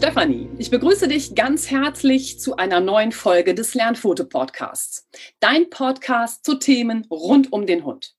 Stefanie. 0.00 0.48
Ich 0.56 0.70
begrüße 0.70 1.08
dich 1.08 1.34
ganz 1.34 1.70
herzlich 1.70 2.40
zu 2.40 2.56
einer 2.56 2.80
neuen 2.80 3.12
Folge 3.12 3.54
des 3.54 3.74
Lernfoto-Podcasts. 3.74 5.06
Dein 5.40 5.68
Podcast 5.68 6.42
zu 6.42 6.54
Themen 6.54 7.06
rund 7.10 7.52
um 7.52 7.66
den 7.66 7.84
Hund. 7.84 8.14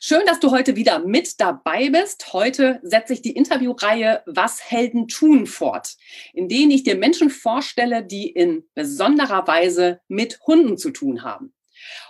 Schön, 0.00 0.24
dass 0.26 0.38
du 0.38 0.52
heute 0.52 0.76
wieder 0.76 1.00
mit 1.00 1.40
dabei 1.40 1.90
bist. 1.90 2.32
Heute 2.32 2.78
setze 2.84 3.14
ich 3.14 3.20
die 3.20 3.32
Interviewreihe 3.32 4.22
Was 4.26 4.70
Helden 4.70 5.08
tun 5.08 5.48
fort, 5.48 5.96
in 6.34 6.48
denen 6.48 6.70
ich 6.70 6.84
dir 6.84 6.94
Menschen 6.94 7.30
vorstelle, 7.30 8.04
die 8.04 8.30
in 8.30 8.68
besonderer 8.76 9.44
Weise 9.48 9.98
mit 10.06 10.38
Hunden 10.46 10.78
zu 10.78 10.92
tun 10.92 11.24
haben. 11.24 11.52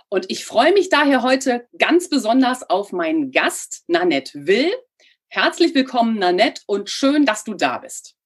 Und 0.09 0.29
ich 0.29 0.45
freue 0.45 0.73
mich 0.73 0.89
daher 0.89 1.23
heute 1.23 1.67
ganz 1.79 2.09
besonders 2.09 2.69
auf 2.69 2.91
meinen 2.91 3.31
Gast, 3.31 3.85
Nanette 3.87 4.45
Will. 4.45 4.71
Herzlich 5.29 5.73
willkommen, 5.73 6.19
Nanette, 6.19 6.61
und 6.67 6.91
schön, 6.91 7.25
dass 7.25 7.43
du 7.43 7.55
da 7.55 7.79
bist. 7.79 8.18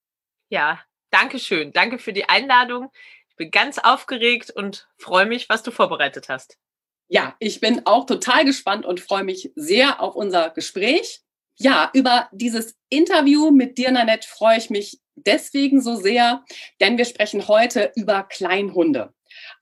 Ja, 0.54 0.80
danke 1.10 1.40
schön. 1.40 1.74
Danke 1.74 1.98
für 1.98 2.14
die 2.14 2.30
Einladung. 2.30 2.92
Ich 3.28 3.36
bin 3.38 3.50
ganz 3.50 3.80
aufgeregt 3.80 4.52
und 4.52 4.88
freue 5.00 5.26
mich, 5.26 5.50
was 5.50 5.64
du 5.64 5.72
vorbereitet 5.72 6.30
hast. 6.30 6.60
Ja, 7.08 7.36
ich 7.40 7.60
bin 7.60 7.88
auch 7.88 8.06
total 8.06 8.46
gespannt 8.46 8.86
und 8.86 9.00
freue 9.00 9.24
mich 9.24 9.52
sehr 9.56 10.00
auf 10.00 10.16
unser 10.16 10.52
Gespräch. 10.52 11.22
Ja, 11.56 11.90
über 11.94 12.30
dieses 12.34 12.78
Interview 12.90 13.50
mit 13.50 13.80
dir, 13.80 13.90
Nanette, 13.90 14.28
freue 14.28 14.60
ich 14.60 14.70
mich 14.70 15.02
deswegen 15.16 15.82
so 15.82 15.96
sehr, 15.96 16.46
denn 16.80 17.00
wir 17.00 17.06
sprechen 17.06 17.48
heute 17.48 17.92
über 17.96 18.22
Kleinhunde. 18.22 19.12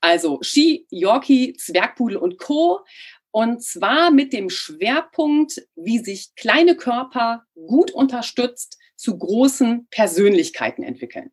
Also 0.02 0.40
Ski, 0.42 0.86
Yorkie, 0.90 1.54
Zwergpudel 1.54 2.18
und 2.18 2.36
Co. 2.38 2.84
Und 3.30 3.64
zwar 3.64 4.10
mit 4.10 4.34
dem 4.34 4.50
Schwerpunkt, 4.50 5.62
wie 5.74 6.00
sich 6.00 6.34
kleine 6.34 6.76
Körper 6.76 7.46
gut 7.54 7.92
unterstützt 7.92 8.76
zu 9.02 9.18
großen 9.18 9.88
Persönlichkeiten 9.90 10.82
entwickeln. 10.82 11.30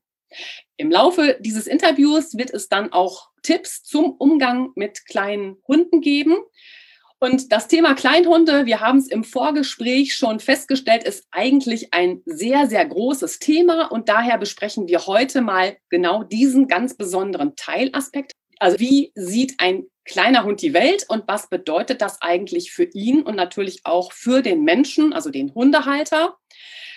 Im 0.78 0.92
Laufe 0.92 1.38
dieses 1.40 1.68
Interviews 1.68 2.38
wird 2.38 2.52
es 2.52 2.68
dann 2.68 2.92
auch 2.92 3.30
Tipps 3.44 3.84
zum 3.84 4.12
Umgang 4.18 4.72
mit 4.76 5.06
kleinen 5.06 5.58
Hunden 5.68 6.02
geben. 6.02 6.38
Und 7.20 7.52
das 7.52 7.68
Thema 7.68 7.96
Kleinhunde, 7.96 8.66
wir 8.66 8.80
haben 8.80 8.98
es 8.98 9.08
im 9.08 9.24
Vorgespräch 9.24 10.16
schon 10.16 10.40
festgestellt, 10.40 11.04
ist 11.04 11.28
eigentlich 11.32 11.94
ein 11.94 12.22
sehr, 12.26 12.68
sehr 12.68 12.86
großes 12.86 13.40
Thema. 13.40 13.92
Und 13.92 14.08
daher 14.08 14.38
besprechen 14.38 14.88
wir 14.88 15.06
heute 15.06 15.42
mal 15.42 15.78
genau 15.90 16.24
diesen 16.24 16.68
ganz 16.68 16.96
besonderen 16.96 17.56
Teilaspekt. 17.56 18.32
Also 18.60 18.80
wie 18.80 19.12
sieht 19.16 19.56
ein 19.60 19.86
kleiner 20.06 20.44
Hund 20.44 20.62
die 20.62 20.74
Welt 20.74 21.06
und 21.08 21.24
was 21.28 21.50
bedeutet 21.50 22.02
das 22.02 22.22
eigentlich 22.22 22.72
für 22.72 22.86
ihn 22.86 23.22
und 23.22 23.36
natürlich 23.36 23.82
auch 23.84 24.12
für 24.14 24.42
den 24.42 24.64
Menschen, 24.64 25.14
also 25.14 25.30
den 25.30 25.54
Hundehalter? 25.54 26.38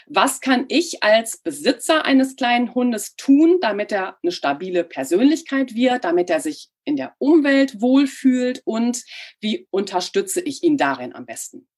Was 0.06 0.40
kann 0.40 0.66
ich 0.68 1.02
als 1.02 1.38
Besitzer 1.38 2.04
eines 2.04 2.36
kleinen 2.36 2.74
Hundes 2.74 3.16
tun, 3.16 3.58
damit 3.60 3.92
er 3.92 4.18
eine 4.22 4.32
stabile 4.32 4.84
Persönlichkeit 4.84 5.74
wird, 5.74 6.04
damit 6.04 6.30
er 6.30 6.40
sich 6.40 6.70
in 6.84 6.96
der 6.96 7.14
Umwelt 7.18 7.80
wohlfühlt 7.80 8.62
und 8.64 9.04
wie 9.40 9.68
unterstütze 9.70 10.40
ich 10.40 10.62
ihn 10.62 10.76
darin 10.76 11.14
am 11.14 11.26
besten? 11.26 11.68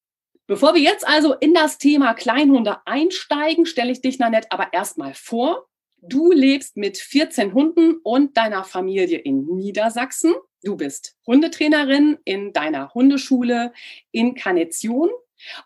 Bevor 0.47 0.75
wir 0.75 0.83
jetzt 0.83 1.07
also 1.07 1.33
in 1.35 1.55
das 1.55 1.79
Thema 1.79 2.13
Kleinhunde 2.13 2.79
einsteigen, 2.85 3.65
stelle 3.65 3.93
ich 3.93 4.03
dich, 4.03 4.19
Nanette, 4.19 4.49
aber 4.51 4.73
erstmal 4.73 5.15
vor. 5.15 5.67
Du 6.03 6.33
lebst 6.33 6.77
mit 6.77 6.99
14 6.99 7.55
Hunden 7.55 7.95
und 8.03 8.37
deiner 8.37 8.65
Familie 8.65 9.19
in 9.19 9.47
Niedersachsen. 9.47 10.35
Du 10.63 10.77
bist 10.77 11.17
Hundetrainerin 11.27 12.19
in 12.25 12.53
deiner 12.53 12.93
Hundeschule 12.93 13.73
in 14.13 14.35
Karnetion 14.35 15.09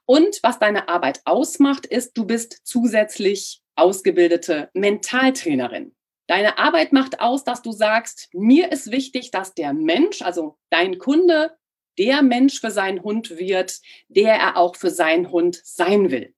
und 0.06 0.40
was 0.42 0.58
deine 0.58 0.88
Arbeit 0.88 1.20
ausmacht, 1.24 1.86
ist, 1.86 2.16
du 2.16 2.24
bist 2.24 2.60
zusätzlich 2.64 3.62
ausgebildete 3.76 4.70
Mentaltrainerin. 4.74 5.94
Deine 6.26 6.58
Arbeit 6.58 6.92
macht 6.92 7.20
aus, 7.20 7.44
dass 7.44 7.62
du 7.62 7.72
sagst, 7.72 8.28
mir 8.32 8.70
ist 8.70 8.90
wichtig, 8.90 9.30
dass 9.30 9.54
der 9.54 9.72
Mensch, 9.72 10.20
also 10.20 10.58
dein 10.68 10.98
Kunde, 10.98 11.56
der 11.98 12.22
Mensch 12.22 12.60
für 12.60 12.70
seinen 12.70 13.02
Hund 13.02 13.38
wird, 13.38 13.80
der 14.08 14.34
er 14.34 14.56
auch 14.56 14.76
für 14.76 14.90
seinen 14.90 15.30
Hund 15.30 15.60
sein 15.64 16.10
will. 16.10 16.34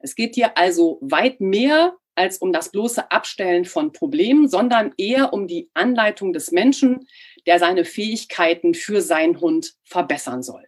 Es 0.00 0.14
geht 0.14 0.36
dir 0.36 0.56
also 0.56 0.98
weit 1.02 1.40
mehr 1.40 1.96
als 2.14 2.38
um 2.38 2.52
das 2.52 2.72
bloße 2.72 3.10
Abstellen 3.10 3.66
von 3.66 3.92
Problemen, 3.92 4.48
sondern 4.48 4.94
eher 4.96 5.32
um 5.32 5.46
die 5.46 5.70
Anleitung 5.74 6.32
des 6.32 6.50
Menschen, 6.50 7.06
der 7.46 7.58
seine 7.58 7.84
Fähigkeiten 7.84 8.74
für 8.74 9.02
seinen 9.02 9.40
Hund 9.40 9.74
verbessern 9.84 10.42
soll. 10.42 10.66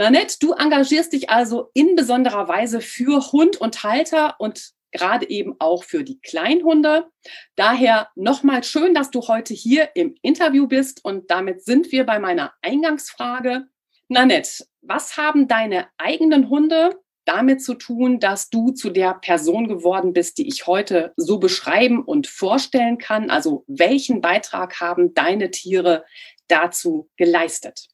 Nanette, 0.00 0.36
du 0.40 0.52
engagierst 0.54 1.12
dich 1.12 1.28
also 1.28 1.68
in 1.74 1.94
besonderer 1.94 2.48
Weise 2.48 2.80
für 2.80 3.32
Hund 3.32 3.58
und 3.58 3.84
Halter 3.84 4.36
und 4.38 4.70
gerade 4.92 5.28
eben 5.28 5.56
auch 5.58 5.84
für 5.84 6.04
die 6.04 6.18
Kleinhunde. 6.22 7.10
Daher 7.54 8.08
nochmal 8.14 8.64
schön, 8.64 8.94
dass 8.94 9.10
du 9.10 9.28
heute 9.28 9.52
hier 9.52 9.90
im 9.94 10.14
Interview 10.22 10.66
bist 10.66 11.04
und 11.04 11.30
damit 11.30 11.66
sind 11.66 11.92
wir 11.92 12.06
bei 12.06 12.18
meiner 12.18 12.54
Eingangsfrage. 12.62 13.66
Nanette, 14.08 14.64
was 14.80 15.18
haben 15.18 15.48
deine 15.48 15.88
eigenen 15.98 16.48
Hunde 16.48 16.98
damit 17.26 17.62
zu 17.62 17.74
tun, 17.74 18.20
dass 18.20 18.48
du 18.48 18.70
zu 18.70 18.88
der 18.88 19.12
Person 19.12 19.68
geworden 19.68 20.14
bist, 20.14 20.38
die 20.38 20.48
ich 20.48 20.66
heute 20.66 21.12
so 21.18 21.38
beschreiben 21.38 22.02
und 22.02 22.26
vorstellen 22.26 22.96
kann? 22.96 23.28
Also 23.28 23.64
welchen 23.66 24.22
Beitrag 24.22 24.80
haben 24.80 25.12
deine 25.12 25.50
Tiere 25.50 26.06
dazu 26.48 27.10
geleistet? 27.18 27.89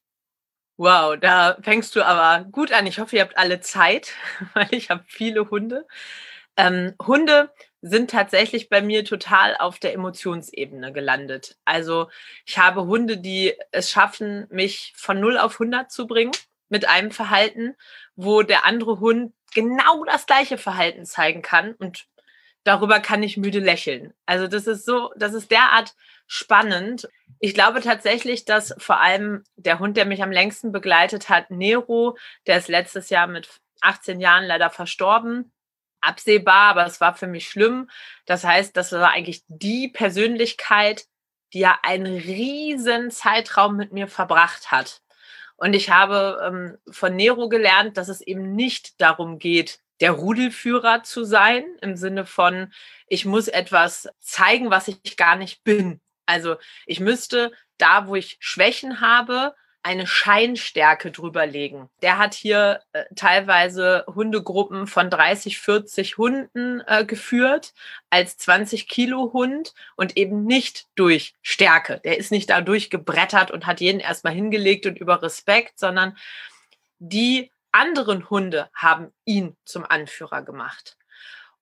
Wow, 0.78 1.16
da 1.18 1.56
fängst 1.62 1.96
du 1.96 2.02
aber 2.04 2.44
gut 2.50 2.70
an. 2.70 2.86
Ich 2.86 2.98
hoffe, 2.98 3.16
ihr 3.16 3.22
habt 3.22 3.38
alle 3.38 3.60
Zeit, 3.60 4.12
weil 4.54 4.68
ich 4.72 4.90
habe 4.90 5.04
viele 5.06 5.48
Hunde. 5.50 5.86
Ähm, 6.56 6.94
Hunde 7.06 7.50
sind 7.82 8.10
tatsächlich 8.10 8.68
bei 8.68 8.82
mir 8.82 9.04
total 9.04 9.56
auf 9.56 9.78
der 9.78 9.94
Emotionsebene 9.94 10.92
gelandet. 10.92 11.56
Also 11.64 12.10
ich 12.44 12.58
habe 12.58 12.84
Hunde, 12.86 13.18
die 13.18 13.54
es 13.72 13.90
schaffen, 13.90 14.46
mich 14.50 14.92
von 14.96 15.18
0 15.20 15.38
auf 15.38 15.54
100 15.54 15.90
zu 15.90 16.06
bringen 16.06 16.32
mit 16.68 16.88
einem 16.88 17.10
Verhalten, 17.10 17.74
wo 18.16 18.42
der 18.42 18.64
andere 18.66 19.00
Hund 19.00 19.32
genau 19.54 20.04
das 20.04 20.26
gleiche 20.26 20.58
Verhalten 20.58 21.06
zeigen 21.06 21.40
kann 21.42 21.72
und 21.74 22.06
darüber 22.64 23.00
kann 23.00 23.22
ich 23.22 23.36
müde 23.36 23.60
lächeln. 23.60 24.12
Also 24.26 24.48
das 24.48 24.66
ist 24.66 24.84
so, 24.84 25.12
das 25.16 25.34
ist 25.34 25.50
derart 25.50 25.94
spannend. 26.26 27.08
Ich 27.38 27.54
glaube 27.54 27.80
tatsächlich, 27.80 28.44
dass 28.44 28.74
vor 28.78 29.00
allem 29.00 29.44
der 29.56 29.78
Hund, 29.78 29.96
der 29.96 30.06
mich 30.06 30.22
am 30.22 30.32
längsten 30.32 30.72
begleitet 30.72 31.28
hat, 31.28 31.50
Nero, 31.50 32.16
der 32.46 32.58
ist 32.58 32.68
letztes 32.68 33.10
Jahr 33.10 33.26
mit 33.26 33.48
18 33.80 34.20
Jahren 34.20 34.44
leider 34.44 34.70
verstorben. 34.70 35.52
Absehbar, 36.00 36.70
aber 36.70 36.86
es 36.86 37.00
war 37.00 37.14
für 37.14 37.26
mich 37.26 37.48
schlimm. 37.48 37.90
Das 38.26 38.44
heißt, 38.44 38.76
das 38.76 38.92
war 38.92 39.10
eigentlich 39.10 39.44
die 39.48 39.88
Persönlichkeit, 39.88 41.06
die 41.52 41.60
ja 41.60 41.78
einen 41.82 42.16
riesen 42.16 43.10
Zeitraum 43.10 43.76
mit 43.76 43.92
mir 43.92 44.08
verbracht 44.08 44.70
hat. 44.70 45.02
Und 45.56 45.72
ich 45.72 45.90
habe 45.90 46.38
ähm, 46.44 46.78
von 46.92 47.16
Nero 47.16 47.48
gelernt, 47.48 47.96
dass 47.96 48.08
es 48.08 48.20
eben 48.20 48.54
nicht 48.54 49.00
darum 49.00 49.38
geht, 49.38 49.80
der 50.00 50.12
Rudelführer 50.12 51.02
zu 51.02 51.24
sein, 51.24 51.64
im 51.80 51.96
Sinne 51.96 52.26
von, 52.26 52.72
ich 53.08 53.24
muss 53.24 53.48
etwas 53.48 54.08
zeigen, 54.20 54.70
was 54.70 54.88
ich 54.88 55.16
gar 55.16 55.36
nicht 55.36 55.64
bin. 55.64 56.00
Also 56.26 56.56
ich 56.86 57.00
müsste 57.00 57.52
da, 57.78 58.06
wo 58.06 58.16
ich 58.16 58.36
Schwächen 58.40 59.00
habe, 59.00 59.54
eine 59.86 60.08
Scheinstärke 60.08 61.12
drüberlegen. 61.12 61.88
Der 62.02 62.18
hat 62.18 62.34
hier 62.34 62.80
äh, 62.92 63.04
teilweise 63.14 64.04
Hundegruppen 64.12 64.88
von 64.88 65.10
30, 65.10 65.60
40 65.60 66.18
Hunden 66.18 66.80
äh, 66.88 67.04
geführt 67.04 67.72
als 68.10 68.36
20 68.36 68.88
Kilo 68.88 69.32
Hund 69.32 69.74
und 69.94 70.16
eben 70.16 70.44
nicht 70.44 70.86
durch 70.96 71.34
Stärke. 71.40 72.00
Der 72.02 72.18
ist 72.18 72.32
nicht 72.32 72.50
dadurch 72.50 72.90
gebrettert 72.90 73.52
und 73.52 73.64
hat 73.64 73.80
jeden 73.80 74.00
erstmal 74.00 74.32
hingelegt 74.32 74.86
und 74.86 74.98
über 74.98 75.22
Respekt, 75.22 75.78
sondern 75.78 76.18
die 76.98 77.52
anderen 77.70 78.28
Hunde 78.28 78.68
haben 78.74 79.12
ihn 79.24 79.56
zum 79.64 79.84
Anführer 79.84 80.42
gemacht. 80.42 80.96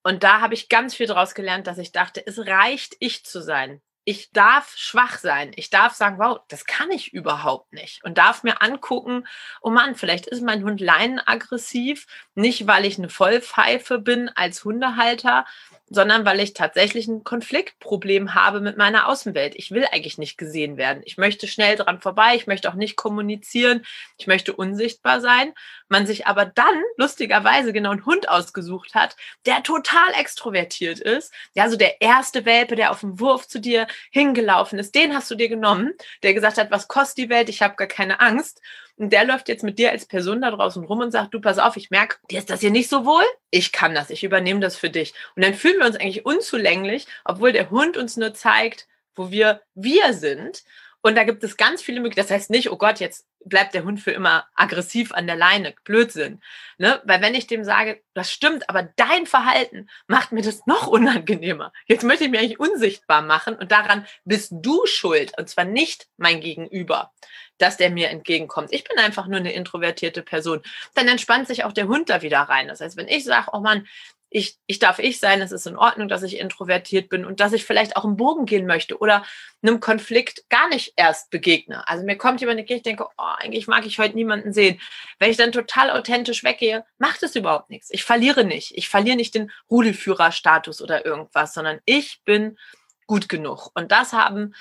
Und 0.03 0.23
da 0.23 0.41
habe 0.41 0.55
ich 0.55 0.71
ganz 0.71 0.95
viel 0.95 1.09
daraus 1.09 1.35
gelernt, 1.35 1.67
dass 1.67 1.77
ich 1.77 1.93
dachte, 1.93 2.27
es 2.27 2.39
reicht, 2.47 2.97
ich 3.01 3.23
zu 3.27 3.43
sein 3.43 3.83
ich 4.05 4.33
darf 4.33 4.77
schwach 4.77 5.19
sein. 5.19 5.53
Ich 5.56 5.71
darf 5.71 5.95
sagen, 5.95 6.19
wow, 6.19 6.41
das 6.49 6.67
kann 6.67 6.91
ich 6.91 7.12
überhaupt 7.15 7.73
nicht. 7.73 8.05
Und 8.05 8.19
darf 8.19 8.43
mir 8.43 8.61
angucken, 8.61 9.27
oh 9.62 9.71
Mann, 9.71 9.95
vielleicht 9.95 10.27
ist 10.27 10.43
mein 10.43 10.62
Hund 10.62 10.81
leinenaggressiv. 10.81 12.06
Nicht, 12.35 12.67
weil 12.67 12.85
ich 12.85 12.99
eine 12.99 13.09
Vollpfeife 13.09 13.99
bin 13.99 14.29
als 14.29 14.65
Hundehalter, 14.65 15.47
sondern 15.94 16.25
weil 16.25 16.41
ich 16.41 16.52
tatsächlich 16.52 17.08
ein 17.08 17.25
Konfliktproblem 17.25 18.35
habe 18.35 18.61
mit 18.61 18.76
meiner 18.76 19.08
Außenwelt. 19.08 19.55
Ich 19.56 19.70
will 19.70 19.87
eigentlich 19.91 20.19
nicht 20.19 20.37
gesehen 20.37 20.76
werden. 20.76 21.02
Ich 21.06 21.17
möchte 21.17 21.46
schnell 21.46 21.76
dran 21.76 22.00
vorbei. 22.00 22.35
Ich 22.35 22.46
möchte 22.46 22.69
auch 22.69 22.75
nicht 22.75 22.96
kommunizieren. 22.96 23.85
Ich 24.19 24.26
möchte 24.26 24.52
unsichtbar 24.52 25.20
sein. 25.20 25.52
Man 25.88 26.06
sich 26.06 26.26
aber 26.26 26.44
dann 26.44 26.82
lustigerweise 26.96 27.73
genau 27.73 27.93
einen 27.93 28.06
Hund 28.06 28.29
ausgesucht 28.29 28.94
hat, 28.94 29.17
der 29.46 29.62
total 29.62 30.12
extrovertiert 30.19 31.00
ist. 31.00 31.32
Ja, 31.55 31.70
so 31.70 31.76
der 31.76 32.00
erste 32.00 32.44
Welpe, 32.44 32.76
der 32.76 32.91
auf 32.91 33.00
dem 33.00 33.20
Wurf 33.20 33.46
zu 33.49 33.61
dir 33.61 33.87
hingelaufen 34.11 34.79
ist, 34.79 34.94
den 34.94 35.14
hast 35.14 35.31
du 35.31 35.35
dir 35.35 35.49
genommen, 35.49 35.93
der 36.23 36.35
gesagt 36.35 36.58
hat, 36.58 36.70
was 36.70 36.88
kostet 36.88 37.25
die 37.25 37.29
Welt? 37.29 37.49
Ich 37.49 37.62
habe 37.62 37.76
gar 37.76 37.88
keine 37.88 38.20
Angst. 38.20 38.61
Und 38.96 39.12
der 39.12 39.25
läuft 39.25 39.49
jetzt 39.49 39.64
mit 39.64 39.79
dir 39.79 39.91
als 39.91 40.06
Person 40.06 40.41
da 40.41 40.50
draußen 40.50 40.85
rum 40.85 41.00
und 41.00 41.11
sagt, 41.11 41.35
du 41.35 41.41
pass 41.41 41.58
auf, 41.58 41.76
ich 41.76 41.91
merke, 41.91 42.17
dir 42.31 42.38
ist 42.38 42.50
das 42.50 42.61
hier 42.61 42.70
nicht 42.70 42.88
so 42.88 43.05
wohl. 43.05 43.25
Ich 43.50 43.73
kann 43.73 43.94
das, 43.94 44.11
ich 44.11 44.23
übernehme 44.23 44.61
das 44.61 44.76
für 44.76 44.91
dich. 44.91 45.14
Und 45.35 45.44
dann 45.44 45.55
fühlen 45.55 45.79
wir 45.79 45.87
uns 45.87 45.96
eigentlich 45.96 46.25
unzulänglich, 46.25 47.06
obwohl 47.25 47.52
der 47.52 47.70
Hund 47.70 47.96
uns 47.96 48.17
nur 48.17 48.35
zeigt, 48.35 48.87
wo 49.17 49.31
wir 49.31 49.62
wir 49.75 50.12
sind. 50.12 50.62
Und 51.02 51.17
da 51.17 51.25
gibt 51.25 51.43
es 51.44 51.56
ganz 51.56 51.82
viele 51.82 52.00
Möglichkeiten. 52.00 52.29
Das 52.29 52.37
heißt 52.37 52.50
nicht, 52.50 52.70
oh 52.70 52.76
Gott, 52.76 53.00
jetzt 53.00 53.26
bleibt 53.44 53.75
der 53.75 53.85
Hund 53.85 54.00
für 54.00 54.11
immer 54.11 54.46
aggressiv 54.55 55.12
an 55.12 55.26
der 55.26 55.37
Leine. 55.37 55.75
Blödsinn. 55.85 56.41
Ne? 56.79 57.00
Weil 57.05 57.20
wenn 57.23 57.35
ich 57.35 57.46
dem 57.46 57.64
sage, 57.64 58.02
das 58.14 58.32
stimmt, 58.32 58.69
aber 58.69 58.82
dein 58.96 59.26
Verhalten 59.26 59.88
macht 60.06 60.32
mir 60.32 60.43
das 60.43 60.67
noch 60.67 60.87
unangenehmer. 60.87 61.73
Jetzt 61.87 62.05
möchte 62.05 62.25
ich 62.25 62.31
mich 62.31 62.41
eigentlich 62.41 62.61
unsichtbar 62.61 63.23
machen 63.23 63.55
und 63.55 63.73
daran 63.73 64.06
bist 64.25 64.52
du 64.55 64.87
schuld. 64.87 65.32
Und 65.38 65.49
zwar 65.49 65.64
nicht 65.64 66.06
mein 66.17 66.41
Gegenüber, 66.41 67.12
dass 67.58 67.76
der 67.76 67.91
mir 67.91 68.11
entgegenkommt. 68.11 68.73
Ich 68.73 68.85
bin 68.85 68.99
einfach 68.99 69.26
nur 69.26 69.41
eine 69.41 69.52
introvertierte 69.52 70.23
Person. 70.23 70.61
Dann 70.94 71.08
entspannt 71.08 71.46
sich 71.46 71.64
auch 71.64 71.73
der 71.73 71.88
Hund 71.88 72.11
da 72.11 72.23
wieder 72.23 72.41
rein. 72.41 72.69
Das 72.69 72.81
heißt, 72.81 72.96
wenn 72.96 73.08
ich 73.08 73.25
sage, 73.25 73.49
oh 73.52 73.61
Mann, 73.61 73.87
ich, 74.35 74.59
ich 74.67 74.81
darf 74.81 74.99
ich 74.99 75.21
sein, 75.21 75.41
es 75.41 75.53
ist 75.53 75.69
in 75.69 75.77
Ordnung, 75.77 76.09
dass 76.09 76.25
ich 76.25 76.41
introvertiert 76.41 77.09
bin 77.09 77.25
und 77.25 77.39
dass 77.39 77.53
ich 77.53 77.65
vielleicht 77.65 77.97
auch 77.97 78.05
im 78.05 78.17
Bogen 78.17 78.47
gehen 78.47 78.67
möchte 78.67 78.99
oder 78.99 79.25
einem 79.63 79.79
Konflikt 79.79 80.51
gar 80.51 80.69
nicht 80.69 80.93
erst 80.97 81.31
begegne. 81.31 81.87
Also 81.89 82.05
mir 82.05 82.19
kommt 82.19 82.41
jemand, 82.41 82.69
ich 82.69 82.83
denke, 82.83 83.07
oh, 83.17 83.23
eigentlich 83.39 83.69
mag 83.69 83.87
ich 83.87 84.01
heute 84.01 84.17
niemanden 84.17 84.53
sehen. 84.53 84.81
Wenn 85.21 85.31
ich 85.31 85.37
dann 85.37 85.53
total 85.53 85.89
authentisch 85.89 86.43
weggehe, 86.43 86.85
macht 86.99 87.23
es 87.23 87.37
überhaupt 87.37 87.71
nichts. 87.71 87.91
Ich 87.93 88.03
verliere 88.03 88.45
nicht. 88.45 88.73
Ich 88.77 88.89
verliere 88.89 89.17
nicht 89.17 89.37
den 89.37 89.53
Rudelführerstatus 89.71 90.83
oder 90.83 91.07
irgendwas, 91.07 91.55
sondern 91.55 91.79
ich 91.85 92.21
bin 92.25 92.59
gut 93.07 93.29
genug. 93.29 93.71
Und 93.75 93.93
das 93.93 94.13
haben 94.13 94.53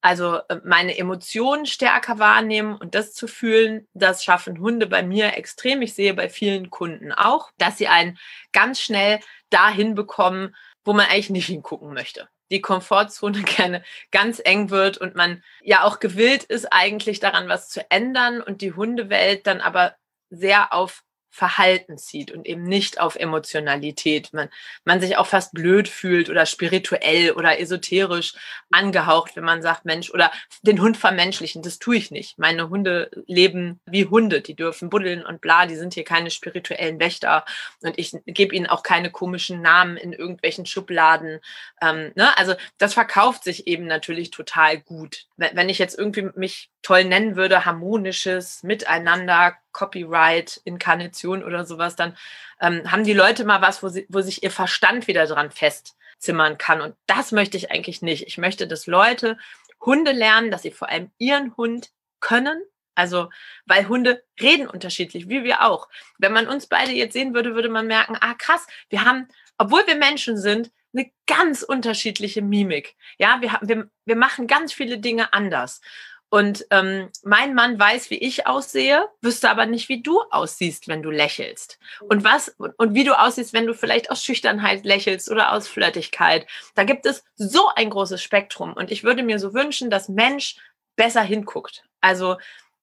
also 0.00 0.40
äh, 0.48 0.60
meine 0.64 0.96
Emotionen 0.96 1.66
stärker 1.66 2.18
wahrnehmen 2.18 2.76
und 2.76 2.94
das 2.94 3.14
zu 3.14 3.26
fühlen, 3.26 3.88
das 3.94 4.24
schaffen 4.24 4.60
Hunde 4.60 4.86
bei 4.86 5.02
mir 5.02 5.36
extrem. 5.36 5.82
Ich 5.82 5.94
sehe 5.94 6.14
bei 6.14 6.28
vielen 6.28 6.70
Kunden 6.70 7.12
auch, 7.12 7.50
dass 7.58 7.78
sie 7.78 7.88
einen 7.88 8.18
ganz 8.52 8.80
schnell 8.80 9.20
dahin 9.50 9.94
bekommen, 9.94 10.54
wo 10.84 10.92
man 10.92 11.06
eigentlich 11.06 11.30
nicht 11.30 11.46
hingucken 11.46 11.92
möchte. 11.92 12.28
Die 12.50 12.60
Komfortzone 12.60 13.42
gerne 13.56 13.82
ganz 14.10 14.40
eng 14.44 14.70
wird 14.70 14.98
und 14.98 15.14
man 15.14 15.42
ja 15.62 15.84
auch 15.84 15.98
gewillt 16.00 16.44
ist, 16.44 16.72
eigentlich 16.72 17.20
daran 17.20 17.48
was 17.48 17.68
zu 17.68 17.90
ändern 17.90 18.40
und 18.40 18.60
die 18.62 18.74
Hundewelt 18.74 19.46
dann 19.46 19.60
aber 19.60 19.96
sehr 20.30 20.72
auf 20.72 21.02
Verhalten 21.30 21.98
zieht 21.98 22.32
und 22.32 22.46
eben 22.46 22.62
nicht 22.62 23.00
auf 23.00 23.16
Emotionalität. 23.16 24.32
Man, 24.32 24.48
man 24.84 25.00
sich 25.00 25.16
auch 25.16 25.26
fast 25.26 25.52
blöd 25.52 25.88
fühlt 25.88 26.30
oder 26.30 26.46
spirituell 26.46 27.32
oder 27.32 27.60
esoterisch 27.60 28.34
angehaucht, 28.70 29.36
wenn 29.36 29.44
man 29.44 29.62
sagt, 29.62 29.84
Mensch, 29.84 30.10
oder 30.10 30.32
den 30.62 30.80
Hund 30.80 30.96
vermenschlichen. 30.96 31.62
Das 31.62 31.78
tue 31.78 31.96
ich 31.96 32.10
nicht. 32.10 32.38
Meine 32.38 32.70
Hunde 32.70 33.10
leben 33.26 33.80
wie 33.86 34.06
Hunde. 34.06 34.40
Die 34.40 34.54
dürfen 34.54 34.90
buddeln 34.90 35.24
und 35.24 35.40
bla. 35.40 35.66
Die 35.66 35.76
sind 35.76 35.94
hier 35.94 36.04
keine 36.04 36.30
spirituellen 36.30 36.98
Wächter. 36.98 37.44
Und 37.82 37.98
ich 37.98 38.16
gebe 38.26 38.54
ihnen 38.54 38.66
auch 38.66 38.82
keine 38.82 39.10
komischen 39.10 39.60
Namen 39.62 39.96
in 39.96 40.12
irgendwelchen 40.12 40.66
Schubladen. 40.66 41.40
Ähm, 41.80 42.12
ne? 42.14 42.36
Also 42.38 42.54
das 42.78 42.94
verkauft 42.94 43.44
sich 43.44 43.66
eben 43.66 43.86
natürlich 43.86 44.30
total 44.30 44.78
gut. 44.78 45.26
Wenn 45.36 45.68
ich 45.68 45.78
jetzt 45.78 45.98
irgendwie 45.98 46.30
mich 46.34 46.70
toll 46.82 47.04
nennen 47.04 47.36
würde, 47.36 47.64
harmonisches 47.64 48.62
Miteinander, 48.62 49.56
Copyright, 49.72 50.60
Inkarnation 50.64 51.42
oder 51.42 51.64
sowas, 51.64 51.96
dann 51.96 52.16
ähm, 52.60 52.90
haben 52.90 53.04
die 53.04 53.12
Leute 53.12 53.44
mal 53.44 53.60
was, 53.62 53.82
wo, 53.82 53.88
sie, 53.88 54.06
wo 54.08 54.20
sich 54.20 54.42
ihr 54.42 54.50
Verstand 54.50 55.06
wieder 55.06 55.26
dran 55.26 55.50
festzimmern 55.50 56.58
kann. 56.58 56.80
Und 56.80 56.96
das 57.06 57.32
möchte 57.32 57.56
ich 57.56 57.70
eigentlich 57.70 58.02
nicht. 58.02 58.26
Ich 58.26 58.38
möchte, 58.38 58.66
dass 58.66 58.86
Leute 58.86 59.36
Hunde 59.80 60.12
lernen, 60.12 60.50
dass 60.50 60.62
sie 60.62 60.70
vor 60.70 60.88
allem 60.88 61.10
ihren 61.18 61.56
Hund 61.56 61.90
können. 62.20 62.62
Also, 62.94 63.30
weil 63.66 63.86
Hunde 63.86 64.24
reden 64.40 64.66
unterschiedlich, 64.66 65.28
wie 65.28 65.44
wir 65.44 65.62
auch. 65.62 65.88
Wenn 66.18 66.32
man 66.32 66.48
uns 66.48 66.66
beide 66.66 66.90
jetzt 66.90 67.12
sehen 67.12 67.32
würde, 67.32 67.54
würde 67.54 67.68
man 67.68 67.86
merken, 67.86 68.16
ah 68.20 68.34
krass, 68.34 68.66
wir 68.88 69.04
haben, 69.04 69.28
obwohl 69.56 69.86
wir 69.86 69.94
Menschen 69.94 70.36
sind, 70.36 70.72
eine 70.92 71.10
ganz 71.26 71.62
unterschiedliche 71.62 72.42
Mimik. 72.42 72.96
Ja, 73.18 73.40
wir, 73.40 73.58
wir, 73.62 73.88
wir 74.04 74.16
machen 74.16 74.48
ganz 74.48 74.72
viele 74.72 74.98
Dinge 74.98 75.32
anders. 75.32 75.80
Und 76.30 76.66
ähm, 76.70 77.08
mein 77.22 77.54
Mann 77.54 77.78
weiß, 77.78 78.10
wie 78.10 78.18
ich 78.18 78.46
aussehe, 78.46 79.08
wüsste 79.22 79.48
aber 79.48 79.64
nicht, 79.64 79.88
wie 79.88 80.02
du 80.02 80.20
aussiehst, 80.30 80.86
wenn 80.86 81.02
du 81.02 81.10
lächelst. 81.10 81.78
Und 82.08 82.22
was 82.22 82.54
und 82.58 82.94
wie 82.94 83.04
du 83.04 83.18
aussiehst, 83.18 83.54
wenn 83.54 83.66
du 83.66 83.74
vielleicht 83.74 84.10
aus 84.10 84.22
Schüchternheit 84.22 84.84
lächelst 84.84 85.30
oder 85.30 85.52
aus 85.52 85.68
Flirtigkeit. 85.68 86.46
Da 86.74 86.84
gibt 86.84 87.06
es 87.06 87.24
so 87.36 87.68
ein 87.74 87.88
großes 87.90 88.22
Spektrum. 88.22 88.74
Und 88.74 88.90
ich 88.90 89.04
würde 89.04 89.22
mir 89.22 89.38
so 89.38 89.54
wünschen, 89.54 89.88
dass 89.88 90.08
Mensch 90.08 90.56
besser 90.96 91.22
hinguckt. 91.22 91.84
Also 92.00 92.36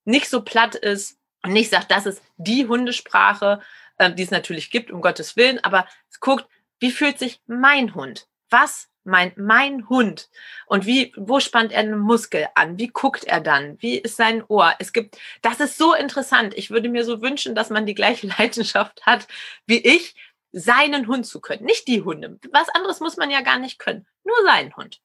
nicht 0.06 0.30
so 0.30 0.42
platt 0.42 0.74
ist 0.74 1.20
und 1.44 1.54
nicht 1.54 1.70
sagt, 1.70 1.92
das 1.92 2.08
ist 2.08 2.24
die 2.38 2.68
Hundesprache, 2.68 3.62
äh, 3.98 4.12
die 4.12 4.24
es 4.24 4.32
natürlich 4.32 4.72
gibt, 4.72 4.90
um 4.90 5.02
Gottes 5.02 5.36
Willen, 5.36 5.64
aber 5.64 5.88
guckt, 6.20 6.48
wie 6.80 6.92
fühlt 6.92 7.20
sich 7.20 7.42
mein 7.46 7.94
Hund? 7.94 8.28
Was 8.50 8.90
mein, 9.06 9.32
mein 9.38 9.88
Hund 9.88 10.30
und 10.66 10.86
wie, 10.86 11.14
wo 11.16 11.40
spannt 11.40 11.72
er 11.72 11.80
einen 11.80 12.00
Muskel 12.00 12.48
an? 12.56 12.78
Wie 12.78 12.88
guckt 12.88 13.24
er 13.24 13.40
dann? 13.40 13.82
Wie 13.82 13.98
ist 13.98 14.18
sein 14.18 14.44
Ohr? 14.48 14.74
Es 14.80 14.94
gibt, 14.94 15.18
das 15.42 15.60
ist 15.60 15.78
so 15.78 15.94
interessant. 15.94 16.54
Ich 16.58 16.72
würde 16.72 16.90
mir 16.90 17.06
so 17.06 17.22
wünschen, 17.22 17.56
dass 17.56 17.70
man 17.70 17.86
die 17.86 17.96
gleiche 17.96 18.28
Leidenschaft 18.38 19.06
hat 19.06 19.28
wie 19.66 19.78
ich, 19.78 20.16
seinen 20.52 21.08
Hund 21.08 21.26
zu 21.26 21.42
können. 21.42 21.66
Nicht 21.66 21.88
die 21.88 22.02
Hunde. 22.02 22.40
Was 22.52 22.70
anderes 22.70 23.02
muss 23.02 23.18
man 23.18 23.30
ja 23.30 23.42
gar 23.42 23.60
nicht 23.60 23.78
können. 23.78 24.06
Nur 24.24 24.38
seinen 24.46 24.76
Hund. 24.76 25.02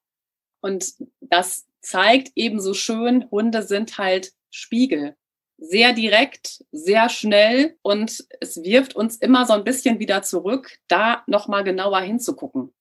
Und 0.60 0.94
das 1.20 1.66
zeigt 1.80 2.32
ebenso 2.36 2.74
schön, 2.74 3.28
Hunde 3.30 3.62
sind 3.62 3.98
halt 3.98 4.32
Spiegel. 4.50 5.16
Sehr 5.58 5.92
direkt, 5.92 6.64
sehr 6.72 7.08
schnell 7.08 7.76
und 7.82 8.24
es 8.40 8.62
wirft 8.62 8.96
uns 8.96 9.16
immer 9.16 9.44
so 9.44 9.52
ein 9.52 9.64
bisschen 9.64 9.98
wieder 9.98 10.22
zurück, 10.22 10.78
da 10.88 11.22
nochmal 11.26 11.64
genauer 11.64 12.00
hinzugucken. 12.00 12.72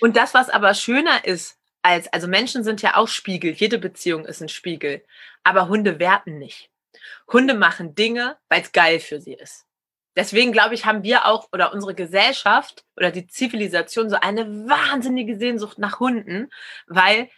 Und 0.00 0.16
das, 0.16 0.34
was 0.34 0.48
aber 0.50 0.74
schöner 0.74 1.24
ist, 1.24 1.58
als, 1.82 2.12
also 2.12 2.28
Menschen 2.28 2.64
sind 2.64 2.82
ja 2.82 2.96
auch 2.96 3.08
Spiegel, 3.08 3.52
jede 3.52 3.78
Beziehung 3.78 4.24
ist 4.24 4.40
ein 4.40 4.48
Spiegel, 4.48 5.04
aber 5.44 5.68
Hunde 5.68 5.98
werten 5.98 6.38
nicht. 6.38 6.70
Hunde 7.32 7.54
machen 7.54 7.94
Dinge, 7.94 8.36
weil 8.48 8.62
es 8.62 8.72
geil 8.72 9.00
für 9.00 9.20
sie 9.20 9.34
ist. 9.34 9.66
Deswegen 10.16 10.50
glaube 10.50 10.74
ich, 10.74 10.84
haben 10.84 11.04
wir 11.04 11.26
auch 11.26 11.48
oder 11.52 11.72
unsere 11.72 11.94
Gesellschaft 11.94 12.84
oder 12.96 13.12
die 13.12 13.28
Zivilisation 13.28 14.10
so 14.10 14.16
eine 14.16 14.46
wahnsinnige 14.68 15.38
Sehnsucht 15.38 15.78
nach 15.78 16.00
Hunden, 16.00 16.50
weil 16.88 17.30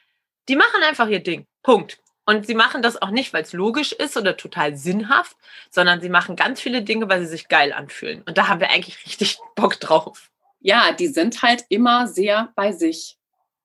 die 0.49 0.57
machen 0.57 0.83
einfach 0.89 1.09
ihr 1.09 1.23
Ding. 1.23 1.47
Punkt. 1.63 1.99
Und 2.25 2.47
sie 2.47 2.55
machen 2.55 2.81
das 2.81 3.01
auch 3.03 3.11
nicht, 3.11 3.33
weil 3.33 3.43
es 3.43 3.53
logisch 3.53 3.93
ist 3.93 4.17
oder 4.17 4.37
total 4.37 4.77
sinnhaft, 4.77 5.37
sondern 5.69 6.01
sie 6.01 6.09
machen 6.09 6.37
ganz 6.37 6.61
viele 6.61 6.83
Dinge, 6.83 7.09
weil 7.09 7.21
sie 7.21 7.27
sich 7.27 7.49
geil 7.49 7.73
anfühlen. 7.73 8.23
Und 8.23 8.39
da 8.39 8.49
haben 8.49 8.61
wir 8.61 8.71
eigentlich 8.71 9.05
richtig 9.05 9.39
Bock 9.57 9.79
drauf 9.81 10.31
ja, 10.61 10.93
die 10.93 11.09
sind 11.09 11.43
halt 11.43 11.65
immer 11.69 12.07
sehr 12.07 12.53
bei 12.55 12.73
sich. 12.73 13.19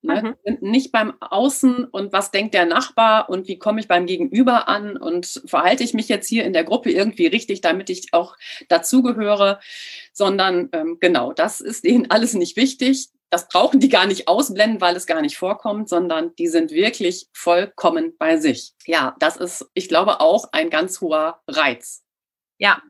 Ne? 0.06 0.22
Mhm. 0.22 0.36
Sind 0.44 0.62
nicht 0.62 0.92
beim 0.92 1.14
Außen 1.20 1.86
und 1.86 2.14
was 2.14 2.32
denkt 2.32 2.54
der 2.54 2.66
Nachbar 2.66 3.30
und 3.30 3.48
wie 3.48 3.58
komme 3.58 3.80
ich 3.80 3.88
beim 3.88 4.06
Gegenüber 4.06 4.68
an 4.68 4.98
und 4.98 5.42
verhalte 5.46 5.84
ich 5.84 5.94
mich 5.94 6.08
jetzt 6.10 6.28
hier 6.28 6.46
in 6.46 6.54
der 6.54 6.64
Gruppe 6.64 6.92
irgendwie 6.92 7.28
richtig, 7.28 7.62
damit 7.62 7.90
ich 7.90 8.14
auch 8.14 8.38
dazugehöre, 8.70 9.60
sondern 10.14 10.70
ähm, 10.74 10.98
genau, 11.00 11.34
das 11.34 11.60
ist 11.60 11.84
denen 11.84 12.10
alles 12.12 12.34
nicht 12.34 12.56
wichtig. 12.56 13.10
Das 13.32 13.48
brauchen 13.48 13.80
die 13.80 13.90
gar 13.90 14.06
nicht 14.06 14.28
ausblenden, 14.28 14.80
weil 14.80 14.96
es 14.96 15.08
gar 15.08 15.22
nicht 15.22 15.38
vorkommt, 15.38 15.90
sondern 15.90 16.36
die 16.36 16.48
sind 16.48 16.72
wirklich 16.72 17.28
vollkommen 17.34 18.14
bei 18.18 18.38
sich. 18.38 18.74
Ja, 18.86 19.16
das 19.20 19.36
ist, 19.36 19.66
ich 19.74 19.90
glaube, 19.90 20.22
auch 20.22 20.50
ein 20.52 20.70
ganz 20.70 21.02
hoher 21.02 21.42
Reiz. 21.48 22.04
Ja, 22.60 22.82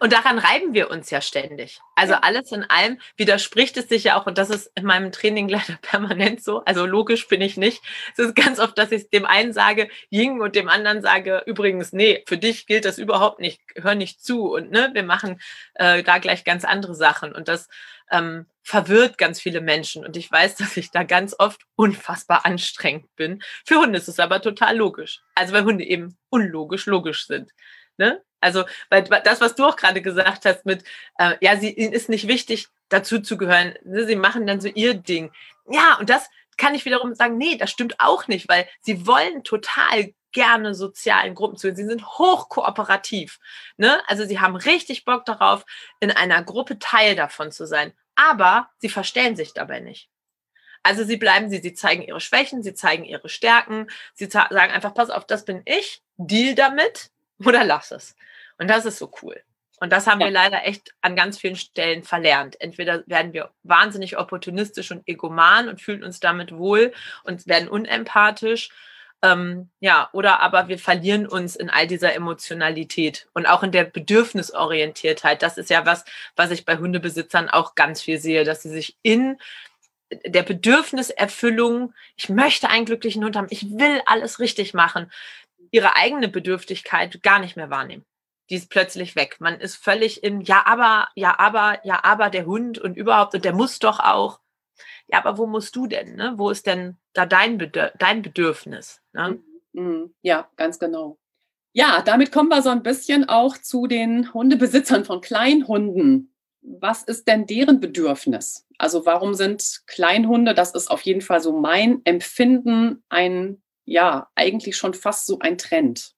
und 0.00 0.12
daran 0.12 0.38
reiben 0.38 0.74
wir 0.74 0.90
uns 0.90 1.10
ja 1.10 1.20
ständig. 1.20 1.80
Also 1.94 2.14
alles 2.14 2.52
in 2.52 2.64
allem 2.64 2.98
widerspricht 3.16 3.76
es 3.76 3.88
sich 3.88 4.04
ja 4.04 4.18
auch, 4.18 4.26
und 4.26 4.38
das 4.38 4.50
ist 4.50 4.70
in 4.74 4.84
meinem 4.84 5.12
Training 5.12 5.48
leider 5.54 5.78
permanent 5.82 6.42
so. 6.42 6.64
Also 6.64 6.86
logisch 6.86 7.28
bin 7.28 7.40
ich 7.40 7.56
nicht. 7.56 7.82
Es 8.12 8.18
ist 8.18 8.36
ganz 8.36 8.58
oft, 8.58 8.76
dass 8.78 8.92
ich 8.92 9.10
dem 9.10 9.26
einen 9.26 9.52
sage, 9.52 9.88
Ying 10.10 10.40
und 10.40 10.56
dem 10.56 10.68
anderen 10.68 11.02
sage, 11.02 11.42
übrigens, 11.46 11.92
nee, 11.92 12.24
für 12.26 12.38
dich 12.38 12.66
gilt 12.66 12.84
das 12.84 12.98
überhaupt 12.98 13.40
nicht, 13.40 13.60
hör 13.76 13.94
nicht 13.94 14.22
zu. 14.24 14.52
Und 14.54 14.70
ne, 14.70 14.90
wir 14.92 15.04
machen 15.04 15.40
äh, 15.74 16.02
da 16.02 16.18
gleich 16.18 16.44
ganz 16.44 16.64
andere 16.64 16.94
Sachen. 16.94 17.34
Und 17.34 17.48
das 17.48 17.68
ähm, 18.10 18.46
verwirrt 18.62 19.18
ganz 19.18 19.40
viele 19.40 19.60
Menschen. 19.60 20.04
Und 20.04 20.16
ich 20.16 20.30
weiß, 20.30 20.56
dass 20.56 20.76
ich 20.76 20.90
da 20.90 21.02
ganz 21.04 21.34
oft 21.38 21.62
unfassbar 21.76 22.44
anstrengend 22.44 23.14
bin. 23.16 23.42
Für 23.64 23.76
Hunde 23.76 23.98
ist 23.98 24.08
es 24.08 24.20
aber 24.20 24.40
total 24.40 24.76
logisch. 24.76 25.20
Also 25.34 25.52
weil 25.52 25.64
Hunde 25.64 25.84
eben 25.84 26.16
unlogisch 26.30 26.86
logisch 26.86 27.26
sind. 27.26 27.52
Ne? 27.96 28.20
Also, 28.44 28.64
weil 28.90 29.02
das, 29.02 29.40
was 29.40 29.54
du 29.54 29.64
auch 29.64 29.76
gerade 29.76 30.02
gesagt 30.02 30.44
hast, 30.44 30.66
mit, 30.66 30.84
äh, 31.18 31.34
ja, 31.40 31.56
sie 31.56 31.70
ihnen 31.70 31.94
ist 31.94 32.10
nicht 32.10 32.28
wichtig, 32.28 32.68
dazu 32.90 33.20
zu 33.20 33.38
gehören. 33.38 33.74
Sie 33.84 34.16
machen 34.16 34.46
dann 34.46 34.60
so 34.60 34.68
ihr 34.68 34.94
Ding. 34.94 35.32
Ja, 35.68 35.96
und 35.98 36.10
das 36.10 36.28
kann 36.58 36.74
ich 36.74 36.84
wiederum 36.84 37.14
sagen, 37.14 37.38
nee, 37.38 37.56
das 37.56 37.70
stimmt 37.70 37.98
auch 38.00 38.28
nicht, 38.28 38.48
weil 38.48 38.68
sie 38.80 39.06
wollen 39.06 39.44
total 39.44 40.12
gerne 40.32 40.74
sozialen 40.74 41.34
Gruppen 41.34 41.56
zu. 41.56 41.74
Sie 41.74 41.86
sind 41.86 42.06
hoch 42.18 42.50
kooperativ. 42.50 43.40
Ne? 43.78 44.02
Also 44.08 44.26
sie 44.26 44.40
haben 44.40 44.56
richtig 44.56 45.06
Bock 45.06 45.24
darauf, 45.24 45.64
in 46.00 46.10
einer 46.10 46.42
Gruppe 46.42 46.78
Teil 46.78 47.16
davon 47.16 47.50
zu 47.50 47.66
sein. 47.66 47.94
Aber 48.14 48.68
sie 48.78 48.90
verstellen 48.90 49.36
sich 49.36 49.54
dabei 49.54 49.80
nicht. 49.80 50.10
Also 50.82 51.02
sie 51.02 51.16
bleiben 51.16 51.48
sie, 51.48 51.62
sie 51.62 51.72
zeigen 51.72 52.02
ihre 52.02 52.20
Schwächen, 52.20 52.62
sie 52.62 52.74
zeigen 52.74 53.04
ihre 53.04 53.30
Stärken, 53.30 53.86
sie 54.12 54.26
sagen 54.26 54.52
einfach, 54.52 54.92
pass 54.92 55.08
auf, 55.08 55.26
das 55.26 55.46
bin 55.46 55.62
ich, 55.64 56.02
deal 56.18 56.54
damit 56.54 57.10
oder 57.42 57.64
lass 57.64 57.90
es. 57.90 58.14
Und 58.58 58.68
das 58.68 58.86
ist 58.86 58.98
so 58.98 59.10
cool. 59.22 59.40
Und 59.80 59.92
das 59.92 60.06
haben 60.06 60.20
ja. 60.20 60.26
wir 60.26 60.32
leider 60.32 60.64
echt 60.64 60.94
an 61.00 61.16
ganz 61.16 61.38
vielen 61.38 61.56
Stellen 61.56 62.04
verlernt. 62.04 62.60
Entweder 62.60 63.02
werden 63.06 63.32
wir 63.32 63.50
wahnsinnig 63.64 64.18
opportunistisch 64.18 64.90
und 64.90 65.02
egoman 65.06 65.68
und 65.68 65.80
fühlen 65.80 66.04
uns 66.04 66.20
damit 66.20 66.52
wohl 66.56 66.92
und 67.24 67.46
werden 67.46 67.68
unempathisch. 67.68 68.70
Ähm, 69.22 69.70
ja, 69.80 70.08
oder 70.12 70.40
aber 70.40 70.68
wir 70.68 70.78
verlieren 70.78 71.26
uns 71.26 71.56
in 71.56 71.70
all 71.70 71.86
dieser 71.86 72.14
Emotionalität 72.14 73.28
und 73.34 73.46
auch 73.46 73.62
in 73.62 73.72
der 73.72 73.84
Bedürfnisorientiertheit. 73.84 75.42
Das 75.42 75.58
ist 75.58 75.70
ja 75.70 75.84
was, 75.86 76.04
was 76.36 76.50
ich 76.50 76.64
bei 76.64 76.76
Hundebesitzern 76.76 77.48
auch 77.48 77.74
ganz 77.74 78.00
viel 78.00 78.18
sehe, 78.18 78.44
dass 78.44 78.62
sie 78.62 78.70
sich 78.70 78.96
in 79.02 79.38
der 80.24 80.42
Bedürfniserfüllung, 80.42 81.94
ich 82.16 82.28
möchte 82.28 82.68
einen 82.68 82.84
glücklichen 82.84 83.24
Hund 83.24 83.36
haben, 83.36 83.46
ich 83.50 83.70
will 83.70 84.02
alles 84.06 84.38
richtig 84.38 84.74
machen, 84.74 85.10
ihre 85.70 85.96
eigene 85.96 86.28
Bedürftigkeit 86.28 87.22
gar 87.22 87.38
nicht 87.38 87.56
mehr 87.56 87.70
wahrnehmen. 87.70 88.04
Die 88.50 88.56
ist 88.56 88.70
plötzlich 88.70 89.16
weg. 89.16 89.36
Man 89.40 89.58
ist 89.58 89.76
völlig 89.76 90.22
in, 90.22 90.42
ja, 90.42 90.62
aber, 90.66 91.08
ja, 91.14 91.38
aber, 91.38 91.78
ja, 91.84 92.04
aber 92.04 92.30
der 92.30 92.46
Hund 92.46 92.78
und 92.78 92.96
überhaupt 92.96 93.34
und 93.34 93.44
der 93.44 93.54
muss 93.54 93.78
doch 93.78 94.00
auch. 94.00 94.40
Ja, 95.06 95.18
aber 95.18 95.38
wo 95.38 95.46
musst 95.46 95.76
du 95.76 95.86
denn? 95.86 96.16
Ne? 96.16 96.34
Wo 96.36 96.50
ist 96.50 96.66
denn 96.66 96.98
da 97.12 97.26
dein, 97.26 97.58
Bedür 97.58 97.92
dein 97.98 98.22
Bedürfnis? 98.22 99.00
Ne? 99.12 99.40
Mhm, 99.72 99.82
mhm. 99.82 100.14
Ja, 100.22 100.48
ganz 100.56 100.78
genau. 100.78 101.18
Ja, 101.72 102.02
damit 102.02 102.30
kommen 102.30 102.50
wir 102.50 102.62
so 102.62 102.70
ein 102.70 102.82
bisschen 102.82 103.28
auch 103.28 103.58
zu 103.58 103.86
den 103.86 104.32
Hundebesitzern 104.32 105.04
von 105.04 105.20
Kleinhunden. 105.20 106.32
Was 106.62 107.02
ist 107.02 107.26
denn 107.26 107.46
deren 107.46 107.80
Bedürfnis? 107.80 108.66
Also 108.78 109.04
warum 109.04 109.34
sind 109.34 109.82
Kleinhunde, 109.86 110.54
das 110.54 110.72
ist 110.74 110.90
auf 110.90 111.02
jeden 111.02 111.20
Fall 111.20 111.40
so 111.40 111.52
mein 111.52 112.00
Empfinden, 112.04 113.02
ein, 113.08 113.62
ja, 113.84 114.30
eigentlich 114.34 114.76
schon 114.76 114.94
fast 114.94 115.26
so 115.26 115.40
ein 115.40 115.58
Trend? 115.58 116.14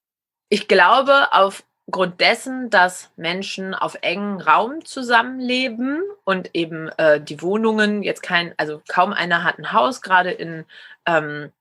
Ich 0.49 0.67
glaube, 0.67 1.33
aufgrund 1.87 2.19
dessen, 2.19 2.69
dass 2.69 3.11
Menschen 3.15 3.73
auf 3.73 3.97
engem 4.01 4.39
Raum 4.39 4.83
zusammenleben 4.83 6.01
und 6.25 6.53
eben 6.53 6.89
äh, 6.97 7.21
die 7.21 7.41
Wohnungen 7.41 8.03
jetzt 8.03 8.21
kein, 8.21 8.53
also 8.57 8.81
kaum 8.87 9.13
einer 9.13 9.43
hat 9.43 9.57
ein 9.57 9.71
Haus, 9.71 10.01
gerade 10.01 10.31
in 10.31 10.65
ähm, 11.05 11.51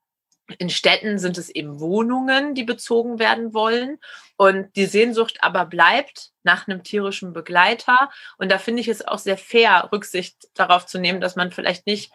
in 0.58 0.70
Städten 0.70 1.18
sind 1.18 1.38
es 1.38 1.50
eben 1.50 1.80
Wohnungen, 1.80 2.54
die 2.54 2.64
bezogen 2.64 3.18
werden 3.18 3.52
wollen. 3.52 3.98
Und 4.36 4.74
die 4.76 4.86
Sehnsucht 4.86 5.38
aber 5.40 5.66
bleibt 5.66 6.30
nach 6.44 6.68
einem 6.68 6.84
tierischen 6.84 7.32
Begleiter. 7.32 8.10
Und 8.38 8.52
da 8.52 8.58
finde 8.58 8.80
ich 8.80 8.88
es 8.88 9.06
auch 9.06 9.18
sehr 9.18 9.38
fair, 9.38 9.88
Rücksicht 9.92 10.48
darauf 10.54 10.86
zu 10.86 10.98
nehmen, 10.98 11.20
dass 11.20 11.36
man 11.36 11.50
vielleicht 11.50 11.86
nicht 11.86 12.12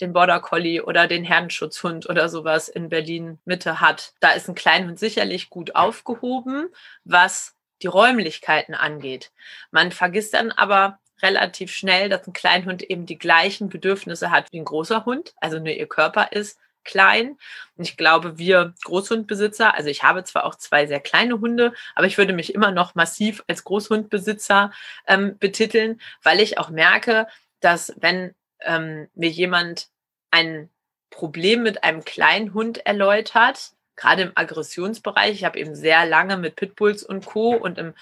den 0.00 0.12
Border 0.12 0.40
Collie 0.40 0.82
oder 0.82 1.06
den 1.06 1.24
Herrenschutzhund 1.24 2.08
oder 2.08 2.28
sowas 2.28 2.68
in 2.68 2.88
Berlin 2.88 3.38
Mitte 3.44 3.80
hat. 3.80 4.14
Da 4.20 4.30
ist 4.32 4.48
ein 4.48 4.54
Kleinhund 4.54 4.98
sicherlich 4.98 5.50
gut 5.50 5.74
aufgehoben, 5.74 6.68
was 7.04 7.54
die 7.82 7.88
Räumlichkeiten 7.88 8.74
angeht. 8.74 9.32
Man 9.70 9.92
vergisst 9.92 10.34
dann 10.34 10.52
aber 10.52 10.98
relativ 11.22 11.72
schnell, 11.72 12.08
dass 12.08 12.26
ein 12.26 12.32
Kleinhund 12.32 12.82
eben 12.82 13.06
die 13.06 13.18
gleichen 13.18 13.68
Bedürfnisse 13.68 14.30
hat 14.30 14.46
wie 14.50 14.60
ein 14.60 14.64
großer 14.64 15.04
Hund, 15.04 15.34
also 15.40 15.58
nur 15.58 15.68
ihr 15.68 15.88
Körper 15.88 16.32
ist 16.32 16.58
klein. 16.84 17.38
Und 17.76 17.84
ich 17.84 17.96
glaube, 17.96 18.38
wir 18.38 18.74
Großhundbesitzer, 18.84 19.74
also 19.74 19.88
ich 19.88 20.02
habe 20.02 20.24
zwar 20.24 20.44
auch 20.44 20.56
zwei 20.56 20.86
sehr 20.86 21.00
kleine 21.00 21.40
Hunde, 21.40 21.72
aber 21.94 22.06
ich 22.06 22.18
würde 22.18 22.32
mich 22.32 22.54
immer 22.54 22.72
noch 22.72 22.94
massiv 22.94 23.44
als 23.46 23.62
Großhundbesitzer 23.64 24.72
ähm, 25.06 25.38
betiteln, 25.38 26.00
weil 26.22 26.40
ich 26.40 26.58
auch 26.58 26.70
merke, 26.70 27.28
dass 27.60 27.94
wenn 27.98 28.34
ähm, 28.64 29.08
mir 29.14 29.30
jemand 29.30 29.88
ein 30.30 30.70
Problem 31.10 31.62
mit 31.62 31.84
einem 31.84 32.04
kleinen 32.04 32.54
Hund 32.54 32.84
erläutert, 32.86 33.72
gerade 33.96 34.22
im 34.22 34.32
Aggressionsbereich, 34.34 35.32
ich 35.32 35.44
habe 35.44 35.58
eben 35.58 35.74
sehr 35.74 36.06
lange 36.06 36.36
mit 36.36 36.56
Pitbulls 36.56 37.02
und 37.02 37.26
Co. 37.26 37.50
und 37.50 37.78
im 37.78 37.94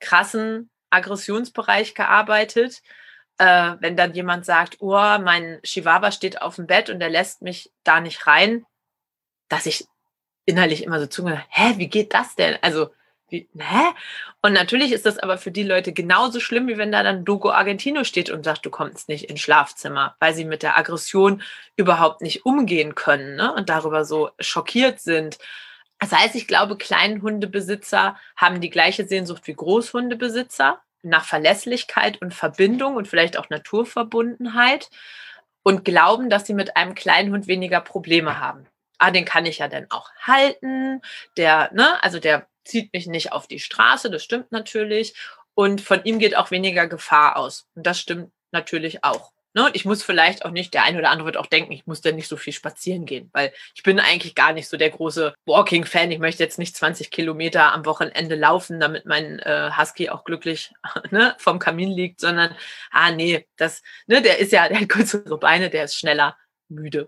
krassen 0.00 0.70
Aggressionsbereich 0.90 1.94
gearbeitet, 1.94 2.82
äh, 3.38 3.74
wenn 3.80 3.96
dann 3.96 4.14
jemand 4.14 4.44
sagt, 4.44 4.76
oh, 4.80 4.92
mein 4.92 5.60
Chihuahua 5.62 6.12
steht 6.12 6.42
auf 6.42 6.56
dem 6.56 6.66
Bett 6.66 6.90
und 6.90 7.00
der 7.00 7.10
lässt 7.10 7.42
mich 7.42 7.72
da 7.82 8.00
nicht 8.00 8.26
rein, 8.26 8.66
dass 9.48 9.66
ich 9.66 9.86
innerlich 10.44 10.82
immer 10.84 11.00
so 11.00 11.06
zugehört, 11.06 11.44
hä, 11.48 11.74
wie 11.76 11.88
geht 11.88 12.14
das 12.14 12.34
denn? 12.34 12.58
Also, 12.62 12.90
wie, 13.28 13.48
hä? 13.56 13.94
Und 14.42 14.52
natürlich 14.52 14.92
ist 14.92 15.06
das 15.06 15.18
aber 15.18 15.38
für 15.38 15.50
die 15.50 15.62
Leute 15.62 15.92
genauso 15.92 16.40
schlimm, 16.40 16.68
wie 16.68 16.78
wenn 16.78 16.92
da 16.92 17.02
dann 17.02 17.24
Dogo 17.24 17.50
Argentino 17.50 18.04
steht 18.04 18.30
und 18.30 18.44
sagt, 18.44 18.64
du 18.66 18.70
kommst 18.70 19.08
nicht 19.08 19.24
ins 19.24 19.40
Schlafzimmer, 19.40 20.16
weil 20.20 20.34
sie 20.34 20.44
mit 20.44 20.62
der 20.62 20.78
Aggression 20.78 21.42
überhaupt 21.76 22.20
nicht 22.20 22.44
umgehen 22.44 22.94
können 22.94 23.36
ne? 23.36 23.52
und 23.52 23.68
darüber 23.68 24.04
so 24.04 24.30
schockiert 24.38 25.00
sind. 25.00 25.38
Das 25.98 26.12
heißt, 26.12 26.34
ich 26.34 26.46
glaube, 26.46 26.76
Kleinhundebesitzer 26.76 28.16
haben 28.36 28.60
die 28.60 28.70
gleiche 28.70 29.06
Sehnsucht 29.06 29.46
wie 29.46 29.54
Großhundebesitzer 29.54 30.80
nach 31.02 31.24
Verlässlichkeit 31.24 32.20
und 32.20 32.34
Verbindung 32.34 32.96
und 32.96 33.08
vielleicht 33.08 33.38
auch 33.38 33.48
Naturverbundenheit 33.48 34.90
und 35.62 35.84
glauben, 35.84 36.30
dass 36.30 36.46
sie 36.46 36.54
mit 36.54 36.76
einem 36.76 36.94
kleinen 36.94 37.32
Hund 37.32 37.46
weniger 37.46 37.80
Probleme 37.80 38.38
haben. 38.38 38.66
Ah, 38.98 39.10
den 39.10 39.24
kann 39.24 39.46
ich 39.46 39.58
ja 39.58 39.68
dann 39.68 39.86
auch 39.90 40.10
halten. 40.20 41.00
Der, 41.36 41.70
ne, 41.72 42.02
also 42.02 42.18
der 42.18 42.46
zieht 42.64 42.92
mich 42.92 43.06
nicht 43.06 43.32
auf 43.32 43.46
die 43.46 43.60
Straße, 43.60 44.10
das 44.10 44.24
stimmt 44.24 44.52
natürlich. 44.52 45.14
Und 45.54 45.80
von 45.80 46.04
ihm 46.04 46.18
geht 46.18 46.36
auch 46.36 46.50
weniger 46.50 46.86
Gefahr 46.88 47.36
aus. 47.36 47.68
Und 47.74 47.86
das 47.86 48.00
stimmt 48.00 48.32
natürlich 48.50 49.04
auch. 49.04 49.34
Ne? 49.56 49.70
Ich 49.72 49.84
muss 49.84 50.02
vielleicht 50.02 50.44
auch 50.44 50.50
nicht, 50.50 50.74
der 50.74 50.82
eine 50.82 50.98
oder 50.98 51.10
andere 51.10 51.26
wird 51.26 51.36
auch 51.36 51.46
denken, 51.46 51.70
ich 51.70 51.86
muss 51.86 52.00
da 52.00 52.10
nicht 52.10 52.26
so 52.26 52.36
viel 52.36 52.52
spazieren 52.52 53.06
gehen, 53.06 53.30
weil 53.32 53.52
ich 53.76 53.84
bin 53.84 54.00
eigentlich 54.00 54.34
gar 54.34 54.52
nicht 54.52 54.68
so 54.68 54.76
der 54.76 54.90
große 54.90 55.32
Walking-Fan. 55.46 56.10
Ich 56.10 56.18
möchte 56.18 56.42
jetzt 56.42 56.58
nicht 56.58 56.76
20 56.76 57.12
Kilometer 57.12 57.72
am 57.72 57.86
Wochenende 57.86 58.34
laufen, 58.34 58.80
damit 58.80 59.06
mein 59.06 59.38
äh, 59.38 59.70
Husky 59.78 60.10
auch 60.10 60.24
glücklich 60.24 60.72
ne, 61.12 61.36
vom 61.38 61.60
Kamin 61.60 61.90
liegt, 61.90 62.20
sondern, 62.20 62.56
ah 62.90 63.12
nee, 63.12 63.46
das, 63.56 63.82
ne, 64.08 64.22
der 64.22 64.38
ist 64.38 64.50
ja, 64.50 64.68
der 64.68 64.80
hat 64.80 64.88
kürzere 64.88 65.38
Beine, 65.38 65.70
der 65.70 65.84
ist 65.84 65.94
schneller 65.94 66.36
müde. 66.68 67.06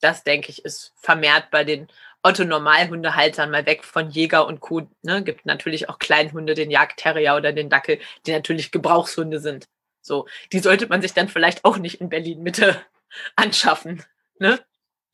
Das, 0.00 0.22
denke 0.22 0.50
ich, 0.50 0.64
ist 0.64 0.92
vermehrt 0.96 1.50
bei 1.50 1.64
den 1.64 1.88
Otto-Normalhundehaltern 2.22 3.50
mal 3.50 3.66
weg 3.66 3.84
von 3.84 4.10
Jäger 4.10 4.46
und 4.46 4.60
Co. 4.60 4.88
Ne, 5.02 5.22
gibt 5.22 5.46
natürlich 5.46 5.88
auch 5.88 5.98
Kleinhunde, 5.98 6.54
den 6.54 6.70
Jagdterrier 6.70 7.34
oder 7.34 7.52
den 7.52 7.68
Dackel, 7.68 7.98
die 8.26 8.32
natürlich 8.32 8.70
Gebrauchshunde 8.70 9.40
sind. 9.40 9.66
So, 10.00 10.26
die 10.52 10.58
sollte 10.58 10.86
man 10.88 11.00
sich 11.02 11.14
dann 11.14 11.28
vielleicht 11.28 11.64
auch 11.64 11.78
nicht 11.78 12.00
in 12.00 12.08
Berlin 12.08 12.42
Mitte 12.42 12.76
anschaffen. 13.36 14.04
Ne? 14.38 14.60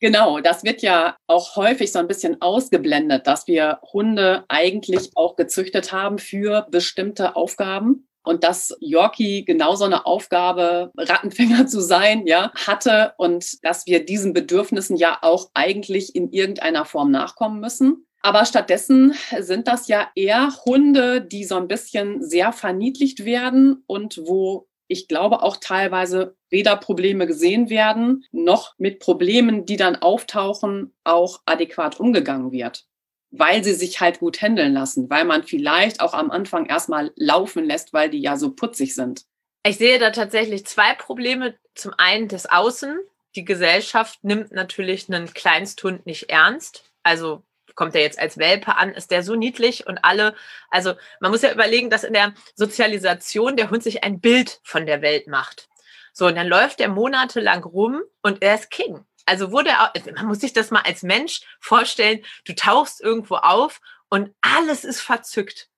Genau, 0.01 0.41
das 0.41 0.65
wird 0.65 0.83
ja 0.83 1.17
auch 1.27 1.57
häufig 1.57 1.91
so 1.91 1.99
ein 1.99 2.07
bisschen 2.07 2.41
ausgeblendet, 2.41 3.27
dass 3.27 3.47
wir 3.47 3.81
Hunde 3.93 4.45
eigentlich 4.49 5.11
auch 5.17 5.35
gezüchtet 5.35 5.93
haben 5.93 6.19
für 6.19 6.67
bestimmte 6.71 7.35
Aufgaben. 7.35 8.08
Und 8.29 8.45
dass 8.45 8.77
Yorkie 8.81 9.47
genau 9.47 9.75
so 9.75 9.87
eine 9.87 10.05
Aufgabe, 10.05 10.93
Rattenfänger 10.99 11.67
zu 11.67 11.81
sein, 11.81 12.27
ja, 12.27 12.53
hatte 12.55 13.15
und 13.17 13.65
dass 13.65 13.87
wir 13.87 14.05
diesen 14.05 14.35
Bedürfnissen 14.35 14.99
ja 14.99 15.17
auch 15.23 15.49
eigentlich 15.55 16.15
in 16.15 16.31
irgendeiner 16.31 16.85
Form 16.85 17.11
nachkommen 17.11 17.59
müssen. 17.59 18.05
Aber 18.21 18.45
stattdessen 18.45 19.15
sind 19.39 19.67
das 19.67 19.89
ja 19.89 20.09
eher 20.15 20.53
Hunde, 20.67 21.23
die 21.23 21.45
so 21.45 21.57
ein 21.57 21.69
bisschen 21.69 22.23
sehr 22.23 22.53
verniedlicht 22.53 23.25
werden 23.25 23.83
und 23.87 24.21
wo 24.27 24.69
ich 24.89 25.09
glaube 25.09 25.43
auch 25.43 25.57
teilweise 25.57 26.37
weder 26.51 26.77
Probleme 26.77 27.27
gesehen 27.27 27.71
werden, 27.71 28.27
noch 28.31 28.75
mit 28.77 28.99
Problemen, 28.99 29.65
die 29.65 29.79
dann 29.79 29.97
auftauchen, 29.97 30.95
auch 31.03 31.41
adäquat 31.47 31.99
umgegangen 31.99 32.53
wird. 32.53 32.85
Weil 33.31 33.63
sie 33.63 33.75
sich 33.75 34.01
halt 34.01 34.21
gut 34.21 34.41
handeln 34.41 34.73
lassen, 34.73 35.11
weil 35.11 35.25
man 35.25 35.45
vielleicht 35.45 36.01
auch 36.01 36.15
am 36.15 36.31
Anfang 36.31 36.67
erstmal 36.67 37.13
laufen 37.17 37.65
lässt, 37.65 37.93
weil 37.93 38.09
die 38.09 38.21
ja 38.21 38.37
so 38.37 38.53
putzig 38.53 38.95
sind. 38.95 39.25
Ich 39.65 39.77
sehe 39.77 39.99
da 39.99 40.11
tatsächlich 40.11 40.67
zwei 40.67 40.95
Probleme. 40.95 41.55
Zum 41.75 41.93
einen 41.99 42.29
das 42.29 42.47
Außen. 42.47 42.99
Die 43.35 43.45
Gesellschaft 43.45 44.25
nimmt 44.25 44.53
natürlich 44.53 45.09
einen 45.09 45.33
Kleinsthund 45.35 46.07
nicht 46.07 46.31
ernst. 46.31 46.91
Also 47.03 47.43
kommt 47.79 47.95
er 47.95 48.03
jetzt 48.03 48.19
als 48.19 48.39
Welpe 48.39 48.77
an, 48.77 48.91
ist 48.93 49.13
der 49.13 49.23
so 49.23 49.37
niedlich 49.37 49.87
und 49.87 49.99
alle, 49.99 50.35
also 50.69 50.95
man 51.21 51.31
muss 51.31 51.43
ja 51.43 51.53
überlegen, 51.53 51.91
dass 51.91 52.03
in 52.03 52.13
der 52.13 52.35
Sozialisation 52.57 53.57
der 53.57 53.71
Hund 53.71 53.85
sich 53.85 54.03
ein 54.03 54.21
Bild 54.21 54.61
von 54.65 54.85
der 54.85 55.01
Welt 55.01 55.29
macht. 55.29 55.69
So, 56.13 56.27
und 56.27 56.35
dann 56.35 56.49
läuft 56.49 56.81
er 56.81 56.89
monatelang 56.89 57.63
rum 57.63 58.03
und 58.21 58.43
er 58.43 58.57
ist 58.57 58.73
King. 58.73 59.05
Also 59.29 59.53
wurde 59.53 59.71
man 60.15 60.27
muss 60.27 60.41
sich 60.41 60.55
das 60.55 60.71
mal 60.71 60.81
als 60.81 61.03
Mensch 61.03 61.43
vorstellen, 61.61 62.25
du 62.47 62.55
tauchst 62.55 63.01
irgendwo 63.01 63.37
auf 63.37 63.81
und 64.09 64.35
alles 64.41 64.85
ist 64.85 65.03
verzückt. 65.03 65.69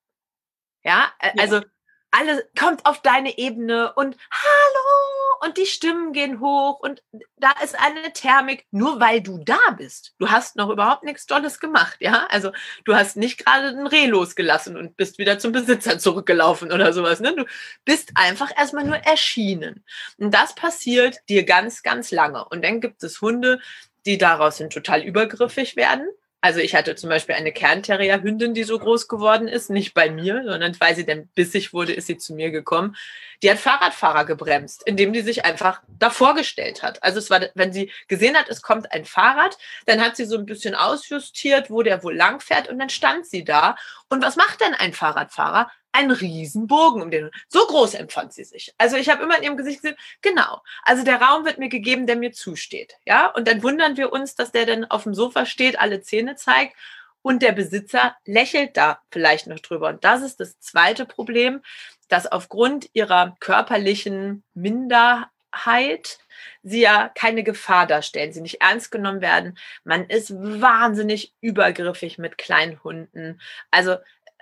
Ja, 0.82 1.12
also 1.36 1.56
ja. 1.56 1.64
alles 2.12 2.42
kommt 2.58 2.86
auf 2.86 3.02
deine 3.02 3.36
Ebene 3.38 3.92
und 3.94 4.16
hallo, 4.30 4.99
und 5.40 5.56
die 5.56 5.66
Stimmen 5.66 6.12
gehen 6.12 6.40
hoch 6.40 6.80
und 6.80 7.02
da 7.36 7.52
ist 7.64 7.78
eine 7.78 8.12
Thermik, 8.12 8.66
nur 8.70 9.00
weil 9.00 9.22
du 9.22 9.38
da 9.38 9.58
bist. 9.76 10.14
Du 10.18 10.28
hast 10.28 10.56
noch 10.56 10.68
überhaupt 10.68 11.02
nichts 11.02 11.26
Tolles 11.26 11.60
gemacht, 11.60 11.96
ja? 12.00 12.26
Also 12.30 12.52
du 12.84 12.94
hast 12.94 13.16
nicht 13.16 13.44
gerade 13.44 13.68
ein 13.68 13.86
Reh 13.86 14.06
losgelassen 14.06 14.76
und 14.76 14.96
bist 14.96 15.18
wieder 15.18 15.38
zum 15.38 15.52
Besitzer 15.52 15.98
zurückgelaufen 15.98 16.70
oder 16.72 16.92
sowas. 16.92 17.20
Ne? 17.20 17.34
Du 17.34 17.46
bist 17.84 18.12
einfach 18.16 18.50
erstmal 18.56 18.84
nur 18.84 18.96
erschienen. 18.96 19.84
Und 20.18 20.34
das 20.34 20.54
passiert 20.54 21.16
dir 21.28 21.44
ganz, 21.44 21.82
ganz 21.82 22.10
lange. 22.10 22.44
Und 22.44 22.62
dann 22.62 22.80
gibt 22.80 23.02
es 23.02 23.20
Hunde, 23.22 23.60
die 24.04 24.18
daraus 24.18 24.58
total 24.58 25.02
übergriffig 25.02 25.76
werden 25.76 26.06
Also 26.42 26.60
ich 26.60 26.74
hatte 26.74 26.94
zum 26.96 27.10
Beispiel 27.10 27.34
eine 27.34 27.52
Kernterrierhündin, 27.52 28.54
die 28.54 28.64
so 28.64 28.78
groß 28.78 29.08
geworden 29.08 29.46
ist, 29.46 29.68
nicht 29.68 29.92
bei 29.92 30.10
mir, 30.10 30.42
sondern 30.44 30.74
weil 30.80 30.96
sie 30.96 31.04
dann 31.04 31.28
bissig 31.34 31.74
wurde, 31.74 31.92
ist 31.92 32.06
sie 32.06 32.16
zu 32.16 32.34
mir 32.34 32.50
gekommen. 32.50 32.96
Die 33.42 33.50
hat 33.50 33.58
Fahrradfahrer 33.58 34.24
gebremst, 34.24 34.82
indem 34.86 35.12
die 35.12 35.20
sich 35.20 35.44
einfach 35.44 35.82
davor 35.88 36.34
gestellt 36.34 36.82
hat. 36.82 37.02
Also 37.02 37.18
es 37.18 37.28
war, 37.28 37.42
wenn 37.54 37.72
sie 37.72 37.92
gesehen 38.08 38.36
hat, 38.36 38.48
es 38.48 38.62
kommt 38.62 38.90
ein 38.92 39.04
Fahrrad, 39.04 39.58
dann 39.84 40.00
hat 40.00 40.16
sie 40.16 40.24
so 40.24 40.38
ein 40.38 40.46
bisschen 40.46 40.74
ausjustiert, 40.74 41.70
wo 41.70 41.82
der 41.82 42.02
wohl 42.02 42.16
lang 42.16 42.40
fährt 42.40 42.68
und 42.68 42.78
dann 42.78 42.90
stand 42.90 43.26
sie 43.26 43.44
da. 43.44 43.76
Und 44.08 44.22
was 44.22 44.36
macht 44.36 44.60
denn 44.62 44.74
ein 44.74 44.94
Fahrradfahrer? 44.94 45.70
Ein 45.92 46.10
Riesenbogen 46.10 47.02
um 47.02 47.10
den. 47.10 47.30
So 47.48 47.60
groß 47.66 47.94
empfand 47.94 48.32
sie 48.32 48.44
sich. 48.44 48.74
Also 48.78 48.96
ich 48.96 49.08
habe 49.08 49.22
immer 49.22 49.38
in 49.38 49.44
ihrem 49.44 49.56
Gesicht 49.56 49.82
gesehen, 49.82 49.96
genau. 50.22 50.62
Also 50.82 51.04
der 51.04 51.20
Raum 51.20 51.44
wird 51.44 51.58
mir 51.58 51.68
gegeben, 51.68 52.06
der 52.06 52.16
mir 52.16 52.32
zusteht. 52.32 52.96
Ja, 53.04 53.26
und 53.26 53.48
dann 53.48 53.62
wundern 53.62 53.96
wir 53.96 54.12
uns, 54.12 54.34
dass 54.34 54.52
der 54.52 54.66
dann 54.66 54.84
auf 54.84 55.04
dem 55.04 55.14
Sofa 55.14 55.46
steht, 55.46 55.78
alle 55.80 56.02
Zähne 56.02 56.36
zeigt 56.36 56.76
und 57.22 57.42
der 57.42 57.52
Besitzer 57.52 58.16
lächelt 58.24 58.76
da 58.76 59.00
vielleicht 59.10 59.46
noch 59.46 59.60
drüber. 59.60 59.88
Und 59.88 60.04
das 60.04 60.22
ist 60.22 60.40
das 60.40 60.58
zweite 60.60 61.06
Problem, 61.06 61.62
dass 62.08 62.26
aufgrund 62.26 62.88
ihrer 62.92 63.36
körperlichen 63.40 64.42
Minderheit 64.54 66.18
sie 66.62 66.80
ja 66.80 67.10
keine 67.14 67.42
Gefahr 67.42 67.86
darstellen, 67.86 68.32
sie 68.32 68.40
nicht 68.40 68.60
ernst 68.60 68.90
genommen 68.90 69.20
werden. 69.20 69.58
Man 69.84 70.06
ist 70.06 70.32
wahnsinnig 70.34 71.34
übergriffig 71.40 72.18
mit 72.18 72.38
kleinen 72.38 72.82
Hunden. 72.82 73.40
Also 73.70 73.96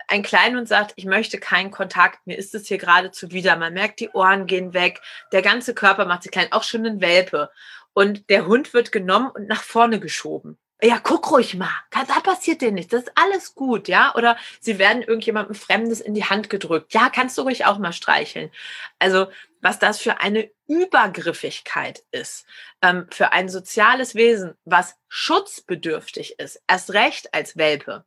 ein 0.09 0.23
Kleinhund 0.23 0.69
sagt, 0.69 0.95
ich 0.97 1.05
möchte 1.05 1.39
keinen 1.39 1.71
Kontakt, 1.71 2.27
mir 2.27 2.37
ist 2.37 2.55
es 2.55 2.67
hier 2.67 2.79
gerade 2.79 3.11
zuwider. 3.11 3.57
Man 3.57 3.75
merkt, 3.75 4.01
die 4.01 4.11
Ohren 4.11 4.47
gehen 4.47 4.75
weg, 4.75 5.01
der 5.33 5.43
ganze 5.43 5.75
Körper 5.75 6.07
macht 6.07 6.23
sich 6.23 6.33
klein, 6.33 6.53
auch 6.53 6.65
schon 6.65 6.85
ein 6.87 7.01
Welpe. 7.01 7.51
Und 7.93 8.31
der 8.31 8.47
Hund 8.47 8.75
wird 8.75 8.93
genommen 8.93 9.31
und 9.31 9.49
nach 9.49 9.63
vorne 9.63 10.01
geschoben. 10.01 10.59
Ja, 10.81 11.01
guck 11.03 11.33
ruhig 11.33 11.57
mal, 11.57 11.73
da 11.91 12.05
passiert 12.21 12.61
dir 12.63 12.71
nichts, 12.71 12.93
das 12.93 13.03
ist 13.03 13.13
alles 13.17 13.57
gut, 13.57 13.89
ja? 13.89 14.15
Oder 14.15 14.37
sie 14.61 14.79
werden 14.79 15.03
irgendjemandem 15.03 15.57
Fremdes 15.57 16.01
in 16.01 16.15
die 16.15 16.25
Hand 16.25 16.51
gedrückt. 16.51 16.95
Ja, 16.95 17.11
kannst 17.11 17.37
du 17.37 17.43
ruhig 17.43 17.65
auch 17.65 17.79
mal 17.79 17.93
streicheln. 17.93 18.53
Also, 19.01 19.27
was 19.61 19.81
das 19.81 19.99
für 20.01 20.21
eine 20.21 20.49
Übergriffigkeit 20.69 22.05
ist, 22.13 22.47
ähm, 22.81 23.09
für 23.11 23.33
ein 23.33 23.49
soziales 23.49 24.15
Wesen, 24.15 24.55
was 24.65 24.95
schutzbedürftig 25.09 26.39
ist, 26.39 26.63
erst 26.69 26.93
recht 26.95 27.35
als 27.35 27.57
Welpe. 27.57 28.05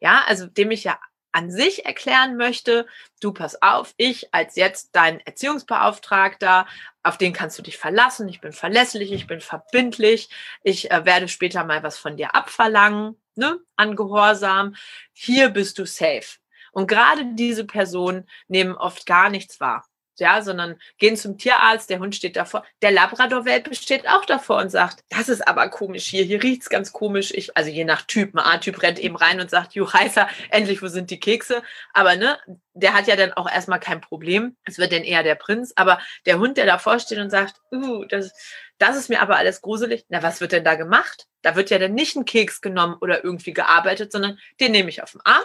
Ja, 0.00 0.24
also 0.26 0.46
dem 0.46 0.70
ich 0.70 0.84
ja 0.84 0.98
an 1.34 1.50
sich 1.50 1.84
erklären 1.84 2.36
möchte, 2.36 2.86
du 3.20 3.32
pass 3.32 3.60
auf, 3.60 3.92
ich 3.96 4.32
als 4.32 4.54
jetzt 4.54 4.90
dein 4.92 5.18
Erziehungsbeauftragter, 5.20 6.66
auf 7.02 7.18
den 7.18 7.32
kannst 7.32 7.58
du 7.58 7.62
dich 7.62 7.76
verlassen, 7.76 8.28
ich 8.28 8.40
bin 8.40 8.52
verlässlich, 8.52 9.12
ich 9.12 9.26
bin 9.26 9.40
verbindlich, 9.40 10.30
ich 10.62 10.90
äh, 10.92 11.04
werde 11.04 11.26
später 11.28 11.64
mal 11.64 11.82
was 11.82 11.98
von 11.98 12.16
dir 12.16 12.34
abverlangen, 12.36 13.20
ne, 13.34 13.58
an 13.76 13.96
Gehorsam, 13.96 14.76
hier 15.12 15.50
bist 15.50 15.78
du 15.78 15.86
safe. 15.86 16.38
Und 16.70 16.86
gerade 16.86 17.26
diese 17.34 17.64
Personen 17.64 18.28
nehmen 18.46 18.76
oft 18.76 19.04
gar 19.04 19.28
nichts 19.28 19.58
wahr 19.58 19.84
ja, 20.20 20.42
sondern 20.42 20.76
gehen 20.98 21.16
zum 21.16 21.38
Tierarzt, 21.38 21.90
der 21.90 21.98
Hund 21.98 22.14
steht 22.14 22.36
davor, 22.36 22.64
der 22.82 22.90
Labrador-Welpe 22.90 23.74
steht 23.74 24.08
auch 24.08 24.24
davor 24.24 24.58
und 24.58 24.70
sagt, 24.70 25.04
das 25.10 25.28
ist 25.28 25.46
aber 25.46 25.68
komisch 25.68 26.06
hier, 26.06 26.24
hier 26.24 26.42
riecht's 26.42 26.68
ganz 26.68 26.92
komisch. 26.92 27.32
Ich, 27.34 27.56
also 27.56 27.70
je 27.70 27.84
nach 27.84 28.02
Typ, 28.02 28.34
ein 28.34 28.38
A-Typ 28.38 28.82
rennt 28.82 28.98
eben 28.98 29.16
rein 29.16 29.40
und 29.40 29.50
sagt, 29.50 29.74
Juh, 29.74 29.92
Heißer, 29.92 30.28
endlich, 30.50 30.82
wo 30.82 30.88
sind 30.88 31.10
die 31.10 31.20
Kekse? 31.20 31.62
Aber 31.92 32.16
ne, 32.16 32.38
der 32.74 32.94
hat 32.94 33.06
ja 33.06 33.16
dann 33.16 33.32
auch 33.32 33.50
erstmal 33.50 33.80
kein 33.80 34.00
Problem. 34.00 34.56
Es 34.64 34.78
wird 34.78 34.92
dann 34.92 35.04
eher 35.04 35.22
der 35.22 35.36
Prinz. 35.36 35.72
Aber 35.76 35.98
der 36.26 36.38
Hund, 36.38 36.56
der 36.56 36.66
davor 36.66 36.98
steht 36.98 37.18
und 37.18 37.30
sagt, 37.30 37.54
uh, 37.72 38.04
das, 38.04 38.32
das 38.78 38.96
ist 38.96 39.08
mir 39.08 39.20
aber 39.20 39.36
alles 39.36 39.62
gruselig. 39.62 40.04
Na, 40.08 40.22
was 40.22 40.40
wird 40.40 40.52
denn 40.52 40.64
da 40.64 40.74
gemacht? 40.74 41.26
Da 41.42 41.56
wird 41.56 41.70
ja 41.70 41.78
dann 41.78 41.94
nicht 41.94 42.16
ein 42.16 42.24
Keks 42.24 42.60
genommen 42.60 42.96
oder 43.00 43.24
irgendwie 43.24 43.52
gearbeitet, 43.52 44.12
sondern 44.12 44.38
den 44.60 44.72
nehme 44.72 44.88
ich 44.88 45.02
auf 45.02 45.12
den 45.12 45.20
Arm 45.24 45.44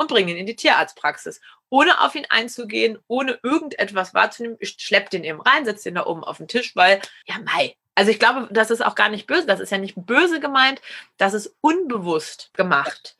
und 0.00 0.08
bringe 0.08 0.32
ihn 0.32 0.38
in 0.38 0.46
die 0.46 0.56
Tierarztpraxis 0.56 1.42
ohne 1.68 2.00
auf 2.00 2.14
ihn 2.14 2.26
einzugehen, 2.30 2.98
ohne 3.06 3.38
irgendetwas 3.42 4.14
wahrzunehmen. 4.14 4.56
Ich 4.58 4.76
schleppe 4.78 5.10
den 5.10 5.24
eben 5.24 5.42
rein, 5.42 5.66
setze 5.66 5.84
den 5.84 5.96
da 5.96 6.06
oben 6.06 6.24
auf 6.24 6.38
den 6.38 6.48
Tisch, 6.48 6.74
weil, 6.74 7.00
ja, 7.26 7.38
Mai. 7.38 7.76
Also 7.94 8.10
ich 8.10 8.18
glaube, 8.18 8.48
das 8.50 8.70
ist 8.70 8.84
auch 8.84 8.94
gar 8.94 9.10
nicht 9.10 9.26
böse. 9.26 9.46
Das 9.46 9.60
ist 9.60 9.70
ja 9.70 9.76
nicht 9.76 9.94
böse 9.94 10.40
gemeint, 10.40 10.80
das 11.18 11.34
ist 11.34 11.54
unbewusst 11.60 12.50
gemacht. 12.54 13.18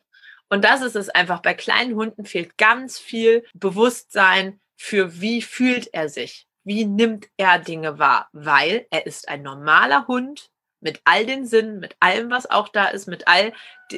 Und 0.49 0.65
das 0.65 0.81
ist 0.81 0.95
es 0.95 1.09
einfach. 1.09 1.41
Bei 1.41 1.53
kleinen 1.53 1.95
Hunden 1.95 2.25
fehlt 2.25 2.57
ganz 2.57 2.97
viel 2.97 3.45
Bewusstsein 3.53 4.59
für, 4.75 5.21
wie 5.21 5.43
fühlt 5.43 5.93
er 5.93 6.09
sich? 6.09 6.47
Wie 6.63 6.85
nimmt 6.85 7.27
er 7.37 7.59
Dinge 7.59 7.99
wahr? 7.99 8.27
Weil 8.33 8.87
er 8.89 9.05
ist 9.05 9.29
ein 9.29 9.43
normaler 9.43 10.07
Hund 10.07 10.49
mit 10.79 10.99
all 11.05 11.27
den 11.27 11.45
Sinnen, 11.45 11.79
mit 11.79 11.95
allem, 11.99 12.31
was 12.31 12.49
auch 12.49 12.69
da 12.69 12.87
ist, 12.87 13.07
mit 13.07 13.27
all, 13.27 13.53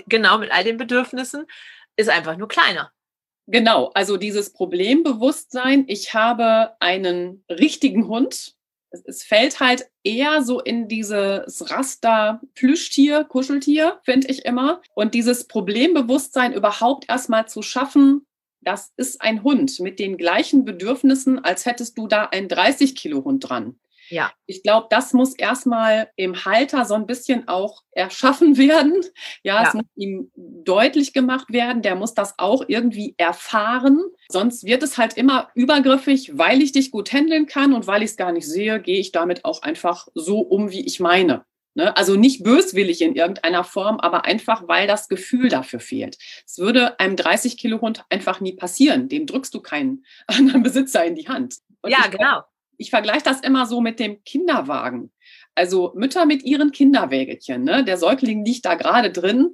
genau, 0.08 0.38
mit 0.38 0.52
all 0.52 0.66
den 0.66 0.76
Bedürfnissen, 0.76 1.48
ist 1.96 2.10
einfach 2.10 2.38
nur 2.38 2.48
kleiner. 2.48 2.92
Genau, 3.48 3.92
also 3.94 4.16
dieses 4.18 4.54
Problembewusstsein, 4.54 5.84
ich 5.88 6.14
habe 6.14 6.72
einen 6.80 7.44
richtigen 7.50 8.08
Hund. 8.08 8.56
Es, 8.90 9.24
fällt 9.24 9.60
halt 9.60 9.90
eher 10.04 10.44
so 10.44 10.62
in 10.62 10.88
dieses 10.88 11.70
Raster 11.70 12.40
Plüschtier, 12.54 13.26
Kuscheltier, 13.26 14.00
finde 14.04 14.28
ich 14.28 14.46
immer. 14.46 14.82
Und 14.96 15.14
dieses 15.14 15.48
Problembewusstsein 15.48 16.54
überhaupt 16.54 17.10
erstmal 17.10 17.48
zu 17.48 17.62
schaffen, 17.64 18.26
das 18.62 18.94
ist 18.96 19.22
ein 19.22 19.44
Hund 19.44 19.80
mit 19.82 20.00
den 20.00 20.16
gleichen 20.16 20.64
Bedürfnissen, 20.64 21.44
als 21.44 21.66
hättest 21.66 21.98
du 21.98 22.08
da 22.08 22.26
einen 22.26 22.48
30 22.48 22.96
Kilo 22.96 23.26
Hund 23.26 23.50
dran. 23.50 23.78
Ja. 24.14 24.32
Ich 24.46 24.62
glaube, 24.62 24.86
das 24.92 25.14
muss 25.14 25.34
erstmal 25.34 26.12
im 26.18 26.46
Halter 26.46 26.86
so 26.86 26.94
ein 26.94 27.08
bisschen 27.08 27.48
auch 27.48 27.82
erschaffen 27.92 28.58
werden. 28.58 29.02
Ja, 29.42 29.64
ja, 29.64 29.68
es 29.68 29.74
muss 29.74 29.86
ihm 29.96 30.32
deutlich 30.36 31.14
gemacht 31.14 31.52
werden. 31.52 31.82
Der 31.82 31.96
muss 31.96 32.14
das 32.14 32.36
auch 32.38 32.64
irgendwie 32.68 33.16
erfahren. 33.18 34.00
Sonst 34.30 34.66
wird 34.66 34.84
es 34.84 35.00
halt 35.00 35.18
immer 35.18 35.50
übergriffig, 35.56 36.38
weil 36.38 36.62
ich 36.62 36.74
dich 36.74 36.92
gut 36.92 37.12
handeln 37.12 37.48
kann 37.48 37.74
und 37.74 37.88
weil 37.88 38.04
ich 38.04 38.12
es 38.12 38.18
gar 38.18 38.32
nicht 38.32 38.48
sehe, 38.48 38.80
gehe 38.80 39.00
ich 39.00 39.12
damit 39.12 39.46
auch 39.46 39.64
einfach 39.64 40.08
so 40.14 40.42
um, 40.42 40.70
wie 40.70 40.86
ich 40.86 41.00
meine. 41.00 41.44
Ne? 41.74 41.98
Also 41.98 42.16
nicht 42.16 42.44
böswillig 42.44 43.02
in 43.02 43.16
irgendeiner 43.16 43.64
Form, 43.64 44.00
aber 44.00 44.26
einfach, 44.26 44.68
weil 44.68 44.86
das 44.86 45.08
Gefühl 45.08 45.50
dafür 45.50 45.80
fehlt. 45.80 46.20
Es 46.46 46.60
würde 46.60 47.00
einem 47.00 47.16
30 47.16 47.58
Kilo 47.58 47.82
Hund 47.82 48.06
einfach 48.10 48.42
nie 48.42 48.54
passieren. 48.54 49.10
Dem 49.10 49.26
drückst 49.26 49.56
du 49.56 49.62
keinen 49.62 50.06
anderen 50.28 50.62
Besitzer 50.62 51.04
in 51.04 51.16
die 51.16 51.28
Hand. 51.28 51.56
Und 51.82 51.90
ja, 51.90 52.06
genau 52.12 52.44
ich 52.78 52.90
vergleiche 52.90 53.24
das 53.24 53.42
immer 53.42 53.66
so 53.66 53.82
mit 53.82 54.00
dem 54.00 54.24
Kinderwagen. 54.24 55.12
Also 55.56 55.94
Mütter 55.96 56.26
mit 56.26 56.44
ihren 56.44 56.72
Kinderwägelchen, 56.72 57.64
ne? 57.64 57.84
der 57.84 57.98
Säugling 57.98 58.44
liegt 58.44 58.66
da 58.66 58.76
gerade 58.76 59.12
drin, 59.12 59.54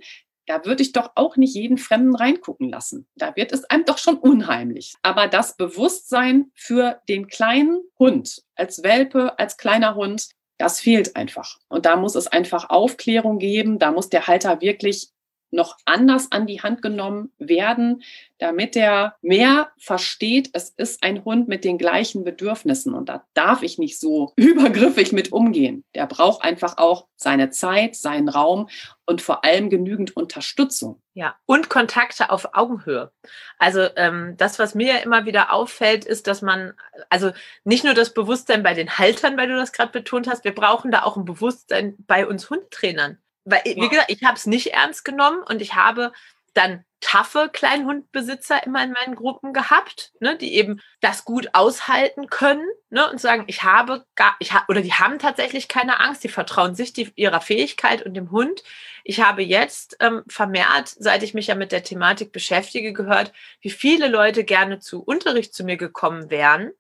da 0.50 0.66
würde 0.66 0.82
ich 0.82 0.94
doch 0.94 1.12
auch 1.14 1.38
nicht 1.38 1.54
jeden 1.54 1.78
Fremden 1.78 2.16
reingucken 2.16 2.70
lassen. 2.70 3.08
Da 3.16 3.36
wird 3.36 3.52
es 3.52 3.66
einem 3.66 3.86
doch 3.86 4.00
schon 4.00 4.18
unheimlich. 4.18 4.96
Aber 5.04 5.28
das 5.28 5.56
Bewusstsein 5.56 6.52
für 6.56 7.02
den 7.08 7.28
kleinen 7.28 7.84
Hund 8.00 8.42
als 8.56 8.82
Welpe, 8.82 9.38
als 9.38 9.58
kleiner 9.58 9.94
Hund, 9.94 10.30
das 10.58 10.80
fehlt 10.80 11.16
einfach. 11.16 11.60
Und 11.70 11.86
da 11.86 11.98
muss 11.98 12.16
es 12.16 12.26
einfach 12.26 12.72
Aufklärung 12.72 13.38
geben. 13.38 13.78
Da 13.78 13.92
muss 13.92 14.10
der 14.10 14.26
Halter 14.26 14.60
wirklich 14.60 15.10
noch 15.52 15.78
anders 15.86 16.32
an 16.32 16.48
die 16.48 16.62
Hand 16.62 16.82
genommen 16.82 17.32
werden, 17.38 18.04
damit 18.38 18.76
er 18.76 19.16
mehr 19.22 19.72
versteht, 19.78 20.50
es 20.54 20.70
ist 20.70 21.04
ein 21.04 21.26
Hund 21.26 21.48
mit 21.48 21.64
den 21.64 21.78
gleichen 21.78 22.24
Bedürfnissen 22.24 22.94
und 22.94 23.10
da 23.10 23.26
darf 23.34 23.64
ich 23.64 23.78
nicht 23.78 24.00
so 24.00 24.34
übergriffig 24.38 25.12
mit 25.12 25.32
umgehen. 25.32 25.84
Der 25.96 26.08
braucht 26.08 26.44
einfach 26.44 26.78
auch 26.78 27.08
seine 27.16 27.50
Zeit, 27.50 27.96
seinen 27.96 28.30
Raum 28.30 28.70
und 29.06 29.22
vor 29.22 29.44
allem 29.44 29.70
genügend 29.70 30.16
Unterstützung. 30.16 31.02
Ja, 31.14 31.36
und 31.46 31.70
Kontakte 31.70 32.30
auf 32.30 32.54
Augenhöhe. 32.54 33.12
Also 33.58 33.88
ähm, 33.98 34.36
das, 34.38 34.58
was 34.58 34.74
mir 34.74 35.04
immer 35.04 35.26
wieder 35.26 35.52
auffällt, 35.52 36.06
ist, 36.06 36.28
dass 36.28 36.42
man, 36.42 36.74
also 37.10 37.32
nicht 37.66 37.84
nur 37.84 37.94
das 37.94 38.14
Bewusstsein 38.14 38.64
bei 38.64 38.74
den 38.74 38.98
Haltern, 38.98 39.36
weil 39.36 39.50
du 39.50 39.56
das 39.56 39.74
gerade 39.74 39.92
betont 39.92 40.30
hast, 40.30 40.46
wir 40.46 40.56
brauchen 40.56 40.92
da 40.92 41.04
auch 41.04 41.18
ein 41.18 41.26
Bewusstsein 41.26 41.96
bei 42.08 42.26
uns 42.26 42.50
Hundtrainern. 42.50 43.18
Weil, 43.50 43.62
wie 43.66 43.82
wow. 43.82 43.90
gesagt, 43.90 44.12
ich 44.12 44.24
habe 44.24 44.36
es 44.36 44.46
nicht 44.46 44.74
ernst 44.74 45.04
genommen 45.06 45.44
und 45.44 45.62
ich 45.62 45.76
habe 45.76 46.12
dann 46.54 46.84
taffe 47.02 47.50
Kleinhundbesitzer 47.52 48.66
immer 48.66 48.84
in 48.84 48.92
meinen 48.92 49.16
Gruppen 49.16 49.54
gehabt, 49.54 50.12
ne, 50.20 50.38
die 50.38 50.56
eben 50.56 50.82
das 51.00 51.24
gut 51.24 51.50
aushalten 51.54 52.28
können 52.28 52.68
ne, 52.90 53.10
und 53.10 53.22
sagen, 53.22 53.46
ich 53.48 53.64
habe 53.64 54.06
gar, 54.16 54.36
ich 54.40 54.54
ha 54.54 54.66
oder 54.68 54.82
die 54.82 54.94
haben 54.94 55.20
tatsächlich 55.20 55.70
keine 55.70 56.00
Angst, 56.02 56.24
die 56.24 56.30
vertrauen 56.30 56.76
sich 56.76 56.92
die, 56.92 57.12
ihrer 57.16 57.40
Fähigkeit 57.40 58.06
und 58.06 58.16
dem 58.16 58.32
Hund. 58.32 58.64
Ich 59.06 59.22
habe 59.22 59.42
jetzt 59.42 59.96
ähm, 60.02 60.24
vermehrt, 60.28 60.90
seit 60.90 61.24
ich 61.24 61.34
mich 61.34 61.48
ja 61.48 61.56
mit 61.56 61.72
der 61.72 61.84
Thematik 61.84 62.34
beschäftige, 62.34 62.92
gehört, 62.92 63.32
wie 63.62 63.72
viele 63.72 64.10
Leute 64.10 64.44
gerne 64.44 64.80
zu 64.80 65.02
Unterricht 65.02 65.54
zu 65.54 65.64
mir 65.64 65.78
gekommen 65.78 66.30
wären, 66.30 66.72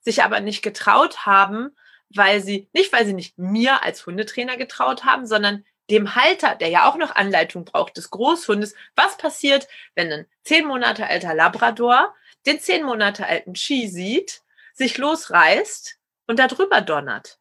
sich 0.00 0.22
aber 0.22 0.40
nicht 0.40 0.62
getraut 0.62 1.26
haben, 1.26 1.76
weil 2.08 2.40
sie, 2.40 2.68
nicht 2.72 2.92
weil 2.92 3.04
sie 3.04 3.12
nicht 3.12 3.38
mir 3.38 3.82
als 3.82 4.06
Hundetrainer 4.06 4.56
getraut 4.56 5.04
haben, 5.04 5.26
sondern 5.26 5.64
dem 5.90 6.14
Halter, 6.14 6.54
der 6.54 6.68
ja 6.68 6.88
auch 6.88 6.96
noch 6.96 7.14
Anleitung 7.14 7.64
braucht, 7.64 7.96
des 7.96 8.10
Großhundes, 8.10 8.74
was 8.96 9.16
passiert, 9.16 9.68
wenn 9.94 10.12
ein 10.12 10.26
zehn 10.44 10.66
Monate 10.66 11.06
alter 11.06 11.34
Labrador 11.34 12.14
den 12.46 12.60
zehn 12.60 12.84
Monate 12.84 13.26
alten 13.26 13.54
Chi 13.54 13.88
sieht, 13.88 14.42
sich 14.72 14.98
losreißt 14.98 15.98
und 16.26 16.38
da 16.38 16.46
drüber 16.46 16.80
donnert. 16.80 17.38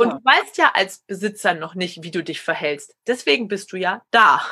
Und 0.00 0.12
du 0.12 0.24
weißt 0.24 0.56
ja 0.56 0.72
als 0.74 1.00
Besitzer 1.00 1.54
noch 1.54 1.74
nicht, 1.74 2.02
wie 2.02 2.10
du 2.10 2.24
dich 2.24 2.40
verhältst. 2.40 2.96
Deswegen 3.06 3.48
bist 3.48 3.72
du 3.72 3.76
ja 3.76 4.02
da. 4.10 4.42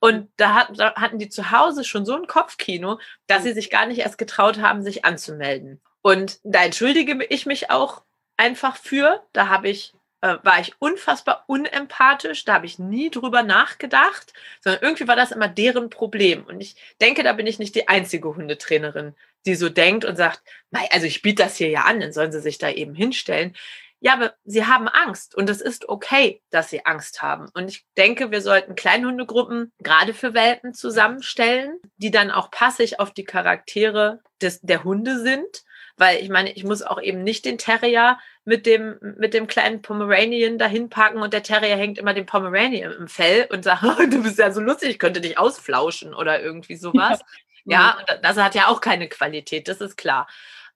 Und 0.00 0.30
da, 0.36 0.54
hat, 0.54 0.70
da 0.78 0.94
hatten 0.94 1.18
die 1.18 1.28
zu 1.28 1.50
Hause 1.50 1.84
schon 1.84 2.06
so 2.06 2.14
ein 2.14 2.26
Kopfkino, 2.26 2.98
dass 3.26 3.42
sie 3.42 3.52
sich 3.52 3.68
gar 3.68 3.86
nicht 3.86 3.98
erst 3.98 4.16
getraut 4.16 4.58
haben, 4.58 4.82
sich 4.82 5.04
anzumelden. 5.04 5.80
Und 6.02 6.40
da 6.44 6.64
entschuldige 6.64 7.22
ich 7.28 7.46
mich 7.46 7.70
auch 7.70 8.02
einfach 8.36 8.76
für. 8.76 9.22
Da 9.32 9.48
habe 9.48 9.68
ich 9.68 9.92
äh, 10.20 10.36
war 10.42 10.60
ich 10.60 10.74
unfassbar 10.78 11.44
unempathisch, 11.46 12.44
da 12.44 12.54
habe 12.54 12.66
ich 12.66 12.78
nie 12.78 13.10
drüber 13.10 13.42
nachgedacht, 13.42 14.32
sondern 14.60 14.82
irgendwie 14.82 15.08
war 15.08 15.16
das 15.16 15.32
immer 15.32 15.48
deren 15.48 15.90
Problem. 15.90 16.44
Und 16.44 16.60
ich 16.60 16.76
denke, 17.00 17.22
da 17.22 17.32
bin 17.32 17.46
ich 17.46 17.58
nicht 17.58 17.74
die 17.74 17.88
einzige 17.88 18.34
Hundetrainerin, 18.34 19.14
die 19.46 19.54
so 19.54 19.68
denkt 19.68 20.04
und 20.04 20.16
sagt, 20.16 20.42
also 20.90 21.06
ich 21.06 21.22
biete 21.22 21.44
das 21.44 21.56
hier 21.56 21.68
ja 21.68 21.82
an, 21.82 22.00
dann 22.00 22.12
sollen 22.12 22.32
sie 22.32 22.40
sich 22.40 22.58
da 22.58 22.70
eben 22.70 22.94
hinstellen. 22.94 23.54
Ja, 24.00 24.12
aber 24.12 24.34
sie 24.44 24.64
haben 24.64 24.86
Angst 24.86 25.34
und 25.34 25.50
es 25.50 25.60
ist 25.60 25.88
okay, 25.88 26.40
dass 26.50 26.70
sie 26.70 26.86
Angst 26.86 27.20
haben. 27.20 27.48
Und 27.54 27.68
ich 27.68 27.84
denke, 27.96 28.30
wir 28.30 28.42
sollten 28.42 28.76
Kleinhundegruppen 28.76 29.72
gerade 29.82 30.14
für 30.14 30.34
Welpen 30.34 30.72
zusammenstellen, 30.72 31.80
die 31.96 32.12
dann 32.12 32.30
auch 32.30 32.52
passig 32.52 33.00
auf 33.00 33.12
die 33.12 33.24
Charaktere 33.24 34.20
des, 34.40 34.60
der 34.60 34.84
Hunde 34.84 35.18
sind 35.20 35.64
weil 35.98 36.22
ich 36.22 36.28
meine, 36.28 36.52
ich 36.52 36.64
muss 36.64 36.82
auch 36.82 37.00
eben 37.02 37.22
nicht 37.22 37.44
den 37.44 37.58
Terrier 37.58 38.18
mit 38.48 38.64
dem, 38.64 38.96
mit 39.18 39.34
dem 39.34 39.46
kleinen 39.46 39.82
Pomeranian 39.82 40.56
dahin 40.56 40.88
packen 40.88 41.18
und 41.18 41.34
der 41.34 41.42
Terrier 41.42 41.76
hängt 41.76 41.98
immer 41.98 42.14
den 42.14 42.24
Pomeranian 42.24 42.92
im 42.92 43.06
Fell 43.06 43.46
und 43.50 43.62
sagt, 43.62 43.84
oh, 43.84 44.06
du 44.10 44.22
bist 44.22 44.38
ja 44.38 44.50
so 44.50 44.62
lustig, 44.62 44.88
ich 44.88 44.98
könnte 44.98 45.20
dich 45.20 45.36
ausflauschen 45.36 46.14
oder 46.14 46.40
irgendwie 46.40 46.76
sowas. 46.76 47.20
Ja, 47.66 47.98
ja 48.08 48.16
das 48.22 48.38
hat 48.38 48.54
ja 48.54 48.68
auch 48.68 48.80
keine 48.80 49.10
Qualität, 49.10 49.68
das 49.68 49.82
ist 49.82 49.98
klar. 49.98 50.26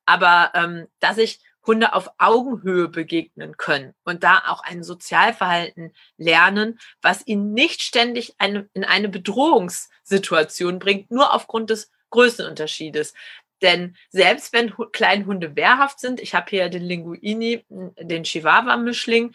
Aber 0.05 0.51
ähm, 0.55 0.87
dass 1.01 1.17
ich 1.17 1.41
Hunde 1.67 1.95
auf 1.95 2.11
Augenhöhe 2.19 2.89
begegnen 2.89 3.57
können 3.57 3.95
und 4.05 4.23
da 4.23 4.43
auch 4.49 4.63
ein 4.63 4.85
Sozialverhalten 4.85 5.95
lernen, 6.19 6.79
was 7.01 7.27
ihnen 7.27 7.55
nicht 7.55 7.81
ständig 7.81 8.35
eine, 8.37 8.69
in 8.75 8.85
eine 8.85 9.09
Bedrohungssituation 9.09 10.79
bringt, 10.79 11.11
nur 11.11 11.33
aufgrund 11.33 11.71
des 11.71 11.91
Größenunterschiedes. 12.11 13.15
Denn 13.63 13.97
selbst 14.11 14.53
wenn 14.53 14.75
Kleinhunde 14.93 15.57
wehrhaft 15.57 16.01
sind, 16.01 16.21
ich 16.21 16.35
habe 16.35 16.51
hier 16.51 16.69
den 16.69 16.83
Linguini, 16.83 17.65
den 17.69 18.25
Chihuahua-Mischling, 18.25 19.33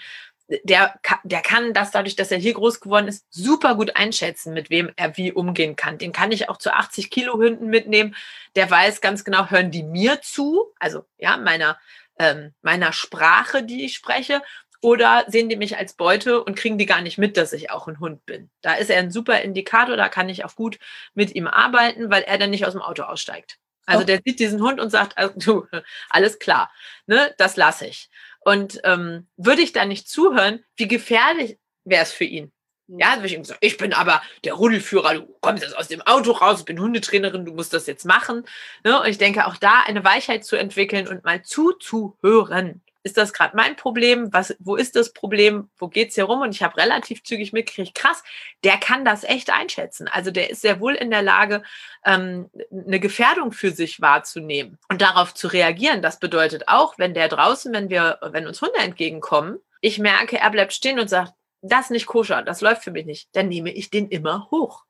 der, 0.63 0.99
der 1.23 1.41
kann 1.41 1.73
das 1.73 1.91
dadurch, 1.91 2.15
dass 2.15 2.31
er 2.31 2.37
hier 2.37 2.53
groß 2.53 2.79
geworden 2.79 3.07
ist, 3.07 3.25
super 3.29 3.75
gut 3.75 3.95
einschätzen, 3.95 4.53
mit 4.53 4.69
wem 4.69 4.91
er 4.95 5.17
wie 5.17 5.31
umgehen 5.31 5.75
kann. 5.75 5.97
Den 5.97 6.13
kann 6.13 6.31
ich 6.31 6.49
auch 6.49 6.57
zu 6.57 6.73
80 6.73 7.09
Kilo 7.09 7.33
Hunden 7.33 7.67
mitnehmen. 7.67 8.15
Der 8.55 8.69
weiß 8.69 9.01
ganz 9.01 9.23
genau, 9.23 9.49
hören 9.49 9.71
die 9.71 9.83
mir 9.83 10.21
zu, 10.21 10.73
also 10.79 11.03
ja, 11.17 11.37
meiner, 11.37 11.77
ähm, 12.17 12.53
meiner 12.61 12.93
Sprache, 12.93 13.63
die 13.63 13.85
ich 13.85 13.95
spreche, 13.95 14.41
oder 14.81 15.25
sehen 15.27 15.49
die 15.49 15.55
mich 15.55 15.77
als 15.77 15.93
Beute 15.93 16.43
und 16.43 16.55
kriegen 16.55 16.77
die 16.77 16.85
gar 16.85 17.01
nicht 17.01 17.17
mit, 17.17 17.35
dass 17.35 17.51
ich 17.51 17.71
auch 17.71 17.87
ein 17.87 17.99
Hund 17.99 18.25
bin. 18.25 18.49
Da 18.61 18.75
ist 18.75 18.89
er 18.89 18.99
ein 18.99 19.11
super 19.11 19.41
Indikator, 19.41 19.97
da 19.97 20.07
kann 20.07 20.29
ich 20.29 20.45
auch 20.45 20.55
gut 20.55 20.77
mit 21.13 21.33
ihm 21.35 21.47
arbeiten, 21.47 22.11
weil 22.11 22.23
er 22.23 22.37
dann 22.37 22.51
nicht 22.51 22.65
aus 22.65 22.73
dem 22.73 22.81
Auto 22.81 23.03
aussteigt. 23.03 23.57
Also 23.87 24.03
der 24.03 24.21
sieht 24.23 24.39
diesen 24.39 24.61
Hund 24.61 24.79
und 24.79 24.89
sagt, 24.89 25.17
also, 25.17 25.33
du, 25.35 25.67
alles 26.09 26.39
klar, 26.39 26.71
ne, 27.07 27.33
das 27.37 27.55
lasse 27.55 27.87
ich. 27.87 28.09
Und 28.41 28.79
ähm, 28.83 29.27
würde 29.37 29.61
ich 29.61 29.73
da 29.73 29.85
nicht 29.85 30.07
zuhören, 30.07 30.63
wie 30.75 30.87
gefährlich 30.87 31.57
wäre 31.85 32.03
es 32.03 32.11
für 32.11 32.25
ihn? 32.25 32.51
Hm. 32.89 32.99
Ja, 32.99 33.15
würde 33.15 33.27
ich 33.27 33.33
ihm 33.33 33.43
sagen, 33.43 33.59
ich 33.61 33.77
bin 33.77 33.93
aber 33.93 34.21
der 34.43 34.53
Rudelführer, 34.53 35.15
du 35.15 35.35
kommst 35.41 35.63
jetzt 35.63 35.77
aus 35.77 35.87
dem 35.87 36.01
Auto 36.01 36.31
raus, 36.31 36.59
ich 36.59 36.65
bin 36.65 36.79
Hundetrainerin, 36.79 37.45
du 37.45 37.53
musst 37.53 37.73
das 37.73 37.87
jetzt 37.87 38.05
machen. 38.05 38.45
Ne? 38.83 38.99
Und 39.01 39.07
ich 39.07 39.17
denke, 39.17 39.47
auch 39.47 39.57
da 39.57 39.81
eine 39.85 40.03
Weichheit 40.03 40.45
zu 40.45 40.55
entwickeln 40.55 41.07
und 41.07 41.23
mal 41.23 41.41
zuzuhören 41.41 42.81
ist 43.07 43.15
das 43.15 43.31
gerade 43.31 43.55
mein 43.55 43.77
Problem? 43.77 44.33
Was, 44.33 44.53
wo 44.59 44.75
ist 44.75 44.97
das 44.97 45.13
Problem? 45.13 45.69
Wo 45.77 45.87
geht 45.87 46.09
es 46.09 46.15
hier 46.15 46.25
rum? 46.25 46.41
Und 46.41 46.53
ich 46.53 46.61
habe 46.61 46.75
relativ 46.75 47.23
zügig 47.23 47.53
mitgekriegt, 47.53 47.95
krass, 47.95 48.21
der 48.65 48.75
kann 48.77 49.05
das 49.05 49.23
echt 49.23 49.49
einschätzen. 49.49 50.09
Also 50.09 50.29
der 50.29 50.49
ist 50.49 50.61
sehr 50.61 50.81
wohl 50.81 50.93
in 50.93 51.09
der 51.09 51.21
Lage, 51.21 51.63
ähm, 52.05 52.49
eine 52.69 52.99
Gefährdung 52.99 53.53
für 53.53 53.71
sich 53.71 54.01
wahrzunehmen 54.01 54.77
und 54.89 55.01
darauf 55.01 55.33
zu 55.33 55.47
reagieren. 55.47 56.01
Das 56.01 56.19
bedeutet 56.19 56.67
auch, 56.67 56.97
wenn 56.97 57.13
der 57.13 57.29
draußen, 57.29 57.73
wenn 57.73 57.89
wir, 57.89 58.19
wenn 58.21 58.45
uns 58.45 58.61
Hunde 58.61 58.79
entgegenkommen, 58.79 59.59
ich 59.79 59.99
merke, 59.99 60.37
er 60.37 60.49
bleibt 60.49 60.73
stehen 60.73 60.99
und 60.99 61.09
sagt, 61.09 61.33
das 61.61 61.85
ist 61.85 61.91
nicht 61.91 62.07
koscher, 62.07 62.41
das 62.43 62.59
läuft 62.59 62.83
für 62.83 62.91
mich 62.91 63.05
nicht, 63.05 63.29
dann 63.33 63.47
nehme 63.47 63.71
ich 63.71 63.89
den 63.89 64.09
immer 64.09 64.49
hoch. 64.51 64.83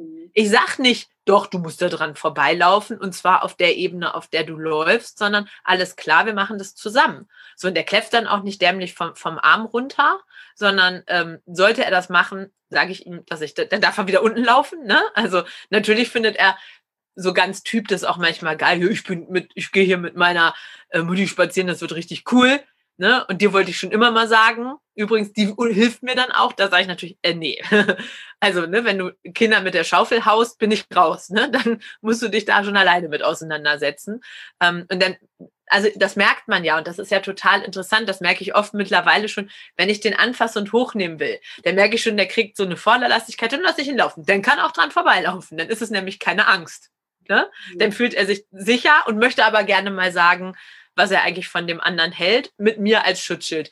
Mhm. 0.00 0.30
Ich 0.32 0.50
sag 0.50 0.78
nicht, 0.78 1.10
doch, 1.24 1.46
du 1.46 1.58
musst 1.58 1.82
da 1.82 1.88
dran 1.88 2.16
vorbeilaufen 2.16 2.98
und 2.98 3.14
zwar 3.14 3.44
auf 3.44 3.54
der 3.54 3.76
Ebene, 3.76 4.14
auf 4.14 4.28
der 4.28 4.44
du 4.44 4.56
läufst, 4.56 5.18
sondern 5.18 5.48
alles 5.64 5.96
klar, 5.96 6.26
wir 6.26 6.34
machen 6.34 6.58
das 6.58 6.74
zusammen. 6.74 7.28
So, 7.56 7.68
und 7.68 7.74
der 7.74 7.84
kläfft 7.84 8.12
dann 8.14 8.26
auch 8.26 8.42
nicht 8.42 8.60
dämlich 8.60 8.94
vom, 8.94 9.14
vom 9.14 9.38
Arm 9.38 9.66
runter, 9.66 10.20
sondern 10.54 11.02
ähm, 11.06 11.38
sollte 11.46 11.84
er 11.84 11.90
das 11.90 12.08
machen, 12.08 12.52
sage 12.68 12.92
ich 12.92 13.06
ihm, 13.06 13.24
dass 13.26 13.42
ich, 13.42 13.54
dann 13.54 13.80
darf 13.80 13.98
er 13.98 14.06
wieder 14.06 14.22
unten 14.22 14.44
laufen. 14.44 14.84
Ne? 14.84 15.00
Also 15.14 15.42
natürlich 15.68 16.08
findet 16.08 16.36
er 16.36 16.56
so 17.16 17.32
ganz 17.32 17.62
Typ 17.62 17.88
das 17.88 18.04
auch 18.04 18.16
manchmal 18.16 18.56
geil. 18.56 18.82
Ich 18.90 19.04
bin 19.04 19.26
mit, 19.28 19.50
ich 19.54 19.72
gehe 19.72 19.84
hier 19.84 19.98
mit 19.98 20.16
meiner 20.16 20.54
äh, 20.90 21.02
Mutti 21.02 21.28
spazieren, 21.28 21.68
das 21.68 21.80
wird 21.80 21.94
richtig 21.94 22.24
cool. 22.32 22.60
Ne? 23.00 23.24
Und 23.28 23.40
dir 23.40 23.54
wollte 23.54 23.70
ich 23.70 23.78
schon 23.78 23.92
immer 23.92 24.10
mal 24.10 24.28
sagen, 24.28 24.74
übrigens, 24.94 25.32
die 25.32 25.54
hilft 25.72 26.02
mir 26.02 26.14
dann 26.14 26.30
auch, 26.32 26.52
da 26.52 26.68
sage 26.68 26.82
ich 26.82 26.88
natürlich, 26.88 27.16
äh, 27.22 27.32
nee. 27.32 27.58
also, 28.40 28.66
ne, 28.66 28.84
wenn 28.84 28.98
du 28.98 29.12
Kinder 29.32 29.62
mit 29.62 29.72
der 29.72 29.84
Schaufel 29.84 30.26
haust, 30.26 30.58
bin 30.58 30.70
ich 30.70 30.84
raus. 30.94 31.30
Ne? 31.30 31.50
Dann 31.52 31.80
musst 32.02 32.20
du 32.20 32.28
dich 32.28 32.44
da 32.44 32.62
schon 32.62 32.76
alleine 32.76 33.08
mit 33.08 33.22
auseinandersetzen. 33.24 34.20
Ähm, 34.60 34.84
und 34.92 35.02
dann, 35.02 35.16
also 35.68 35.88
das 35.96 36.16
merkt 36.16 36.46
man 36.46 36.62
ja 36.62 36.76
und 36.76 36.86
das 36.86 36.98
ist 36.98 37.10
ja 37.10 37.20
total 37.20 37.62
interessant. 37.62 38.06
Das 38.06 38.20
merke 38.20 38.42
ich 38.42 38.54
oft 38.54 38.74
mittlerweile 38.74 39.30
schon, 39.30 39.48
wenn 39.78 39.88
ich 39.88 40.00
den 40.00 40.14
anfasse 40.14 40.58
und 40.58 40.74
hochnehmen 40.74 41.18
will. 41.20 41.40
Dann 41.64 41.76
merke 41.76 41.94
ich 41.94 42.02
schon, 42.02 42.18
der 42.18 42.28
kriegt 42.28 42.58
so 42.58 42.64
eine 42.64 42.76
Vorderlastigkeit 42.76 43.54
und 43.54 43.62
lasse 43.62 43.80
ich 43.80 43.88
ihn 43.88 43.96
laufen. 43.96 44.26
Dann 44.26 44.42
kann 44.42 44.60
auch 44.60 44.72
dran 44.72 44.90
vorbeilaufen. 44.90 45.56
Dann 45.56 45.70
ist 45.70 45.80
es 45.80 45.88
nämlich 45.88 46.18
keine 46.18 46.48
Angst. 46.48 46.90
Ne? 47.30 47.48
Mhm. 47.72 47.78
Dann 47.78 47.92
fühlt 47.92 48.12
er 48.12 48.26
sich 48.26 48.44
sicher 48.50 49.04
und 49.06 49.16
möchte 49.16 49.46
aber 49.46 49.64
gerne 49.64 49.90
mal 49.90 50.12
sagen, 50.12 50.54
was 51.00 51.10
er 51.10 51.22
eigentlich 51.22 51.48
von 51.48 51.66
dem 51.66 51.80
anderen 51.80 52.12
hält, 52.12 52.52
mit 52.58 52.78
mir 52.78 53.06
als 53.06 53.22
Schutzschild. 53.22 53.70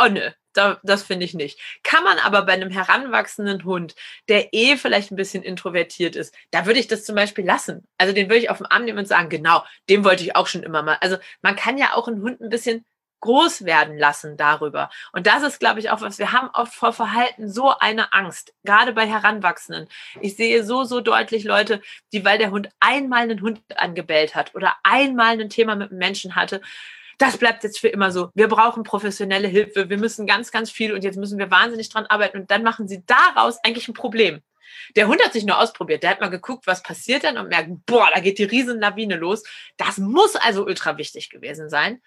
Oh 0.00 0.06
nö, 0.08 0.30
da, 0.52 0.78
das 0.84 1.02
finde 1.02 1.24
ich 1.24 1.34
nicht. 1.34 1.58
Kann 1.82 2.04
man 2.04 2.18
aber 2.20 2.42
bei 2.42 2.52
einem 2.52 2.70
heranwachsenden 2.70 3.64
Hund, 3.64 3.96
der 4.28 4.54
eh 4.54 4.76
vielleicht 4.76 5.10
ein 5.10 5.16
bisschen 5.16 5.42
introvertiert 5.42 6.14
ist, 6.14 6.32
da 6.52 6.66
würde 6.66 6.78
ich 6.78 6.86
das 6.86 7.04
zum 7.04 7.16
Beispiel 7.16 7.44
lassen. 7.44 7.86
Also 7.98 8.14
den 8.14 8.28
würde 8.28 8.38
ich 8.38 8.50
auf 8.50 8.58
den 8.58 8.66
Arm 8.66 8.84
nehmen 8.84 8.98
und 8.98 9.08
sagen, 9.08 9.28
genau, 9.28 9.64
dem 9.90 10.04
wollte 10.04 10.22
ich 10.22 10.36
auch 10.36 10.46
schon 10.46 10.62
immer 10.62 10.84
mal. 10.84 10.98
Also 11.00 11.16
man 11.42 11.56
kann 11.56 11.78
ja 11.78 11.94
auch 11.94 12.06
einen 12.06 12.22
Hund 12.22 12.40
ein 12.40 12.48
bisschen 12.48 12.84
groß 13.20 13.64
werden 13.64 13.98
lassen 13.98 14.36
darüber. 14.36 14.90
Und 15.12 15.26
das 15.26 15.42
ist, 15.42 15.58
glaube 15.58 15.80
ich, 15.80 15.90
auch 15.90 16.00
was. 16.00 16.18
Wir 16.18 16.32
haben 16.32 16.50
oft 16.52 16.74
vor 16.74 16.92
Verhalten 16.92 17.50
so 17.50 17.70
eine 17.78 18.12
Angst, 18.12 18.54
gerade 18.64 18.92
bei 18.92 19.06
Heranwachsenden. 19.06 19.88
Ich 20.20 20.36
sehe 20.36 20.64
so, 20.64 20.84
so 20.84 21.00
deutlich 21.00 21.44
Leute, 21.44 21.80
die, 22.12 22.24
weil 22.24 22.38
der 22.38 22.50
Hund 22.50 22.68
einmal 22.80 23.22
einen 23.22 23.40
Hund 23.40 23.60
angebellt 23.76 24.34
hat 24.34 24.54
oder 24.54 24.76
einmal 24.82 25.40
ein 25.40 25.50
Thema 25.50 25.74
mit 25.76 25.90
einem 25.90 25.98
Menschen 25.98 26.36
hatte, 26.36 26.60
das 27.18 27.36
bleibt 27.36 27.64
jetzt 27.64 27.80
für 27.80 27.88
immer 27.88 28.12
so. 28.12 28.30
Wir 28.34 28.46
brauchen 28.46 28.84
professionelle 28.84 29.48
Hilfe. 29.48 29.90
Wir 29.90 29.98
müssen 29.98 30.26
ganz, 30.26 30.52
ganz 30.52 30.70
viel 30.70 30.92
und 30.92 31.02
jetzt 31.02 31.16
müssen 31.16 31.38
wir 31.38 31.50
wahnsinnig 31.50 31.88
dran 31.88 32.06
arbeiten. 32.06 32.38
Und 32.38 32.50
dann 32.50 32.62
machen 32.62 32.86
sie 32.86 33.04
daraus 33.06 33.58
eigentlich 33.64 33.88
ein 33.88 33.94
Problem. 33.94 34.40
Der 34.96 35.08
Hund 35.08 35.22
hat 35.24 35.32
sich 35.32 35.44
nur 35.44 35.58
ausprobiert. 35.58 36.04
Der 36.04 36.10
hat 36.10 36.20
mal 36.20 36.28
geguckt, 36.28 36.66
was 36.68 36.82
passiert 36.82 37.24
denn 37.24 37.36
und 37.36 37.48
merkt, 37.48 37.70
boah, 37.86 38.08
da 38.14 38.20
geht 38.20 38.38
die 38.38 38.44
Riesenlawine 38.44 39.16
los. 39.16 39.42
Das 39.76 39.98
muss 39.98 40.36
also 40.36 40.64
ultra 40.64 40.96
wichtig 40.96 41.30
gewesen 41.30 41.68
sein 41.68 42.00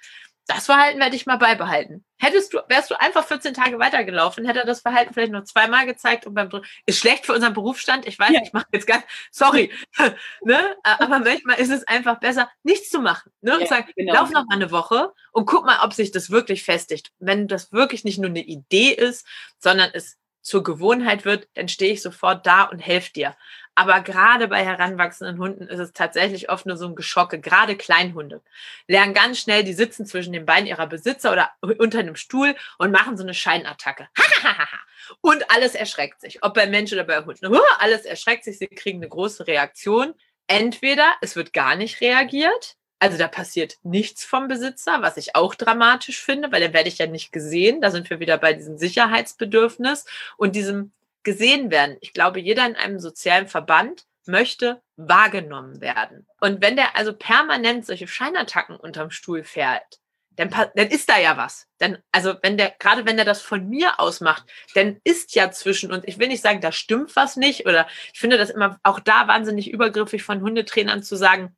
das 0.54 0.66
Verhalten 0.66 1.00
werde 1.00 1.16
ich 1.16 1.26
mal 1.26 1.38
beibehalten. 1.38 2.06
Hättest 2.18 2.54
du, 2.54 2.60
wärst 2.68 2.92
du 2.92 3.00
einfach 3.00 3.26
14 3.26 3.54
Tage 3.54 3.80
weitergelaufen, 3.80 4.46
hätte 4.46 4.60
er 4.60 4.66
das 4.66 4.82
Verhalten 4.82 5.14
vielleicht 5.14 5.32
noch 5.32 5.44
zweimal 5.44 5.86
gezeigt 5.86 6.28
und 6.28 6.34
beim 6.34 6.50
ist 6.86 7.00
schlecht 7.00 7.26
für 7.26 7.34
unseren 7.34 7.54
Berufsstand. 7.54 8.08
Ich 8.08 8.20
weiß, 8.20 8.32
ja. 8.32 8.42
ich 8.44 8.54
mache 8.54 8.68
jetzt 8.72 8.86
ganz, 8.86 9.04
sorry, 9.32 9.72
ne? 10.44 10.76
Aber 10.84 11.20
manchmal 11.20 11.60
ist 11.60 11.72
es 11.72 11.88
einfach 11.88 12.20
besser, 12.20 12.50
nichts 12.64 12.90
zu 12.90 13.00
machen, 13.00 13.32
ne? 13.42 13.56
Und 13.56 13.62
ja, 13.62 13.68
sagen, 13.68 13.92
genau. 13.96 14.14
lauf 14.14 14.30
noch 14.30 14.46
mal 14.46 14.56
eine 14.56 14.72
Woche 14.72 15.12
und 15.32 15.46
guck 15.46 15.66
mal, 15.66 15.80
ob 15.84 15.94
sich 15.94 16.12
das 16.12 16.30
wirklich 16.30 16.64
festigt. 16.64 17.12
Wenn 17.20 17.48
das 17.48 17.72
wirklich 17.72 18.04
nicht 18.04 18.20
nur 18.20 18.30
eine 18.30 18.44
Idee 18.44 18.92
ist, 18.92 19.26
sondern 19.58 19.90
es 19.94 20.18
zur 20.41 20.63
Gewohnheit 20.63 21.25
wird, 21.25 21.47
dann 21.54 21.67
stehe 21.67 21.93
ich 21.93 22.01
sofort 22.01 22.45
da 22.45 22.63
und 22.63 22.80
helfe 22.80 23.13
dir. 23.13 23.36
Aber 23.73 24.01
gerade 24.01 24.47
bei 24.47 24.65
heranwachsenden 24.65 25.38
Hunden 25.38 25.67
ist 25.67 25.80
es 25.80 25.93
tatsächlich 25.93 26.49
oft 26.49 26.65
nur 26.65 26.75
so 26.75 26.88
ein 26.88 26.95
Geschocke. 26.95 27.39
Gerade 27.39 27.77
Kleinhunde 27.77 28.41
lernen 28.88 29.13
ganz 29.13 29.39
schnell, 29.39 29.63
die 29.63 29.73
sitzen 29.73 30.06
zwischen 30.06 30.34
den 30.34 30.45
Beinen 30.45 30.67
ihrer 30.67 30.88
Besitzer 30.88 31.32
oder 31.32 31.51
unter 31.62 31.99
einem 31.99 32.15
Stuhl 32.15 32.56
und 32.77 32.91
machen 32.91 33.17
so 33.17 33.23
eine 33.23 33.34
Scheinattacke. 33.34 34.10
und 35.21 35.49
alles 35.49 35.73
erschreckt 35.73 36.19
sich. 36.21 36.43
Ob 36.43 36.54
bei 36.54 36.67
Mensch 36.67 36.91
oder 36.91 37.06
bei 37.06 37.23
Hund. 37.23 37.39
Alles 37.80 38.06
erschreckt 38.06 38.43
sich. 38.43 38.58
Sie 38.58 38.67
kriegen 38.67 38.99
eine 38.99 39.10
große 39.10 39.47
Reaktion. 39.47 40.13
Entweder 40.47 41.13
es 41.21 41.36
wird 41.38 41.54
gar 41.54 41.75
nicht 41.75 42.01
reagiert. 42.01 42.75
Also 43.02 43.18
da 43.18 43.28
passiert 43.28 43.80
nichts 43.82 44.24
vom 44.24 44.48
Besitzer, 44.48 45.02
was 45.02 45.18
ich 45.18 45.36
auch 45.36 45.56
dramatisch 45.56 46.22
finde, 46.22 46.52
weil 46.52 46.62
dann 46.62 46.74
werde 46.74 46.88
ich 46.88 47.00
ja 47.00 47.08
nicht 47.08 47.32
gesehen. 47.32 47.82
Da 47.82 47.90
sind 47.90 48.08
wir 48.12 48.20
wieder 48.20 48.38
bei 48.38 48.54
diesem 48.54 48.78
Sicherheitsbedürfnis 48.78 50.06
und 50.38 50.56
diesem 50.56 50.92
gesehen 51.24 51.72
werden. 51.72 51.98
Ich 52.02 52.14
glaube, 52.14 52.40
jeder 52.40 52.64
in 52.64 52.76
einem 52.76 53.00
sozialen 53.00 53.48
Verband 53.48 54.06
möchte 54.28 54.84
wahrgenommen 54.98 55.82
werden. 55.82 56.28
Und 56.42 56.62
wenn 56.62 56.76
der 56.76 56.96
also 56.96 57.12
permanent 57.12 57.88
solche 57.88 58.08
Scheinattacken 58.08 58.76
unterm 58.76 59.10
Stuhl 59.10 59.44
fährt, 59.44 60.00
dann, 60.36 60.52
dann 60.52 60.88
ist 60.88 61.10
da 61.10 61.18
ja 61.18 61.38
was. 61.38 61.66
Dann, 61.80 61.98
also 62.12 62.36
wenn 62.44 62.56
der, 62.56 62.70
gerade 62.78 63.08
wenn 63.08 63.16
der 63.16 63.26
das 63.26 63.42
von 63.42 63.68
mir 63.68 64.00
aus 64.00 64.22
macht, 64.22 64.44
dann 64.76 65.02
ist 65.04 65.34
ja 65.34 65.50
zwischen 65.50 65.92
uns, 65.92 66.04
ich 66.06 66.20
will 66.20 66.28
nicht 66.28 66.44
sagen, 66.44 66.62
da 66.62 66.72
stimmt 66.72 67.16
was 67.16 67.36
nicht, 67.36 67.66
oder 67.66 67.88
ich 68.14 68.20
finde 68.20 68.38
das 68.38 68.52
immer 68.52 68.80
auch 68.84 69.00
da 69.00 69.28
wahnsinnig 69.28 69.72
übergriffig 69.72 70.22
von 70.22 70.42
Hundetrainern 70.42 71.02
zu 71.02 71.16
sagen, 71.16 71.56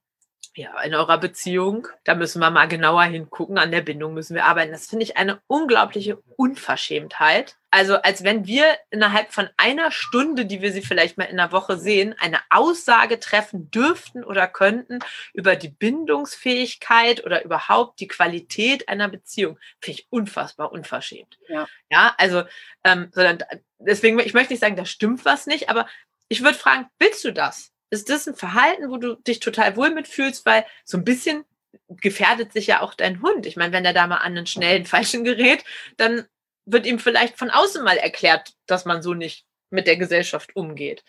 ja, 0.55 0.79
in 0.81 0.93
eurer 0.93 1.17
Beziehung, 1.17 1.87
da 2.03 2.13
müssen 2.13 2.39
wir 2.39 2.51
mal 2.51 2.67
genauer 2.67 3.03
hingucken, 3.03 3.57
an 3.57 3.71
der 3.71 3.81
Bindung 3.81 4.13
müssen 4.13 4.35
wir 4.35 4.45
arbeiten. 4.45 4.71
Das 4.71 4.85
finde 4.85 5.03
ich 5.03 5.17
eine 5.17 5.41
unglaubliche 5.47 6.17
Unverschämtheit. 6.35 7.57
Also 7.71 7.95
als 7.95 8.23
wenn 8.23 8.45
wir 8.45 8.65
innerhalb 8.91 9.33
von 9.33 9.49
einer 9.57 9.89
Stunde, 9.89 10.45
die 10.45 10.61
wir 10.61 10.71
sie 10.71 10.83
vielleicht 10.83 11.17
mal 11.17 11.23
in 11.23 11.37
der 11.37 11.51
Woche 11.51 11.77
sehen, 11.77 12.13
eine 12.19 12.39
Aussage 12.51 13.19
treffen 13.19 13.71
dürften 13.71 14.23
oder 14.23 14.47
könnten 14.47 14.99
über 15.33 15.55
die 15.55 15.69
Bindungsfähigkeit 15.69 17.25
oder 17.25 17.43
überhaupt 17.43 17.99
die 17.99 18.07
Qualität 18.07 18.89
einer 18.89 19.09
Beziehung. 19.09 19.57
Finde 19.81 20.01
ich 20.01 20.07
unfassbar 20.11 20.71
unverschämt. 20.71 21.39
Ja, 21.47 21.67
ja 21.89 22.13
also 22.19 22.43
ähm, 22.83 23.09
sondern 23.11 23.39
deswegen, 23.79 24.19
ich 24.19 24.35
möchte 24.35 24.53
nicht 24.53 24.61
sagen, 24.61 24.75
da 24.75 24.85
stimmt 24.85 25.25
was 25.25 25.47
nicht, 25.47 25.69
aber 25.69 25.87
ich 26.27 26.43
würde 26.43 26.57
fragen, 26.57 26.87
willst 26.99 27.23
du 27.23 27.33
das? 27.33 27.72
Ist 27.93 28.10
das 28.10 28.27
ein 28.27 28.36
Verhalten, 28.36 28.89
wo 28.89 28.97
du 28.97 29.15
dich 29.15 29.39
total 29.39 29.75
wohl 29.77 29.91
mitfühlst, 29.91 30.45
weil 30.45 30.65
so 30.84 30.97
ein 30.97 31.06
bisschen 31.06 31.45
gefährdet 31.89 32.51
sich 32.51 32.67
ja 32.67 32.82
auch 32.82 32.93
dein 32.93 33.21
Hund. 33.21 33.45
Ich 33.45 33.56
meine, 33.56 33.71
wenn 33.71 33.86
er 33.86 33.93
da 33.93 34.08
mal 34.08 34.17
an 34.17 34.36
einen 34.36 34.47
schnellen 34.47 34.86
Falschen 34.86 35.23
gerät, 35.23 35.63
dann 35.97 36.25
wird 36.65 36.86
ihm 36.86 36.99
vielleicht 36.99 37.38
von 37.38 37.49
außen 37.51 37.84
mal 37.84 37.97
erklärt, 37.97 38.53
dass 38.65 38.86
man 38.86 39.01
so 39.01 39.13
nicht 39.13 39.45
mit 39.69 39.88
der 39.88 39.97
Gesellschaft 39.97 40.56
umgeht. 40.56 41.03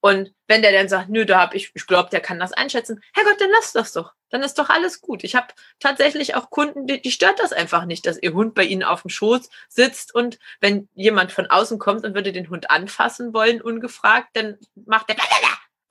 Und 0.00 0.34
wenn 0.48 0.62
der 0.62 0.72
dann 0.72 0.88
sagt, 0.88 1.10
nö, 1.10 1.24
da 1.24 1.38
habe 1.38 1.56
ich, 1.56 1.70
ich 1.74 1.86
glaube, 1.86 2.10
der 2.10 2.20
kann 2.20 2.40
das 2.40 2.52
einschätzen, 2.52 3.00
Herrgott, 3.14 3.40
dann 3.40 3.50
lass 3.52 3.72
das 3.72 3.92
doch. 3.92 4.12
Dann 4.30 4.42
ist 4.42 4.58
doch 4.58 4.68
alles 4.68 5.00
gut. 5.00 5.22
Ich 5.22 5.36
habe 5.36 5.48
tatsächlich 5.78 6.34
auch 6.34 6.50
Kunden, 6.50 6.88
die, 6.88 7.00
die 7.00 7.12
stört 7.12 7.38
das 7.38 7.52
einfach 7.52 7.84
nicht, 7.84 8.04
dass 8.06 8.20
ihr 8.20 8.32
Hund 8.32 8.54
bei 8.54 8.64
ihnen 8.64 8.82
auf 8.82 9.02
dem 9.02 9.10
Schoß 9.10 9.48
sitzt 9.68 10.12
und 10.14 10.40
wenn 10.60 10.88
jemand 10.94 11.30
von 11.30 11.46
außen 11.46 11.78
kommt 11.78 12.04
und 12.04 12.14
würde 12.14 12.32
den 12.32 12.50
Hund 12.50 12.70
anfassen 12.70 13.32
wollen, 13.32 13.62
ungefragt, 13.62 14.30
dann 14.32 14.58
macht 14.74 15.08
der 15.08 15.16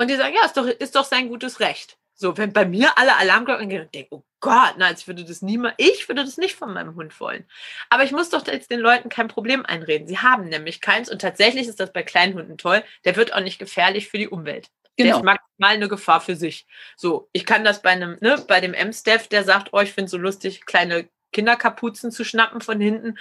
und 0.02 0.10
die 0.10 0.16
sagen, 0.16 0.34
ja, 0.34 0.46
ist 0.46 0.58
doch, 0.58 0.66
ist 0.66 0.96
doch 0.96 1.06
sein 1.06 1.30
gutes 1.30 1.60
Recht. 1.60 1.98
So, 2.16 2.38
wenn 2.38 2.54
bei 2.54 2.66
mir 2.66 2.98
alle 2.98 3.16
Alarmglocken 3.18 3.70
gehen 3.70 3.82
und 3.82 3.94
denken, 3.94 4.16
oh 4.16 4.24
Gott, 4.40 4.76
nein, 4.78 4.96
ich 4.98 5.08
würde 5.08 5.24
das 5.24 5.42
niemals, 5.42 5.76
ich 5.78 6.08
würde 6.10 6.24
das 6.24 6.38
nicht 6.38 6.56
von 6.56 6.74
meinem 6.74 6.96
Hund 6.96 7.20
wollen. 7.20 7.46
Aber 7.90 8.04
ich 8.04 8.12
muss 8.12 8.30
doch 8.30 8.46
jetzt 8.48 8.72
den 8.72 8.80
Leuten 8.80 9.10
kein 9.10 9.28
Problem 9.28 9.66
einreden. 9.66 10.08
Sie 10.08 10.18
haben 10.18 10.50
nämlich 10.50 10.82
keins 10.82 11.10
und 11.10 11.22
tatsächlich 11.22 11.68
ist 11.68 11.80
das 11.80 11.94
bei 11.94 12.04
kleinen 12.04 12.34
Hunden 12.34 12.58
toll. 12.58 12.84
Der 13.06 13.16
wird 13.16 13.34
auch 13.34 13.42
nicht 13.42 13.60
gefährlich 13.60 14.10
für 14.10 14.18
die 14.18 14.28
Umwelt. 14.28 14.70
Genau. 14.98 15.10
Der 15.10 15.18
ist 15.18 15.24
maximal 15.24 15.76
eine 15.76 15.88
Gefahr 15.88 16.22
für 16.22 16.36
sich. 16.36 16.68
So, 16.96 17.30
ich 17.32 17.46
kann 17.46 17.64
das 17.64 17.82
bei 17.82 17.92
einem, 17.92 18.18
ne, 18.22 18.44
bei 18.48 18.60
dem 18.60 18.74
M-Staff, 18.74 19.28
der 19.28 19.44
sagt, 19.44 19.70
oh, 19.72 19.80
ich 19.80 19.94
finde 19.94 20.06
es 20.06 20.12
so 20.12 20.18
lustig, 20.18 20.66
kleine 20.66 21.10
Kinderkapuzen 21.32 22.12
zu 22.12 22.24
schnappen 22.24 22.62
von 22.62 22.82
hinten 22.82 23.18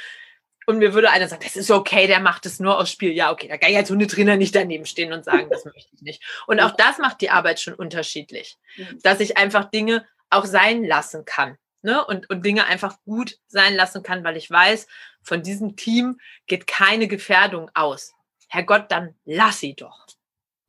und 0.70 0.78
mir 0.78 0.94
würde 0.94 1.10
einer 1.10 1.28
sagen, 1.28 1.42
das 1.44 1.56
ist 1.56 1.70
okay, 1.70 2.06
der 2.06 2.20
macht 2.20 2.46
es 2.46 2.60
nur 2.60 2.78
aus 2.78 2.90
Spiel. 2.90 3.12
Ja, 3.12 3.30
okay, 3.30 3.48
da 3.48 3.58
kann 3.58 3.70
ich 3.70 3.76
als 3.76 3.90
Hundetrainer 3.90 4.36
nicht 4.36 4.54
daneben 4.54 4.86
stehen 4.86 5.12
und 5.12 5.24
sagen, 5.24 5.48
das 5.50 5.64
möchte 5.64 5.90
ich 5.94 6.02
nicht. 6.02 6.22
Und 6.46 6.60
auch 6.60 6.70
das 6.72 6.98
macht 6.98 7.20
die 7.20 7.30
Arbeit 7.30 7.60
schon 7.60 7.74
unterschiedlich, 7.74 8.56
dass 9.02 9.20
ich 9.20 9.36
einfach 9.36 9.70
Dinge 9.70 10.06
auch 10.30 10.46
sein 10.46 10.84
lassen 10.84 11.24
kann. 11.24 11.58
Ne? 11.82 12.04
Und, 12.04 12.30
und 12.30 12.44
Dinge 12.44 12.66
einfach 12.66 12.96
gut 13.04 13.38
sein 13.46 13.74
lassen 13.74 14.02
kann, 14.02 14.22
weil 14.24 14.36
ich 14.36 14.50
weiß, 14.50 14.86
von 15.22 15.42
diesem 15.42 15.76
Team 15.76 16.18
geht 16.46 16.66
keine 16.66 17.08
Gefährdung 17.08 17.70
aus. 17.74 18.14
Herrgott, 18.48 18.90
dann 18.90 19.14
lass 19.24 19.60
sie 19.60 19.74
doch. 19.74 20.06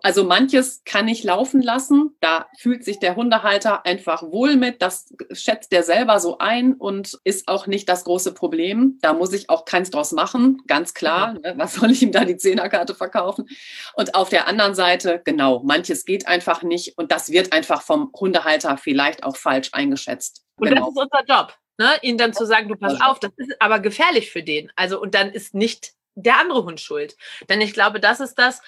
Also 0.03 0.23
manches 0.23 0.83
kann 0.85 1.07
ich 1.07 1.23
laufen 1.23 1.61
lassen. 1.61 2.15
Da 2.21 2.47
fühlt 2.57 2.83
sich 2.83 2.99
der 2.99 3.15
Hundehalter 3.15 3.85
einfach 3.85 4.23
wohl 4.23 4.55
mit. 4.55 4.81
Das 4.81 5.13
schätzt 5.31 5.71
der 5.71 5.83
selber 5.83 6.19
so 6.19 6.39
ein 6.39 6.73
und 6.73 7.19
ist 7.23 7.47
auch 7.47 7.67
nicht 7.67 7.87
das 7.87 8.03
große 8.03 8.33
Problem. 8.33 8.97
Da 9.01 9.13
muss 9.13 9.33
ich 9.33 9.49
auch 9.49 9.65
keins 9.65 9.91
draus 9.91 10.11
machen. 10.11 10.61
Ganz 10.67 10.93
klar. 10.93 11.33
Ne? 11.33 11.53
Was 11.57 11.75
soll 11.75 11.91
ich 11.91 12.01
ihm 12.01 12.11
da 12.11 12.25
die 12.25 12.37
Zehnerkarte 12.37 12.95
verkaufen? 12.95 13.47
Und 13.93 14.15
auf 14.15 14.29
der 14.29 14.47
anderen 14.47 14.75
Seite, 14.75 15.21
genau, 15.23 15.61
manches 15.63 16.05
geht 16.05 16.27
einfach 16.27 16.63
nicht 16.63 16.97
und 16.97 17.11
das 17.11 17.31
wird 17.31 17.53
einfach 17.53 17.81
vom 17.81 18.11
Hundehalter 18.13 18.77
vielleicht 18.77 19.23
auch 19.23 19.37
falsch 19.37 19.69
eingeschätzt. 19.71 20.43
Und 20.55 20.69
genau. 20.69 20.87
das 20.87 20.89
ist 20.89 20.97
unser 20.97 21.25
Job. 21.27 21.53
Ne? 21.77 21.89
Ihnen 22.01 22.17
dann 22.17 22.33
zu 22.33 22.45
sagen, 22.45 22.67
du 22.67 22.75
pass 22.75 23.01
auf, 23.01 23.19
das 23.19 23.31
ist 23.37 23.59
aber 23.59 23.79
gefährlich 23.79 24.31
für 24.31 24.43
den. 24.43 24.71
Also, 24.75 25.01
und 25.01 25.15
dann 25.15 25.31
ist 25.31 25.55
nicht 25.55 25.93
der 26.15 26.39
andere 26.39 26.63
Hund 26.63 26.79
schuld. 26.79 27.15
Denn 27.49 27.61
ich 27.61 27.73
glaube, 27.73 27.99
das 27.99 28.19
ist 28.19 28.35
das, 28.35 28.61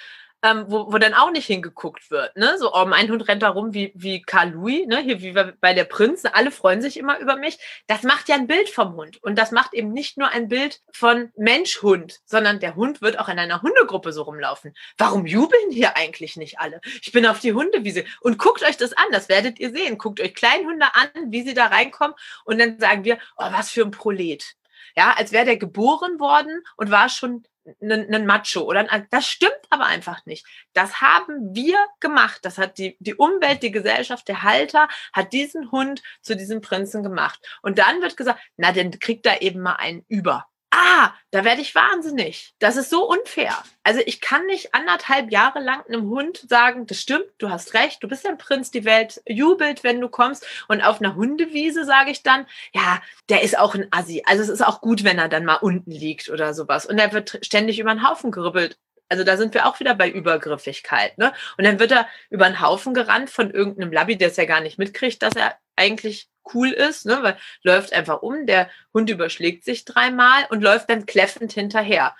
ähm, 0.43 0.65
wo, 0.67 0.91
wo 0.91 0.97
dann 0.97 1.13
auch 1.13 1.32
nicht 1.32 1.47
hingeguckt 1.47 2.12
wird. 2.12 2.36
Ne? 2.36 2.58
So, 2.60 2.73
oh, 2.73 2.86
mein 2.86 3.10
Hund 3.10 3.27
rennt 3.27 3.41
da 3.41 3.49
rum 3.49 3.73
wie, 3.73 3.93
wie 3.95 4.21
Karl 4.21 4.51
Louis, 4.51 4.86
ne? 4.86 4.99
hier 4.99 5.21
wie 5.21 5.32
bei 5.32 5.73
der 5.73 5.86
Prinz, 5.86 6.23
alle 6.32 6.51
freuen 6.51 6.82
sich 6.82 6.97
immer 6.97 7.17
über 7.19 7.38
mich. 7.38 7.58
Das 7.88 8.03
macht 8.03 8.27
ja 8.27 8.36
ein 8.36 8.47
Bild 8.47 8.69
vom 8.69 8.95
Hund. 8.95 9.23
Und 9.23 9.38
das 9.38 9.51
macht 9.51 9.73
eben 9.73 9.93
nicht 9.93 10.17
nur 10.17 10.27
ein 10.29 10.49
Bild 10.49 10.82
von 10.91 11.32
Mensch-Hund, 11.38 12.19
sondern 12.25 12.60
der 12.60 12.75
Hund 12.75 13.01
wird 13.01 13.19
auch 13.19 13.29
in 13.29 13.39
einer 13.39 13.62
Hundegruppe 13.62 14.12
so 14.12 14.23
rumlaufen. 14.23 14.73
Warum 14.97 15.25
jubeln 15.25 15.71
hier 15.71 15.95
eigentlich 15.95 16.36
nicht 16.36 16.60
alle? 16.60 16.82
Ich 17.01 17.13
bin 17.13 17.25
auf 17.25 17.39
die 17.39 17.53
Hundewiese. 17.53 18.03
Und 18.19 18.38
guckt 18.38 18.63
euch 18.63 18.75
das 18.75 18.91
an, 18.91 19.06
das 19.12 19.29
werdet 19.29 19.60
ihr 19.60 19.71
sehen. 19.71 19.97
Guckt 19.97 20.19
euch 20.19 20.36
Kleinhunde 20.36 20.88
an, 20.93 21.10
wie 21.27 21.43
sie 21.43 21.53
da 21.53 21.67
reinkommen. 21.67 22.15
Und 22.43 22.60
dann 22.60 22.79
sagen 22.79 23.06
wir, 23.06 23.17
oh, 23.38 23.45
was 23.51 23.71
für 23.71 23.84
ein 23.84 23.91
Prolet. 23.91 24.56
Ja, 24.95 25.13
als 25.17 25.32
wäre 25.32 25.45
der 25.45 25.58
geboren 25.58 26.19
worden 26.19 26.63
und 26.75 26.91
war 26.91 27.10
schon 27.10 27.45
einen 27.82 28.26
Macho 28.26 28.62
oder 28.62 28.86
das 29.10 29.28
stimmt 29.28 29.52
aber 29.69 29.86
einfach 29.86 30.26
nicht. 30.26 30.45
Das 30.73 31.02
haben 31.02 31.56
wir 31.56 31.78
gemacht. 31.99 32.39
Das 32.43 32.58
hat 32.58 32.78
die, 32.78 32.97
die 32.99 33.15
Umwelt, 33.15 33.63
die 33.63 33.71
Gesellschaft, 33.71 34.28
der 34.28 34.43
Halter 34.43 34.88
hat 35.13 35.34
diesen 35.34 35.71
Hund 35.71 36.02
zu 36.21 36.36
diesem 36.36 36.62
Prinzen 36.62 37.04
gemacht. 37.04 37.39
Und 37.62 37.80
dann 37.80 38.02
wird 38.02 38.17
gesagt, 38.17 38.41
na, 38.58 38.71
dann 38.71 38.91
kriegt 38.99 39.26
er 39.26 39.41
eben 39.41 39.62
mal 39.62 39.76
einen 39.76 40.06
über 40.08 40.45
ah, 40.73 41.13
da 41.31 41.43
werde 41.43 41.62
ich 41.62 41.75
wahnsinnig. 41.75 42.53
Das 42.59 42.75
ist 42.75 42.89
so 42.89 43.07
unfair. 43.07 43.53
Also 43.83 44.01
ich 44.05 44.21
kann 44.21 44.45
nicht 44.47 44.73
anderthalb 44.73 45.31
Jahre 45.31 45.59
lang 45.59 45.86
einem 45.88 46.09
Hund 46.09 46.45
sagen, 46.49 46.88
das 46.88 46.99
stimmt, 46.99 47.25
du 47.38 47.49
hast 47.49 47.73
recht, 47.73 48.01
du 48.01 48.07
bist 48.07 48.27
ein 48.27 48.38
Prinz, 48.38 48.71
die 48.71 48.86
Welt 48.86 49.21
jubelt, 49.27 49.83
wenn 49.83 50.01
du 50.01 50.09
kommst. 50.09 50.45
Und 50.67 50.81
auf 50.81 50.99
einer 50.99 51.15
Hundewiese 51.15 51.86
sage 51.86 52.12
ich 52.12 52.23
dann, 52.23 52.47
ja, 52.73 53.01
der 53.29 53.43
ist 53.43 53.57
auch 53.57 53.75
ein 53.75 53.88
Assi. 53.91 54.23
Also 54.25 54.43
es 54.43 54.49
ist 54.49 54.65
auch 54.65 54.81
gut, 54.81 55.03
wenn 55.03 55.19
er 55.19 55.29
dann 55.29 55.45
mal 55.45 55.55
unten 55.55 55.91
liegt 55.91 56.29
oder 56.29 56.53
sowas. 56.53 56.86
Und 56.86 56.97
er 56.97 57.13
wird 57.13 57.39
ständig 57.43 57.79
über 57.79 57.93
den 57.93 58.07
Haufen 58.07 58.31
geribbelt. 58.31 58.77
Also 59.09 59.23
da 59.23 59.38
sind 59.38 59.53
wir 59.53 59.67
auch 59.67 59.79
wieder 59.79 59.93
bei 59.93 60.09
Übergriffigkeit. 60.09 61.17
Ne? 61.19 61.33
Und 61.57 61.65
dann 61.65 61.79
wird 61.79 61.91
er 61.91 62.07
über 62.31 62.45
den 62.45 62.62
Haufen 62.62 62.95
gerannt 62.95 63.29
von 63.29 63.51
irgendeinem 63.51 63.91
Labby, 63.91 64.17
der 64.17 64.29
es 64.29 64.38
ja 64.38 64.45
gar 64.45 64.62
nicht 64.62 64.79
mitkriegt, 64.79 65.21
dass 65.21 65.36
er 65.36 65.55
eigentlich 65.75 66.29
cool 66.53 66.71
ist, 66.71 67.05
ne? 67.05 67.19
weil 67.21 67.38
läuft 67.63 67.93
einfach 67.93 68.21
um, 68.21 68.45
der 68.45 68.69
Hund 68.93 69.09
überschlägt 69.09 69.63
sich 69.63 69.86
dreimal 69.86 70.45
und 70.49 70.62
läuft 70.62 70.89
dann 70.89 71.05
kläffend 71.05 71.53
hinterher. 71.53 72.15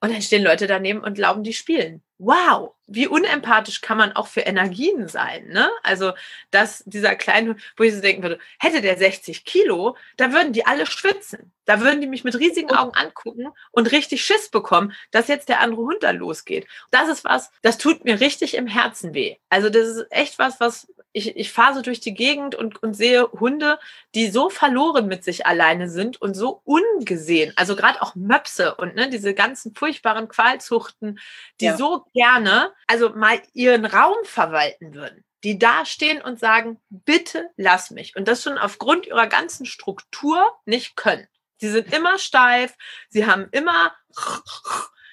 Und 0.00 0.12
dann 0.12 0.22
stehen 0.22 0.42
Leute 0.42 0.66
daneben 0.66 1.00
und 1.00 1.14
glauben, 1.14 1.42
die 1.42 1.52
spielen. 1.52 2.02
Wow, 2.18 2.74
wie 2.86 3.06
unempathisch 3.06 3.82
kann 3.82 3.98
man 3.98 4.12
auch 4.12 4.26
für 4.26 4.40
Energien 4.40 5.06
sein, 5.08 5.48
ne? 5.48 5.68
Also, 5.82 6.12
dass 6.50 6.82
dieser 6.86 7.14
kleine, 7.14 7.56
wo 7.76 7.82
ich 7.82 7.94
so 7.94 8.00
denken 8.00 8.22
würde, 8.22 8.38
hätte 8.58 8.80
der 8.80 8.96
60 8.96 9.44
Kilo, 9.44 9.96
da 10.16 10.32
würden 10.32 10.54
die 10.54 10.64
alle 10.64 10.86
schwitzen. 10.86 11.52
Da 11.66 11.80
würden 11.80 12.00
die 12.00 12.06
mich 12.06 12.24
mit 12.24 12.38
riesigen 12.38 12.70
Augen 12.70 12.96
angucken 12.96 13.48
und 13.72 13.90
richtig 13.90 14.24
Schiss 14.24 14.48
bekommen, 14.48 14.94
dass 15.10 15.28
jetzt 15.28 15.48
der 15.48 15.60
andere 15.60 15.82
Hund 15.82 16.02
da 16.02 16.12
losgeht. 16.12 16.66
Das 16.90 17.08
ist 17.08 17.24
was, 17.24 17.50
das 17.62 17.76
tut 17.76 18.04
mir 18.04 18.20
richtig 18.20 18.54
im 18.54 18.68
Herzen 18.68 19.12
weh. 19.12 19.36
Also, 19.50 19.68
das 19.68 19.88
ist 19.88 20.06
echt 20.10 20.38
was, 20.38 20.58
was 20.60 20.86
ich, 21.16 21.34
ich 21.34 21.50
fahre 21.50 21.76
so 21.76 21.80
durch 21.80 22.00
die 22.00 22.12
Gegend 22.12 22.54
und, 22.54 22.82
und 22.82 22.92
sehe 22.92 23.30
Hunde, 23.32 23.78
die 24.14 24.28
so 24.28 24.50
verloren 24.50 25.06
mit 25.08 25.24
sich 25.24 25.46
alleine 25.46 25.88
sind 25.88 26.20
und 26.20 26.34
so 26.34 26.60
ungesehen. 26.64 27.54
Also 27.56 27.74
gerade 27.74 28.02
auch 28.02 28.14
Möpse 28.14 28.74
und 28.74 28.94
ne, 28.94 29.08
diese 29.08 29.32
ganzen 29.32 29.74
furchtbaren 29.74 30.28
Qualzuchten, 30.28 31.18
die 31.62 31.66
ja. 31.66 31.76
so 31.78 32.04
gerne, 32.14 32.72
also 32.86 33.10
mal 33.10 33.40
ihren 33.52 33.84
Raum 33.84 34.16
verwalten 34.24 34.94
würden 34.94 35.26
die 35.46 35.60
da 35.60 35.84
stehen 35.84 36.20
und 36.20 36.40
sagen, 36.40 36.80
bitte 36.90 37.50
lass 37.56 37.92
mich. 37.92 38.16
Und 38.16 38.26
das 38.26 38.42
schon 38.42 38.58
aufgrund 38.58 39.06
ihrer 39.06 39.28
ganzen 39.28 39.64
Struktur 39.64 40.44
nicht 40.64 40.96
können. 40.96 41.28
Sie 41.58 41.68
sind 41.68 41.92
immer 41.94 42.18
steif, 42.18 42.74
sie 43.10 43.26
haben 43.26 43.46
immer, 43.52 43.94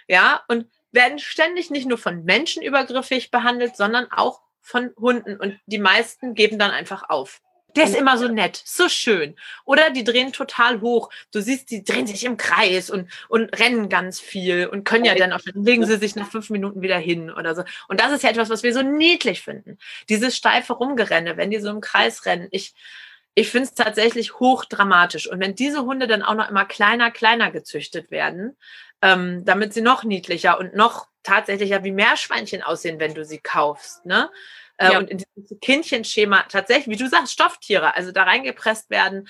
ja, 0.08 0.44
und 0.48 0.72
werden 0.92 1.20
ständig 1.20 1.70
nicht 1.70 1.88
nur 1.88 2.00
von 2.00 2.24
Menschen 2.24 2.64
übergriffig 2.64 3.30
behandelt, 3.30 3.78
sondern 3.78 4.12
auch 4.12 4.42
von 4.60 4.92
Hunden 4.98 5.38
und 5.38 5.60
die 5.68 5.78
meisten 5.78 6.34
geben 6.34 6.58
dann 6.58 6.72
einfach 6.72 7.10
auf. 7.10 7.40
Der 7.76 7.86
ist 7.86 7.96
immer 7.96 8.18
so 8.18 8.28
nett, 8.28 8.62
so 8.64 8.88
schön. 8.88 9.36
Oder 9.66 9.90
die 9.90 10.04
drehen 10.04 10.32
total 10.32 10.82
hoch. 10.82 11.10
Du 11.32 11.42
siehst, 11.42 11.72
die 11.72 11.84
drehen 11.84 12.06
sich 12.06 12.24
im 12.24 12.38
Kreis 12.38 12.90
und, 12.90 13.10
und 13.30 13.58
rennen 13.60 13.90
ganz 13.90 14.20
viel 14.20 14.68
und 14.68 14.84
können 14.84 15.06
ja 15.06 15.16
dann 15.16 15.34
auch, 15.34 15.42
dann 15.42 15.64
legen 15.64 15.86
sie 15.86 15.98
sich 15.98 16.16
nach 16.16 16.30
fünf 16.30 16.50
Minuten 16.50 16.82
wieder 16.82 16.98
hin 16.98 17.32
oder 17.32 17.56
so. 17.56 17.64
Und 17.88 18.00
das 18.00 18.12
ist 18.12 18.24
ja 18.24 18.30
etwas, 18.30 18.50
was 18.50 18.64
wir 18.64 18.74
so 18.74 18.82
niedlich 18.82 19.42
finden. 19.42 19.78
Dieses 20.10 20.38
steife 20.38 20.74
Rumgerenne, 20.74 21.38
wenn 21.38 21.50
die 21.50 21.60
so 21.60 21.70
im 21.70 21.82
Kreis 21.82 22.26
rennen. 22.26 22.48
Ich, 22.52 22.74
ich 23.36 23.50
finde 23.50 23.70
es 23.70 23.74
tatsächlich 23.74 24.40
hochdramatisch. 24.40 25.28
Und 25.28 25.40
wenn 25.40 25.56
diese 25.56 25.84
Hunde 25.84 26.08
dann 26.08 26.22
auch 26.22 26.36
noch 26.36 26.50
immer 26.50 26.66
kleiner, 26.66 27.10
kleiner 27.10 27.52
gezüchtet 27.52 28.12
werden, 28.12 28.56
ähm, 29.02 29.44
damit 29.46 29.74
sie 29.74 29.82
noch 29.82 30.04
niedlicher 30.04 30.60
und 30.60 30.76
noch 30.76 31.08
tatsächlich 31.24 31.72
wie 31.84 31.92
Meerschweinchen 31.92 32.62
aussehen, 32.62 33.00
wenn 33.00 33.14
du 33.14 33.26
sie 33.26 33.40
kaufst. 33.40 34.06
Ne? 34.06 34.30
Äh, 34.78 34.92
ja. 34.92 34.98
Und 34.98 35.10
in 35.10 35.18
diesem 35.18 35.60
Kindchenschema 35.60 36.44
tatsächlich, 36.50 36.88
wie 36.88 37.04
du 37.04 37.10
sagst, 37.10 37.34
Stofftiere, 37.34 37.96
also 37.96 38.12
da 38.12 38.24
reingepresst 38.24 38.90
werden, 38.90 39.28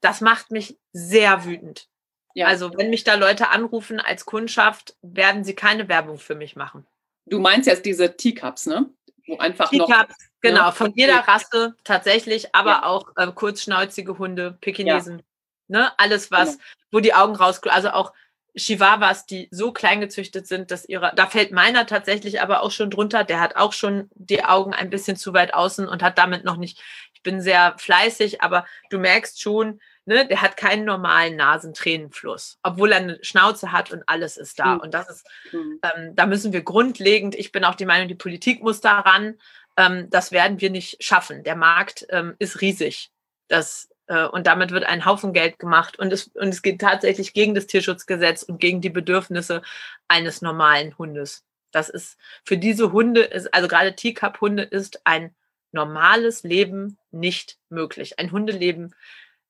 das 0.00 0.20
macht 0.20 0.50
mich 0.50 0.78
sehr 0.92 1.44
wütend. 1.44 1.88
Ja. 2.34 2.46
Also 2.46 2.72
wenn 2.76 2.90
mich 2.90 3.04
da 3.04 3.14
Leute 3.14 3.48
anrufen 3.48 4.00
als 4.00 4.24
Kundschaft, 4.24 4.96
werden 5.02 5.44
sie 5.44 5.54
keine 5.54 5.88
Werbung 5.88 6.18
für 6.18 6.34
mich 6.34 6.56
machen. 6.56 6.86
Du 7.26 7.38
meinst 7.38 7.66
jetzt 7.66 7.86
diese 7.86 8.16
Teacups, 8.16 8.66
ne? 8.66 8.90
Wo 9.26 9.38
einfach 9.38 9.70
Teacups, 9.70 9.90
noch, 9.90 10.06
genau, 10.42 10.66
ne? 10.66 10.72
von 10.72 10.92
jeder 10.94 11.20
Rasse 11.20 11.74
tatsächlich, 11.84 12.54
aber 12.54 12.70
ja. 12.70 12.84
auch 12.84 13.12
äh, 13.16 13.30
kurzschnauzige 13.32 14.18
Hunde, 14.18 14.58
Pekinesen, 14.60 15.18
ja. 15.18 15.24
ne? 15.68 15.98
Alles 15.98 16.30
was, 16.30 16.52
genau. 16.52 16.64
wo 16.90 17.00
die 17.00 17.14
Augen 17.14 17.36
raus, 17.36 17.62
also 17.62 17.90
auch 17.90 18.12
Chihuahuas, 18.56 19.26
die 19.26 19.48
so 19.50 19.72
klein 19.72 20.00
gezüchtet 20.00 20.46
sind, 20.46 20.70
dass 20.70 20.88
ihre, 20.88 21.12
da 21.16 21.26
fällt 21.26 21.50
meiner 21.50 21.86
tatsächlich 21.86 22.40
aber 22.40 22.62
auch 22.62 22.70
schon 22.70 22.90
drunter, 22.90 23.24
der 23.24 23.40
hat 23.40 23.56
auch 23.56 23.72
schon 23.72 24.10
die 24.14 24.44
Augen 24.44 24.72
ein 24.72 24.90
bisschen 24.90 25.16
zu 25.16 25.34
weit 25.34 25.54
außen 25.54 25.88
und 25.88 26.02
hat 26.02 26.18
damit 26.18 26.44
noch 26.44 26.56
nicht, 26.56 26.80
ich 27.14 27.22
bin 27.22 27.40
sehr 27.40 27.74
fleißig, 27.78 28.42
aber 28.42 28.64
du 28.90 28.98
merkst 28.98 29.40
schon, 29.40 29.80
ne, 30.04 30.26
der 30.26 30.40
hat 30.40 30.56
keinen 30.56 30.84
normalen 30.84 31.36
Nasentränenfluss, 31.36 32.58
obwohl 32.62 32.92
er 32.92 32.98
eine 32.98 33.18
Schnauze 33.22 33.72
hat 33.72 33.90
und 33.90 34.08
alles 34.08 34.36
ist 34.36 34.58
da. 34.58 34.74
Mhm. 34.74 34.80
Und 34.80 34.94
das 34.94 35.10
ist, 35.10 35.26
mhm. 35.52 35.80
ähm, 35.82 36.14
da 36.14 36.26
müssen 36.26 36.52
wir 36.52 36.62
grundlegend, 36.62 37.34
ich 37.34 37.50
bin 37.50 37.64
auch 37.64 37.74
die 37.74 37.86
Meinung, 37.86 38.08
die 38.08 38.14
Politik 38.14 38.62
muss 38.62 38.80
daran, 38.80 39.38
ähm, 39.76 40.08
das 40.10 40.30
werden 40.30 40.60
wir 40.60 40.70
nicht 40.70 41.02
schaffen. 41.02 41.42
Der 41.42 41.56
Markt 41.56 42.06
ähm, 42.10 42.34
ist 42.38 42.60
riesig. 42.60 43.10
Das, 43.48 43.88
und 44.08 44.46
damit 44.46 44.70
wird 44.70 44.84
ein 44.84 45.04
Haufen 45.04 45.32
Geld 45.32 45.58
gemacht. 45.58 45.98
Und 45.98 46.12
es, 46.12 46.28
und 46.28 46.48
es 46.48 46.62
geht 46.62 46.80
tatsächlich 46.80 47.32
gegen 47.32 47.54
das 47.54 47.66
Tierschutzgesetz 47.66 48.42
und 48.42 48.58
gegen 48.58 48.80
die 48.80 48.90
Bedürfnisse 48.90 49.62
eines 50.08 50.42
normalen 50.42 50.96
Hundes. 50.98 51.44
Das 51.70 51.88
ist 51.88 52.18
für 52.44 52.56
diese 52.56 52.92
Hunde, 52.92 53.22
ist, 53.22 53.52
also 53.52 53.68
gerade 53.68 53.94
Teacup-Hunde, 53.94 54.62
ist 54.62 55.00
ein 55.04 55.34
normales 55.72 56.42
Leben 56.42 56.98
nicht 57.10 57.58
möglich. 57.68 58.18
Ein 58.18 58.30
Hundeleben 58.30 58.94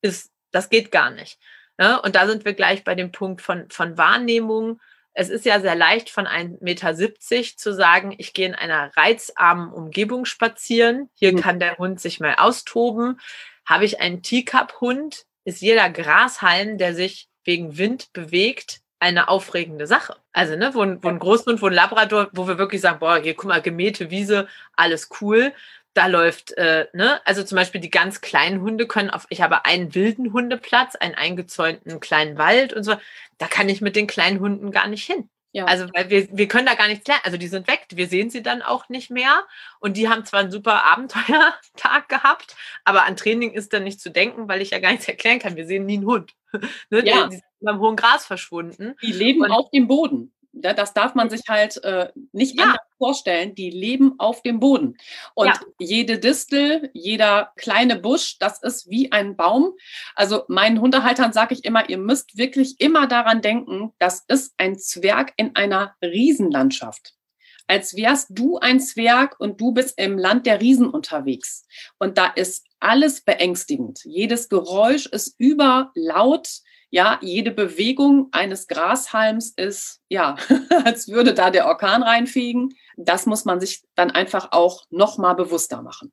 ist 0.01 0.31
das 0.55 0.71
geht 0.71 0.91
gar 0.91 1.11
nicht. 1.11 1.39
Ne? 1.79 2.01
Und 2.01 2.15
da 2.15 2.27
sind 2.27 2.45
wir 2.45 2.55
gleich 2.55 2.85
bei 2.85 2.95
dem 2.95 3.13
Punkt 3.13 3.43
von, 3.43 3.69
von 3.71 3.99
Wahrnehmung. 3.99 4.81
Es 5.13 5.29
ist 5.29 5.45
ja 5.45 5.61
sehr 5.61 5.75
leicht, 5.75 6.11
von 6.11 6.27
1,70 6.27 6.63
Meter 6.63 7.57
zu 7.57 7.75
sagen, 7.75 8.15
ich 8.19 8.33
gehe 8.33 8.47
in 8.47 8.55
einer 8.55 8.97
reizarmen 8.97 9.73
Umgebung 9.73 10.25
spazieren. 10.25 11.11
Hier 11.15 11.33
mhm. 11.33 11.41
kann 11.41 11.59
der 11.59 11.77
Hund 11.79 12.01
sich 12.01 12.21
mal 12.21 12.37
austoben. 12.37 13.21
Habe 13.67 13.85
ich 13.85 14.01
einen 14.01 14.23
Teacup-Hund, 14.23 15.25
ist 15.45 15.61
jeder 15.61 15.91
Grashalm, 15.91 16.79
der 16.79 16.95
sich 16.95 17.29
wegen 17.45 17.77
Wind 17.79 18.13
bewegt, 18.13 18.81
eine 18.99 19.29
aufregende 19.29 19.87
Sache. 19.87 20.17
Also, 20.33 20.57
ne, 20.57 20.75
wo, 20.75 20.81
wo 20.81 21.09
ein 21.09 21.19
Großmund, 21.19 21.61
wo 21.61 21.67
ein 21.67 21.73
Labrador, 21.75 22.31
wo 22.33 22.49
wir 22.49 22.59
wirklich 22.59 22.81
sagen, 22.81 23.01
boah, 23.01 23.19
hier 23.21 23.35
guck 23.35 23.49
mal, 23.49 23.61
gemähte 23.61 24.11
Wiese, 24.11 24.49
alles 24.77 25.11
cool 25.21 25.53
da 25.95 26.09
läuft, 26.09 26.53
äh, 26.59 26.89
ne, 26.93 27.25
also 27.25 27.45
zum 27.45 27.57
Beispiel 27.57 27.81
die 27.81 27.91
ganz 27.91 28.21
kleinen 28.21 28.61
Hunde 28.61 28.87
können 28.87 29.11
auf, 29.11 29.27
ich 29.31 29.41
habe 29.41 29.65
einen 29.65 29.95
wilden 29.95 30.33
Hundeplatz, 30.33 30.97
einen 30.97 31.15
eingezäunten 31.15 32.01
kleinen 32.01 32.37
Wald 32.37 32.73
und 32.73 32.83
so, 32.83 32.97
da 33.39 33.47
kann 33.47 33.69
ich 33.69 33.81
mit 33.81 33.97
den 33.97 34.09
kleinen 34.09 34.41
Hunden 34.41 34.73
gar 34.73 34.89
nicht 34.89 35.05
hin. 35.05 35.31
Ja. 35.55 35.67
Also, 35.67 35.87
weil 35.95 36.11
wir, 36.11 36.27
wir 36.37 36.49
können 36.49 36.67
da 36.67 36.75
gar 36.75 36.89
nichts 36.89 37.07
lernen. 37.07 37.23
Also, 37.25 37.39
die 37.39 37.47
sind 37.47 37.69
weg. 37.69 37.87
Wir 37.95 38.09
sehen 38.09 38.29
sie 38.29 38.43
dann 38.43 38.61
auch 38.61 38.89
nicht 38.89 39.09
mehr. 39.09 39.45
Und 39.79 39.97
die 39.97 40.09
haben 40.09 40.25
zwar 40.25 40.41
einen 40.41 40.51
super 40.51 40.85
Abenteuertag 40.85 42.09
gehabt, 42.09 42.57
aber 42.85 43.05
an 43.05 43.17
Training 43.17 43.53
ist 43.53 43.73
dann 43.73 43.85
nicht 43.85 44.01
zu 44.01 44.11
denken, 44.11 44.49
weil 44.49 44.61
ich 44.61 44.71
ja 44.71 44.81
gar 44.81 44.91
nichts 44.91 45.07
erklären 45.07 45.39
kann. 45.39 45.55
Wir 45.55 45.65
sehen 45.65 45.87
nie 45.87 45.95
einen 45.95 46.07
Hund. 46.07 46.33
ne? 46.91 47.07
ja. 47.07 47.25
Die, 47.25 47.31
die 47.31 47.37
sind 47.37 47.45
beim 47.61 47.79
hohen 47.79 47.95
Gras 47.95 48.27
verschwunden. 48.27 48.97
Die 49.01 49.13
leben 49.13 49.43
und, 49.43 49.53
auf 49.53 49.71
dem 49.71 49.87
Boden. 49.87 50.33
Das 50.57 50.95
darf 50.95 51.15
man 51.15 51.31
sich 51.31 51.43
halt 51.49 51.83
äh, 51.85 52.09
nicht 52.33 52.59
ja. 52.59 52.65
anders 52.65 52.81
vorstellen. 52.99 53.55
Die 53.55 53.71
leben 53.71 54.15
auf 54.19 54.43
dem 54.43 54.61
Boden. 54.61 54.97
Und 55.35 55.49
ja. 55.49 55.61
jede 55.79 56.19
Distel, 56.19 56.91
jeder 56.93 57.53
kleine 57.57 57.97
Busch, 57.97 58.39
das 58.39 58.63
ist 58.63 58.89
wie 58.89 59.13
ein 59.13 59.37
Baum. 59.37 59.73
Also 60.15 60.45
meinen 60.49 60.81
Hundehaltern 60.81 61.33
sage 61.33 61.55
ich 61.55 61.65
immer, 61.65 61.89
ihr 61.89 61.99
müsst 61.99 62.39
wirklich 62.39 62.81
immer 62.81 63.07
daran 63.07 63.43
denken, 63.43 63.93
das 63.99 64.25
ist 64.29 64.55
ein 64.57 64.79
Zwerg 64.79 65.33
in 65.37 65.55
einer 65.57 65.95
Riesenlandschaft 66.03 67.15
als 67.67 67.97
wärst 67.97 68.29
du 68.31 68.59
ein 68.59 68.81
Zwerg 68.81 69.41
und 69.41 69.61
du 69.61 69.73
bist 69.73 69.99
im 69.99 70.19
Land 70.19 70.47
der 70.47 70.61
Riesen 70.61 70.89
unterwegs. 70.89 71.67
Und 71.99 72.19
da 72.19 72.27
ist 72.27 72.67
alles 72.81 73.23
beängstigend. 73.23 74.01
Jedes 74.05 74.49
Geräusch 74.49 75.07
ist 75.07 75.35
überlaut 75.39 76.49
ja, 76.95 77.19
jede 77.23 77.51
Bewegung 77.51 78.29
eines 78.31 78.69
Grashalms 78.69 79.51
ist, 79.57 80.01
ja, 80.09 80.37
als 80.85 81.09
würde 81.09 81.35
da 81.35 81.51
der 81.51 81.67
Orkan 81.67 82.05
reinfegen. 82.05 82.73
Das 82.97 83.27
muss 83.27 83.45
man 83.45 83.59
sich 83.59 83.83
dann 83.97 84.13
einfach 84.13 84.53
auch 84.53 84.85
noch 84.91 85.19
mal 85.19 85.35
bewusster 85.35 85.83
machen 85.83 86.13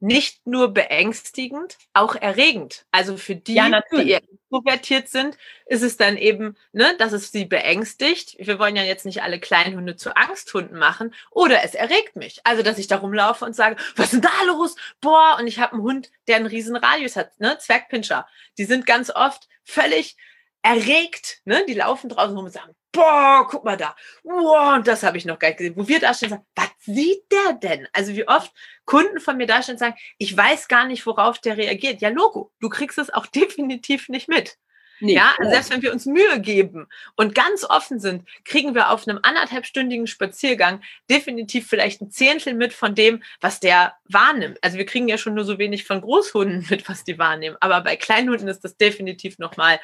nicht 0.00 0.46
nur 0.46 0.72
beängstigend, 0.72 1.76
auch 1.92 2.14
erregend. 2.14 2.86
Also 2.92 3.16
für 3.16 3.34
die, 3.34 3.54
ja, 3.54 3.80
die 3.92 4.18
introvertiert 4.50 5.08
sind, 5.08 5.36
ist 5.66 5.82
es 5.82 5.96
dann 5.96 6.16
eben, 6.16 6.56
ne, 6.72 6.94
dass 6.98 7.12
es 7.12 7.32
sie 7.32 7.44
beängstigt. 7.44 8.36
Wir 8.38 8.58
wollen 8.58 8.76
ja 8.76 8.84
jetzt 8.84 9.04
nicht 9.04 9.22
alle 9.22 9.40
Kleinhunde 9.40 9.96
zu 9.96 10.16
Angsthunden 10.16 10.78
machen. 10.78 11.14
Oder 11.30 11.64
es 11.64 11.74
erregt 11.74 12.16
mich. 12.16 12.40
Also, 12.44 12.62
dass 12.62 12.78
ich 12.78 12.86
da 12.86 12.96
rumlaufe 12.96 13.44
und 13.44 13.56
sage, 13.56 13.76
was 13.96 14.12
ist 14.12 14.12
denn 14.12 14.30
da 14.30 14.44
los? 14.46 14.76
Boah, 15.00 15.36
und 15.38 15.46
ich 15.46 15.58
habe 15.58 15.72
einen 15.72 15.82
Hund, 15.82 16.10
der 16.28 16.36
einen 16.36 16.46
riesen 16.46 16.76
Radius 16.76 17.16
hat, 17.16 17.38
ne? 17.40 17.58
Zwergpinscher. 17.58 18.26
Die 18.56 18.64
sind 18.64 18.86
ganz 18.86 19.10
oft 19.10 19.48
völlig 19.64 20.16
erregt, 20.62 21.40
ne? 21.44 21.64
Die 21.68 21.74
laufen 21.74 22.08
draußen 22.08 22.36
rum 22.36 22.46
und 22.46 22.52
sagen, 22.52 22.74
boah, 22.92 23.46
guck 23.48 23.64
mal 23.64 23.76
da, 23.76 23.94
wow, 24.22 24.76
und 24.76 24.86
das 24.86 25.02
habe 25.02 25.18
ich 25.18 25.24
noch 25.24 25.38
gar 25.38 25.48
nicht 25.48 25.58
gesehen. 25.58 25.76
Wo 25.76 25.86
wir 25.86 26.00
da 26.00 26.14
stehen 26.14 26.32
und 26.32 26.38
sagen, 26.38 26.46
was 26.54 26.70
sieht 26.80 27.30
der 27.30 27.54
denn? 27.54 27.88
Also 27.92 28.14
wie 28.14 28.26
oft 28.26 28.52
Kunden 28.84 29.20
von 29.20 29.36
mir 29.36 29.46
da 29.46 29.62
stehen 29.62 29.74
und 29.74 29.78
sagen, 29.78 29.96
ich 30.18 30.36
weiß 30.36 30.68
gar 30.68 30.86
nicht, 30.86 31.06
worauf 31.06 31.38
der 31.38 31.56
reagiert. 31.56 32.00
Ja, 32.00 32.08
Logo, 32.08 32.52
du 32.60 32.68
kriegst 32.68 32.98
es 32.98 33.10
auch 33.10 33.26
definitiv 33.34 34.08
nicht 34.08 34.28
mit. 34.28 34.56
Nee, 35.00 35.14
ja, 35.14 35.34
also 35.38 35.50
selbst 35.50 35.70
wenn 35.70 35.82
wir 35.82 35.92
uns 35.92 36.06
Mühe 36.06 36.40
geben 36.40 36.88
und 37.14 37.34
ganz 37.34 37.64
offen 37.64 38.00
sind, 38.00 38.28
kriegen 38.44 38.74
wir 38.74 38.90
auf 38.90 39.06
einem 39.06 39.20
anderthalbstündigen 39.22 40.08
Spaziergang 40.08 40.82
definitiv 41.08 41.68
vielleicht 41.68 42.00
ein 42.00 42.10
Zehntel 42.10 42.54
mit 42.54 42.72
von 42.72 42.96
dem, 42.96 43.22
was 43.40 43.60
der 43.60 43.94
wahrnimmt. 44.08 44.58
Also 44.62 44.76
wir 44.76 44.86
kriegen 44.86 45.06
ja 45.06 45.16
schon 45.16 45.34
nur 45.34 45.44
so 45.44 45.58
wenig 45.58 45.84
von 45.84 46.00
Großhunden 46.00 46.66
mit, 46.70 46.88
was 46.88 47.04
die 47.04 47.18
wahrnehmen. 47.18 47.56
Aber 47.60 47.80
bei 47.82 47.96
Kleinhunden 47.96 48.48
ist 48.48 48.64
das 48.64 48.76
definitiv 48.76 49.38
nochmal 49.38 49.78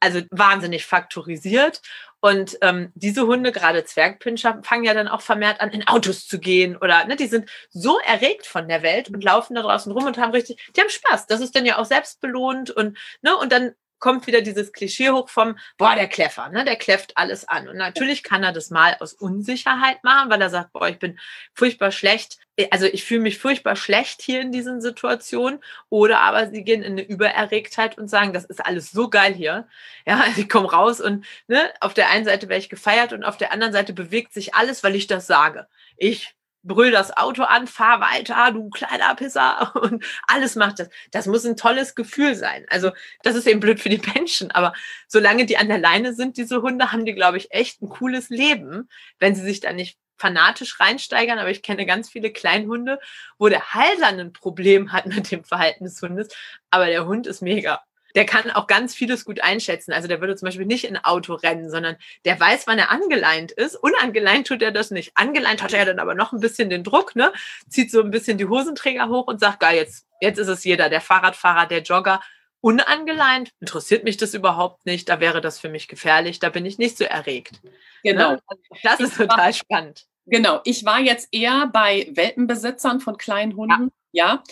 also 0.00 0.20
wahnsinnig 0.30 0.86
faktorisiert. 0.86 1.80
Und 2.20 2.58
ähm, 2.62 2.90
diese 2.94 3.26
Hunde, 3.26 3.52
gerade 3.52 3.84
Zwergpinscher, 3.84 4.60
fangen 4.64 4.84
ja 4.84 4.94
dann 4.94 5.06
auch 5.06 5.20
vermehrt 5.20 5.60
an, 5.60 5.70
in 5.70 5.86
Autos 5.86 6.26
zu 6.26 6.40
gehen 6.40 6.76
oder 6.76 7.04
ne, 7.04 7.14
die 7.14 7.28
sind 7.28 7.48
so 7.70 7.98
erregt 8.00 8.46
von 8.46 8.68
der 8.68 8.82
Welt 8.82 9.08
und 9.08 9.22
laufen 9.22 9.54
da 9.54 9.62
draußen 9.62 9.92
rum 9.92 10.04
und 10.04 10.18
haben 10.18 10.32
richtig, 10.32 10.72
die 10.74 10.80
haben 10.80 10.90
Spaß. 10.90 11.26
Das 11.26 11.40
ist 11.40 11.54
dann 11.54 11.64
ja 11.64 11.78
auch 11.78 11.84
selbstbelohnt 11.84 12.70
und 12.70 12.98
ne, 13.22 13.36
und 13.36 13.52
dann 13.52 13.72
kommt 13.98 14.26
wieder 14.26 14.40
dieses 14.40 14.72
Klischee 14.72 15.10
hoch 15.10 15.28
vom, 15.28 15.58
boah, 15.76 15.94
der 15.94 16.08
Kläffer, 16.08 16.48
ne, 16.48 16.64
der 16.64 16.76
kläfft 16.76 17.16
alles 17.16 17.46
an. 17.48 17.68
Und 17.68 17.76
natürlich 17.76 18.22
kann 18.22 18.42
er 18.42 18.52
das 18.52 18.70
mal 18.70 18.96
aus 19.00 19.12
Unsicherheit 19.12 20.02
machen, 20.04 20.30
weil 20.30 20.40
er 20.40 20.50
sagt, 20.50 20.72
boah, 20.72 20.88
ich 20.88 20.98
bin 20.98 21.18
furchtbar 21.54 21.90
schlecht. 21.90 22.38
Also 22.70 22.86
ich 22.86 23.04
fühle 23.04 23.20
mich 23.20 23.38
furchtbar 23.38 23.76
schlecht 23.76 24.22
hier 24.22 24.40
in 24.40 24.52
diesen 24.52 24.80
Situationen. 24.80 25.60
Oder 25.88 26.20
aber 26.20 26.50
sie 26.50 26.64
gehen 26.64 26.82
in 26.82 26.92
eine 26.92 27.02
Übererregtheit 27.02 27.98
und 27.98 28.08
sagen, 28.08 28.32
das 28.32 28.44
ist 28.44 28.64
alles 28.64 28.90
so 28.90 29.10
geil 29.10 29.34
hier. 29.34 29.68
Ja, 30.06 30.24
ich 30.36 30.48
komme 30.48 30.70
raus 30.70 31.00
und 31.00 31.24
ne, 31.46 31.72
auf 31.80 31.94
der 31.94 32.10
einen 32.10 32.24
Seite 32.24 32.48
werde 32.48 32.60
ich 32.60 32.68
gefeiert 32.68 33.12
und 33.12 33.24
auf 33.24 33.36
der 33.36 33.52
anderen 33.52 33.72
Seite 33.72 33.92
bewegt 33.92 34.32
sich 34.32 34.54
alles, 34.54 34.82
weil 34.82 34.94
ich 34.94 35.06
das 35.06 35.26
sage. 35.26 35.66
Ich 35.96 36.37
brüll 36.62 36.90
das 36.90 37.16
Auto 37.16 37.42
an, 37.42 37.66
fahr 37.66 38.00
weiter, 38.00 38.52
du 38.52 38.70
kleiner 38.70 39.14
Pisser 39.14 39.74
und 39.82 40.04
alles 40.26 40.56
macht 40.56 40.78
das. 40.78 40.88
Das 41.10 41.26
muss 41.26 41.44
ein 41.44 41.56
tolles 41.56 41.94
Gefühl 41.94 42.34
sein. 42.34 42.66
Also 42.70 42.90
das 43.22 43.34
ist 43.34 43.46
eben 43.46 43.60
blöd 43.60 43.80
für 43.80 43.88
die 43.88 44.02
Menschen, 44.14 44.50
aber 44.50 44.72
solange 45.06 45.46
die 45.46 45.56
an 45.56 45.68
der 45.68 45.78
Leine 45.78 46.14
sind, 46.14 46.36
diese 46.36 46.62
Hunde, 46.62 46.92
haben 46.92 47.04
die, 47.04 47.14
glaube 47.14 47.38
ich, 47.38 47.52
echt 47.52 47.82
ein 47.82 47.88
cooles 47.88 48.28
Leben, 48.28 48.88
wenn 49.18 49.34
sie 49.34 49.42
sich 49.42 49.60
da 49.60 49.72
nicht 49.72 49.98
fanatisch 50.16 50.80
reinsteigern, 50.80 51.38
aber 51.38 51.50
ich 51.50 51.62
kenne 51.62 51.86
ganz 51.86 52.10
viele 52.10 52.32
Kleinhunde, 52.32 52.98
wo 53.38 53.48
der 53.48 53.72
Halter 53.72 54.08
ein 54.08 54.32
Problem 54.32 54.92
hat 54.92 55.06
mit 55.06 55.30
dem 55.30 55.44
Verhalten 55.44 55.84
des 55.84 56.02
Hundes, 56.02 56.28
aber 56.70 56.86
der 56.86 57.06
Hund 57.06 57.26
ist 57.26 57.40
mega 57.40 57.80
der 58.18 58.26
kann 58.26 58.50
auch 58.50 58.66
ganz 58.66 58.96
vieles 58.96 59.24
gut 59.24 59.40
einschätzen. 59.44 59.92
Also 59.92 60.08
der 60.08 60.20
würde 60.20 60.34
zum 60.34 60.46
Beispiel 60.46 60.66
nicht 60.66 60.84
in 60.84 60.96
Auto 60.96 61.34
rennen, 61.34 61.70
sondern 61.70 61.94
der 62.24 62.40
weiß, 62.40 62.66
wann 62.66 62.76
er 62.76 62.90
angeleint 62.90 63.52
ist. 63.52 63.76
Unangeleint 63.76 64.48
tut 64.48 64.60
er 64.60 64.72
das 64.72 64.90
nicht. 64.90 65.12
Angeleint 65.14 65.62
hat 65.62 65.72
er 65.72 65.84
dann 65.84 66.00
aber 66.00 66.16
noch 66.16 66.32
ein 66.32 66.40
bisschen 66.40 66.68
den 66.68 66.82
Druck, 66.82 67.14
ne? 67.14 67.32
Zieht 67.68 67.92
so 67.92 68.02
ein 68.02 68.10
bisschen 68.10 68.36
die 68.36 68.46
Hosenträger 68.46 69.08
hoch 69.08 69.28
und 69.28 69.38
sagt, 69.38 69.60
geil, 69.60 69.76
jetzt, 69.76 70.04
jetzt 70.20 70.38
ist 70.38 70.48
es 70.48 70.64
jeder, 70.64 70.88
der 70.88 71.00
Fahrradfahrer, 71.00 71.66
der 71.66 71.82
Jogger. 71.82 72.20
Unangeleint 72.60 73.50
interessiert 73.60 74.02
mich 74.02 74.16
das 74.16 74.34
überhaupt 74.34 74.84
nicht. 74.84 75.08
Da 75.08 75.20
wäre 75.20 75.40
das 75.40 75.60
für 75.60 75.68
mich 75.68 75.86
gefährlich. 75.86 76.40
Da 76.40 76.48
bin 76.48 76.66
ich 76.66 76.76
nicht 76.76 76.98
so 76.98 77.04
erregt. 77.04 77.60
Genau. 78.02 78.32
Ne? 78.32 78.42
Das 78.82 78.98
ist 78.98 79.16
total 79.16 79.54
spannend. 79.54 80.06
Genau, 80.26 80.60
ich 80.64 80.84
war 80.84 80.98
jetzt 80.98 81.28
eher 81.30 81.70
bei 81.72 82.08
Welpenbesitzern 82.10 82.98
von 82.98 83.16
kleinen 83.16 83.54
Hunden. 83.54 83.84
Ja 83.84 83.97
ja, 84.12 84.42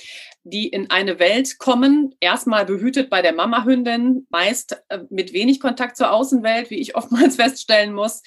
die 0.44 0.68
in 0.68 0.90
eine 0.90 1.18
Welt 1.18 1.58
kommen, 1.58 2.14
erstmal 2.20 2.64
behütet 2.66 3.10
bei 3.10 3.22
der 3.22 3.34
Mama-Hündin, 3.34 4.26
meist 4.30 4.82
äh, 4.88 5.00
mit 5.10 5.32
wenig 5.32 5.60
Kontakt 5.60 5.96
zur 5.96 6.12
Außenwelt, 6.12 6.70
wie 6.70 6.80
ich 6.80 6.94
oftmals 6.96 7.36
feststellen 7.36 7.92
muss. 7.92 8.22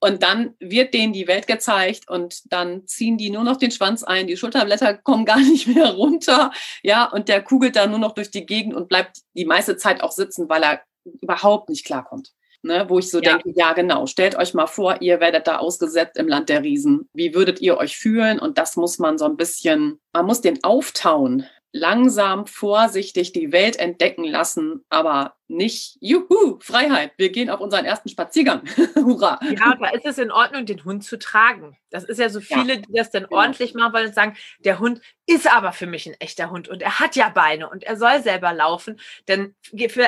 Und 0.00 0.22
dann 0.22 0.54
wird 0.60 0.94
denen 0.94 1.12
die 1.12 1.26
Welt 1.26 1.46
gezeigt 1.46 2.08
und 2.08 2.42
dann 2.52 2.86
ziehen 2.86 3.18
die 3.18 3.30
nur 3.30 3.44
noch 3.44 3.56
den 3.56 3.70
Schwanz 3.70 4.04
ein, 4.04 4.26
die 4.26 4.36
Schulterblätter 4.36 4.94
kommen 4.94 5.24
gar 5.24 5.38
nicht 5.40 5.66
mehr 5.66 5.92
runter, 5.92 6.52
ja, 6.82 7.04
und 7.04 7.28
der 7.28 7.42
kugelt 7.42 7.76
da 7.76 7.86
nur 7.86 7.98
noch 7.98 8.12
durch 8.12 8.30
die 8.30 8.46
Gegend 8.46 8.74
und 8.74 8.88
bleibt 8.88 9.18
die 9.34 9.44
meiste 9.44 9.76
Zeit 9.76 10.02
auch 10.02 10.12
sitzen, 10.12 10.48
weil 10.48 10.62
er 10.62 10.82
überhaupt 11.20 11.68
nicht 11.68 11.84
klarkommt. 11.84 12.32
Ne, 12.64 12.86
wo 12.88 12.98
ich 12.98 13.10
so 13.10 13.20
ja. 13.20 13.36
denke, 13.36 13.52
ja 13.54 13.74
genau, 13.74 14.06
stellt 14.06 14.36
euch 14.36 14.54
mal 14.54 14.66
vor, 14.66 15.02
ihr 15.02 15.20
werdet 15.20 15.46
da 15.46 15.58
ausgesetzt 15.58 16.16
im 16.16 16.28
Land 16.28 16.48
der 16.48 16.62
Riesen. 16.62 17.10
Wie 17.12 17.34
würdet 17.34 17.60
ihr 17.60 17.76
euch 17.76 17.98
fühlen? 17.98 18.38
Und 18.38 18.56
das 18.56 18.76
muss 18.76 18.98
man 18.98 19.18
so 19.18 19.26
ein 19.26 19.36
bisschen, 19.36 20.00
man 20.14 20.24
muss 20.24 20.40
den 20.40 20.64
auftauen, 20.64 21.44
langsam, 21.74 22.46
vorsichtig 22.46 23.32
die 23.32 23.50
Welt 23.50 23.76
entdecken 23.80 24.22
lassen, 24.22 24.84
aber 24.90 25.34
nicht, 25.48 25.96
juhu, 26.00 26.60
Freiheit, 26.60 27.10
wir 27.16 27.32
gehen 27.32 27.50
auf 27.50 27.58
unseren 27.58 27.84
ersten 27.84 28.08
Spaziergang. 28.08 28.62
Hurra. 28.94 29.40
Ja, 29.42 29.74
da 29.74 29.88
ist 29.88 30.06
es 30.06 30.18
in 30.18 30.30
Ordnung, 30.30 30.66
den 30.66 30.84
Hund 30.84 31.02
zu 31.02 31.18
tragen. 31.18 31.76
Das 31.90 32.04
ist 32.04 32.20
ja 32.20 32.28
so 32.28 32.40
viele, 32.40 32.74
ja, 32.74 32.80
die 32.80 32.92
das 32.92 33.10
dann 33.10 33.24
genau. 33.24 33.38
ordentlich 33.38 33.74
machen 33.74 33.92
wollen 33.92 34.06
und 34.06 34.14
sagen, 34.14 34.36
der 34.60 34.78
Hund 34.78 35.00
ist 35.26 35.52
aber 35.52 35.72
für 35.72 35.88
mich 35.88 36.06
ein 36.06 36.14
echter 36.20 36.48
Hund 36.50 36.68
und 36.68 36.80
er 36.80 37.00
hat 37.00 37.16
ja 37.16 37.28
Beine 37.28 37.68
und 37.68 37.82
er 37.82 37.96
soll 37.96 38.22
selber 38.22 38.52
laufen. 38.52 39.00
Dann 39.26 39.56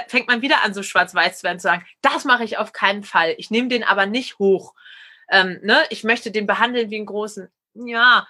fängt 0.07 0.29
man 0.29 0.43
wieder 0.43 0.63
an, 0.63 0.73
so 0.73 0.85
schwarz-weiß 0.85 1.39
zu 1.39 1.43
werden, 1.43 1.59
zu 1.59 1.65
sagen, 1.65 1.85
das 2.01 2.25
mache 2.25 2.45
ich 2.45 2.59
auf 2.59 2.73
keinen 2.73 3.03
Fall. 3.03 3.35
Ich 3.39 3.51
nehme 3.51 3.67
den 3.67 3.83
aber 3.83 4.07
nicht 4.07 4.39
hoch. 4.39 4.73
Ähm, 5.33 5.59
ne? 5.65 5.83
Ich 5.91 6.05
möchte 6.05 6.31
den 6.31 6.47
behandeln 6.47 6.91
wie 6.91 6.97
einen 6.97 7.07
großen. 7.07 7.49
Ja, 7.75 8.29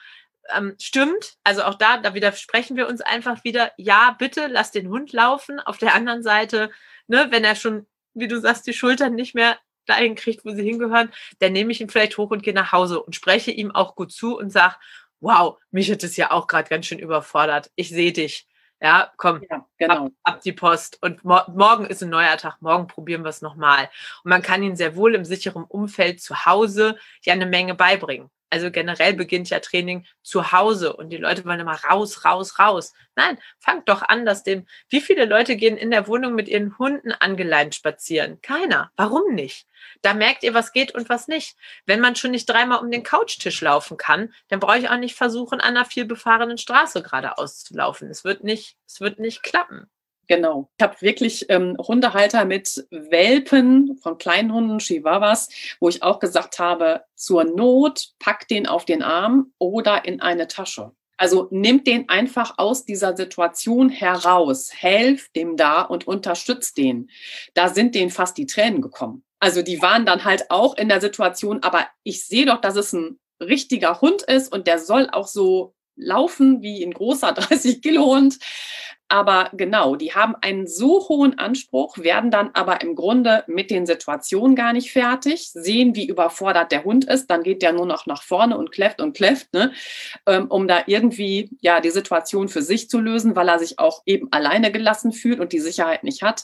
ähm, 0.55 0.74
stimmt. 0.80 1.34
Also 1.44 1.62
auch 1.62 1.74
da, 1.74 1.99
da 1.99 2.14
widersprechen 2.14 2.76
wir 2.76 2.88
uns 2.88 3.01
einfach 3.01 3.44
wieder. 3.44 3.72
Ja, 3.76 4.14
bitte 4.18 4.47
lass 4.49 4.70
den 4.70 4.88
Hund 4.88 5.12
laufen. 5.12 5.61
Auf 5.61 5.78
der 5.78 5.94
anderen 5.94 6.22
Seite, 6.22 6.70
ne, 7.07 7.28
wenn 7.30 7.44
er 7.44 7.55
schon, 7.55 7.86
wie 8.14 8.28
du 8.28 8.40
sagst, 8.40 8.66
die 8.66 8.72
Schultern 8.72 9.14
nicht 9.14 9.34
mehr 9.34 9.59
dahin 9.86 10.14
kriegt, 10.14 10.44
wo 10.44 10.51
sie 10.51 10.64
hingehören, 10.64 11.12
dann 11.38 11.53
nehme 11.53 11.72
ich 11.72 11.80
ihn 11.80 11.88
vielleicht 11.88 12.18
hoch 12.18 12.30
und 12.30 12.42
gehe 12.42 12.55
nach 12.55 12.72
Hause 12.72 13.03
und 13.03 13.14
spreche 13.14 13.51
ihm 13.51 13.70
auch 13.70 13.94
gut 13.94 14.12
zu 14.12 14.36
und 14.36 14.51
sage, 14.51 14.76
wow, 15.20 15.59
mich 15.70 15.90
hat 15.90 16.03
es 16.03 16.16
ja 16.16 16.30
auch 16.30 16.47
gerade 16.47 16.68
ganz 16.68 16.86
schön 16.86 16.99
überfordert. 16.99 17.70
Ich 17.76 17.88
sehe 17.88 18.12
dich. 18.12 18.47
Ja, 18.80 19.11
komm, 19.16 19.42
ja, 19.49 19.66
genau. 19.78 20.07
ab, 20.07 20.12
ab, 20.22 20.40
die 20.42 20.53
Post. 20.53 20.99
Und 21.01 21.24
mo 21.24 21.40
morgen 21.49 21.86
ist 21.86 22.03
ein 22.03 22.11
neuer 22.11 22.36
Tag, 22.36 22.61
morgen 22.61 22.86
probieren 22.86 23.22
wir 23.22 23.30
es 23.30 23.40
nochmal. 23.40 23.88
Und 24.22 24.28
man 24.28 24.42
kann 24.42 24.62
ihn 24.62 24.76
sehr 24.76 24.97
wohl 24.97 25.14
im 25.14 25.24
sicheren 25.24 25.64
Umfeld 25.64 26.20
zu 26.20 26.44
Hause 26.44 26.99
ja 27.24 27.32
eine 27.32 27.47
Menge 27.47 27.74
beibringen. 27.74 28.30
Also 28.57 28.71
generell 28.71 29.13
beginnt 29.13 29.51
ja 29.51 29.61
Training 29.61 30.07
zu 30.23 30.51
Hause 30.51 30.97
und 30.97 31.11
die 31.11 31.19
Leute 31.19 31.45
wollen 31.45 31.61
immer 31.61 31.79
raus, 31.85 32.25
raus, 32.25 32.59
raus. 32.59 32.95
Nein, 33.15 33.37
fangt 33.59 33.87
doch 33.91 34.01
an, 34.01 34.25
dass 34.25 34.45
dem, 34.45 34.67
wie 34.89 35.03
viele 35.03 35.27
Leute 35.27 35.57
gehen 35.57 35.77
in 35.77 35.91
der 35.91 36.09
Wohnung 36.09 36.35
mit 36.35 36.49
ihren 36.49 36.79
Hunden 36.79 37.13
angeleint 37.13 37.75
spazieren? 37.75 38.41
Keiner. 38.41 38.91
Warum 38.97 39.35
nicht? 39.35 39.67
Da 40.01 40.15
merkt 40.15 40.43
ihr, 40.43 40.55
was 40.55 40.73
geht 40.73 40.95
und 40.95 41.11
was 41.11 41.29
nicht. 41.29 41.55
Wenn 41.85 42.01
man 42.01 42.17
schon 42.17 42.31
nicht 42.31 42.47
dreimal 42.47 42.79
um 42.79 42.91
den 42.91 43.03
Couchtisch 43.03 43.61
laufen 43.61 43.99
kann, 43.99 44.33
dann 44.49 44.59
brauche 44.59 44.79
ich 44.79 44.89
auch 44.89 44.97
nicht 44.97 45.17
versuchen, 45.17 45.61
an 45.61 45.77
einer 45.77 45.85
vielbefahrenen 45.85 46.57
Straße 46.57 47.03
geradeaus 47.03 47.63
zu 47.63 47.75
laufen. 47.75 48.09
Es 48.09 48.25
wird 48.25 48.43
nicht, 48.43 48.79
es 48.87 49.03
wird 49.03 49.19
nicht 49.19 49.43
klappen. 49.43 49.91
Genau. 50.29 50.68
Ich 50.77 50.83
habe 50.83 51.01
wirklich 51.01 51.47
ähm, 51.51 51.77
Hundehalter 51.79 52.45
mit 52.45 52.87
Welpen 52.91 53.97
von 54.03 54.18
kleinen 54.18 54.53
Hunden, 54.53 54.79
Chihuahuas, 54.79 55.49
wo 55.79 55.89
ich 55.89 56.03
auch 56.03 56.18
gesagt 56.18 56.59
habe, 56.59 57.03
zur 57.14 57.45
Not 57.45 58.09
packt 58.18 58.51
den 58.51 58.66
auf 58.66 58.85
den 58.85 59.03
Arm 59.03 59.53
oder 59.59 60.05
in 60.05 60.20
eine 60.20 60.49
Tasche. 60.49 60.93
Also 61.16 61.49
nimmt 61.51 61.87
den 61.87 62.09
einfach 62.09 62.55
aus 62.59 62.85
dieser 62.85 63.16
Situation 63.16 63.89
heraus, 63.89 64.70
helft 64.72 65.35
dem 65.35 65.57
da 65.57 65.83
und 65.83 66.07
unterstützt 66.07 66.77
den. 66.77 67.11
Da 67.55 67.68
sind 67.68 67.95
denen 67.95 68.11
fast 68.11 68.37
die 68.37 68.47
Tränen 68.47 68.83
gekommen. 68.83 69.24
Also 69.39 69.62
die 69.62 69.81
waren 69.81 70.07
dann 70.07 70.24
halt 70.24 70.51
auch 70.51 70.77
in 70.77 70.89
der 70.89 71.01
Situation, 71.01 71.62
aber 71.62 71.87
ich 72.03 72.24
sehe 72.24 72.47
doch, 72.47 72.61
dass 72.61 72.77
es 72.77 72.93
ein 72.93 73.18
richtiger 73.41 74.01
Hund 74.01 74.22
ist 74.22 74.53
und 74.53 74.66
der 74.66 74.79
soll 74.79 75.09
auch 75.11 75.27
so 75.27 75.74
laufen 75.97 76.62
wie 76.62 76.84
ein 76.84 76.92
großer 76.92 77.32
30 77.32 77.82
Kilo 77.82 78.05
Hund. 78.05 78.38
Aber 79.09 79.51
genau, 79.53 79.94
die 79.94 80.14
haben 80.14 80.34
einen 80.40 80.66
so 80.66 81.09
hohen 81.09 81.38
Anspruch, 81.38 81.99
werden 81.99 82.32
dann 82.32 82.51
aber 82.55 82.80
im 82.80 82.97
Grunde 82.97 83.44
mit 83.47 83.70
den 83.70 83.86
Situationen 83.86 84.57
gar 84.57 84.72
nicht 84.72 84.90
fertig, 84.90 85.51
sehen, 85.53 85.94
wie 85.94 86.09
überfordert 86.09 86.72
der 86.72 86.82
Hund 86.82 87.05
ist, 87.05 87.28
dann 87.28 87.44
geht 87.44 87.62
der 87.62 87.72
nur 87.72 87.86
noch 87.86 88.07
nach 88.07 88.24
vorne 88.24 88.59
und 88.59 88.72
kläfft 88.72 89.01
und 89.01 89.16
kläfft, 89.16 89.53
ne, 89.53 89.72
ähm, 90.26 90.49
um 90.49 90.66
da 90.66 90.82
irgendwie 90.86 91.51
ja 91.61 91.80
die 91.80 91.90
Situation 91.90 92.49
für 92.49 92.62
sich 92.62 92.90
zu 92.90 92.99
lösen, 92.99 93.36
weil 93.36 93.49
er 93.49 93.61
sich 93.61 93.78
auch 93.78 94.03
eben 94.07 94.26
alleine 94.32 94.72
gelassen 94.72 95.12
fühlt 95.12 95.38
und 95.38 95.53
die 95.53 95.61
Sicherheit 95.61 96.03
nicht 96.03 96.22
hat 96.22 96.42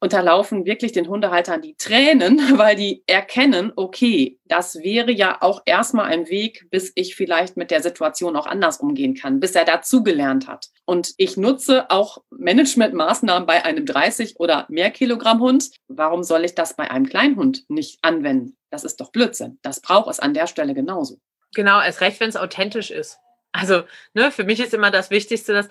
unterlaufen 0.00 0.64
wirklich 0.64 0.92
den 0.92 1.08
Hundehaltern 1.08 1.62
die 1.62 1.76
Tränen, 1.76 2.38
weil 2.58 2.74
die 2.74 3.04
erkennen, 3.06 3.72
okay, 3.76 4.38
das 4.46 4.76
wäre 4.76 5.12
ja 5.12 5.38
auch 5.40 5.62
erstmal 5.66 6.06
ein 6.06 6.28
Weg, 6.28 6.66
bis 6.70 6.92
ich 6.94 7.14
vielleicht 7.14 7.56
mit 7.56 7.70
der 7.70 7.82
Situation 7.82 8.36
auch 8.36 8.46
anders 8.46 8.78
umgehen 8.78 9.14
kann, 9.14 9.40
bis 9.40 9.54
er 9.54 9.64
dazugelernt 9.64 10.48
hat. 10.48 10.68
Und 10.86 11.12
ich 11.18 11.36
nutze 11.36 11.90
auch 11.90 12.18
Managementmaßnahmen 12.30 13.46
bei 13.46 13.64
einem 13.64 13.86
30 13.86 14.40
oder 14.40 14.66
mehr 14.68 14.90
Kilogramm 14.90 15.40
Hund. 15.40 15.70
Warum 15.88 16.22
soll 16.22 16.44
ich 16.44 16.54
das 16.54 16.74
bei 16.74 16.90
einem 16.90 17.06
Kleinhund 17.06 17.64
nicht 17.68 17.98
anwenden? 18.02 18.56
Das 18.70 18.84
ist 18.84 19.00
doch 19.00 19.12
Blödsinn. 19.12 19.58
Das 19.62 19.80
braucht 19.80 20.10
es 20.10 20.20
an 20.20 20.34
der 20.34 20.46
Stelle 20.46 20.74
genauso. 20.74 21.18
Genau, 21.54 21.80
erst 21.80 22.00
recht, 22.00 22.20
wenn 22.20 22.28
es 22.28 22.36
authentisch 22.36 22.90
ist. 22.90 23.18
Also, 23.52 23.82
ne, 24.14 24.30
für 24.30 24.44
mich 24.44 24.60
ist 24.60 24.74
immer 24.74 24.90
das 24.90 25.10
Wichtigste, 25.10 25.52
dass, 25.52 25.68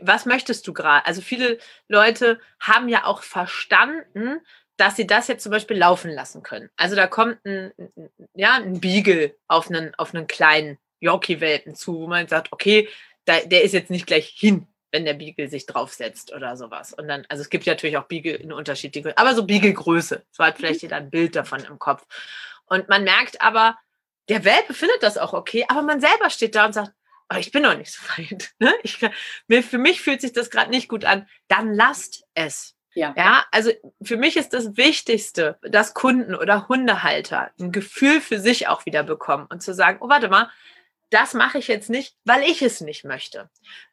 was 0.00 0.26
möchtest 0.26 0.66
du 0.66 0.72
gerade? 0.72 1.04
Also, 1.06 1.20
viele 1.20 1.58
Leute 1.88 2.40
haben 2.58 2.88
ja 2.88 3.04
auch 3.04 3.22
verstanden, 3.22 4.40
dass 4.76 4.96
sie 4.96 5.06
das 5.06 5.28
jetzt 5.28 5.42
zum 5.42 5.52
Beispiel 5.52 5.76
laufen 5.76 6.10
lassen 6.10 6.42
können. 6.42 6.70
Also, 6.76 6.96
da 6.96 7.06
kommt 7.06 7.44
ein, 7.44 7.72
ja, 8.34 8.54
ein 8.54 8.80
Beagle 8.80 9.36
auf 9.46 9.68
einen, 9.68 9.94
auf 9.96 10.14
einen 10.14 10.26
kleinen 10.26 10.78
Yorkie-Welpen 11.00 11.74
zu, 11.74 12.00
wo 12.00 12.06
man 12.06 12.28
sagt, 12.28 12.52
okay, 12.52 12.88
da, 13.24 13.40
der 13.40 13.62
ist 13.62 13.72
jetzt 13.72 13.90
nicht 13.90 14.06
gleich 14.06 14.28
hin, 14.28 14.66
wenn 14.90 15.04
der 15.04 15.14
Beagle 15.14 15.48
sich 15.48 15.66
draufsetzt 15.66 16.32
oder 16.32 16.56
sowas. 16.56 16.94
Und 16.94 17.08
dann, 17.08 17.26
also 17.28 17.42
es 17.42 17.50
gibt 17.50 17.64
ja 17.66 17.74
natürlich 17.74 17.98
auch 17.98 18.06
Beagle 18.06 18.36
in 18.36 18.52
unterschiedlichen, 18.52 19.12
aber 19.16 19.34
so 19.34 19.44
Beagle-Größe. 19.44 20.24
So 20.30 20.44
hat 20.44 20.56
vielleicht 20.56 20.82
jeder 20.82 20.96
ein 20.96 21.10
Bild 21.10 21.36
davon 21.36 21.62
im 21.64 21.78
Kopf. 21.78 22.06
Und 22.66 22.88
man 22.88 23.04
merkt 23.04 23.40
aber, 23.42 23.76
der 24.28 24.44
Welpe 24.44 24.74
findet 24.74 25.02
das 25.02 25.18
auch 25.18 25.32
okay, 25.32 25.64
aber 25.68 25.82
man 25.82 26.00
selber 26.00 26.30
steht 26.30 26.54
da 26.54 26.66
und 26.66 26.72
sagt, 26.72 26.92
aber 27.28 27.40
ich 27.40 27.52
bin 27.52 27.62
noch 27.62 27.76
nicht 27.76 27.92
so 27.92 28.02
weit. 28.16 28.54
Ne? 28.58 28.72
Ich, 28.82 28.98
mir, 29.46 29.62
für 29.62 29.78
mich 29.78 30.00
fühlt 30.00 30.20
sich 30.20 30.32
das 30.32 30.50
gerade 30.50 30.70
nicht 30.70 30.88
gut 30.88 31.04
an. 31.04 31.28
Dann 31.46 31.72
lasst 31.72 32.24
es. 32.34 32.74
Ja. 32.94 33.14
ja, 33.16 33.44
also 33.52 33.70
für 34.02 34.16
mich 34.16 34.36
ist 34.36 34.54
das 34.54 34.76
Wichtigste, 34.76 35.58
dass 35.62 35.94
Kunden 35.94 36.34
oder 36.34 36.66
Hundehalter 36.68 37.52
ein 37.60 37.70
Gefühl 37.70 38.20
für 38.20 38.40
sich 38.40 38.66
auch 38.66 38.86
wieder 38.86 39.04
bekommen 39.04 39.46
und 39.48 39.62
zu 39.62 39.72
sagen, 39.72 39.98
oh, 40.00 40.08
warte 40.08 40.28
mal, 40.28 40.50
das 41.10 41.34
mache 41.34 41.58
ich 41.58 41.68
jetzt 41.68 41.90
nicht, 41.90 42.16
weil 42.24 42.42
ich 42.42 42.62
es 42.62 42.80
nicht 42.80 43.04
möchte. 43.04 43.50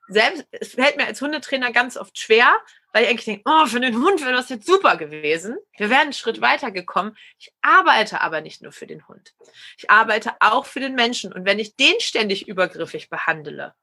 Selbst, 0.08 0.46
es 0.52 0.74
fällt 0.74 0.98
mir 0.98 1.08
als 1.08 1.22
Hundetrainer 1.22 1.72
ganz 1.72 1.98
oft 1.98 2.18
schwer, 2.18 2.54
weil 2.94 3.04
ich 3.04 3.10
eigentlich 3.10 3.26
denke, 3.26 3.44
oh, 3.46 3.66
für 3.66 3.80
den 3.80 3.96
Hund 3.96 4.22
wäre 4.22 4.34
das 4.34 4.50
jetzt 4.50 4.68
super 4.68 4.98
gewesen. 4.98 5.58
Wir 5.78 5.90
wären 5.90 6.02
einen 6.02 6.14
Schritt 6.14 6.42
weiter 6.42 6.72
gekommen. 6.72 7.16
Ich 7.40 7.52
arbeite 7.62 8.22
aber 8.22 8.42
nicht 8.42 8.62
nur 8.62 8.72
für 8.72 8.88
den 8.88 9.08
Hund. 9.08 9.34
Ich 9.78 9.90
arbeite 9.90 10.34
auch 10.40 10.66
für 10.66 10.80
den 10.80 10.96
Menschen. 10.96 11.34
Und 11.34 11.46
wenn 11.46 11.60
ich 11.60 11.76
den 11.76 12.00
ständig 12.00 12.48
übergriffig 12.48 13.10
behandle, 13.10 13.74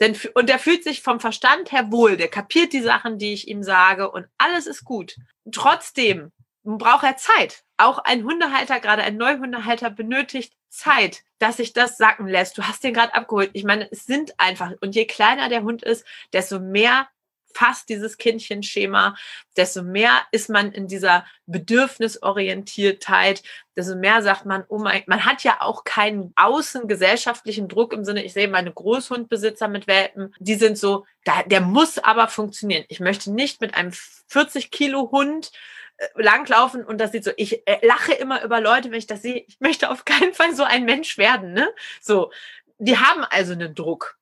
denn, 0.00 0.16
und 0.34 0.48
der 0.48 0.58
fühlt 0.58 0.84
sich 0.84 1.02
vom 1.02 1.20
Verstand 1.20 1.72
her 1.72 1.90
wohl, 1.90 2.16
der 2.16 2.28
kapiert 2.28 2.72
die 2.72 2.82
Sachen, 2.82 3.18
die 3.18 3.32
ich 3.32 3.48
ihm 3.48 3.62
sage 3.62 4.10
und 4.10 4.26
alles 4.36 4.66
ist 4.66 4.84
gut. 4.84 5.16
trotzdem 5.50 6.32
braucht 6.64 7.04
er 7.04 7.16
Zeit. 7.16 7.62
Auch 7.76 7.98
ein 7.98 8.24
Hundehalter, 8.24 8.80
gerade 8.80 9.02
ein 9.02 9.16
Neuhundehalter, 9.16 9.88
benötigt 9.90 10.52
Zeit, 10.76 11.22
dass 11.38 11.56
sich 11.58 11.72
das 11.72 11.96
sacken 11.96 12.26
lässt. 12.26 12.58
Du 12.58 12.62
hast 12.62 12.84
den 12.84 12.94
gerade 12.94 13.14
abgeholt. 13.14 13.50
Ich 13.54 13.64
meine, 13.64 13.90
es 13.90 14.06
sind 14.06 14.38
einfach, 14.38 14.72
und 14.80 14.94
je 14.94 15.06
kleiner 15.06 15.48
der 15.48 15.62
Hund 15.62 15.82
ist, 15.82 16.04
desto 16.32 16.60
mehr 16.60 17.08
passt 17.56 17.88
dieses 17.88 18.18
Kindchenschema, 18.18 19.16
desto 19.56 19.82
mehr 19.82 20.20
ist 20.30 20.50
man 20.50 20.72
in 20.72 20.88
dieser 20.88 21.24
Bedürfnisorientiertheit, 21.46 23.42
desto 23.74 23.96
mehr 23.96 24.20
sagt 24.20 24.44
man, 24.44 24.64
oh 24.68 24.78
mein, 24.78 25.04
man 25.06 25.24
hat 25.24 25.42
ja 25.42 25.62
auch 25.62 25.84
keinen 25.84 26.34
außengesellschaftlichen 26.36 27.66
Druck 27.66 27.94
im 27.94 28.04
Sinne, 28.04 28.22
ich 28.22 28.34
sehe 28.34 28.48
meine 28.48 28.70
Großhundbesitzer 28.70 29.68
mit 29.68 29.86
Welpen, 29.86 30.34
die 30.38 30.56
sind 30.56 30.76
so, 30.76 31.06
der 31.46 31.62
muss 31.62 31.96
aber 31.96 32.28
funktionieren. 32.28 32.84
Ich 32.88 33.00
möchte 33.00 33.32
nicht 33.32 33.62
mit 33.62 33.74
einem 33.74 33.92
40 34.28 34.70
Kilo 34.70 35.10
Hund 35.10 35.50
äh, 35.96 36.08
langlaufen 36.16 36.84
und 36.84 36.98
das 36.98 37.12
sieht 37.12 37.24
so, 37.24 37.30
ich 37.38 37.66
äh, 37.66 37.78
lache 37.80 38.12
immer 38.12 38.44
über 38.44 38.60
Leute, 38.60 38.90
wenn 38.90 38.98
ich 38.98 39.06
das 39.06 39.22
sehe. 39.22 39.44
Ich 39.48 39.60
möchte 39.60 39.90
auf 39.90 40.04
keinen 40.04 40.34
Fall 40.34 40.54
so 40.54 40.62
ein 40.62 40.84
Mensch 40.84 41.16
werden, 41.16 41.54
ne? 41.54 41.72
So. 42.02 42.30
Die 42.78 42.98
haben 42.98 43.24
also 43.24 43.54
einen 43.54 43.74
Druck. 43.74 44.18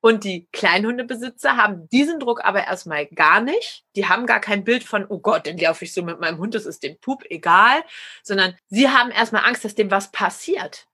Und 0.00 0.22
die 0.22 0.48
Kleinhundebesitzer 0.52 1.56
haben 1.56 1.88
diesen 1.88 2.20
Druck 2.20 2.44
aber 2.44 2.64
erstmal 2.64 3.06
gar 3.06 3.40
nicht. 3.40 3.84
Die 3.96 4.06
haben 4.06 4.26
gar 4.26 4.40
kein 4.40 4.62
Bild 4.62 4.84
von, 4.84 5.04
oh 5.08 5.18
Gott, 5.18 5.46
dann 5.46 5.58
laufe 5.58 5.84
ich 5.84 5.92
so 5.92 6.02
mit 6.02 6.20
meinem 6.20 6.38
Hund, 6.38 6.54
das 6.54 6.66
ist 6.66 6.82
dem 6.82 6.98
Pup 7.00 7.24
egal, 7.30 7.82
sondern 8.22 8.56
sie 8.68 8.88
haben 8.88 9.10
erstmal 9.10 9.44
Angst, 9.44 9.64
dass 9.64 9.74
dem 9.74 9.90
was 9.90 10.12
passiert. 10.12 10.86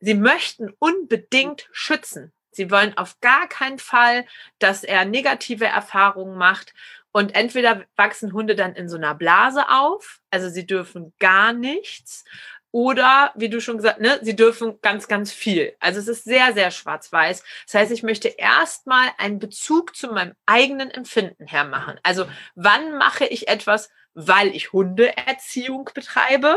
Sie 0.00 0.14
möchten 0.14 0.72
unbedingt 0.78 1.68
schützen. 1.72 2.32
Sie 2.50 2.70
wollen 2.70 2.96
auf 2.96 3.20
gar 3.20 3.48
keinen 3.48 3.78
Fall, 3.78 4.26
dass 4.58 4.84
er 4.84 5.04
negative 5.04 5.66
Erfahrungen 5.66 6.36
macht. 6.36 6.74
Und 7.12 7.34
entweder 7.34 7.84
wachsen 7.96 8.32
Hunde 8.32 8.54
dann 8.54 8.74
in 8.74 8.88
so 8.88 8.96
einer 8.96 9.14
Blase 9.14 9.68
auf, 9.68 10.20
also 10.30 10.48
sie 10.48 10.66
dürfen 10.66 11.12
gar 11.18 11.52
nichts, 11.52 12.24
oder, 12.72 13.32
wie 13.34 13.48
du 13.48 13.60
schon 13.60 13.78
gesagt, 13.78 14.00
ne, 14.00 14.18
sie 14.22 14.36
dürfen 14.36 14.78
ganz, 14.80 15.08
ganz 15.08 15.32
viel. 15.32 15.74
Also 15.80 15.98
es 15.98 16.08
ist 16.08 16.24
sehr, 16.24 16.52
sehr 16.52 16.70
schwarz-weiß. 16.70 17.42
Das 17.66 17.74
heißt, 17.74 17.92
ich 17.92 18.02
möchte 18.02 18.28
erstmal 18.28 19.08
einen 19.18 19.38
Bezug 19.38 19.96
zu 19.96 20.08
meinem 20.08 20.34
eigenen 20.46 20.90
Empfinden 20.90 21.46
hermachen. 21.46 21.98
Also 22.02 22.26
wann 22.54 22.96
mache 22.96 23.26
ich 23.26 23.48
etwas, 23.48 23.90
weil 24.14 24.54
ich 24.54 24.72
Hundeerziehung 24.72 25.90
betreibe? 25.94 26.56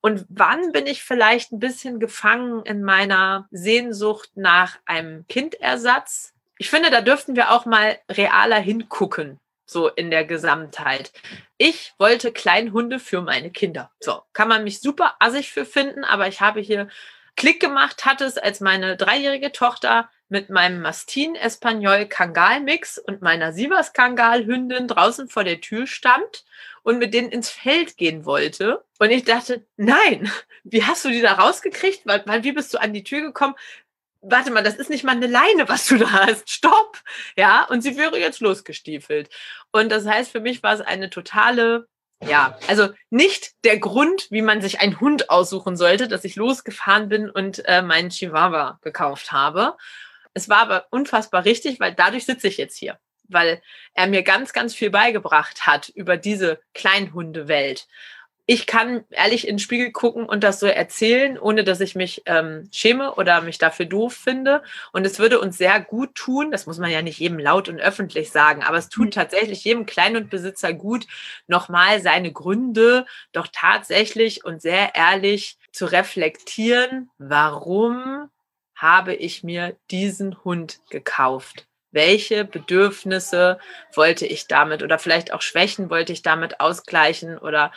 Und 0.00 0.26
wann 0.28 0.72
bin 0.72 0.86
ich 0.86 1.02
vielleicht 1.02 1.52
ein 1.52 1.58
bisschen 1.58 2.00
gefangen 2.00 2.64
in 2.64 2.82
meiner 2.82 3.48
Sehnsucht 3.50 4.30
nach 4.34 4.78
einem 4.84 5.26
Kindersatz? 5.26 6.32
Ich 6.58 6.70
finde, 6.70 6.90
da 6.90 7.00
dürften 7.00 7.36
wir 7.36 7.50
auch 7.50 7.66
mal 7.66 7.98
realer 8.10 8.58
hingucken 8.58 9.40
so 9.66 9.88
in 9.88 10.10
der 10.10 10.24
Gesamtheit. 10.24 11.12
Ich 11.58 11.92
wollte 11.98 12.32
Kleinhunde 12.32 12.98
für 12.98 13.20
meine 13.20 13.50
Kinder. 13.50 13.90
So, 14.00 14.22
kann 14.32 14.48
man 14.48 14.64
mich 14.64 14.80
super 14.80 15.16
assig 15.18 15.50
für 15.50 15.64
finden, 15.66 16.04
aber 16.04 16.28
ich 16.28 16.40
habe 16.40 16.60
hier 16.60 16.88
Klick 17.36 17.60
gemacht, 17.60 18.06
hatte 18.06 18.24
es, 18.24 18.38
als 18.38 18.60
meine 18.60 18.96
dreijährige 18.96 19.52
Tochter 19.52 20.08
mit 20.28 20.48
meinem 20.48 20.80
Mastin 20.80 21.36
Espanol 21.36 22.06
Kangal 22.06 22.60
Mix 22.60 22.98
und 22.98 23.22
meiner 23.22 23.52
Sivas 23.52 23.92
Kangal 23.92 24.46
Hündin 24.46 24.88
draußen 24.88 25.28
vor 25.28 25.44
der 25.44 25.60
Tür 25.60 25.86
stand 25.86 26.44
und 26.82 26.98
mit 26.98 27.14
denen 27.14 27.30
ins 27.30 27.50
Feld 27.50 27.96
gehen 27.96 28.24
wollte. 28.24 28.84
Und 28.98 29.10
ich 29.10 29.24
dachte, 29.24 29.66
nein, 29.76 30.30
wie 30.64 30.84
hast 30.84 31.04
du 31.04 31.10
die 31.10 31.20
da 31.20 31.34
rausgekriegt? 31.34 32.06
Weil, 32.06 32.24
wie 32.42 32.52
bist 32.52 32.72
du 32.72 32.78
an 32.78 32.94
die 32.94 33.04
Tür 33.04 33.20
gekommen? 33.20 33.54
Warte 34.20 34.50
mal, 34.50 34.62
das 34.62 34.76
ist 34.76 34.90
nicht 34.90 35.04
mal 35.04 35.12
eine 35.12 35.26
Leine, 35.26 35.68
was 35.68 35.86
du 35.86 35.98
da 35.98 36.10
hast. 36.10 36.50
Stopp! 36.50 37.00
Ja, 37.36 37.64
und 37.64 37.82
sie 37.82 37.96
wäre 37.96 38.18
jetzt 38.18 38.40
losgestiefelt. 38.40 39.28
Und 39.72 39.90
das 39.90 40.06
heißt, 40.06 40.30
für 40.30 40.40
mich 40.40 40.62
war 40.62 40.74
es 40.74 40.80
eine 40.80 41.10
totale, 41.10 41.88
ja, 42.22 42.58
also 42.68 42.88
nicht 43.10 43.52
der 43.64 43.78
Grund, 43.78 44.28
wie 44.30 44.42
man 44.42 44.60
sich 44.62 44.80
einen 44.80 45.00
Hund 45.00 45.30
aussuchen 45.30 45.76
sollte, 45.76 46.08
dass 46.08 46.24
ich 46.24 46.36
losgefahren 46.36 47.08
bin 47.08 47.30
und 47.30 47.64
äh, 47.66 47.82
meinen 47.82 48.10
Chihuahua 48.10 48.78
gekauft 48.82 49.32
habe. 49.32 49.76
Es 50.34 50.48
war 50.48 50.58
aber 50.58 50.86
unfassbar 50.90 51.44
richtig, 51.44 51.80
weil 51.80 51.94
dadurch 51.94 52.26
sitze 52.26 52.48
ich 52.48 52.56
jetzt 52.56 52.76
hier 52.76 52.98
weil 53.28 53.60
er 53.94 54.06
mir 54.06 54.22
ganz, 54.22 54.52
ganz 54.52 54.74
viel 54.74 54.90
beigebracht 54.90 55.66
hat 55.66 55.88
über 55.90 56.16
diese 56.16 56.60
Kleinhundewelt 56.74 57.86
ich 58.48 58.68
kann 58.68 59.04
ehrlich 59.10 59.48
in 59.48 59.54
den 59.54 59.58
Spiegel 59.58 59.90
gucken 59.90 60.24
und 60.24 60.44
das 60.44 60.60
so 60.60 60.66
erzählen, 60.66 61.36
ohne 61.36 61.64
dass 61.64 61.80
ich 61.80 61.96
mich 61.96 62.22
ähm, 62.26 62.68
schäme 62.72 63.14
oder 63.16 63.40
mich 63.40 63.58
dafür 63.58 63.86
doof 63.86 64.14
finde. 64.14 64.62
Und 64.92 65.04
es 65.04 65.18
würde 65.18 65.40
uns 65.40 65.58
sehr 65.58 65.80
gut 65.80 66.14
tun, 66.14 66.52
das 66.52 66.66
muss 66.66 66.78
man 66.78 66.90
ja 66.90 67.02
nicht 67.02 67.18
jedem 67.18 67.40
laut 67.40 67.68
und 67.68 67.80
öffentlich 67.80 68.30
sagen, 68.30 68.62
aber 68.62 68.78
es 68.78 68.88
tut 68.88 69.06
mhm. 69.06 69.10
tatsächlich 69.10 69.64
jedem 69.64 69.84
Kleinhundbesitzer 69.84 70.72
gut, 70.72 71.06
nochmal 71.48 72.00
seine 72.00 72.32
Gründe 72.32 73.04
doch 73.32 73.48
tatsächlich 73.52 74.44
und 74.44 74.62
sehr 74.62 74.94
ehrlich 74.94 75.58
zu 75.72 75.86
reflektieren, 75.86 77.10
warum 77.18 78.30
habe 78.76 79.14
ich 79.14 79.42
mir 79.42 79.76
diesen 79.90 80.44
Hund 80.44 80.80
gekauft? 80.90 81.66
Welche 81.96 82.44
Bedürfnisse 82.44 83.58
wollte 83.92 84.26
ich 84.26 84.46
damit 84.46 84.84
oder 84.84 85.00
vielleicht 85.00 85.32
auch 85.32 85.42
Schwächen 85.42 85.90
wollte 85.90 86.12
ich 86.12 86.22
damit 86.22 86.60
ausgleichen 86.60 87.38
oder 87.38 87.72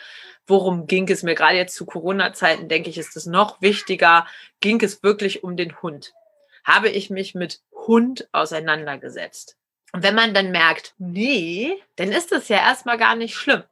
worum 0.46 0.86
ging 0.86 1.08
es 1.08 1.22
mir 1.22 1.34
gerade 1.34 1.56
jetzt 1.56 1.74
zu 1.74 1.86
Corona-Zeiten, 1.86 2.68
denke 2.68 2.90
ich, 2.90 2.98
ist 2.98 3.16
es 3.16 3.26
noch 3.26 3.60
wichtiger, 3.62 4.26
ging 4.60 4.80
es 4.82 5.02
wirklich 5.02 5.42
um 5.42 5.56
den 5.56 5.80
Hund. 5.82 6.12
Habe 6.64 6.90
ich 6.90 7.08
mich 7.10 7.34
mit 7.34 7.62
Hund 7.72 8.28
auseinandergesetzt? 8.32 9.56
Und 9.92 10.02
wenn 10.02 10.14
man 10.14 10.34
dann 10.34 10.50
merkt, 10.50 10.94
nee, 10.98 11.82
dann 11.96 12.12
ist 12.12 12.30
das 12.30 12.48
ja 12.48 12.58
erstmal 12.58 12.98
gar 12.98 13.16
nicht 13.16 13.34
schlimm. 13.34 13.64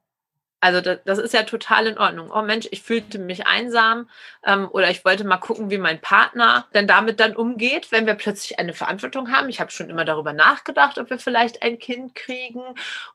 Also 0.60 0.80
das, 0.80 0.98
das, 1.04 1.18
ist 1.18 1.34
ja 1.34 1.44
total 1.44 1.86
in 1.86 1.98
Ordnung. 1.98 2.32
Oh 2.34 2.42
Mensch, 2.42 2.66
ich 2.72 2.82
fühlte 2.82 3.18
mich 3.20 3.46
einsam 3.46 4.08
ähm, 4.44 4.68
oder 4.72 4.90
ich 4.90 5.04
wollte 5.04 5.22
mal 5.24 5.36
gucken, 5.36 5.70
wie 5.70 5.78
mein 5.78 6.00
Partner 6.00 6.66
denn 6.74 6.88
damit 6.88 7.20
dann 7.20 7.36
umgeht, 7.36 7.92
wenn 7.92 8.06
wir 8.06 8.14
plötzlich 8.14 8.58
eine 8.58 8.72
Verantwortung 8.74 9.30
haben. 9.30 9.48
Ich 9.48 9.60
habe 9.60 9.70
schon 9.70 9.88
immer 9.88 10.04
darüber 10.04 10.32
nachgedacht, 10.32 10.98
ob 10.98 11.10
wir 11.10 11.18
vielleicht 11.20 11.62
ein 11.62 11.78
Kind 11.78 12.16
kriegen. 12.16 12.62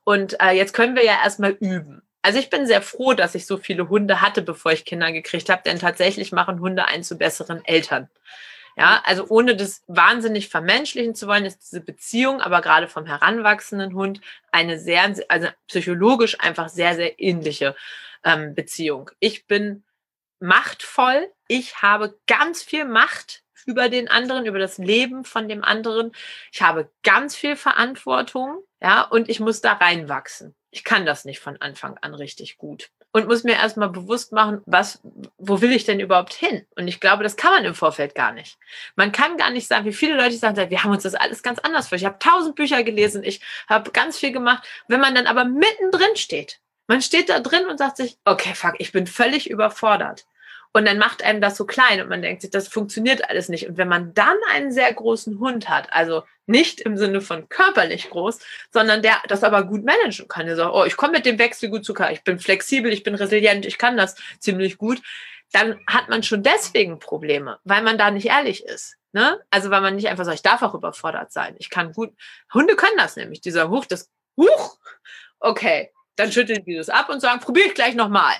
Und 0.05 0.39
äh, 0.41 0.51
jetzt 0.51 0.73
können 0.73 0.95
wir 0.95 1.03
ja 1.03 1.19
erstmal 1.21 1.51
üben. 1.51 2.01
Also 2.21 2.39
ich 2.39 2.49
bin 2.49 2.65
sehr 2.65 2.81
froh, 2.81 3.13
dass 3.13 3.35
ich 3.35 3.45
so 3.45 3.57
viele 3.57 3.89
Hunde 3.89 4.21
hatte, 4.21 4.41
bevor 4.41 4.71
ich 4.71 4.85
Kinder 4.85 5.11
gekriegt 5.11 5.49
habe, 5.49 5.63
denn 5.65 5.79
tatsächlich 5.79 6.31
machen 6.31 6.61
Hunde 6.61 6.85
einen 6.85 7.03
zu 7.03 7.17
besseren 7.17 7.63
Eltern. 7.65 8.09
Ja, 8.75 9.01
also 9.05 9.27
ohne 9.29 9.55
das 9.55 9.83
wahnsinnig 9.87 10.49
vermenschlichen 10.49 11.15
zu 11.15 11.27
wollen, 11.27 11.45
ist 11.45 11.59
diese 11.59 11.81
Beziehung, 11.81 12.41
aber 12.41 12.61
gerade 12.61 12.87
vom 12.87 13.05
heranwachsenden 13.05 13.93
Hund 13.93 14.21
eine 14.51 14.79
sehr, 14.79 15.03
also 15.29 15.47
psychologisch 15.67 16.39
einfach 16.39 16.69
sehr, 16.69 16.95
sehr 16.95 17.19
ähnliche 17.19 17.75
ähm, 18.23 18.55
Beziehung. 18.55 19.11
Ich 19.19 19.45
bin 19.45 19.83
machtvoll. 20.39 21.31
Ich 21.47 21.81
habe 21.81 22.17
ganz 22.27 22.63
viel 22.63 22.85
Macht 22.85 23.43
über 23.65 23.89
den 23.89 24.09
anderen, 24.09 24.45
über 24.45 24.59
das 24.59 24.77
Leben 24.77 25.23
von 25.23 25.47
dem 25.47 25.63
anderen. 25.63 26.11
Ich 26.51 26.61
habe 26.61 26.89
ganz 27.03 27.35
viel 27.35 27.55
Verantwortung, 27.55 28.63
ja, 28.81 29.03
und 29.03 29.29
ich 29.29 29.39
muss 29.39 29.61
da 29.61 29.73
reinwachsen 29.73 30.55
ich 30.73 30.83
kann 30.83 31.05
das 31.05 31.23
nicht 31.23 31.39
von 31.39 31.61
Anfang 31.61 31.97
an 31.99 32.15
richtig 32.15 32.57
gut. 32.57 32.89
Und 33.15 33.27
muss 33.27 33.43
mir 33.43 33.53
erstmal 33.53 33.89
bewusst 33.89 34.31
machen, 34.31 34.61
was, 34.65 34.99
wo 35.37 35.61
will 35.61 35.71
ich 35.71 35.85
denn 35.85 35.99
überhaupt 35.99 36.33
hin? 36.33 36.65
Und 36.75 36.87
ich 36.87 36.99
glaube, 36.99 37.23
das 37.23 37.37
kann 37.37 37.53
man 37.53 37.63
im 37.63 37.75
Vorfeld 37.75 38.15
gar 38.15 38.33
nicht. 38.33 38.57
Man 38.95 39.11
kann 39.11 39.37
gar 39.37 39.51
nicht 39.51 39.67
sagen, 39.67 39.85
wie 39.85 39.93
viele 39.93 40.17
Leute 40.17 40.35
sagen, 40.35 40.69
wir 40.69 40.83
haben 40.83 40.91
uns 40.91 41.03
das 41.03 41.13
alles 41.13 41.43
ganz 41.43 41.59
anders 41.59 41.89
vor. 41.89 41.95
Ich 41.95 42.05
habe 42.05 42.17
tausend 42.17 42.55
Bücher 42.55 42.83
gelesen, 42.83 43.23
ich 43.23 43.39
habe 43.69 43.91
ganz 43.91 44.17
viel 44.17 44.31
gemacht. 44.31 44.67
Wenn 44.87 44.99
man 44.99 45.13
dann 45.13 45.27
aber 45.27 45.45
mittendrin 45.45 46.15
steht, 46.15 46.59
man 46.87 47.03
steht 47.03 47.29
da 47.29 47.39
drin 47.39 47.67
und 47.67 47.77
sagt 47.77 47.97
sich, 47.97 48.17
okay, 48.25 48.55
fuck, 48.55 48.73
ich 48.79 48.91
bin 48.91 49.05
völlig 49.07 49.49
überfordert. 49.49 50.25
Und 50.75 50.85
dann 50.85 50.97
macht 50.97 51.23
einem 51.23 51.39
das 51.39 51.55
so 51.55 51.65
klein 51.65 52.01
und 52.01 52.09
man 52.09 52.23
denkt 52.23 52.41
sich, 52.41 52.49
das 52.49 52.67
funktioniert 52.67 53.29
alles 53.29 53.47
nicht. 53.47 53.69
Und 53.69 53.77
wenn 53.77 53.87
man 53.87 54.13
dann 54.15 54.37
einen 54.51 54.71
sehr 54.71 54.91
großen 54.91 55.39
Hund 55.39 55.69
hat, 55.69 55.93
also 55.93 56.23
nicht 56.47 56.81
im 56.81 56.97
Sinne 56.97 57.21
von 57.21 57.47
körperlich 57.47 58.09
groß, 58.09 58.39
sondern 58.71 59.03
der 59.03 59.21
das 59.27 59.43
aber 59.43 59.63
gut 59.65 59.85
managen 59.85 60.27
kann, 60.27 60.47
der 60.47 60.55
sagt, 60.55 60.73
oh, 60.73 60.83
ich 60.83 60.97
komme 60.97 61.13
mit 61.13 61.27
dem 61.27 61.37
Wechsel 61.37 61.69
gut 61.69 61.85
zu 61.85 61.93
ich 62.11 62.23
bin 62.23 62.39
flexibel, 62.39 62.91
ich 62.91 63.03
bin 63.03 63.13
resilient, 63.13 63.67
ich 63.67 63.77
kann 63.77 63.97
das 63.97 64.15
ziemlich 64.39 64.79
gut, 64.79 64.99
dann 65.51 65.79
hat 65.85 66.09
man 66.09 66.23
schon 66.23 66.41
deswegen 66.41 66.97
Probleme, 66.97 67.59
weil 67.63 67.83
man 67.83 67.99
da 67.99 68.09
nicht 68.09 68.25
ehrlich 68.27 68.65
ist. 68.65 68.97
Ne? 69.11 69.39
Also 69.51 69.69
weil 69.69 69.81
man 69.81 69.95
nicht 69.95 70.07
einfach 70.07 70.25
sagt, 70.25 70.37
ich 70.37 70.41
darf 70.41 70.63
auch 70.63 70.73
überfordert 70.73 71.31
sein. 71.31 71.55
Ich 71.59 71.69
kann 71.69 71.93
gut. 71.93 72.11
Hunde 72.51 72.75
können 72.75 72.97
das 72.97 73.15
nämlich, 73.15 73.41
dieser 73.41 73.69
Huch, 73.69 73.85
das 73.85 74.09
Huch, 74.35 74.79
okay, 75.39 75.91
dann 76.15 76.31
schütteln 76.31 76.65
die 76.65 76.75
das 76.75 76.89
ab 76.89 77.09
und 77.09 77.19
sagen, 77.19 77.39
probiert 77.39 77.75
gleich 77.75 77.93
nochmal. 77.93 78.33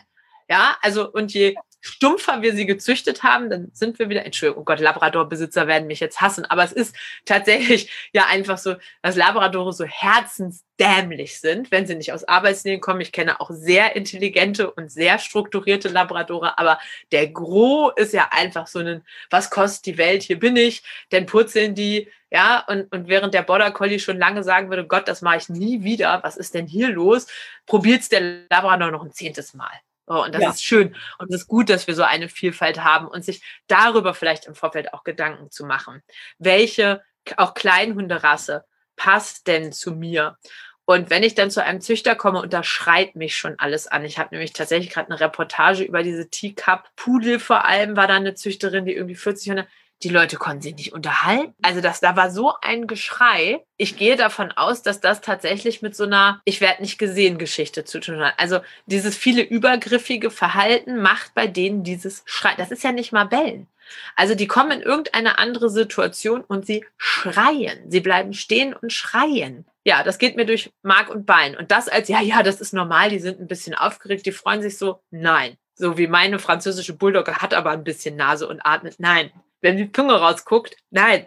Ja, 0.49 0.75
also 0.81 1.11
und 1.11 1.31
je 1.31 1.55
stumpfer 1.84 2.41
wir 2.41 2.55
sie 2.55 2.65
gezüchtet 2.65 3.23
haben, 3.23 3.49
dann 3.49 3.69
sind 3.73 3.99
wir 3.99 4.07
wieder, 4.07 4.25
Entschuldigung, 4.25 4.61
oh 4.61 4.65
Gott, 4.65 4.79
Labrador-Besitzer 4.79 5.67
werden 5.67 5.86
mich 5.86 5.99
jetzt 5.99 6.21
hassen, 6.21 6.45
aber 6.45 6.63
es 6.63 6.71
ist 6.71 6.95
tatsächlich 7.25 7.91
ja 8.13 8.25
einfach 8.27 8.57
so, 8.57 8.75
dass 9.01 9.17
Labradore 9.17 9.73
so 9.73 9.84
herzensdämlich 9.84 11.41
sind, 11.41 11.71
wenn 11.71 11.86
sie 11.86 11.95
nicht 11.95 12.13
aus 12.13 12.23
Arbeitsnähen 12.23 12.79
kommen. 12.79 13.01
Ich 13.01 13.11
kenne 13.11 13.41
auch 13.41 13.51
sehr 13.51 13.97
intelligente 13.97 14.71
und 14.71 14.93
sehr 14.93 15.19
strukturierte 15.19 15.89
Labradore, 15.89 16.57
aber 16.57 16.79
der 17.11 17.27
Gros 17.27 17.91
ist 17.97 18.13
ja 18.13 18.29
einfach 18.31 18.67
so 18.67 18.79
ein, 18.79 19.03
was 19.29 19.49
kostet 19.49 19.86
die 19.86 19.97
Welt, 19.97 20.23
hier 20.23 20.39
bin 20.39 20.55
ich, 20.55 20.84
dann 21.09 21.25
purzeln 21.25 21.75
die, 21.75 22.09
ja, 22.31 22.63
und, 22.65 22.89
und 22.93 23.09
während 23.09 23.34
der 23.34 23.41
Border 23.43 23.71
Collie 23.71 23.99
schon 23.99 24.17
lange 24.17 24.43
sagen 24.43 24.69
würde, 24.69 24.88
Gott, 24.88 25.09
das 25.09 25.21
mache 25.21 25.38
ich 25.38 25.49
nie 25.49 25.84
wieder, 25.84 26.23
was 26.23 26.38
ist 26.38 26.53
denn 26.53 26.65
hier 26.65 26.88
los, 26.89 27.27
probiert's 27.65 28.07
der 28.07 28.45
Labrador 28.49 28.89
noch 28.89 29.03
ein 29.03 29.11
zehntes 29.11 29.53
Mal. 29.53 29.73
Oh, 30.07 30.23
und 30.23 30.35
das 30.35 30.41
ja. 30.41 30.49
ist 30.49 30.63
schön. 30.63 30.95
Und 31.17 31.33
es 31.33 31.41
ist 31.41 31.47
gut, 31.47 31.69
dass 31.69 31.87
wir 31.87 31.95
so 31.95 32.03
eine 32.03 32.27
Vielfalt 32.27 32.83
haben 32.83 33.07
und 33.07 33.23
sich 33.23 33.41
darüber 33.67 34.13
vielleicht 34.13 34.45
im 34.45 34.55
Vorfeld 34.55 34.93
auch 34.93 35.03
Gedanken 35.03 35.49
zu 35.49 35.65
machen. 35.65 36.01
Welche 36.39 37.01
auch 37.37 37.53
Kleinhunderasse 37.53 38.65
passt 38.95 39.47
denn 39.47 39.71
zu 39.71 39.91
mir? 39.91 40.37
Und 40.85 41.09
wenn 41.09 41.23
ich 41.23 41.35
dann 41.35 41.49
zu 41.49 41.63
einem 41.63 41.79
Züchter 41.79 42.15
komme 42.15 42.41
und 42.41 42.51
da 42.51 42.63
schreit 42.63 43.15
mich 43.15 43.37
schon 43.37 43.57
alles 43.57 43.87
an. 43.87 44.03
Ich 44.03 44.19
habe 44.19 44.29
nämlich 44.35 44.51
tatsächlich 44.51 44.91
gerade 44.91 45.09
eine 45.09 45.19
Reportage 45.21 45.83
über 45.83 46.03
diese 46.03 46.29
Teacup-Pudel 46.29 47.39
vor 47.39 47.63
allem, 47.63 47.95
war 47.95 48.07
da 48.07 48.15
eine 48.15 48.35
Züchterin, 48.35 48.85
die 48.85 48.93
irgendwie 48.93 49.15
40 49.15 49.49
Hunde 49.49 49.67
die 50.03 50.09
Leute 50.09 50.37
konnten 50.37 50.61
sich 50.61 50.75
nicht 50.75 50.93
unterhalten. 50.93 51.53
Also 51.61 51.81
das, 51.81 52.01
da 52.01 52.15
war 52.15 52.29
so 52.29 52.53
ein 52.61 52.87
Geschrei. 52.87 53.63
Ich 53.77 53.97
gehe 53.97 54.15
davon 54.15 54.51
aus, 54.51 54.81
dass 54.81 54.99
das 54.99 55.21
tatsächlich 55.21 55.81
mit 55.81 55.95
so 55.95 56.03
einer 56.03 56.41
Ich 56.45 56.61
werde 56.61 56.81
nicht 56.81 56.97
gesehen 56.97 57.37
Geschichte 57.37 57.85
zu 57.85 57.99
tun 57.99 58.19
hat. 58.19 58.33
Also 58.37 58.59
dieses 58.85 59.15
viele 59.15 59.41
übergriffige 59.41 60.29
Verhalten 60.29 61.01
macht 61.01 61.33
bei 61.33 61.47
denen 61.47 61.83
dieses 61.83 62.23
Schrei. 62.25 62.53
Das 62.57 62.71
ist 62.71 62.83
ja 62.83 62.91
nicht 62.91 63.13
mal 63.13 63.25
Bellen. 63.25 63.67
Also 64.15 64.35
die 64.35 64.47
kommen 64.47 64.71
in 64.71 64.81
irgendeine 64.81 65.37
andere 65.37 65.69
Situation 65.69 66.41
und 66.41 66.65
sie 66.65 66.85
schreien. 66.97 67.89
Sie 67.89 67.99
bleiben 67.99 68.33
stehen 68.33 68.73
und 68.73 68.91
schreien. 68.91 69.65
Ja, 69.85 70.03
das 70.03 70.17
geht 70.17 70.35
mir 70.35 70.45
durch 70.45 70.71
Mark 70.81 71.09
und 71.09 71.25
Bein. 71.25 71.57
Und 71.57 71.71
das 71.71 71.89
als, 71.89 72.07
ja, 72.07 72.21
ja, 72.21 72.43
das 72.43 72.61
ist 72.61 72.73
normal, 72.73 73.09
die 73.09 73.19
sind 73.19 73.39
ein 73.39 73.47
bisschen 73.47 73.75
aufgeregt, 73.75 74.25
die 74.25 74.31
freuen 74.31 74.61
sich 74.61 74.77
so. 74.77 75.01
Nein. 75.11 75.57
So 75.75 75.97
wie 75.97 76.07
meine 76.07 76.39
französische 76.39 76.93
Bulldogge 76.93 77.37
hat 77.37 77.53
aber 77.53 77.71
ein 77.71 77.83
bisschen 77.83 78.15
Nase 78.15 78.47
und 78.47 78.61
atmet. 78.65 78.95
Nein 78.99 79.31
wenn 79.64 79.78
die 79.78 79.91
Zunge 79.91 80.14
rausguckt, 80.14 80.76
nein, 80.91 81.26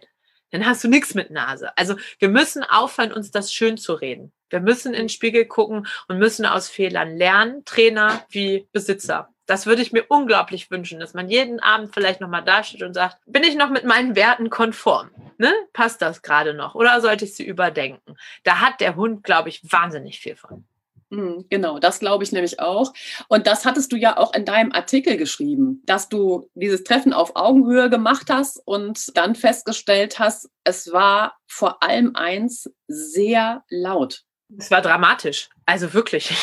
dann 0.50 0.64
hast 0.64 0.84
du 0.84 0.88
nichts 0.88 1.14
mit 1.14 1.30
Nase. 1.30 1.76
Also 1.76 1.96
wir 2.18 2.28
müssen 2.28 2.62
aufhören, 2.62 3.12
uns 3.12 3.32
das 3.32 3.52
schön 3.52 3.76
zu 3.76 3.94
reden. 3.94 4.32
Wir 4.50 4.60
müssen 4.60 4.94
in 4.94 5.02
den 5.02 5.08
Spiegel 5.08 5.46
gucken 5.46 5.88
und 6.06 6.18
müssen 6.18 6.46
aus 6.46 6.68
Fehlern 6.68 7.16
lernen, 7.16 7.64
Trainer 7.64 8.24
wie 8.28 8.68
Besitzer. 8.72 9.30
Das 9.46 9.66
würde 9.66 9.82
ich 9.82 9.92
mir 9.92 10.04
unglaublich 10.08 10.70
wünschen, 10.70 11.00
dass 11.00 11.14
man 11.14 11.28
jeden 11.28 11.60
Abend 11.60 11.92
vielleicht 11.92 12.20
nochmal 12.20 12.44
dasteht 12.44 12.82
und 12.82 12.94
sagt, 12.94 13.18
bin 13.26 13.42
ich 13.42 13.56
noch 13.56 13.70
mit 13.70 13.84
meinen 13.84 14.14
Werten 14.14 14.50
konform? 14.50 15.10
Ne? 15.38 15.52
Passt 15.72 16.02
das 16.02 16.22
gerade 16.22 16.54
noch? 16.54 16.74
Oder 16.74 17.00
sollte 17.00 17.24
ich 17.24 17.34
sie 17.34 17.44
überdenken? 17.44 18.16
Da 18.44 18.60
hat 18.60 18.80
der 18.80 18.96
Hund, 18.96 19.24
glaube 19.24 19.48
ich, 19.48 19.60
wahnsinnig 19.70 20.20
viel 20.20 20.36
von. 20.36 20.64
Hm, 21.12 21.46
genau, 21.48 21.78
das 21.78 22.00
glaube 22.00 22.24
ich 22.24 22.32
nämlich 22.32 22.58
auch. 22.58 22.92
Und 23.28 23.46
das 23.46 23.64
hattest 23.64 23.92
du 23.92 23.96
ja 23.96 24.16
auch 24.16 24.34
in 24.34 24.44
deinem 24.44 24.72
Artikel 24.72 25.16
geschrieben, 25.16 25.82
dass 25.86 26.08
du 26.08 26.50
dieses 26.54 26.82
Treffen 26.82 27.12
auf 27.12 27.36
Augenhöhe 27.36 27.88
gemacht 27.88 28.28
hast 28.28 28.60
und 28.64 29.16
dann 29.16 29.36
festgestellt 29.36 30.18
hast, 30.18 30.50
es 30.64 30.92
war 30.92 31.36
vor 31.46 31.82
allem 31.82 32.16
eins 32.16 32.70
sehr 32.88 33.62
laut. 33.68 34.24
Es 34.58 34.70
war 34.70 34.80
dramatisch. 34.80 35.48
Also 35.64 35.92
wirklich. 35.92 36.36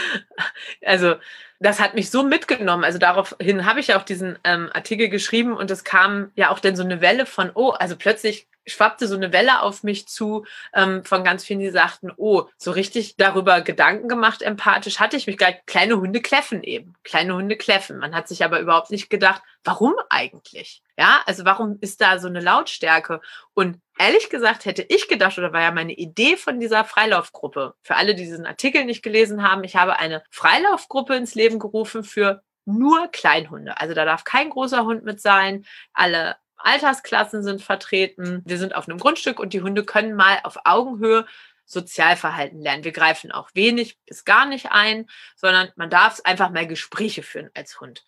also 0.84 1.16
das 1.60 1.78
hat 1.78 1.94
mich 1.94 2.10
so 2.10 2.22
mitgenommen. 2.22 2.84
Also 2.84 2.98
daraufhin 2.98 3.66
habe 3.66 3.80
ich 3.80 3.88
ja 3.88 3.98
auch 3.98 4.02
diesen 4.02 4.38
ähm, 4.44 4.70
Artikel 4.72 5.08
geschrieben 5.08 5.56
und 5.56 5.70
es 5.70 5.84
kam 5.84 6.32
ja 6.34 6.50
auch 6.50 6.58
dann 6.58 6.74
so 6.74 6.82
eine 6.82 7.00
Welle 7.00 7.26
von, 7.26 7.50
oh, 7.54 7.70
also 7.70 7.96
plötzlich 7.96 8.48
schwappte 8.66 9.06
so 9.08 9.14
eine 9.14 9.32
Welle 9.32 9.62
auf 9.62 9.82
mich 9.82 10.06
zu 10.06 10.44
ähm, 10.74 11.04
von 11.04 11.24
ganz 11.24 11.44
vielen, 11.44 11.60
die 11.60 11.70
sagten, 11.70 12.12
oh, 12.16 12.44
so 12.56 12.70
richtig 12.70 13.16
darüber 13.16 13.60
Gedanken 13.60 14.08
gemacht, 14.08 14.42
empathisch 14.42 15.00
hatte 15.00 15.16
ich 15.16 15.26
mich 15.26 15.38
gleich. 15.38 15.64
Kleine 15.66 15.98
Hunde 15.98 16.20
kläffen 16.20 16.62
eben. 16.62 16.94
Kleine 17.04 17.34
Hunde 17.34 17.56
kläffen. 17.56 17.98
Man 17.98 18.14
hat 18.14 18.28
sich 18.28 18.44
aber 18.44 18.60
überhaupt 18.60 18.90
nicht 18.90 19.10
gedacht, 19.10 19.42
warum 19.64 19.94
eigentlich? 20.08 20.82
Ja, 20.98 21.22
also 21.26 21.44
warum 21.44 21.78
ist 21.80 22.00
da 22.00 22.18
so 22.18 22.28
eine 22.28 22.40
Lautstärke? 22.40 23.20
Und 23.54 23.80
ehrlich 23.98 24.30
gesagt 24.30 24.64
hätte 24.64 24.84
ich 24.88 25.08
gedacht, 25.08 25.38
oder 25.38 25.52
war 25.52 25.62
ja 25.62 25.72
meine 25.72 25.94
Idee 25.94 26.36
von 26.36 26.60
dieser 26.60 26.84
Freilaufgruppe, 26.84 27.74
für 27.82 27.96
alle, 27.96 28.14
die 28.14 28.24
diesen 28.24 28.46
Artikel 28.46 28.84
nicht 28.84 29.02
gelesen 29.02 29.42
haben, 29.42 29.64
ich 29.64 29.76
habe 29.76 29.98
eine 29.98 30.22
Freilaufgruppe 30.30 31.14
ins 31.16 31.34
Leben 31.34 31.58
gerufen 31.58 32.04
für 32.04 32.42
nur 32.66 33.08
Kleinhunde. 33.08 33.80
Also 33.80 33.94
da 33.94 34.04
darf 34.04 34.24
kein 34.24 34.50
großer 34.50 34.84
Hund 34.84 35.04
mit 35.04 35.20
sein. 35.20 35.64
Alle 35.92 36.36
Altersklassen 36.64 37.42
sind 37.42 37.62
vertreten. 37.62 38.42
Wir 38.44 38.58
sind 38.58 38.74
auf 38.74 38.88
einem 38.88 38.98
Grundstück 38.98 39.40
und 39.40 39.52
die 39.52 39.62
Hunde 39.62 39.84
können 39.84 40.14
mal 40.14 40.40
auf 40.44 40.58
Augenhöhe 40.64 41.26
Sozialverhalten 41.64 42.60
lernen. 42.60 42.84
Wir 42.84 42.92
greifen 42.92 43.30
auch 43.30 43.50
wenig 43.54 43.98
bis 44.04 44.24
gar 44.24 44.44
nicht 44.46 44.72
ein, 44.72 45.06
sondern 45.36 45.70
man 45.76 45.88
darf 45.88 46.20
einfach 46.24 46.50
mal 46.50 46.66
Gespräche 46.66 47.22
führen 47.22 47.50
als 47.54 47.80
Hund. 47.80 48.04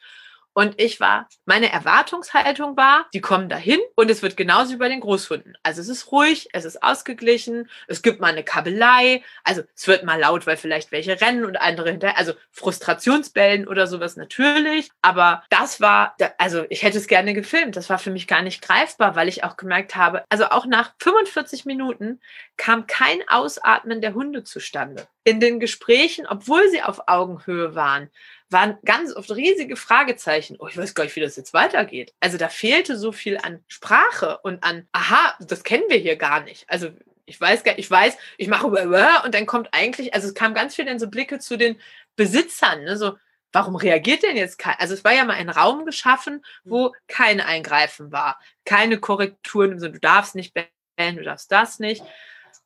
Und 0.54 0.78
ich 0.80 1.00
war, 1.00 1.28
meine 1.46 1.72
Erwartungshaltung 1.72 2.76
war, 2.76 3.06
die 3.14 3.22
kommen 3.22 3.48
dahin 3.48 3.80
und 3.94 4.10
es 4.10 4.20
wird 4.22 4.36
genauso 4.36 4.74
wie 4.74 4.76
bei 4.76 4.88
den 4.88 5.00
Großhunden. 5.00 5.56
Also 5.62 5.80
es 5.80 5.88
ist 5.88 6.12
ruhig, 6.12 6.48
es 6.52 6.66
ist 6.66 6.82
ausgeglichen, 6.82 7.70
es 7.88 8.02
gibt 8.02 8.20
mal 8.20 8.32
eine 8.32 8.44
Kabelei, 8.44 9.22
also 9.44 9.62
es 9.74 9.88
wird 9.88 10.04
mal 10.04 10.20
laut, 10.20 10.46
weil 10.46 10.58
vielleicht 10.58 10.92
welche 10.92 11.20
rennen 11.20 11.46
und 11.46 11.56
andere 11.56 11.90
hinterher, 11.90 12.18
also 12.18 12.34
Frustrationsbellen 12.50 13.66
oder 13.66 13.86
sowas 13.86 14.16
natürlich. 14.16 14.90
Aber 15.00 15.42
das 15.48 15.80
war, 15.80 16.16
also 16.36 16.66
ich 16.68 16.82
hätte 16.82 16.98
es 16.98 17.06
gerne 17.06 17.32
gefilmt, 17.32 17.76
das 17.76 17.88
war 17.88 17.98
für 17.98 18.10
mich 18.10 18.26
gar 18.26 18.42
nicht 18.42 18.60
greifbar, 18.60 19.16
weil 19.16 19.28
ich 19.28 19.44
auch 19.44 19.56
gemerkt 19.56 19.96
habe, 19.96 20.22
also 20.28 20.46
auch 20.46 20.66
nach 20.66 20.92
45 20.98 21.64
Minuten 21.64 22.20
kam 22.58 22.86
kein 22.86 23.26
Ausatmen 23.28 24.02
der 24.02 24.12
Hunde 24.12 24.44
zustande. 24.44 25.06
In 25.24 25.40
den 25.40 25.60
Gesprächen, 25.60 26.26
obwohl 26.26 26.68
sie 26.68 26.82
auf 26.82 27.08
Augenhöhe 27.08 27.74
waren, 27.74 28.10
waren 28.52 28.78
ganz 28.84 29.14
oft 29.14 29.30
riesige 29.30 29.76
Fragezeichen. 29.76 30.56
Oh, 30.58 30.66
ich 30.68 30.76
weiß 30.76 30.94
gar 30.94 31.04
nicht, 31.04 31.16
wie 31.16 31.20
das 31.20 31.36
jetzt 31.36 31.54
weitergeht. 31.54 32.14
Also 32.20 32.38
da 32.38 32.48
fehlte 32.48 32.96
so 32.96 33.12
viel 33.12 33.38
an 33.38 33.64
Sprache 33.68 34.38
und 34.42 34.62
an, 34.64 34.86
aha, 34.92 35.36
das 35.40 35.64
kennen 35.64 35.84
wir 35.88 35.98
hier 35.98 36.16
gar 36.16 36.42
nicht. 36.42 36.64
Also 36.68 36.90
ich 37.24 37.40
weiß 37.40 37.64
gar 37.64 37.78
ich 37.78 37.90
weiß, 37.90 38.16
ich 38.36 38.48
mache 38.48 38.66
und 38.66 39.34
dann 39.34 39.46
kommt 39.46 39.68
eigentlich, 39.72 40.14
also 40.14 40.28
es 40.28 40.34
kam 40.34 40.54
ganz 40.54 40.74
viel 40.74 40.88
in 40.88 40.98
so 40.98 41.08
Blicke 41.08 41.38
zu 41.38 41.56
den 41.56 41.80
Besitzern, 42.16 42.84
ne, 42.84 42.96
so, 42.96 43.16
warum 43.52 43.76
reagiert 43.76 44.22
denn 44.22 44.36
jetzt 44.36 44.58
kein, 44.58 44.76
also 44.78 44.94
es 44.94 45.04
war 45.04 45.12
ja 45.12 45.24
mal 45.24 45.34
ein 45.34 45.48
Raum 45.48 45.84
geschaffen, 45.84 46.44
wo 46.64 46.92
kein 47.06 47.40
Eingreifen 47.40 48.12
war, 48.12 48.38
keine 48.64 48.98
Korrekturen, 48.98 49.78
so, 49.78 49.88
du 49.88 50.00
darfst 50.00 50.34
nicht 50.34 50.54
bellen, 50.54 51.16
du 51.16 51.22
darfst 51.22 51.50
das 51.52 51.78
nicht. 51.78 52.02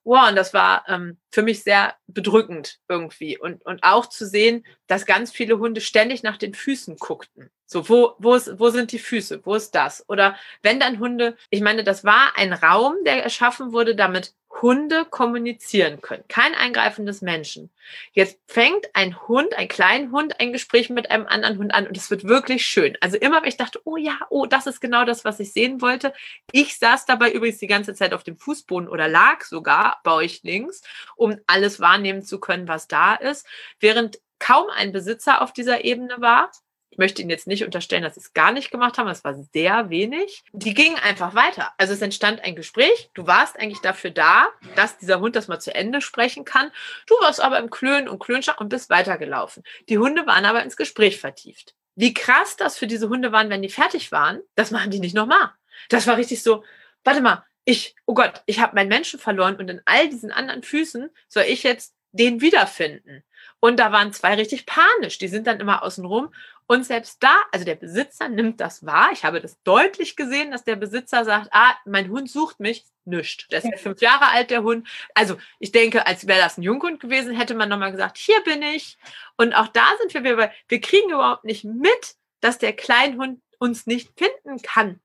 Wow, 0.04 0.28
und 0.28 0.36
das 0.36 0.54
war 0.54 0.84
ähm, 0.88 1.18
für 1.32 1.42
mich 1.42 1.64
sehr 1.64 1.96
bedrückend 2.06 2.78
irgendwie. 2.88 3.36
Und, 3.36 3.66
und 3.66 3.82
auch 3.82 4.06
zu 4.06 4.24
sehen, 4.24 4.64
dass 4.86 5.06
ganz 5.06 5.32
viele 5.32 5.58
Hunde 5.58 5.80
ständig 5.80 6.22
nach 6.22 6.36
den 6.36 6.54
Füßen 6.54 6.96
guckten. 6.96 7.50
So, 7.66 7.88
wo, 7.88 8.14
wo, 8.18 8.34
ist, 8.34 8.58
wo 8.60 8.70
sind 8.70 8.92
die 8.92 8.98
Füße? 8.98 9.40
Wo 9.44 9.54
ist 9.54 9.74
das? 9.74 10.08
Oder 10.08 10.36
wenn 10.62 10.78
dann 10.78 11.00
Hunde, 11.00 11.36
ich 11.50 11.60
meine, 11.60 11.82
das 11.82 12.04
war 12.04 12.32
ein 12.36 12.52
Raum, 12.52 12.94
der 13.04 13.24
erschaffen 13.24 13.72
wurde, 13.72 13.96
damit 13.96 14.34
Hunde 14.62 15.04
kommunizieren 15.04 16.00
können. 16.00 16.24
Kein 16.28 16.54
Eingreifen 16.54 17.04
des 17.04 17.20
Menschen. 17.20 17.70
Jetzt 18.12 18.38
fängt 18.46 18.86
ein 18.94 19.20
Hund, 19.28 19.56
ein 19.56 19.68
kleiner 19.68 20.10
Hund, 20.10 20.40
ein 20.40 20.52
Gespräch 20.52 20.88
mit 20.88 21.10
einem 21.10 21.26
anderen 21.26 21.58
Hund 21.58 21.74
an 21.74 21.86
und 21.86 21.96
es 21.96 22.10
wird 22.10 22.24
wirklich 22.24 22.64
schön. 22.64 22.96
Also 23.00 23.16
immer, 23.18 23.42
wenn 23.42 23.48
ich 23.48 23.56
dachte, 23.56 23.80
oh 23.84 23.96
ja, 23.96 24.18
oh, 24.30 24.46
das 24.46 24.66
ist 24.66 24.80
genau 24.80 25.04
das, 25.04 25.24
was 25.24 25.40
ich 25.40 25.52
sehen 25.52 25.82
wollte. 25.82 26.12
Ich 26.52 26.78
saß 26.78 27.04
dabei 27.06 27.32
übrigens 27.32 27.58
die 27.58 27.66
ganze 27.66 27.94
Zeit 27.94 28.14
auf 28.14 28.22
dem 28.24 28.38
Fußboden 28.38 28.88
oder 28.88 29.08
lag 29.08 29.42
sogar 29.42 30.00
bei 30.04 30.12
euch 30.12 30.42
links, 30.42 30.82
um 31.16 31.38
alles 31.46 31.80
wahrnehmen 31.80 32.22
zu 32.22 32.40
können, 32.40 32.68
was 32.68 32.88
da 32.88 33.14
ist, 33.14 33.46
während 33.80 34.20
kaum 34.38 34.68
ein 34.70 34.92
Besitzer 34.92 35.42
auf 35.42 35.52
dieser 35.52 35.84
Ebene 35.84 36.20
war. 36.20 36.50
Ich 36.90 36.98
möchte 36.98 37.20
Ihnen 37.20 37.30
jetzt 37.30 37.46
nicht 37.46 37.64
unterstellen, 37.64 38.02
dass 38.02 38.14
Sie 38.14 38.20
es 38.20 38.32
gar 38.32 38.52
nicht 38.52 38.70
gemacht 38.70 38.96
haben. 38.96 39.08
Es 39.08 39.22
war 39.22 39.34
sehr 39.34 39.90
wenig. 39.90 40.42
Die 40.52 40.72
gingen 40.72 40.96
einfach 40.96 41.34
weiter. 41.34 41.72
Also 41.76 41.92
es 41.92 42.00
entstand 42.00 42.40
ein 42.40 42.56
Gespräch. 42.56 43.10
Du 43.12 43.26
warst 43.26 43.58
eigentlich 43.58 43.80
dafür 43.80 44.10
da, 44.10 44.48
dass 44.76 44.96
dieser 44.96 45.20
Hund 45.20 45.36
das 45.36 45.48
mal 45.48 45.58
zu 45.58 45.74
Ende 45.74 46.00
sprechen 46.00 46.46
kann. 46.46 46.70
Du 47.06 47.14
warst 47.16 47.40
aber 47.40 47.58
im 47.58 47.68
Klönen 47.68 48.08
und 48.08 48.18
Klönschach 48.18 48.60
und 48.60 48.70
bist 48.70 48.88
weitergelaufen. 48.88 49.62
Die 49.88 49.98
Hunde 49.98 50.26
waren 50.26 50.46
aber 50.46 50.62
ins 50.62 50.76
Gespräch 50.76 51.20
vertieft. 51.20 51.74
Wie 51.96 52.14
krass 52.14 52.56
das 52.56 52.78
für 52.78 52.86
diese 52.86 53.08
Hunde 53.08 53.32
waren, 53.32 53.50
wenn 53.50 53.62
die 53.62 53.68
fertig 53.68 54.12
waren, 54.12 54.40
das 54.54 54.70
machen 54.70 54.90
die 54.90 55.00
nicht 55.00 55.14
nochmal. 55.14 55.50
Das 55.88 56.06
war 56.06 56.16
richtig 56.16 56.42
so, 56.42 56.64
warte 57.04 57.20
mal, 57.20 57.44
ich, 57.64 57.96
oh 58.06 58.14
Gott, 58.14 58.42
ich 58.46 58.60
habe 58.60 58.74
meinen 58.74 58.88
Menschen 58.88 59.18
verloren 59.18 59.56
und 59.56 59.68
in 59.68 59.82
all 59.84 60.08
diesen 60.08 60.30
anderen 60.30 60.62
Füßen 60.62 61.10
soll 61.28 61.44
ich 61.44 61.62
jetzt 61.62 61.94
den 62.12 62.40
wiederfinden. 62.40 63.24
Und 63.60 63.80
da 63.80 63.90
waren 63.90 64.12
zwei 64.12 64.34
richtig 64.34 64.66
panisch. 64.66 65.18
Die 65.18 65.28
sind 65.28 65.46
dann 65.46 65.60
immer 65.60 65.82
außen 65.82 66.04
rum 66.04 66.30
und 66.68 66.84
selbst 66.84 67.22
da, 67.22 67.34
also 67.52 67.64
der 67.64 67.76
Besitzer 67.76 68.28
nimmt 68.28 68.60
das 68.60 68.84
wahr. 68.84 69.10
Ich 69.12 69.24
habe 69.24 69.40
das 69.40 69.62
deutlich 69.62 70.16
gesehen, 70.16 70.50
dass 70.50 70.64
der 70.64 70.74
Besitzer 70.74 71.24
sagt, 71.24 71.48
ah, 71.52 71.76
mein 71.84 72.10
Hund 72.10 72.28
sucht 72.28 72.58
mich, 72.58 72.84
nischt. 73.04 73.46
Der 73.52 73.58
ist 73.58 73.70
ja 73.70 73.76
fünf 73.76 74.00
Jahre 74.00 74.26
alt, 74.26 74.50
der 74.50 74.64
Hund. 74.64 74.88
Also 75.14 75.36
ich 75.60 75.70
denke, 75.70 76.06
als 76.06 76.26
wäre 76.26 76.40
das 76.40 76.58
ein 76.58 76.62
Junghund 76.62 76.98
gewesen, 76.98 77.36
hätte 77.36 77.54
man 77.54 77.68
nochmal 77.68 77.92
gesagt, 77.92 78.18
hier 78.18 78.40
bin 78.42 78.62
ich. 78.62 78.98
Und 79.36 79.54
auch 79.54 79.68
da 79.68 79.86
sind 80.00 80.12
wir 80.12 80.24
wieder, 80.24 80.50
wir 80.66 80.80
kriegen 80.80 81.10
überhaupt 81.10 81.44
nicht 81.44 81.64
mit, 81.64 82.16
dass 82.40 82.58
der 82.58 82.72
Kleinhund 82.72 83.40
uns 83.58 83.86
nicht 83.86 84.10
finden 84.18 84.60
kann. 84.60 85.00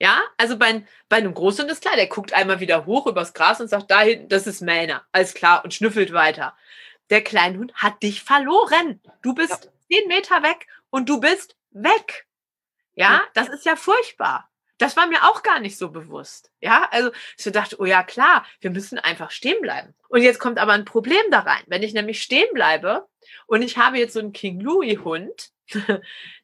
Ja, 0.00 0.22
also 0.38 0.58
bei, 0.58 0.84
bei 1.08 1.18
einem 1.18 1.34
Großhund 1.34 1.70
ist 1.70 1.82
klar, 1.82 1.96
der 1.96 2.08
guckt 2.08 2.32
einmal 2.32 2.60
wieder 2.60 2.86
hoch 2.86 3.06
übers 3.06 3.34
Gras 3.34 3.60
und 3.60 3.68
sagt, 3.68 3.90
da 3.90 4.00
hinten, 4.00 4.28
das 4.28 4.46
ist 4.46 4.62
Mähner. 4.62 5.04
Alles 5.12 5.34
klar 5.34 5.62
und 5.64 5.72
schnüffelt 5.74 6.12
weiter. 6.12 6.56
Der 7.10 7.22
Kleinhund 7.22 7.74
hat 7.74 8.02
dich 8.02 8.22
verloren. 8.22 9.00
Du 9.22 9.34
bist 9.34 9.64
ja. 9.64 9.70
zehn 9.90 10.08
Meter 10.08 10.42
weg 10.42 10.66
und 10.90 11.08
du 11.08 11.20
bist 11.20 11.56
weg. 11.70 12.26
Ja, 12.94 13.22
das 13.34 13.48
ist 13.48 13.66
ja 13.66 13.76
furchtbar. 13.76 14.50
Das 14.78 14.96
war 14.96 15.06
mir 15.06 15.24
auch 15.24 15.42
gar 15.42 15.60
nicht 15.60 15.78
so 15.78 15.90
bewusst. 15.90 16.50
Ja, 16.60 16.88
also 16.90 17.10
ich 17.38 17.44
dachte, 17.52 17.76
oh 17.80 17.84
ja, 17.84 18.02
klar, 18.02 18.44
wir 18.60 18.70
müssen 18.70 18.98
einfach 18.98 19.30
stehen 19.30 19.60
bleiben. 19.60 19.94
Und 20.08 20.22
jetzt 20.22 20.40
kommt 20.40 20.58
aber 20.58 20.72
ein 20.72 20.84
Problem 20.84 21.22
da 21.30 21.40
rein. 21.40 21.62
Wenn 21.66 21.82
ich 21.82 21.94
nämlich 21.94 22.22
stehen 22.22 22.48
bleibe 22.52 23.06
und 23.46 23.62
ich 23.62 23.78
habe 23.78 23.98
jetzt 23.98 24.14
so 24.14 24.20
einen 24.20 24.32
King 24.32 24.60
Louis 24.60 24.98
Hund, 25.04 25.50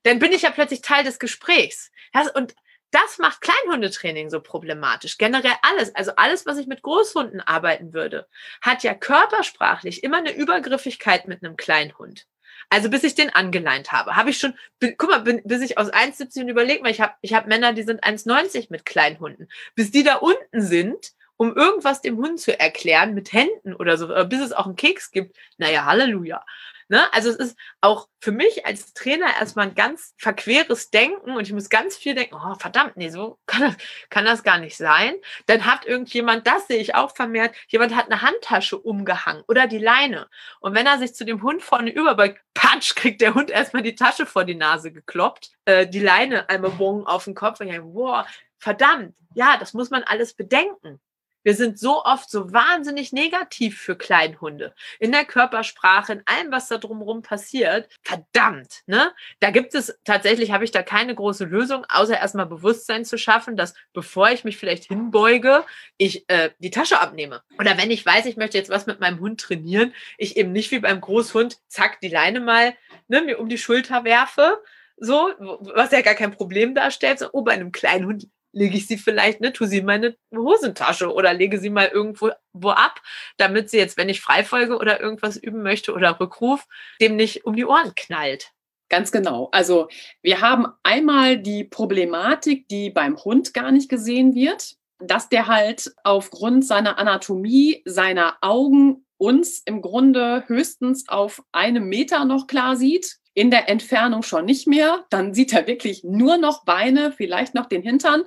dann 0.05 0.19
bin 0.19 0.33
ich 0.33 0.43
ja 0.43 0.51
plötzlich 0.51 0.81
Teil 0.81 1.05
des 1.05 1.19
Gesprächs. 1.19 1.91
und 2.35 2.55
das 2.91 3.19
macht 3.19 3.41
Kleinhundetraining 3.41 4.31
so 4.31 4.41
problematisch. 4.41 5.19
Generell 5.19 5.55
alles, 5.63 5.95
also 5.95 6.13
alles, 6.17 6.47
was 6.47 6.59
ich 6.59 6.67
mit 6.67 6.83
Großhunden 6.83 7.41
arbeiten 7.41 7.93
würde, 7.93 8.27
hat 8.61 8.83
ja 8.83 8.95
körpersprachlich 8.95 10.03
immer 10.03 10.19
eine 10.19 10.35
Übergriffigkeit 10.35 11.29
mit 11.29 11.45
einem 11.45 11.57
Kleinhund. 11.57 12.27
Also 12.69 12.89
bis 12.89 13.03
ich 13.03 13.15
den 13.15 13.31
angeleint 13.31 13.91
habe, 13.91 14.17
habe 14.17 14.31
ich 14.31 14.39
schon, 14.39 14.55
guck 14.97 15.11
mal, 15.11 15.21
bis 15.45 15.63
ich 15.63 15.79
aus 15.79 15.93
1,70 15.93 16.49
überlege 16.49 16.83
mal, 16.83 16.91
ich 16.91 17.01
habe 17.01 17.15
ich 17.21 17.35
hab 17.35 17.47
Männer, 17.47 17.73
die 17.73 17.83
sind 17.83 18.05
1,90 18.05 18.67
mit 18.71 18.85
kleinen 18.85 19.19
Hunden. 19.19 19.49
Bis 19.75 19.91
die 19.91 20.05
da 20.05 20.17
unten 20.17 20.63
sind, 20.63 21.13
um 21.41 21.57
irgendwas 21.57 22.03
dem 22.03 22.19
Hund 22.19 22.39
zu 22.39 22.61
erklären 22.61 23.15
mit 23.15 23.33
Händen 23.33 23.75
oder 23.75 23.97
so, 23.97 24.09
bis 24.27 24.41
es 24.41 24.53
auch 24.53 24.67
einen 24.67 24.77
Keks 24.77 25.11
gibt, 25.11 25.39
naja, 25.57 25.87
Halleluja. 25.87 26.45
Ne? 26.89 27.11
Also 27.15 27.31
es 27.31 27.37
ist 27.37 27.59
auch 27.81 28.09
für 28.21 28.31
mich 28.31 28.67
als 28.67 28.93
Trainer 28.93 29.25
erstmal 29.39 29.69
ein 29.69 29.75
ganz 29.75 30.13
verqueres 30.19 30.91
Denken 30.91 31.31
und 31.31 31.41
ich 31.41 31.53
muss 31.55 31.71
ganz 31.71 31.97
viel 31.97 32.15
denken, 32.15 32.35
oh 32.35 32.55
verdammt, 32.57 32.99
nee, 32.99 33.09
so 33.09 33.39
kann 33.47 33.63
das, 33.63 33.77
kann 34.11 34.27
das 34.27 34.43
gar 34.43 34.59
nicht 34.59 34.77
sein. 34.77 35.15
Dann 35.47 35.65
hat 35.65 35.87
irgendjemand, 35.87 36.47
das 36.47 36.67
sehe 36.67 36.77
ich 36.77 36.95
auch 36.95 37.17
vermehrt, 37.17 37.57
jemand 37.69 37.97
hat 37.97 38.11
eine 38.11 38.21
Handtasche 38.21 38.77
umgehangen 38.77 39.43
oder 39.49 39.67
die 39.67 39.79
Leine. 39.79 40.29
Und 40.61 40.75
wenn 40.75 40.85
er 40.85 40.99
sich 40.99 41.15
zu 41.15 41.25
dem 41.25 41.41
Hund 41.41 41.63
vorne 41.63 41.91
überbeugt, 41.91 42.39
patsch, 42.53 42.95
kriegt 42.97 43.23
der 43.23 43.33
Hund 43.33 43.49
erstmal 43.49 43.83
die 43.83 43.95
Tasche 43.95 44.27
vor 44.27 44.45
die 44.45 44.57
Nase 44.57 44.93
gekloppt, 44.93 45.53
äh, 45.65 45.87
die 45.87 46.01
Leine 46.01 46.51
einmal 46.51 46.73
bong 46.73 47.07
auf 47.07 47.25
den 47.25 47.35
Kopf 47.35 47.61
und 47.61 47.69
ich 47.69 47.73
denke, 47.73 47.95
wow, 47.95 48.27
verdammt, 48.59 49.15
ja, 49.35 49.57
das 49.57 49.73
muss 49.73 49.89
man 49.89 50.03
alles 50.03 50.35
bedenken. 50.35 51.01
Wir 51.43 51.55
sind 51.55 51.79
so 51.79 52.05
oft 52.05 52.31
so 52.31 52.53
wahnsinnig 52.53 53.13
negativ 53.13 53.81
für 53.81 53.97
Kleinhunde. 53.97 54.75
In 54.99 55.13
der 55.13 55.25
Körpersprache, 55.25 56.13
in 56.13 56.23
allem, 56.27 56.53
was 56.53 56.69
da 56.69 56.79
drumherum 56.79 57.23
passiert. 57.23 57.89
Verdammt, 58.03 58.83
ne? 58.87 59.13
Da 59.41 59.51
gibt 59.51 59.75
es 59.75 59.99
tatsächlich, 60.05 60.53
habe 60.53 60.65
ich 60.65 60.71
da 60.71 60.83
keine 60.83 61.15
große 61.15 61.45
Lösung, 61.45 61.87
außer 61.89 62.19
erstmal 62.19 62.47
Bewusstsein 62.47 63.05
zu 63.05 63.19
schaffen, 63.19 63.57
dass 63.57 63.75
bevor 63.93 64.31
ich 64.31 64.45
mich 64.45 64.57
vielleicht 64.57 64.85
hinbeuge, 64.85 65.65
ich 65.97 66.29
äh, 66.29 66.51
die 66.59 66.71
Tasche 66.71 67.01
abnehme. 67.01 67.43
Oder 67.59 67.79
wenn 67.79 67.91
ich 67.91 68.05
weiß, 68.05 68.27
ich 68.27 68.37
möchte 68.37 68.59
jetzt 68.59 68.71
was 68.71 68.87
mit 68.87 69.01
meinem 69.01 69.21
Hund 69.21 69.41
trainieren, 69.41 69.95
ich 70.19 70.37
eben 70.37 70.53
nicht 70.53 70.71
wie 70.71 70.79
beim 70.81 71.01
Großhund, 71.01 71.59
zack, 71.69 72.01
die 72.01 72.09
Leine 72.09 72.41
mal 72.41 72.75
ne, 73.09 73.23
mir 73.23 73.39
um 73.39 73.49
die 73.49 73.59
Schulter 73.59 74.05
werfe, 74.05 74.63
so, 74.97 75.33
was 75.39 75.93
ja 75.93 76.03
gar 76.03 76.15
kein 76.15 76.33
Problem 76.33 76.75
darstellt. 76.75 77.19
So, 77.19 77.31
oh, 77.33 77.43
bei 77.43 77.53
einem 77.53 77.73
kleinen 77.73 78.07
Hund 78.07 78.29
lege 78.53 78.77
ich 78.77 78.87
sie 78.87 78.99
vielleicht, 78.99 79.41
ne, 79.41 79.53
tu 79.53 79.65
sie 79.65 79.79
in 79.79 79.87
meine 79.87 80.17
Hosentasche 80.35 81.13
oder 81.13 81.33
lege 81.33 81.59
sie 81.59 81.71
mal 81.71 81.89
irgendwo 81.89 82.31
wo 82.53 82.71
ab, 82.71 83.01
damit 83.37 83.71
sie 83.71 83.79
jetzt, 83.79 83.97
wenn 83.97 84.09
ich 84.09 84.21
Freifolge 84.21 84.77
oder 84.77 85.01
irgendwas 85.01 85.37
üben 85.37 85.63
möchte 85.63 85.93
oder 85.93 86.19
Rückruf, 86.19 86.67
dem 87.01 87.17
nicht 87.17 87.45
um 87.45 87.55
die 87.55 87.65
Ohren 87.65 87.95
knallt. 87.95 88.53
Ganz 88.89 89.13
genau. 89.13 89.49
Also 89.53 89.89
wir 90.21 90.41
haben 90.41 90.67
einmal 90.83 91.39
die 91.39 91.63
Problematik, 91.63 92.67
die 92.69 92.91
beim 92.91 93.17
Hund 93.17 93.55
gar 93.55 93.71
nicht 93.71 93.89
gesehen 93.89 94.35
wird, 94.35 94.75
dass 94.99 95.29
der 95.29 95.47
halt 95.47 95.93
aufgrund 96.03 96.67
seiner 96.67 96.99
Anatomie, 96.99 97.83
seiner 97.85 98.37
Augen 98.41 99.07
uns 99.17 99.63
im 99.65 99.81
Grunde 99.81 100.45
höchstens 100.47 101.09
auf 101.09 101.43
einem 101.53 101.89
Meter 101.89 102.25
noch 102.25 102.47
klar 102.47 102.77
sieht 102.77 103.19
in 103.41 103.51
der 103.51 103.71
Entfernung 103.71 104.23
schon 104.23 104.45
nicht 104.45 104.67
mehr. 104.67 105.07
Dann 105.09 105.33
sieht 105.33 105.55
er 105.55 105.67
wirklich 105.67 106.05
nur 106.05 106.37
noch 106.37 106.63
Beine, 106.67 107.11
vielleicht 107.11 107.55
noch 107.55 107.65
den 107.65 107.81
Hintern 107.81 108.25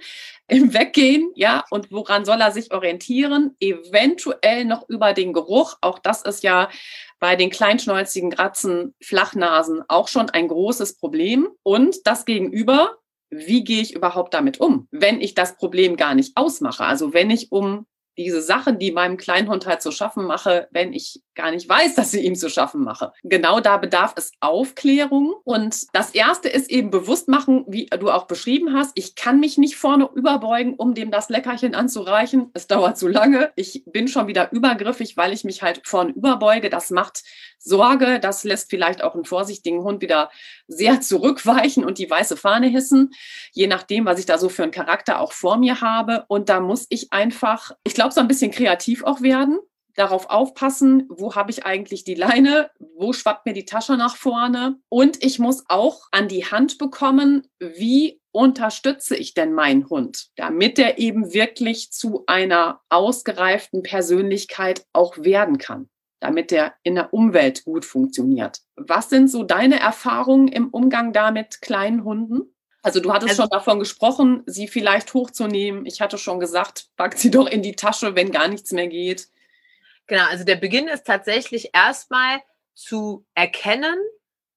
im 0.48 0.74
Weggehen. 0.74 1.32
Ja, 1.36 1.66
und 1.70 1.92
woran 1.92 2.26
soll 2.26 2.42
er 2.42 2.52
sich 2.52 2.74
orientieren? 2.74 3.56
Eventuell 3.60 4.66
noch 4.66 4.90
über 4.90 5.14
den 5.14 5.32
Geruch. 5.32 5.78
Auch 5.82 6.00
das 6.00 6.24
ist 6.24 6.42
ja 6.42 6.68
bei 7.20 7.36
den 7.36 7.52
kleinschnäuzigen 7.52 8.32
Gratzen, 8.32 8.96
Flachnasen 9.04 9.84
auch 9.88 10.08
schon 10.08 10.32
ein 10.32 10.48
großes 10.48 10.98
Problem. 10.98 11.48
Und 11.62 12.08
das 12.08 12.26
Gegenüber, 12.26 12.98
wie 13.30 13.64
gehe 13.64 13.84
ich 13.84 13.94
überhaupt 13.96 14.34
damit 14.34 14.60
um, 14.60 14.88
wenn 14.90 15.22
ich 15.22 15.36
das 15.36 15.58
Problem 15.58 15.96
gar 15.96 16.16
nicht 16.16 16.32
ausmache? 16.34 16.86
Also 16.86 17.14
wenn 17.14 17.30
ich 17.30 17.52
um 17.52 17.86
diese 18.18 18.42
Sachen, 18.42 18.80
die 18.80 18.92
meinem 18.92 19.18
Kleinhund 19.18 19.66
halt 19.66 19.82
zu 19.82 19.92
schaffen 19.92 20.26
mache, 20.26 20.68
wenn 20.72 20.94
ich 20.94 21.22
gar 21.36 21.52
nicht 21.52 21.68
weiß, 21.68 21.96
dass 21.96 22.12
sie 22.12 22.22
ihm 22.22 22.36
zu 22.36 22.50
schaffen 22.50 22.84
mache. 22.84 23.12
Genau 23.24 23.60
da 23.60 23.78
bedarf 23.78 24.14
es 24.16 24.32
Aufklärung. 24.40 25.34
Und 25.44 25.88
das 25.94 26.12
erste 26.12 26.50
ist 26.50 26.70
eben 26.70 26.92
bewusst 26.92 27.28
machen, 27.28 27.66
wie 27.68 27.88
du 27.88 28.10
auch 28.10 28.28
beschrieben 28.28 28.74
hast. 28.74 28.92
Ich 28.96 29.16
kann 29.16 29.40
mich 29.40 29.58
nicht 29.58 29.76
vorne 29.76 30.10
überbeugen, 30.14 30.76
um 30.76 30.94
dem 30.94 31.12
das 31.12 31.30
Leckerchen 31.30 31.76
anzureichen. 31.76 32.52
Es 32.54 32.68
dauert 32.68 32.98
zu 32.98 33.08
lange. 33.08 33.52
Ich 33.56 33.84
bin 33.86 34.08
schon 34.08 34.28
wieder 34.28 34.52
übergriffig, 34.52 35.18
weil 35.18 35.34
ich 35.34 35.44
mich 35.44 35.64
halt 35.64 35.82
vorne 35.86 36.12
überbeuge. 36.12 36.70
Das 36.70 36.92
macht 36.92 37.24
Sorge. 37.58 38.20
Das 38.20 38.44
lässt 38.44 38.70
vielleicht 38.70 39.04
auch 39.04 39.16
einen 39.16 39.26
vorsichtigen 39.26 39.84
Hund 39.84 40.02
wieder 40.02 40.30
sehr 40.76 41.02
zurückweichen 41.02 41.86
und 41.86 41.98
die 41.98 42.10
weiße 42.10 42.38
Fahne 42.38 42.68
hissen. 42.68 43.12
Je 43.52 43.68
nachdem, 43.68 44.06
was 44.06 44.20
ich 44.20 44.26
da 44.26 44.38
so 44.38 44.50
für 44.50 44.64
einen 44.64 44.72
Charakter 44.72 45.20
auch 45.20 45.34
vor 45.34 45.58
mir 45.58 45.82
habe. 45.82 46.26
Und 46.28 46.50
da 46.50 46.60
muss 46.60 46.86
ich 46.90 47.12
einfach, 47.14 47.72
ich 47.84 47.94
glaube, 47.94 48.14
so 48.14 48.22
ein 48.22 48.28
bisschen 48.28 48.52
kreativ 48.52 49.04
auch 49.04 49.22
werden 49.22 49.60
darauf 49.96 50.30
aufpassen, 50.30 51.06
wo 51.10 51.36
habe 51.36 51.52
ich 51.52 51.66
eigentlich 51.66 52.04
die 52.04 52.16
Leine, 52.16 52.72
wo 52.96 53.14
schwappt 53.14 53.46
mir 53.46 53.54
die 53.54 53.66
Tasche 53.66 53.96
nach 53.96 54.16
vorne. 54.16 54.80
Und 54.90 55.24
ich 55.24 55.40
muss 55.40 55.64
auch 55.68 56.08
an 56.12 56.28
die 56.28 56.46
Hand 56.46 56.78
bekommen, 56.78 57.48
wie 57.60 58.20
unterstütze 58.32 59.16
ich 59.16 59.34
denn 59.36 59.54
meinen 59.54 59.90
Hund, 59.90 60.30
damit 60.36 60.80
er 60.80 60.98
eben 60.98 61.34
wirklich 61.34 61.92
zu 61.92 62.24
einer 62.26 62.82
ausgereiften 62.90 63.84
Persönlichkeit 63.84 64.86
auch 64.92 65.18
werden 65.20 65.60
kann, 65.60 65.90
damit 66.24 66.54
er 66.54 66.74
in 66.84 66.96
der 66.96 67.14
Umwelt 67.14 67.66
gut 67.66 67.84
funktioniert. 67.84 68.62
Was 68.78 69.10
sind 69.10 69.30
so 69.30 69.44
deine 69.44 69.82
Erfahrungen 69.82 70.48
im 70.48 70.70
Umgang 70.70 71.12
da 71.12 71.32
mit 71.32 71.62
kleinen 71.62 72.06
Hunden? 72.06 72.56
Also 72.82 73.02
du 73.02 73.12
hattest 73.12 73.32
also, 73.32 73.44
schon 73.44 73.50
davon 73.50 73.80
gesprochen, 73.80 74.44
sie 74.46 74.70
vielleicht 74.70 75.14
hochzunehmen. 75.14 75.86
Ich 75.86 76.00
hatte 76.00 76.18
schon 76.18 76.40
gesagt, 76.40 76.88
pack 76.96 77.18
sie 77.18 77.30
doch 77.30 77.46
in 77.46 77.62
die 77.62 77.76
Tasche, 77.76 78.16
wenn 78.16 78.32
gar 78.32 78.48
nichts 78.48 78.72
mehr 78.72 78.88
geht. 78.88 79.28
Genau, 80.08 80.26
also 80.30 80.46
der 80.46 80.56
Beginn 80.56 80.88
ist 80.88 81.06
tatsächlich 81.06 81.72
erstmal 81.74 82.40
zu 82.74 83.26
erkennen, 83.36 83.98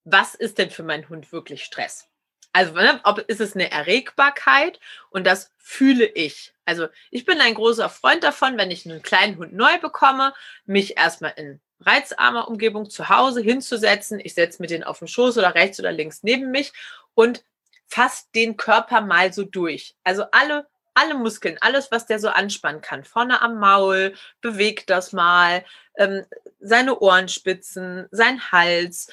was 0.04 0.36
ist 0.36 0.58
denn 0.58 0.70
für 0.70 0.84
meinen 0.84 1.08
Hund 1.08 1.32
wirklich 1.32 1.64
Stress? 1.64 2.08
Also, 2.56 2.72
ne, 2.72 2.98
ob 3.04 3.18
ist 3.18 3.42
es 3.42 3.54
eine 3.54 3.70
Erregbarkeit 3.70 4.80
und 5.10 5.26
das 5.26 5.52
fühle 5.58 6.06
ich. 6.06 6.54
Also, 6.64 6.88
ich 7.10 7.26
bin 7.26 7.38
ein 7.38 7.52
großer 7.52 7.90
Freund 7.90 8.24
davon, 8.24 8.56
wenn 8.56 8.70
ich 8.70 8.86
einen 8.86 9.02
kleinen 9.02 9.36
Hund 9.36 9.52
neu 9.52 9.78
bekomme, 9.78 10.32
mich 10.64 10.96
erstmal 10.96 11.34
in 11.36 11.60
reizarmer 11.80 12.48
Umgebung 12.48 12.88
zu 12.88 13.10
Hause 13.10 13.42
hinzusetzen. 13.42 14.20
Ich 14.24 14.32
setze 14.32 14.62
mir 14.62 14.68
den 14.68 14.84
auf 14.84 15.00
den 15.00 15.06
Schoß 15.06 15.36
oder 15.36 15.54
rechts 15.54 15.78
oder 15.78 15.92
links 15.92 16.22
neben 16.22 16.50
mich 16.50 16.72
und 17.12 17.44
fasse 17.88 18.24
den 18.34 18.56
Körper 18.56 19.02
mal 19.02 19.34
so 19.34 19.44
durch. 19.44 19.94
Also 20.02 20.24
alle 20.32 20.66
alle 20.94 21.12
Muskeln, 21.12 21.58
alles, 21.60 21.92
was 21.92 22.06
der 22.06 22.18
so 22.18 22.30
anspannen 22.30 22.80
kann, 22.80 23.04
vorne 23.04 23.42
am 23.42 23.58
Maul, 23.58 24.14
bewegt 24.40 24.88
das 24.88 25.12
mal, 25.12 25.62
ähm, 25.98 26.24
seine 26.58 26.98
Ohrenspitzen, 27.00 28.06
sein 28.10 28.50
Hals, 28.50 29.08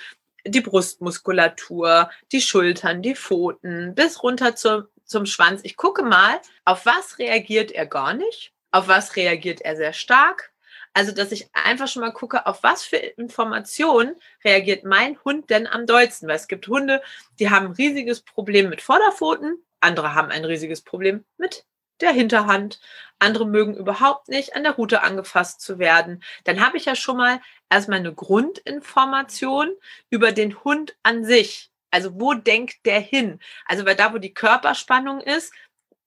die 0.46 0.62
Brustmuskulatur, 0.62 2.10
die 2.32 2.42
Schultern, 2.42 3.02
die 3.02 3.16
Pfoten, 3.16 3.96
bis 3.96 4.24
runter 4.24 4.56
zur, 4.56 4.90
zum 5.06 5.26
Schwanz. 5.26 5.62
Ich 5.64 5.78
gucke 5.78 6.04
mal, 6.04 6.40
auf 6.66 6.86
was 6.86 7.20
reagiert 7.20 7.72
er 7.72 7.86
gar 7.86 8.14
nicht, 8.14 8.54
auf 8.72 8.88
was 8.88 9.16
reagiert 9.16 9.62
er 9.62 9.76
sehr 9.76 9.94
stark. 9.94 10.52
Also, 10.96 11.12
dass 11.12 11.32
ich 11.32 11.50
einfach 11.54 11.88
schon 11.88 12.02
mal 12.02 12.12
gucke, 12.12 12.46
auf 12.46 12.62
was 12.62 12.84
für 12.84 12.98
Informationen 12.98 14.16
reagiert 14.44 14.84
mein 14.84 15.18
Hund 15.26 15.50
denn 15.50 15.66
am 15.66 15.88
dollsten. 15.88 16.28
Weil 16.28 16.36
es 16.36 16.48
gibt 16.48 16.68
Hunde, 16.68 17.02
die 17.40 17.50
haben 17.50 17.68
ein 17.68 17.72
riesiges 17.74 18.22
Problem 18.22 18.70
mit 18.70 18.82
Vorderpfoten, 18.82 19.58
andere 19.80 20.14
haben 20.14 20.30
ein 20.30 20.46
riesiges 20.46 20.82
Problem 20.82 21.26
mit 21.38 21.66
der 22.04 22.12
Hinterhand. 22.12 22.80
Andere 23.20 23.48
mögen 23.48 23.76
überhaupt 23.76 24.30
nicht 24.30 24.56
an 24.56 24.64
der 24.64 24.74
Rute 24.74 25.02
angefasst 25.02 25.62
zu 25.62 25.80
werden. 25.80 26.24
Dann 26.44 26.64
habe 26.66 26.78
ich 26.78 26.86
ja 26.86 26.96
schon 26.96 27.18
mal 27.18 27.40
erstmal 27.70 28.00
eine 28.00 28.14
Grundinformation 28.14 29.72
über 30.10 30.32
den 30.32 30.64
Hund 30.64 30.96
an 31.04 31.24
sich. 31.24 31.72
Also 31.90 32.20
wo 32.20 32.34
denkt 32.34 32.86
der 32.86 33.00
hin? 33.00 33.40
Also 33.66 33.86
weil 33.86 33.96
da, 33.96 34.14
wo 34.14 34.18
die 34.18 34.34
Körperspannung 34.34 35.22
ist, 35.22 35.54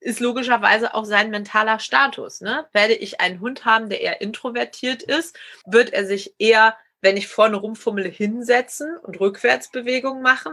ist 0.01 0.21
logischerweise 0.21 0.95
auch 0.95 1.05
sein 1.05 1.31
mentaler 1.31 1.79
Status. 1.79 2.41
Ne? 2.41 2.69
Werde 2.73 2.95
ich 2.95 3.21
einen 3.21 3.41
Hund 3.41 3.65
haben, 3.65 3.89
der 3.89 4.01
eher 4.01 4.21
introvertiert 4.21 5.03
ist, 5.03 5.39
wird 5.65 5.93
er 5.93 6.07
sich 6.07 6.35
eher 6.39 6.77
wenn 7.01 7.17
ich 7.17 7.29
vorne 7.29 7.57
rumfummele, 7.57 8.09
hinsetzen 8.09 8.97
und 8.99 9.21
Rückwärtsbewegungen 9.21 10.23
machen. 10.23 10.53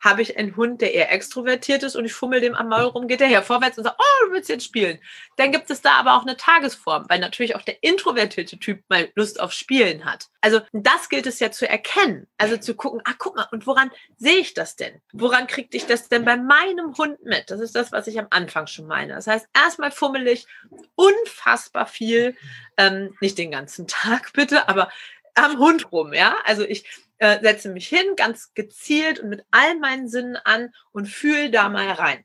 Habe 0.00 0.22
ich 0.22 0.36
einen 0.36 0.56
Hund, 0.56 0.80
der 0.80 0.94
eher 0.94 1.12
extrovertiert 1.12 1.82
ist 1.82 1.96
und 1.96 2.04
ich 2.04 2.12
fummel 2.12 2.40
dem 2.40 2.54
am 2.54 2.68
Maul 2.68 2.84
rum, 2.84 3.08
geht 3.08 3.20
der 3.20 3.28
her 3.28 3.42
vorwärts 3.42 3.78
und 3.78 3.84
sagt, 3.84 3.98
oh, 3.98 4.26
du 4.26 4.32
willst 4.32 4.48
jetzt 4.48 4.64
spielen. 4.64 4.98
Dann 5.36 5.52
gibt 5.52 5.70
es 5.70 5.82
da 5.82 5.92
aber 5.92 6.16
auch 6.16 6.22
eine 6.22 6.36
Tagesform, 6.36 7.04
weil 7.08 7.20
natürlich 7.20 7.56
auch 7.56 7.62
der 7.62 7.82
introvertierte 7.82 8.58
Typ 8.58 8.82
mal 8.88 9.10
Lust 9.14 9.40
auf 9.40 9.52
Spielen 9.52 10.04
hat. 10.04 10.28
Also 10.40 10.60
das 10.72 11.08
gilt 11.08 11.26
es 11.26 11.40
ja 11.40 11.50
zu 11.50 11.68
erkennen. 11.68 12.26
Also 12.38 12.56
zu 12.56 12.74
gucken, 12.74 13.00
ah, 13.04 13.14
guck 13.18 13.36
mal, 13.36 13.48
und 13.52 13.66
woran 13.66 13.90
sehe 14.16 14.38
ich 14.38 14.54
das 14.54 14.76
denn? 14.76 15.00
Woran 15.12 15.46
kriege 15.46 15.76
ich 15.76 15.86
das 15.86 16.08
denn 16.08 16.24
bei 16.24 16.36
meinem 16.36 16.96
Hund 16.96 17.22
mit? 17.24 17.50
Das 17.50 17.60
ist 17.60 17.76
das, 17.76 17.92
was 17.92 18.06
ich 18.06 18.18
am 18.18 18.26
Anfang 18.30 18.66
schon 18.66 18.86
meine. 18.86 19.14
Das 19.14 19.26
heißt, 19.26 19.46
erstmal 19.54 19.90
fummel 19.90 20.26
ich 20.26 20.46
unfassbar 20.94 21.86
viel, 21.86 22.36
ähm, 22.76 23.14
nicht 23.20 23.38
den 23.38 23.50
ganzen 23.50 23.86
Tag 23.86 24.32
bitte, 24.32 24.68
aber 24.68 24.90
am 25.34 25.58
Hund 25.58 25.92
rum, 25.92 26.12
ja. 26.12 26.36
Also 26.44 26.62
ich 26.62 26.84
äh, 27.18 27.40
setze 27.40 27.68
mich 27.68 27.88
hin, 27.88 28.16
ganz 28.16 28.52
gezielt 28.54 29.20
und 29.20 29.28
mit 29.28 29.44
all 29.50 29.78
meinen 29.78 30.08
Sinnen 30.08 30.36
an 30.36 30.74
und 30.92 31.06
fühle 31.06 31.50
da 31.50 31.68
mal 31.68 31.90
rein. 31.92 32.24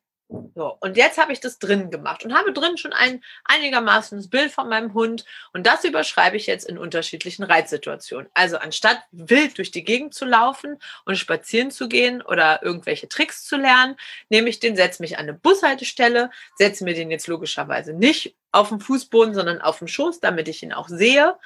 So, 0.55 0.77
und 0.81 0.97
jetzt 0.97 1.17
habe 1.17 1.31
ich 1.31 1.39
das 1.39 1.57
drin 1.57 1.89
gemacht 1.89 2.25
und 2.25 2.33
habe 2.33 2.51
drin 2.51 2.77
schon 2.77 2.91
ein 2.91 3.23
einigermaßen 3.45 4.29
Bild 4.29 4.51
von 4.51 4.67
meinem 4.67 4.93
Hund 4.93 5.23
und 5.53 5.65
das 5.65 5.85
überschreibe 5.85 6.35
ich 6.35 6.47
jetzt 6.47 6.67
in 6.67 6.77
unterschiedlichen 6.77 7.43
Reizsituationen. 7.43 8.29
Also 8.33 8.57
anstatt 8.57 8.99
wild 9.11 9.57
durch 9.57 9.71
die 9.71 9.85
Gegend 9.85 10.13
zu 10.13 10.25
laufen 10.25 10.79
und 11.05 11.17
spazieren 11.17 11.71
zu 11.71 11.87
gehen 11.87 12.21
oder 12.21 12.61
irgendwelche 12.61 13.07
Tricks 13.07 13.45
zu 13.45 13.55
lernen, 13.55 13.95
nehme 14.27 14.49
ich 14.49 14.59
den, 14.59 14.75
setze 14.75 15.01
mich 15.01 15.17
an 15.17 15.23
eine 15.23 15.33
Bushaltestelle, 15.33 16.29
setze 16.55 16.83
mir 16.83 16.93
den 16.93 17.09
jetzt 17.09 17.27
logischerweise 17.27 17.93
nicht 17.93 18.35
auf 18.51 18.67
den 18.67 18.81
Fußboden, 18.81 19.33
sondern 19.33 19.61
auf 19.61 19.79
den 19.79 19.87
Schoß, 19.87 20.19
damit 20.19 20.49
ich 20.49 20.61
ihn 20.61 20.73
auch 20.73 20.89
sehe 20.89 21.37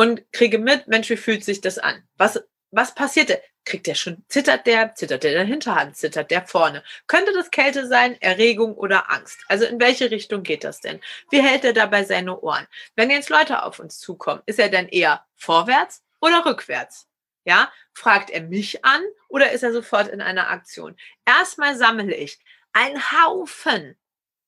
und 0.00 0.32
kriege 0.32 0.58
mit, 0.58 0.88
Mensch, 0.88 1.10
wie 1.10 1.18
fühlt 1.18 1.44
sich 1.44 1.60
das 1.60 1.76
an? 1.76 2.02
Was, 2.16 2.42
was 2.70 2.94
passierte? 2.94 3.42
Kriegt 3.66 3.86
der 3.86 3.94
schon, 3.94 4.24
zittert 4.28 4.66
der, 4.66 4.94
zittert 4.94 5.22
der 5.22 5.32
in 5.32 5.36
der 5.36 5.46
Hinterhand, 5.46 5.94
zittert 5.94 6.30
der 6.30 6.46
vorne? 6.46 6.82
Könnte 7.06 7.34
das 7.34 7.50
Kälte 7.50 7.86
sein, 7.86 8.16
Erregung 8.22 8.74
oder 8.76 9.10
Angst? 9.10 9.44
Also 9.48 9.66
in 9.66 9.78
welche 9.78 10.10
Richtung 10.10 10.42
geht 10.42 10.64
das 10.64 10.80
denn? 10.80 11.02
Wie 11.28 11.42
hält 11.42 11.66
er 11.66 11.74
dabei 11.74 12.04
seine 12.04 12.40
Ohren? 12.40 12.66
Wenn 12.96 13.10
jetzt 13.10 13.28
Leute 13.28 13.62
auf 13.62 13.78
uns 13.78 13.98
zukommen, 13.98 14.40
ist 14.46 14.58
er 14.58 14.70
denn 14.70 14.88
eher 14.88 15.22
vorwärts 15.36 16.02
oder 16.22 16.46
rückwärts? 16.46 17.06
Ja, 17.44 17.70
fragt 17.92 18.30
er 18.30 18.40
mich 18.40 18.82
an 18.82 19.02
oder 19.28 19.52
ist 19.52 19.64
er 19.64 19.72
sofort 19.74 20.08
in 20.08 20.22
einer 20.22 20.48
Aktion? 20.48 20.96
Erstmal 21.26 21.76
sammle 21.76 22.14
ich 22.14 22.38
einen 22.72 23.02
Haufen 23.12 23.99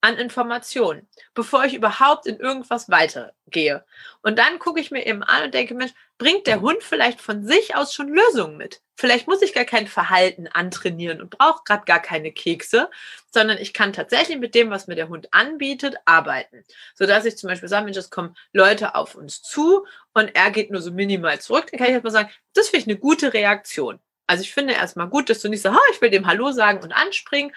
an 0.02 0.18
Informationen, 0.18 1.08
bevor 1.32 1.64
ich 1.64 1.74
überhaupt 1.74 2.26
in 2.26 2.38
irgendwas 2.38 2.90
weitergehe. 2.90 3.84
Und 4.20 4.36
dann 4.36 4.58
gucke 4.58 4.80
ich 4.80 4.90
mir 4.90 5.06
eben 5.06 5.22
an 5.22 5.44
und 5.44 5.54
denke, 5.54 5.74
Mensch, 5.74 5.92
bringt 6.18 6.48
der 6.48 6.60
Hund 6.60 6.82
vielleicht 6.82 7.20
von 7.20 7.44
sich 7.44 7.76
aus 7.76 7.94
schon 7.94 8.08
Lösungen 8.08 8.56
mit? 8.56 8.82
Vielleicht 8.96 9.28
muss 9.28 9.42
ich 9.42 9.54
gar 9.54 9.64
kein 9.64 9.86
Verhalten 9.86 10.48
antrainieren 10.48 11.22
und 11.22 11.30
brauche 11.30 11.62
gerade 11.64 11.84
gar 11.84 12.00
keine 12.00 12.32
Kekse, 12.32 12.90
sondern 13.32 13.58
ich 13.58 13.72
kann 13.72 13.92
tatsächlich 13.92 14.38
mit 14.38 14.56
dem, 14.56 14.70
was 14.70 14.88
mir 14.88 14.96
der 14.96 15.08
Hund 15.08 15.28
anbietet, 15.32 15.96
arbeiten. 16.04 16.64
Sodass 16.94 17.24
ich 17.24 17.38
zum 17.38 17.48
Beispiel 17.48 17.68
sage, 17.68 17.84
Mensch, 17.84 17.96
es 17.96 18.10
kommen 18.10 18.36
Leute 18.52 18.96
auf 18.96 19.14
uns 19.14 19.40
zu 19.40 19.86
und 20.14 20.34
er 20.34 20.50
geht 20.50 20.72
nur 20.72 20.82
so 20.82 20.90
minimal 20.90 21.40
zurück. 21.40 21.68
Dann 21.70 21.78
kann 21.78 21.86
ich 21.86 21.94
erstmal 21.94 22.12
sagen, 22.12 22.30
das 22.54 22.68
finde 22.68 22.80
ich 22.82 22.88
eine 22.88 22.98
gute 22.98 23.32
Reaktion. 23.32 24.00
Also 24.26 24.42
ich 24.42 24.52
finde 24.52 24.72
erstmal 24.72 25.08
gut, 25.08 25.28
dass 25.28 25.40
du 25.40 25.48
nicht 25.48 25.62
sagst, 25.62 25.78
ich 25.92 26.00
will 26.00 26.10
dem 26.10 26.26
Hallo 26.26 26.52
sagen 26.52 26.82
und 26.82 26.92
anspringen 26.92 27.52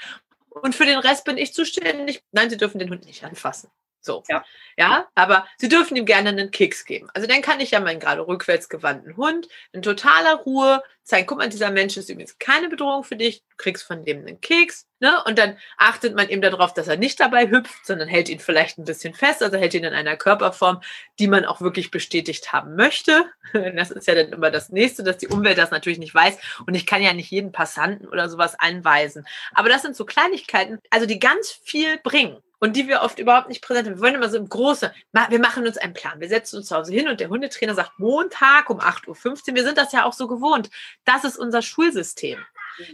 und 0.62 0.76
für 0.76 0.86
den 0.86 1.00
Rest 1.00 1.26
bin 1.26 1.38
ich 1.38 1.54
zuständig. 1.54 2.24
Nein, 2.32 2.50
Sie 2.50 2.58
dürfen 2.58 2.80
den 2.80 2.90
Hund 2.90 3.06
nicht 3.06 3.24
anfassen. 3.24 3.70
So. 4.06 4.24
Ja. 4.30 4.46
ja, 4.78 5.08
aber 5.16 5.48
Sie 5.58 5.70
dürfen 5.70 5.98
ihm 5.98 6.06
gerne 6.06 6.30
einen 6.30 6.52
Keks 6.52 6.86
geben. 6.86 7.10
Also 7.14 7.28
dann 7.28 7.42
kann 7.42 7.60
ich 7.60 7.72
ja 7.72 7.80
meinen 7.80 8.00
gerade 8.00 8.28
rückwärts 8.28 8.70
gewandten 8.70 9.18
Hund 9.18 9.48
in 9.72 9.82
totaler 9.82 10.36
Ruhe 10.36 10.84
zeigen, 11.06 11.28
guck 11.28 11.38
mal, 11.38 11.48
dieser 11.48 11.70
Mensch 11.70 11.96
ist 11.98 12.10
übrigens 12.10 12.40
keine 12.40 12.68
Bedrohung 12.68 13.04
für 13.04 13.16
dich, 13.16 13.44
du 13.52 13.58
kriegst 13.58 13.84
von 13.84 14.04
dem 14.06 14.22
einen 14.22 14.42
Keks, 14.42 14.88
ne? 15.00 15.24
Und 15.26 15.38
dann 15.38 15.58
achtet 15.78 16.16
man 16.16 16.30
eben 16.30 16.42
darauf, 16.42 16.74
dass 16.74 16.88
er 16.88 16.98
nicht 16.98 17.20
dabei 17.20 17.50
hüpft, 17.50 17.86
sondern 17.86 18.08
hält 18.08 18.28
ihn 18.28 18.40
vielleicht 18.40 18.80
ein 18.80 18.86
bisschen 18.86 19.14
fest, 19.14 19.44
also 19.44 19.56
hält 19.56 19.76
ihn 19.76 19.84
in 19.84 19.94
einer 19.94 20.18
Körperform, 20.18 20.82
die 21.20 21.28
man 21.28 21.46
auch 21.46 21.62
wirklich 21.62 21.92
bestätigt 21.92 22.52
haben 22.52 22.76
möchte. 22.76 23.26
Das 23.76 23.92
ist 23.92 24.08
ja 24.08 24.16
dann 24.16 24.34
immer 24.34 24.52
das 24.52 24.70
Nächste, 24.70 25.04
dass 25.04 25.18
die 25.18 25.28
Umwelt 25.28 25.58
das 25.58 25.72
natürlich 25.72 26.00
nicht 26.00 26.14
weiß. 26.14 26.38
Und 26.66 26.76
ich 26.76 26.86
kann 26.86 27.02
ja 27.02 27.14
nicht 27.14 27.32
jeden 27.32 27.52
Passanten 27.52 28.08
oder 28.08 28.28
sowas 28.28 28.56
einweisen. 28.58 29.26
Aber 29.54 29.70
das 29.70 29.82
sind 29.82 29.96
so 29.96 30.06
Kleinigkeiten, 30.06 30.80
also 30.90 31.06
die 31.06 31.20
ganz 31.20 31.52
viel 31.52 31.98
bringen 32.00 32.38
und 32.66 32.76
die 32.76 32.88
wir 32.88 33.04
oft 33.04 33.20
überhaupt 33.20 33.48
nicht 33.48 33.62
präsent 33.62 33.88
haben. 33.88 33.98
Wir 33.98 34.02
wollen 34.02 34.16
immer 34.16 34.30
so 34.30 34.38
im 34.38 34.50
Großen, 34.50 34.90
wir 35.30 35.40
machen 35.40 35.68
uns 35.68 35.78
einen 35.78 35.94
Plan. 35.94 36.20
Wir 36.20 36.28
setzen 36.28 36.58
uns 36.58 36.68
zu 36.68 36.76
Hause 36.76 36.92
hin 36.92 37.08
und 37.08 37.20
der 37.20 37.30
Hundetrainer 37.30 37.76
sagt 37.76 38.00
Montag 38.00 38.72
um 38.72 38.80
8.15 38.80 39.50
Uhr. 39.50 39.56
Wir 39.56 39.64
sind 39.64 39.78
das 39.78 39.92
ja 39.92 40.04
auch 40.04 40.14
so 40.14 40.28
gewohnt. 40.28 40.72
Das 41.04 41.24
ist 41.24 41.38
unser 41.38 41.62
Schulsystem. 41.62 42.40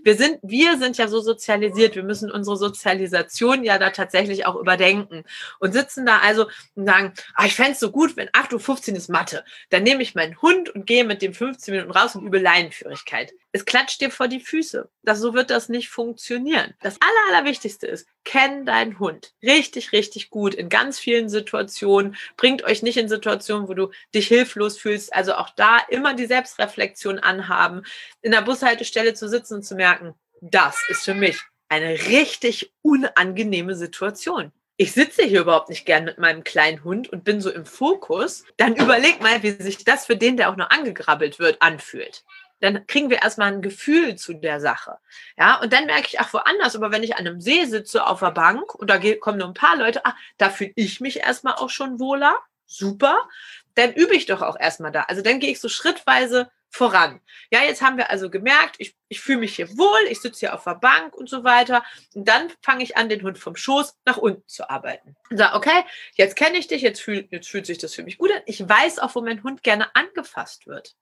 Wir 0.03 0.15
sind, 0.15 0.39
wir 0.43 0.77
sind 0.77 0.97
ja 0.97 1.07
so 1.07 1.21
sozialisiert. 1.21 1.95
Wir 1.95 2.03
müssen 2.03 2.29
unsere 2.29 2.57
Sozialisation 2.57 3.63
ja 3.63 3.77
da 3.77 3.91
tatsächlich 3.91 4.45
auch 4.45 4.57
überdenken 4.57 5.23
und 5.59 5.71
sitzen 5.71 6.05
da 6.05 6.17
also 6.17 6.47
und 6.75 6.85
sagen, 6.85 7.13
ah, 7.35 7.45
ich 7.45 7.55
fände 7.55 7.71
es 7.71 7.79
so 7.79 7.91
gut, 7.91 8.17
wenn 8.17 8.27
8.15 8.27 8.91
Uhr 8.91 8.97
ist 8.97 9.09
Mathe. 9.09 9.45
Dann 9.69 9.83
nehme 9.83 10.03
ich 10.03 10.15
meinen 10.15 10.41
Hund 10.41 10.69
und 10.69 10.85
gehe 10.85 11.05
mit 11.05 11.21
dem 11.21 11.33
15 11.33 11.73
Minuten 11.73 11.91
raus 11.91 12.13
und 12.13 12.27
übe 12.27 12.39
Leinenführigkeit. 12.39 13.31
Es 13.53 13.65
klatscht 13.65 13.99
dir 13.99 14.11
vor 14.11 14.27
die 14.27 14.39
Füße. 14.39 14.89
Das, 15.03 15.19
so 15.19 15.33
wird 15.33 15.49
das 15.49 15.67
nicht 15.67 15.89
funktionieren. 15.89 16.73
Das 16.81 16.97
Aller, 17.01 17.37
Allerwichtigste 17.37 17.85
ist, 17.85 18.07
kenn 18.23 18.65
deinen 18.65 18.97
Hund. 18.97 19.33
Richtig, 19.43 19.91
richtig 19.91 20.29
gut 20.29 20.53
in 20.53 20.69
ganz 20.69 20.99
vielen 20.99 21.27
Situationen. 21.27 22.15
Bringt 22.37 22.63
euch 22.63 22.81
nicht 22.81 22.97
in 22.97 23.09
Situationen, 23.09 23.67
wo 23.67 23.73
du 23.73 23.91
dich 24.15 24.27
hilflos 24.27 24.77
fühlst. 24.77 25.13
Also 25.13 25.33
auch 25.33 25.49
da 25.49 25.79
immer 25.89 26.13
die 26.13 26.27
Selbstreflexion 26.27 27.19
anhaben. 27.19 27.83
In 28.21 28.31
der 28.31 28.41
Bushaltestelle 28.41 29.13
zu 29.13 29.27
sitzen 29.27 29.55
und 29.55 29.63
zu 29.63 29.75
merken, 29.75 30.13
das 30.39 30.77
ist 30.87 31.03
für 31.03 31.13
mich 31.13 31.39
eine 31.67 31.91
richtig 32.07 32.73
unangenehme 32.81 33.75
Situation 33.75 34.51
ich 34.77 34.93
sitze 34.93 35.21
hier 35.21 35.41
überhaupt 35.41 35.69
nicht 35.69 35.85
gern 35.85 36.05
mit 36.05 36.17
meinem 36.17 36.43
kleinen 36.43 36.83
Hund 36.83 37.07
und 37.13 37.23
bin 37.23 37.39
so 37.39 37.51
im 37.51 37.67
Fokus, 37.67 38.45
dann 38.57 38.75
überleg 38.75 39.21
mal, 39.21 39.43
wie 39.43 39.51
sich 39.51 39.83
das 39.83 40.07
für 40.07 40.15
den, 40.15 40.37
der 40.37 40.49
auch 40.49 40.55
noch 40.55 40.71
angegrabbelt 40.71 41.37
wird, 41.37 41.61
anfühlt 41.61 42.23
dann 42.61 42.85
kriegen 42.87 43.09
wir 43.09 43.21
erstmal 43.21 43.51
ein 43.51 43.61
Gefühl 43.61 44.15
zu 44.15 44.33
der 44.33 44.59
Sache. 44.59 44.97
Ja, 45.37 45.59
und 45.59 45.73
dann 45.73 45.87
merke 45.87 46.07
ich, 46.07 46.19
ach, 46.19 46.31
woanders, 46.33 46.75
aber 46.75 46.91
wenn 46.91 47.03
ich 47.03 47.15
an 47.15 47.27
einem 47.27 47.41
See 47.41 47.65
sitze 47.65 48.05
auf 48.05 48.19
der 48.19 48.31
Bank 48.31 48.73
und 48.75 48.89
da 48.89 48.99
kommen 49.15 49.39
nur 49.39 49.47
ein 49.47 49.53
paar 49.53 49.75
Leute, 49.75 50.05
ach, 50.05 50.15
da 50.37 50.49
fühle 50.49 50.71
ich 50.75 51.01
mich 51.01 51.19
erstmal 51.21 51.55
auch 51.55 51.69
schon 51.69 51.99
wohler. 51.99 52.37
Super. 52.65 53.27
Dann 53.75 53.93
übe 53.93 54.15
ich 54.15 54.27
doch 54.27 54.41
auch 54.41 54.57
erstmal 54.57 54.91
da. 54.91 55.01
Also 55.03 55.21
dann 55.21 55.39
gehe 55.39 55.51
ich 55.51 55.59
so 55.59 55.69
schrittweise 55.69 56.49
voran. 56.69 57.19
Ja, 57.51 57.63
jetzt 57.63 57.81
haben 57.81 57.97
wir 57.97 58.09
also 58.09 58.29
gemerkt, 58.29 58.75
ich, 58.77 58.95
ich 59.09 59.19
fühle 59.19 59.39
mich 59.39 59.55
hier 59.55 59.77
wohl, 59.77 59.99
ich 60.09 60.21
sitze 60.21 60.39
hier 60.39 60.53
auf 60.53 60.63
der 60.63 60.75
Bank 60.75 61.15
und 61.15 61.29
so 61.29 61.43
weiter. 61.43 61.83
Und 62.15 62.27
dann 62.27 62.49
fange 62.61 62.83
ich 62.83 62.95
an, 62.95 63.09
den 63.09 63.23
Hund 63.23 63.37
vom 63.37 63.55
Schoß 63.55 63.97
nach 64.05 64.17
unten 64.17 64.47
zu 64.47 64.69
arbeiten. 64.69 65.15
Und 65.29 65.37
sage, 65.37 65.55
okay, 65.55 65.83
jetzt 66.15 66.35
kenne 66.35 66.57
ich 66.57 66.67
dich, 66.67 66.81
jetzt, 66.81 67.01
fühl, 67.01 67.27
jetzt 67.29 67.49
fühlt 67.49 67.65
sich 67.65 67.77
das 67.77 67.93
für 67.93 68.03
mich 68.03 68.17
gut 68.17 68.31
an. 68.31 68.41
Ich 68.45 68.67
weiß 68.67 68.99
auch, 68.99 69.15
wo 69.15 69.21
mein 69.21 69.43
Hund 69.43 69.63
gerne 69.63 69.93
angefasst 69.95 70.65
wird. 70.65 70.95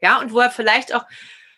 Ja, 0.00 0.20
und 0.20 0.32
wo 0.32 0.40
er 0.40 0.50
vielleicht 0.50 0.94
auch 0.94 1.04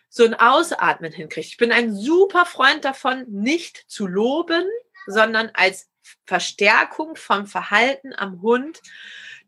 so 0.09 0.25
ein 0.25 0.33
Ausatmen 0.33 1.11
hinkriegt. 1.11 1.47
Ich 1.47 1.57
bin 1.57 1.71
ein 1.71 1.95
super 1.95 2.45
Freund 2.45 2.83
davon, 2.83 3.25
nicht 3.29 3.89
zu 3.89 4.07
loben, 4.07 4.65
sondern 5.07 5.51
als 5.53 5.89
Verstärkung 6.25 7.15
vom 7.15 7.47
Verhalten 7.47 8.13
am 8.15 8.41
Hund 8.41 8.81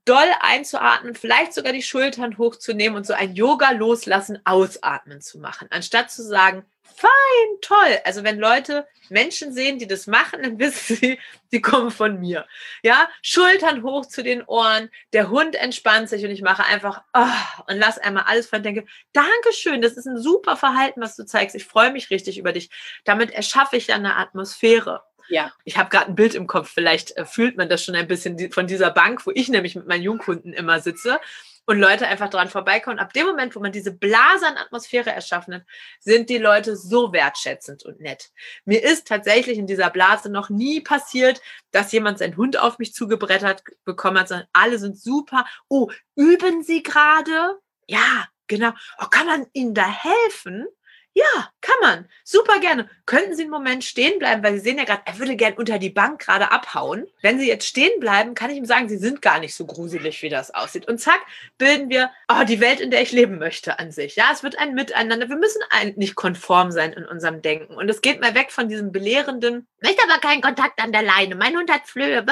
doll 0.06 0.30
einzuatmen, 0.42 1.16
vielleicht 1.16 1.54
sogar 1.54 1.74
die 1.74 1.82
Schultern 1.82 2.38
hochzunehmen 2.38 2.98
und 2.98 3.06
so 3.06 3.14
ein 3.14 3.36
Yoga 3.36 3.72
loslassen, 3.72 4.40
ausatmen 4.46 5.22
zu 5.22 5.40
machen, 5.40 5.68
anstatt 5.72 6.12
zu 6.12 6.24
sagen, 6.24 6.66
fein, 6.96 7.58
toll. 7.62 8.00
Also 8.06 8.24
wenn 8.24 8.40
Leute 8.40 8.88
Menschen 9.10 9.54
sehen, 9.54 9.80
die 9.80 9.88
das 9.88 10.08
machen, 10.08 10.44
dann 10.44 10.60
wissen 10.60 10.96
sie, 10.96 11.20
die 11.52 11.62
kommen 11.62 11.92
von 11.92 12.20
mir. 12.20 12.46
Ja, 12.84 13.10
Schultern 13.22 13.84
hoch 13.84 14.06
zu 14.06 14.24
den 14.24 14.44
Ohren, 14.44 14.90
der 15.14 15.30
Hund 15.30 15.56
entspannt 15.56 16.10
sich 16.10 16.24
und 16.24 16.32
ich 16.32 16.42
mache 16.42 16.66
einfach 16.66 17.04
oh, 17.14 17.64
und 17.68 17.78
lass 17.78 17.98
einmal 17.98 18.24
alles 18.28 18.48
von 18.48 18.64
denke, 18.64 18.86
Dankeschön, 19.14 19.82
das 19.82 19.94
ist 19.94 20.06
ein 20.06 20.22
super 20.22 20.58
Verhalten, 20.58 21.02
was 21.02 21.16
du 21.16 21.26
zeigst. 21.26 21.56
Ich 21.56 21.66
freue 21.66 21.92
mich 21.92 22.10
richtig 22.10 22.38
über 22.38 22.54
dich. 22.54 22.70
Damit 23.04 23.32
erschaffe 23.32 23.78
ich 23.78 23.88
ja 23.88 23.96
eine 23.96 24.16
Atmosphäre. 24.16 25.04
Ja. 25.30 25.52
Ich 25.64 25.78
habe 25.78 25.90
gerade 25.90 26.08
ein 26.08 26.16
Bild 26.16 26.36
im 26.36 26.48
Kopf, 26.48 26.70
vielleicht 26.70 27.16
äh, 27.18 27.26
fühlt 27.26 27.58
man 27.58 27.70
das 27.70 27.84
schon 27.84 27.96
ein 27.96 28.08
bisschen 28.08 28.52
von 28.52 28.68
dieser 28.68 28.92
Bank, 28.92 29.26
wo 29.26 29.32
ich 29.34 29.50
nämlich 29.50 29.76
mit 29.76 29.88
meinen 29.88 30.04
Jungkunden 30.04 30.54
immer 30.54 30.80
sitze 30.80 31.20
und 31.66 31.80
Leute 31.80 32.08
einfach 32.08 32.30
dran 32.30 32.50
vorbeikommen. 32.50 33.00
Ab 33.00 33.14
dem 33.14 33.26
Moment, 33.26 33.56
wo 33.56 33.60
man 33.60 33.72
diese 33.72 33.92
Blase 33.92 34.48
an 34.48 34.58
Atmosphäre 34.58 35.12
erschaffen 35.12 35.56
hat, 35.56 35.64
sind 36.00 36.30
die 36.30 36.38
Leute 36.38 36.76
so 36.76 37.14
wertschätzend 37.14 37.84
und 37.84 38.02
nett. 38.02 38.32
Mir 38.66 38.84
ist 38.84 39.08
tatsächlich 39.08 39.58
in 39.58 39.68
dieser 39.68 39.90
Blase 39.90 40.30
noch 40.30 40.50
nie 40.50 40.82
passiert, 40.82 41.42
dass 41.72 41.92
jemand 41.92 42.20
seinen 42.20 42.38
Hund 42.38 42.60
auf 42.60 42.80
mich 42.80 42.94
zugebrettert 42.94 43.64
bekommen 43.86 44.20
hat, 44.20 44.28
sondern 44.28 44.48
alle 44.54 44.78
sind 44.78 45.00
super. 45.00 45.46
Oh, 45.70 45.90
üben 46.16 46.64
Sie 46.64 46.84
gerade? 46.84 47.60
Ja, 47.88 48.28
genau. 48.48 48.72
Oh, 49.00 49.06
kann 49.06 49.28
man 49.28 49.48
Ihnen 49.54 49.74
da 49.74 49.88
helfen? 49.88 50.68
Ja, 51.16 51.52
kann 51.62 51.76
man. 51.82 52.10
Super 52.24 52.60
gerne. 52.60 52.90
Könnten 53.06 53.36
Sie 53.36 53.44
einen 53.44 53.52
Moment 53.52 53.84
stehen 53.84 54.18
bleiben, 54.18 54.42
weil 54.44 54.56
Sie 54.56 54.62
sehen 54.62 54.80
ja 54.80 54.84
gerade, 54.84 55.04
er 55.06 55.20
würde 55.20 55.36
gern 55.36 55.54
unter 55.54 55.78
die 55.78 55.92
Bank 55.92 56.22
gerade 56.22 56.52
abhauen. 56.52 57.06
Wenn 57.22 57.40
Sie 57.40 57.48
jetzt 57.48 57.68
stehen 57.68 58.00
bleiben, 58.00 58.34
kann 58.34 58.50
ich 58.50 58.58
ihm 58.58 58.66
sagen, 58.66 58.90
Sie 58.90 58.98
sind 58.98 59.22
gar 59.22 59.40
nicht 59.40 59.54
so 59.54 59.68
gruselig, 59.68 60.24
wie 60.24 60.30
das 60.30 60.56
aussieht. 60.56 60.88
Und 60.88 60.98
zack, 61.00 61.22
bilden 61.60 61.90
wir 61.92 62.10
oh, 62.30 62.44
die 62.46 62.60
Welt, 62.60 62.80
in 62.80 62.90
der 62.90 63.04
ich 63.04 63.12
leben 63.12 63.38
möchte, 63.38 63.78
an 63.78 63.92
sich. 63.92 64.16
Ja, 64.16 64.32
es 64.34 64.42
wird 64.42 64.58
ein 64.58 64.74
Miteinander. 64.74 65.30
Wir 65.30 65.36
müssen 65.36 65.62
nicht 65.98 66.16
konform 66.16 66.72
sein 66.72 66.94
in 66.94 67.06
unserem 67.06 67.44
Denken. 67.44 67.76
Und 67.76 67.90
es 67.90 68.02
geht 68.02 68.20
mal 68.20 68.34
weg 68.34 68.52
von 68.52 68.68
diesem 68.68 68.92
belehrenden, 68.92 69.68
möchte 69.82 70.02
aber 70.10 70.20
keinen 70.20 70.42
Kontakt 70.42 70.82
an 70.82 70.92
der 70.92 71.04
Leine. 71.04 71.36
Mein 71.36 71.56
Hund 71.56 71.72
hat 71.72 71.86
Flöhe. 71.86 72.26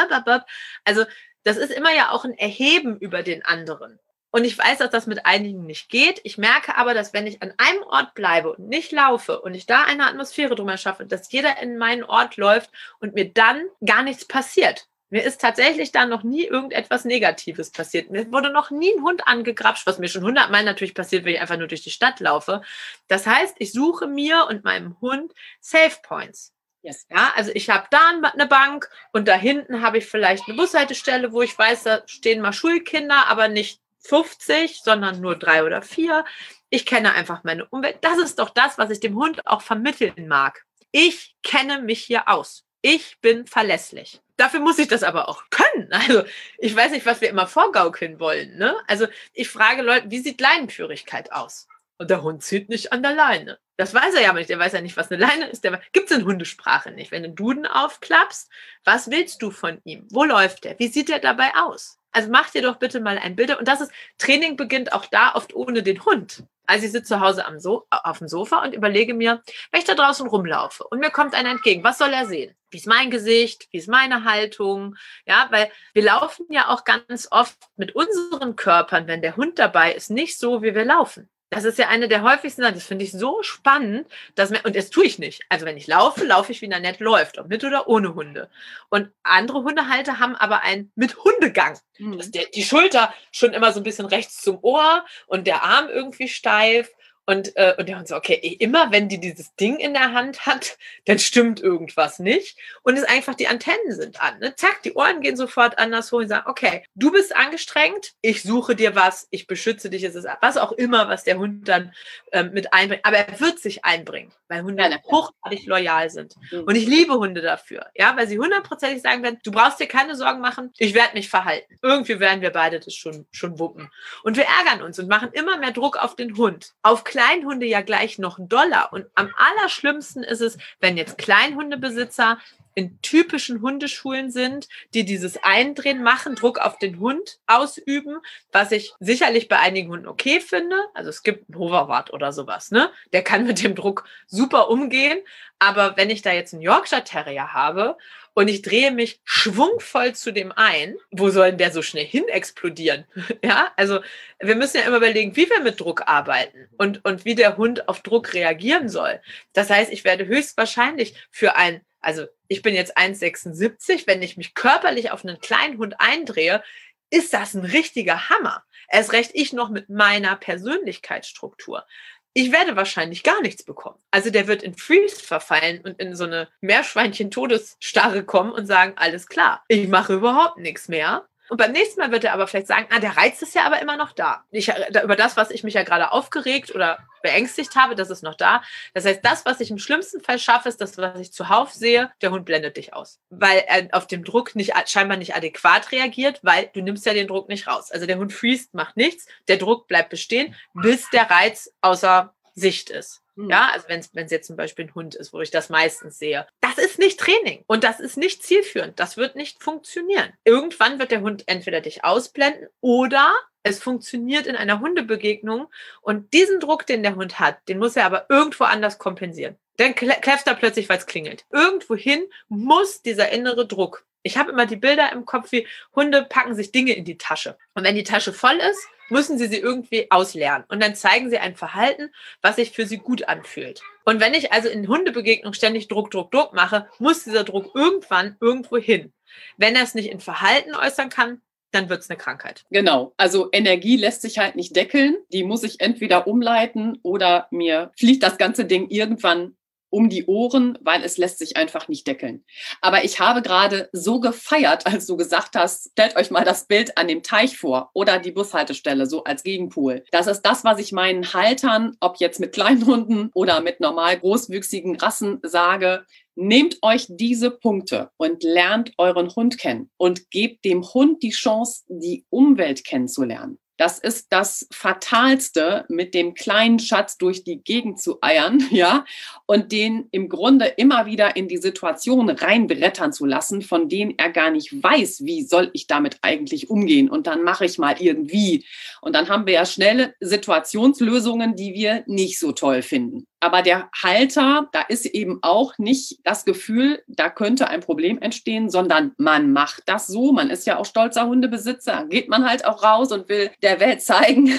Also, 0.86 1.06
das 1.44 1.58
ist 1.58 1.72
immer 1.72 1.94
ja 1.94 2.12
auch 2.12 2.26
ein 2.26 2.38
Erheben 2.38 2.98
über 2.98 3.22
den 3.22 3.46
anderen. 3.46 4.00
Und 4.32 4.46
ich 4.46 4.58
weiß, 4.58 4.80
dass 4.80 4.90
das 4.90 5.08
mit 5.08 5.26
einigen 5.26 5.66
nicht 5.66 5.90
geht. 5.90 6.22
Ich 6.24 6.38
merke 6.38 6.78
aber, 6.78 6.94
dass 6.94 7.14
wenn 7.14 7.28
ich 7.28 7.42
an 7.42 7.54
einem 7.58 7.84
Ort 7.84 8.14
bleibe 8.14 8.54
und 8.54 8.70
nicht 8.70 8.92
laufe 8.92 9.42
und 9.42 9.54
ich 9.54 9.66
da 9.66 9.84
eine 9.84 10.08
Atmosphäre 10.08 10.56
drüber 10.56 10.78
schaffe, 10.78 11.06
dass 11.06 11.32
jeder 11.32 11.62
in 11.62 11.78
meinen 11.78 12.04
Ort 12.04 12.38
läuft 12.38 12.70
und 13.00 13.14
mir 13.14 13.30
dann 13.30 13.66
gar 13.86 14.04
nichts 14.04 14.26
passiert. 14.26 14.88
Mir 15.10 15.24
ist 15.24 15.42
tatsächlich 15.42 15.92
da 15.92 16.06
noch 16.06 16.24
nie 16.24 16.46
irgendetwas 16.46 17.04
Negatives 17.04 17.70
passiert. 17.70 18.10
Mir 18.10 18.32
wurde 18.32 18.50
noch 18.50 18.72
nie 18.72 18.94
ein 18.96 19.04
Hund 19.04 19.28
angegrapscht, 19.28 19.86
was 19.86 20.00
mir 20.00 20.08
schon 20.08 20.24
hundertmal 20.24 20.64
natürlich 20.64 20.94
passiert, 20.94 21.26
wenn 21.26 21.34
ich 21.34 21.42
einfach 21.42 21.58
nur 21.58 21.68
durch 21.68 21.84
die 21.84 21.92
Stadt 21.92 22.22
laufe. 22.22 22.62
Das 23.10 23.28
heißt, 23.28 23.56
ich 23.60 23.74
suche 23.74 24.08
mir 24.08 24.48
und 24.48 24.64
meinem 24.64 24.96
Hund 25.02 25.34
Safe 25.60 25.98
Points. 26.02 26.54
Yes. 26.82 27.06
Ja, 27.12 27.34
also 27.36 27.52
ich 27.54 27.70
habe 27.70 27.88
da 27.92 28.00
eine 28.24 28.48
Bank 28.48 28.90
und 29.12 29.28
da 29.28 29.36
hinten 29.36 29.82
habe 29.82 29.98
ich 29.98 30.06
vielleicht 30.06 30.48
eine 30.48 30.56
Bushaltestelle, 30.56 31.34
wo 31.34 31.42
ich 31.42 31.58
weiß, 31.60 31.84
da 31.84 32.02
stehen 32.08 32.42
mal 32.42 32.54
Schulkinder, 32.54 33.28
aber 33.28 33.50
nicht 33.50 33.82
50, 34.02 34.82
sondern 34.84 35.22
nur 35.22 35.36
drei 35.36 35.64
oder 35.64 35.82
vier. 35.82 36.26
Ich 36.70 36.86
kenne 36.86 37.14
einfach 37.14 37.44
meine 37.44 37.66
Umwelt. 37.66 37.98
Das 38.02 38.18
ist 38.18 38.40
doch 38.40 38.50
das, 38.50 38.78
was 38.78 38.90
ich 38.90 39.00
dem 39.00 39.16
Hund 39.16 39.46
auch 39.46 39.62
vermitteln 39.62 40.28
mag. 40.28 40.66
Ich 40.92 41.36
kenne 41.44 41.82
mich 41.82 42.04
hier 42.04 42.28
aus. 42.28 42.66
Ich 42.82 43.20
bin 43.22 43.46
verlässlich. 43.46 44.22
Dafür 44.38 44.60
muss 44.60 44.80
ich 44.80 44.88
das 44.88 45.04
aber 45.04 45.30
auch 45.30 45.44
können. 45.50 45.62
Also 45.92 46.24
ich 46.58 46.76
weiß 46.76 46.92
nicht, 46.92 47.06
was 47.06 47.22
wir 47.22 47.30
immer 47.30 47.48
vorgaukeln 47.48 48.20
wollen. 48.20 48.58
Ne? 48.58 48.76
Also 48.88 49.08
ich 49.34 49.50
frage 49.50 49.82
Leute, 49.82 50.10
wie 50.10 50.20
sieht 50.20 50.42
Leinenführigkeit 50.42 51.32
aus? 51.32 51.68
Und 51.98 52.10
der 52.10 52.24
Hund 52.24 52.42
zieht 52.44 52.70
nicht 52.70 52.92
an 52.92 53.04
der 53.04 53.14
Leine. 53.14 53.60
Das 53.78 53.94
weiß 53.94 54.16
er 54.16 54.22
ja 54.22 54.34
nicht. 54.34 54.50
Der 54.50 54.58
weiß 54.58 54.74
ja 54.74 54.82
nicht, 54.82 54.98
was 54.98 55.12
eine 55.12 55.22
Leine 55.22 55.48
ist. 55.50 55.64
Gibt 55.94 56.10
es 56.10 56.18
in 56.18 56.26
Hundesprache 56.26 56.92
nicht. 56.92 57.12
Wenn 57.12 57.24
du 57.24 57.30
Duden 57.30 57.68
aufklappst, 57.68 58.50
was 58.84 59.12
willst 59.12 59.42
du 59.42 59.52
von 59.52 59.80
ihm? 59.84 60.08
Wo 60.10 60.24
läuft 60.24 60.66
er? 60.66 60.80
Wie 60.80 60.88
sieht 60.88 61.10
er 61.12 61.20
dabei 61.20 61.52
aus? 61.56 62.00
Also 62.12 62.30
mach 62.30 62.50
dir 62.50 62.62
doch 62.62 62.78
bitte 62.78 63.00
mal 63.00 63.18
ein 63.18 63.36
Bild. 63.36 63.58
Und 63.58 63.68
das 63.68 63.82
ist, 63.82 63.92
Training 64.18 64.58
beginnt 64.58 64.94
auch 64.94 65.06
da 65.06 65.34
oft 65.36 65.54
ohne 65.54 65.84
den 65.84 66.04
Hund. 66.06 66.44
Also 66.66 66.86
ich 66.86 66.92
sitze 66.92 67.10
zu 67.10 67.20
Hause 67.20 67.46
am 67.46 67.60
so 67.60 67.86
auf 67.90 68.20
dem 68.20 68.28
Sofa 68.28 68.64
und 68.64 68.74
überlege 68.74 69.14
mir, 69.14 69.42
wenn 69.72 69.82
ich 69.82 69.88
da 69.88 69.94
draußen 69.94 70.28
rumlaufe 70.28 70.86
und 70.86 71.00
mir 71.00 71.10
kommt 71.10 71.34
einer 71.34 71.50
entgegen, 71.50 71.84
was 71.84 71.98
soll 71.98 72.14
er 72.14 72.26
sehen? 72.26 72.56
Wie 72.70 72.78
ist 72.78 72.88
mein 72.88 73.12
Gesicht? 73.12 73.68
Wie 73.72 73.78
ist 73.78 73.90
meine 73.90 74.24
Haltung? 74.24 74.96
Ja, 75.26 75.48
weil 75.52 75.70
wir 75.94 76.04
laufen 76.04 76.46
ja 76.50 76.70
auch 76.70 76.86
ganz 76.86 77.28
oft 77.30 77.58
mit 77.76 77.94
unseren 77.94 78.56
Körpern, 78.56 79.08
wenn 79.08 79.22
der 79.22 79.36
Hund 79.36 79.60
dabei 79.60 79.94
ist, 79.94 80.10
nicht 80.10 80.40
so, 80.40 80.62
wie 80.62 80.74
wir 80.74 80.86
laufen. 80.86 81.30
Das 81.52 81.66
ist 81.66 81.78
ja 81.78 81.90
eine 81.90 82.08
der 82.08 82.22
häufigsten 82.22 82.62
Sachen. 82.62 82.76
Das 82.76 82.86
finde 82.86 83.04
ich 83.04 83.12
so 83.12 83.44
spannend, 83.44 84.08
dass 84.36 84.52
mir, 84.52 84.62
und 84.64 84.74
das 84.74 84.90
tue 84.90 85.06
ich 85.06 85.20
nicht. 85.20 85.44
Also 85.50 85.66
wenn 85.66 85.76
ich 85.76 85.86
laufe, 85.86 86.24
laufe 86.24 86.54
ich 86.54 86.62
wie 86.62 86.68
nett 86.70 87.02
läuft, 87.02 87.38
ob 87.38 87.50
mit 87.50 87.64
oder 87.66 87.90
ohne 87.90 88.16
Hunde. 88.16 88.50
Und 88.90 89.10
andere 89.24 89.64
Hundehalter 89.64 90.18
haben 90.18 90.38
aber 90.38 90.62
einen 90.62 90.94
mit 90.96 91.18
Hundegang. 91.18 91.78
Mhm. 92.00 92.18
Dass 92.18 92.32
der, 92.32 92.46
die 92.46 92.64
Schulter 92.64 93.14
schon 93.34 93.52
immer 93.52 93.74
so 93.74 93.82
ein 93.82 93.84
bisschen 93.84 94.06
rechts 94.06 94.42
zum 94.42 94.60
Ohr 94.62 95.06
und 95.28 95.46
der 95.46 95.64
Arm 95.64 95.90
irgendwie 95.90 96.30
steif 96.30 96.90
und, 97.32 97.56
äh, 97.56 97.74
und 97.78 97.88
der 97.88 97.98
Hund 97.98 98.08
so, 98.10 98.16
okay, 98.16 98.36
immer 98.60 98.92
wenn 98.92 99.08
die 99.08 99.20
dieses 99.20 99.56
Ding 99.56 99.78
in 99.78 99.94
der 99.94 100.12
Hand 100.12 100.46
hat, 100.46 100.78
dann 101.06 101.18
stimmt 101.18 101.62
irgendwas 101.62 102.20
nicht. 102.20 102.58
Und 102.84 102.98
es 102.98 103.04
einfach 103.06 103.36
die 103.36 103.48
Antennen 103.48 103.92
sind 103.92 104.22
an. 104.22 104.40
Ne? 104.40 104.54
Zack, 104.56 104.82
die 104.84 104.94
Ohren 104.94 105.22
gehen 105.22 105.38
sofort 105.38 105.80
anders 105.80 106.12
hoch 106.12 106.20
und 106.20 106.28
sagen, 106.28 106.50
okay, 106.50 106.84
du 106.96 107.12
bist 107.12 107.34
angestrengt, 107.34 108.14
ich 108.22 108.44
suche 108.44 108.76
dir 108.76 108.96
was, 108.96 109.28
ich 109.32 109.48
beschütze 109.48 109.90
dich, 109.90 110.04
es 110.04 110.16
ist 110.16 110.28
was 110.42 110.58
auch 110.58 110.74
immer, 110.74 111.08
was 111.08 111.24
der 111.24 111.38
Hund 111.38 111.70
dann 111.70 111.94
ähm, 112.34 112.52
mit 112.52 112.74
einbringt. 112.74 113.06
Aber 113.06 113.18
er 113.18 113.40
wird 113.40 113.60
sich 113.60 113.86
einbringen, 113.86 114.34
weil 114.50 114.64
Hunde 114.64 114.84
ja, 114.84 115.02
hochgradig 115.04 115.66
loyal 115.66 116.10
sind. 116.10 116.36
Mhm. 116.52 116.64
Und 116.64 116.76
ich 116.76 116.86
liebe 116.86 117.14
Hunde 117.14 117.42
dafür, 117.42 117.88
ja, 117.96 118.16
weil 118.18 118.28
sie 118.28 118.40
hundertprozentig 118.40 119.02
sagen 119.02 119.24
werden, 119.24 119.40
du 119.44 119.52
brauchst 119.52 119.80
dir 119.80 119.88
keine 119.88 120.16
Sorgen 120.16 120.42
machen, 120.42 120.74
ich 120.78 120.94
werde 120.94 121.14
mich 121.14 121.30
verhalten. 121.30 121.78
Irgendwie 121.82 122.20
werden 122.20 122.42
wir 122.42 122.50
beide 122.50 122.82
das 122.82 122.94
schon, 122.94 123.26
schon 123.32 123.58
wuppen. 123.58 123.90
Und 124.24 124.36
wir 124.36 124.46
ärgern 124.46 124.82
uns 124.82 125.00
und 125.00 125.08
machen 125.08 125.30
immer 125.32 125.58
mehr 125.58 125.72
Druck 125.72 125.96
auf 125.96 126.18
den 126.18 126.36
Hund. 126.36 126.74
Auf 126.82 127.06
Kleinhunde 127.22 127.68
ja 127.68 127.82
gleich 127.82 128.18
noch 128.18 128.40
ein 128.40 128.50
Dollar. 128.50 128.92
Und 128.92 129.06
am 129.14 129.30
allerschlimmsten 129.38 130.24
ist 130.24 130.42
es, 130.42 130.58
wenn 130.80 130.98
jetzt 130.98 131.20
Kleinhundebesitzer 131.20 132.40
in 132.76 133.02
typischen 133.02 133.62
Hundeschulen 133.62 134.32
sind, 134.32 134.68
die 134.94 135.06
dieses 135.06 135.42
Eindrehen 135.44 136.04
machen, 136.04 136.36
Druck 136.36 136.60
auf 136.60 136.78
den 136.78 137.00
Hund 137.00 137.40
ausüben, 137.48 138.18
was 138.52 138.72
ich 138.72 138.94
sicherlich 139.00 139.48
bei 139.48 139.60
einigen 139.60 139.90
Hunden 139.90 140.08
okay 140.08 140.40
finde. 140.40 140.78
Also 140.94 141.10
es 141.10 141.24
gibt 141.24 141.50
einen 141.50 141.60
Hoverwart 141.60 142.14
oder 142.14 142.32
sowas, 142.32 142.72
ne? 142.72 142.92
Der 143.14 143.24
kann 143.24 143.46
mit 143.46 143.64
dem 143.64 143.76
Druck 143.76 144.06
super 144.28 144.70
umgehen. 144.70 145.20
Aber 145.60 145.96
wenn 145.96 146.10
ich 146.10 146.24
da 146.24 146.32
jetzt 146.32 146.54
einen 146.54 146.64
Yorkshire 146.64 147.04
Terrier 147.04 147.54
habe 147.54 147.96
und 148.34 148.48
ich 148.48 148.64
drehe 148.64 148.90
mich 148.90 149.22
schwungvoll 149.24 150.16
zu 150.16 150.32
dem 150.32 150.52
ein, 150.52 150.96
wo 151.12 151.30
soll 151.30 151.50
denn 151.50 151.60
der 151.60 151.72
so 151.72 151.84
schnell 151.84 152.06
hin 152.06 152.28
explodieren? 152.30 153.06
ja, 153.44 153.72
also 153.76 154.00
wir 154.40 154.56
müssen 154.56 154.78
ja 154.78 154.88
immer 154.88 154.98
überlegen, 154.98 155.36
wie 155.36 155.48
wir 155.48 155.60
mit 155.60 155.80
Druck 155.80 156.08
arbeiten 156.08 156.68
und, 156.80 157.06
und 157.06 157.26
wie 157.26 157.36
der 157.36 157.58
Hund 157.58 157.88
auf 157.88 158.02
Druck 158.02 158.34
reagieren 158.34 158.90
soll. 158.90 159.22
Das 159.54 159.70
heißt, 159.70 159.92
ich 159.92 160.04
werde 160.04 160.26
höchstwahrscheinlich 160.26 161.14
für 161.30 161.56
ein, 161.56 161.82
also 162.02 162.26
ich 162.48 162.62
bin 162.62 162.76
jetzt 162.76 162.98
1,76, 162.98 164.08
wenn 164.08 164.22
ich 164.22 164.38
mich 164.38 164.54
körperlich 164.54 165.12
auf 165.12 165.24
einen 165.24 165.40
kleinen 165.40 165.78
Hund 165.78 165.96
eindrehe, 166.00 166.64
ist 167.10 167.34
das 167.34 167.54
ein 167.54 167.66
richtiger 167.66 168.30
Hammer. 168.30 168.64
Erst 168.90 169.14
recht 169.14 169.32
ich 169.34 169.54
noch 169.54 169.70
mit 169.70 169.90
meiner 169.90 170.36
Persönlichkeitsstruktur 170.36 171.86
ich 172.34 172.52
werde 172.52 172.76
wahrscheinlich 172.76 173.24
gar 173.24 173.42
nichts 173.42 173.64
bekommen. 173.64 174.00
Also 174.10 174.30
der 174.30 174.48
wird 174.48 174.64
in 174.64 174.76
Freeze 174.76 175.22
verfallen 175.22 175.82
und 175.82 176.00
in 176.00 176.16
so 176.16 176.24
eine 176.24 176.48
Meerschweinchen-Todesstarre 176.62 178.24
kommen 178.24 178.52
und 178.52 178.68
sagen, 178.68 178.94
alles 178.96 179.28
klar, 179.28 179.64
ich 179.68 179.88
mache 179.88 180.14
überhaupt 180.14 180.58
nichts 180.58 180.88
mehr. 180.88 181.28
Und 181.52 181.58
beim 181.58 181.74
nächsten 181.74 182.00
Mal 182.00 182.12
wird 182.14 182.24
er 182.24 182.32
aber 182.32 182.48
vielleicht 182.48 182.68
sagen, 182.68 182.88
ah, 182.92 183.00
der 183.02 183.18
Reiz 183.18 183.42
ist 183.42 183.54
ja 183.56 183.66
aber 183.66 183.82
immer 183.82 183.98
noch 183.98 184.14
da. 184.14 184.46
Ich, 184.52 184.70
äh, 184.70 185.04
über 185.04 185.18
das, 185.18 185.36
was 185.36 185.52
ich 185.52 185.66
mich 185.66 185.74
ja 185.74 185.84
gerade 185.84 186.14
aufgeregt 186.14 186.74
oder 186.74 186.98
beängstigt 187.24 187.76
habe, 187.76 187.94
das 187.94 188.10
ist 188.10 188.24
noch 188.24 188.36
da. 188.36 188.64
Das 188.94 189.04
heißt, 189.04 189.20
das, 189.22 189.46
was 189.46 189.60
ich 189.60 189.70
im 189.70 189.78
schlimmsten 189.78 190.22
Fall 190.22 190.40
schaffe, 190.40 190.70
ist 190.70 190.80
das, 190.80 190.98
was 190.98 191.20
ich 191.20 191.34
zuhauf 191.34 191.74
sehe, 191.74 192.10
der 192.22 192.32
Hund 192.32 192.46
blendet 192.46 192.78
dich 192.78 192.94
aus. 192.94 193.20
Weil 193.30 193.66
er 193.68 193.90
auf 193.92 194.08
den 194.08 194.24
Druck 194.24 194.56
nicht, 194.56 194.72
scheinbar 194.88 195.18
nicht 195.18 195.36
adäquat 195.36 195.92
reagiert, 195.92 196.40
weil 196.42 196.70
du 196.72 196.82
nimmst 196.82 197.06
ja 197.06 197.14
den 197.14 197.28
Druck 197.28 197.50
nicht 197.50 197.68
raus. 197.68 197.92
Also 197.92 198.06
der 198.06 198.18
Hund 198.18 198.32
freest, 198.32 198.74
macht 198.74 198.96
nichts, 198.96 199.26
der 199.50 199.58
Druck 199.58 199.90
bleibt 199.90 200.10
bestehen, 200.10 200.56
bis 200.74 201.10
der 201.10 201.30
Reiz 201.30 201.70
außer 201.82 202.34
Sicht 202.56 202.90
ist. 202.90 203.24
Hm. 203.36 203.50
Ja, 203.50 203.72
also 203.74 203.88
wenn 203.90 204.00
es 204.00 204.32
jetzt 204.32 204.48
zum 204.48 204.56
Beispiel 204.56 204.86
ein 204.86 204.96
Hund 204.96 205.16
ist, 205.16 205.34
wo 205.34 205.42
ich 205.42 205.52
das 205.52 205.70
meistens 205.70 206.18
sehe. 206.18 206.48
Ist 206.92 207.00
nicht 207.00 207.22
Training 207.22 207.64
und 207.68 207.86
das 207.86 208.02
ist 208.02 208.18
nicht 208.18 208.44
zielführend. 208.44 209.00
Das 209.00 209.16
wird 209.16 209.38
nicht 209.38 209.64
funktionieren. 209.64 210.34
Irgendwann 210.44 211.00
wird 211.00 211.12
der 211.12 211.22
Hund 211.22 211.44
entweder 211.46 211.80
dich 211.80 212.04
ausblenden 212.04 212.68
oder 212.82 213.34
es 213.64 213.82
funktioniert 213.82 214.46
in 214.46 214.58
einer 214.58 214.82
Hundebegegnung 214.82 215.68
und 216.02 216.34
diesen 216.34 216.60
Druck, 216.60 216.86
den 216.86 217.02
der 217.02 217.16
Hund 217.16 217.40
hat, 217.40 217.60
den 217.70 217.80
muss 217.80 217.96
er 217.96 218.06
aber 218.06 218.26
irgendwo 218.28 218.66
anders 218.66 219.00
kompensieren. 219.00 219.56
Dann 219.78 219.96
kläfft 219.96 220.48
er 220.48 220.56
plötzlich, 220.56 220.90
weil 220.90 220.98
es 220.98 221.06
klingelt. 221.06 221.46
Irgendwohin 221.50 222.26
muss 222.50 223.02
dieser 223.02 223.30
innere 223.30 223.66
Druck. 223.66 224.06
Ich 224.24 224.38
habe 224.38 224.52
immer 224.52 224.66
die 224.66 224.76
Bilder 224.76 225.12
im 225.12 225.26
Kopf, 225.26 225.52
wie 225.52 225.68
Hunde 225.96 226.24
packen 226.24 226.56
sich 226.56 226.72
Dinge 226.72 226.94
in 226.94 227.06
die 227.06 227.18
Tasche. 227.18 227.58
Und 227.74 227.84
wenn 227.84 227.96
die 227.96 228.04
Tasche 228.04 228.34
voll 228.34 228.58
ist, 228.58 228.88
müssen 229.10 229.38
sie 229.38 229.48
sie 229.48 229.58
irgendwie 229.58 230.10
auslernen. 230.10 230.66
Und 230.70 230.82
dann 230.82 230.96
zeigen 230.96 231.30
sie 231.30 231.38
ein 231.38 231.56
Verhalten, 231.56 232.12
was 232.42 232.56
sich 232.56 232.72
für 232.72 232.86
sie 232.86 232.98
gut 232.98 233.28
anfühlt. 233.28 233.82
Und 234.06 234.20
wenn 234.20 234.34
ich 234.34 234.52
also 234.52 234.70
in 234.70 234.88
Hundebegegnung 234.88 235.54
ständig 235.54 235.88
Druck, 235.88 236.12
Druck, 236.12 236.32
Druck 236.32 236.54
mache, 236.54 236.88
muss 236.98 237.24
dieser 237.24 237.44
Druck 237.44 237.76
irgendwann 237.76 238.38
irgendwo 238.40 238.78
hin. 238.78 239.12
Wenn 239.58 239.76
er 239.76 239.84
es 239.84 239.96
nicht 239.96 240.10
in 240.10 240.20
Verhalten 240.20 240.76
äußern 240.76 241.10
kann, 241.10 241.42
dann 241.72 241.90
wird 241.90 242.02
es 242.02 242.10
eine 242.10 242.18
Krankheit. 242.18 242.66
Genau. 242.70 243.14
Also 243.18 243.50
Energie 243.52 243.96
lässt 243.96 244.22
sich 244.22 244.38
halt 244.40 244.56
nicht 244.56 244.76
deckeln. 244.76 245.18
Die 245.32 245.44
muss 245.44 245.64
ich 245.64 245.80
entweder 245.80 246.28
umleiten 246.28 247.00
oder 247.02 247.48
mir 247.52 247.92
fliegt 247.98 248.24
das 248.24 248.38
ganze 248.38 248.66
Ding 248.66 248.90
irgendwann 248.90 249.56
um 249.92 250.10
die 250.10 250.26
Ohren, 250.26 250.78
weil 250.82 251.04
es 251.04 251.18
lässt 251.18 251.38
sich 251.38 251.58
einfach 251.58 251.88
nicht 251.88 252.08
deckeln. 252.08 252.44
Aber 252.82 253.04
ich 253.04 253.20
habe 253.20 253.42
gerade 253.44 253.90
so 253.92 254.20
gefeiert, 254.20 254.88
als 254.88 255.06
du 255.06 255.18
gesagt 255.18 255.56
hast, 255.56 255.92
stellt 255.92 256.16
euch 256.16 256.32
mal 256.32 256.44
das 256.44 256.66
Bild 256.66 256.98
an 256.98 257.08
dem 257.08 257.22
Teich 257.22 257.58
vor 257.58 257.92
oder 257.94 258.18
die 258.18 258.32
Bushaltestelle 258.32 259.06
so 259.06 259.24
als 259.24 259.44
Gegenpol. 259.44 260.04
Das 260.12 260.28
ist 260.28 260.42
das, 260.42 260.64
was 260.64 260.80
ich 260.80 260.92
meinen 260.92 261.34
Haltern, 261.34 261.96
ob 262.00 262.18
jetzt 262.18 262.40
mit 262.40 262.54
kleinen 262.54 262.86
Hunden 262.86 263.30
oder 263.34 263.62
mit 263.62 263.80
normal 263.80 264.18
großwüchsigen 264.18 264.96
Rassen 264.96 265.40
sage. 265.44 266.06
Nehmt 266.36 266.78
euch 266.82 267.08
diese 267.10 267.52
Punkte 267.52 268.10
und 268.18 268.42
lernt 268.44 268.94
euren 268.98 269.36
Hund 269.36 269.58
kennen 269.58 269.92
und 269.98 270.32
gebt 270.32 270.64
dem 270.64 270.82
Hund 270.82 271.22
die 271.22 271.32
Chance, 271.32 271.84
die 271.90 272.26
Umwelt 272.30 272.86
kennenzulernen. 272.86 273.60
Das 273.82 273.98
ist 273.98 274.28
das 274.30 274.68
Fatalste, 274.72 275.86
mit 275.90 276.14
dem 276.14 276.36
kleinen 276.36 276.78
Schatz 276.78 277.18
durch 277.18 277.44
die 277.44 277.64
Gegend 277.64 278.00
zu 278.00 278.20
eiern, 278.22 278.64
ja, 278.70 279.06
und 279.48 279.72
den 279.72 280.08
im 280.12 280.30
Grunde 280.30 280.68
immer 280.68 281.08
wieder 281.08 281.36
in 281.36 281.48
die 281.48 281.58
Situation 281.58 282.30
reinbrettern 282.30 283.12
zu 283.12 283.26
lassen, 283.26 283.64
von 283.64 283.90
denen 283.90 284.14
er 284.20 284.30
gar 284.30 284.52
nicht 284.52 284.84
weiß, 284.84 285.26
wie 285.26 285.42
soll 285.42 285.72
ich 285.74 285.88
damit 285.88 286.20
eigentlich 286.22 286.70
umgehen. 286.70 287.10
Und 287.10 287.26
dann 287.26 287.42
mache 287.42 287.66
ich 287.66 287.80
mal 287.80 287.96
irgendwie. 288.00 288.66
Und 289.02 289.16
dann 289.16 289.30
haben 289.30 289.48
wir 289.48 289.54
ja 289.54 289.66
schnelle 289.66 290.14
Situationslösungen, 290.20 291.56
die 291.56 291.74
wir 291.74 292.04
nicht 292.06 292.38
so 292.38 292.52
toll 292.52 292.84
finden. 292.84 293.26
Aber 293.42 293.64
der 293.64 293.90
Halter, 293.92 294.70
da 294.72 294.82
ist 294.82 295.08
eben 295.08 295.40
auch 295.42 295.80
nicht 295.80 296.20
das 296.24 296.46
Gefühl, 296.46 297.02
da 297.08 297.28
könnte 297.28 297.68
ein 297.68 297.80
Problem 297.80 298.20
entstehen, 298.20 298.70
sondern 298.70 299.14
man 299.18 299.52
macht 299.52 299.84
das 299.88 300.06
so. 300.06 300.32
Man 300.32 300.52
ist 300.52 300.68
ja 300.68 300.78
auch 300.78 300.86
stolzer 300.86 301.26
Hundebesitzer. 301.26 302.06
Geht 302.08 302.30
man 302.30 302.48
halt 302.48 302.66
auch 302.66 302.84
raus 302.84 303.12
und 303.12 303.30
will 303.30 303.50
der 303.64 303.80
Welt 303.80 304.02
zeigen, 304.04 304.52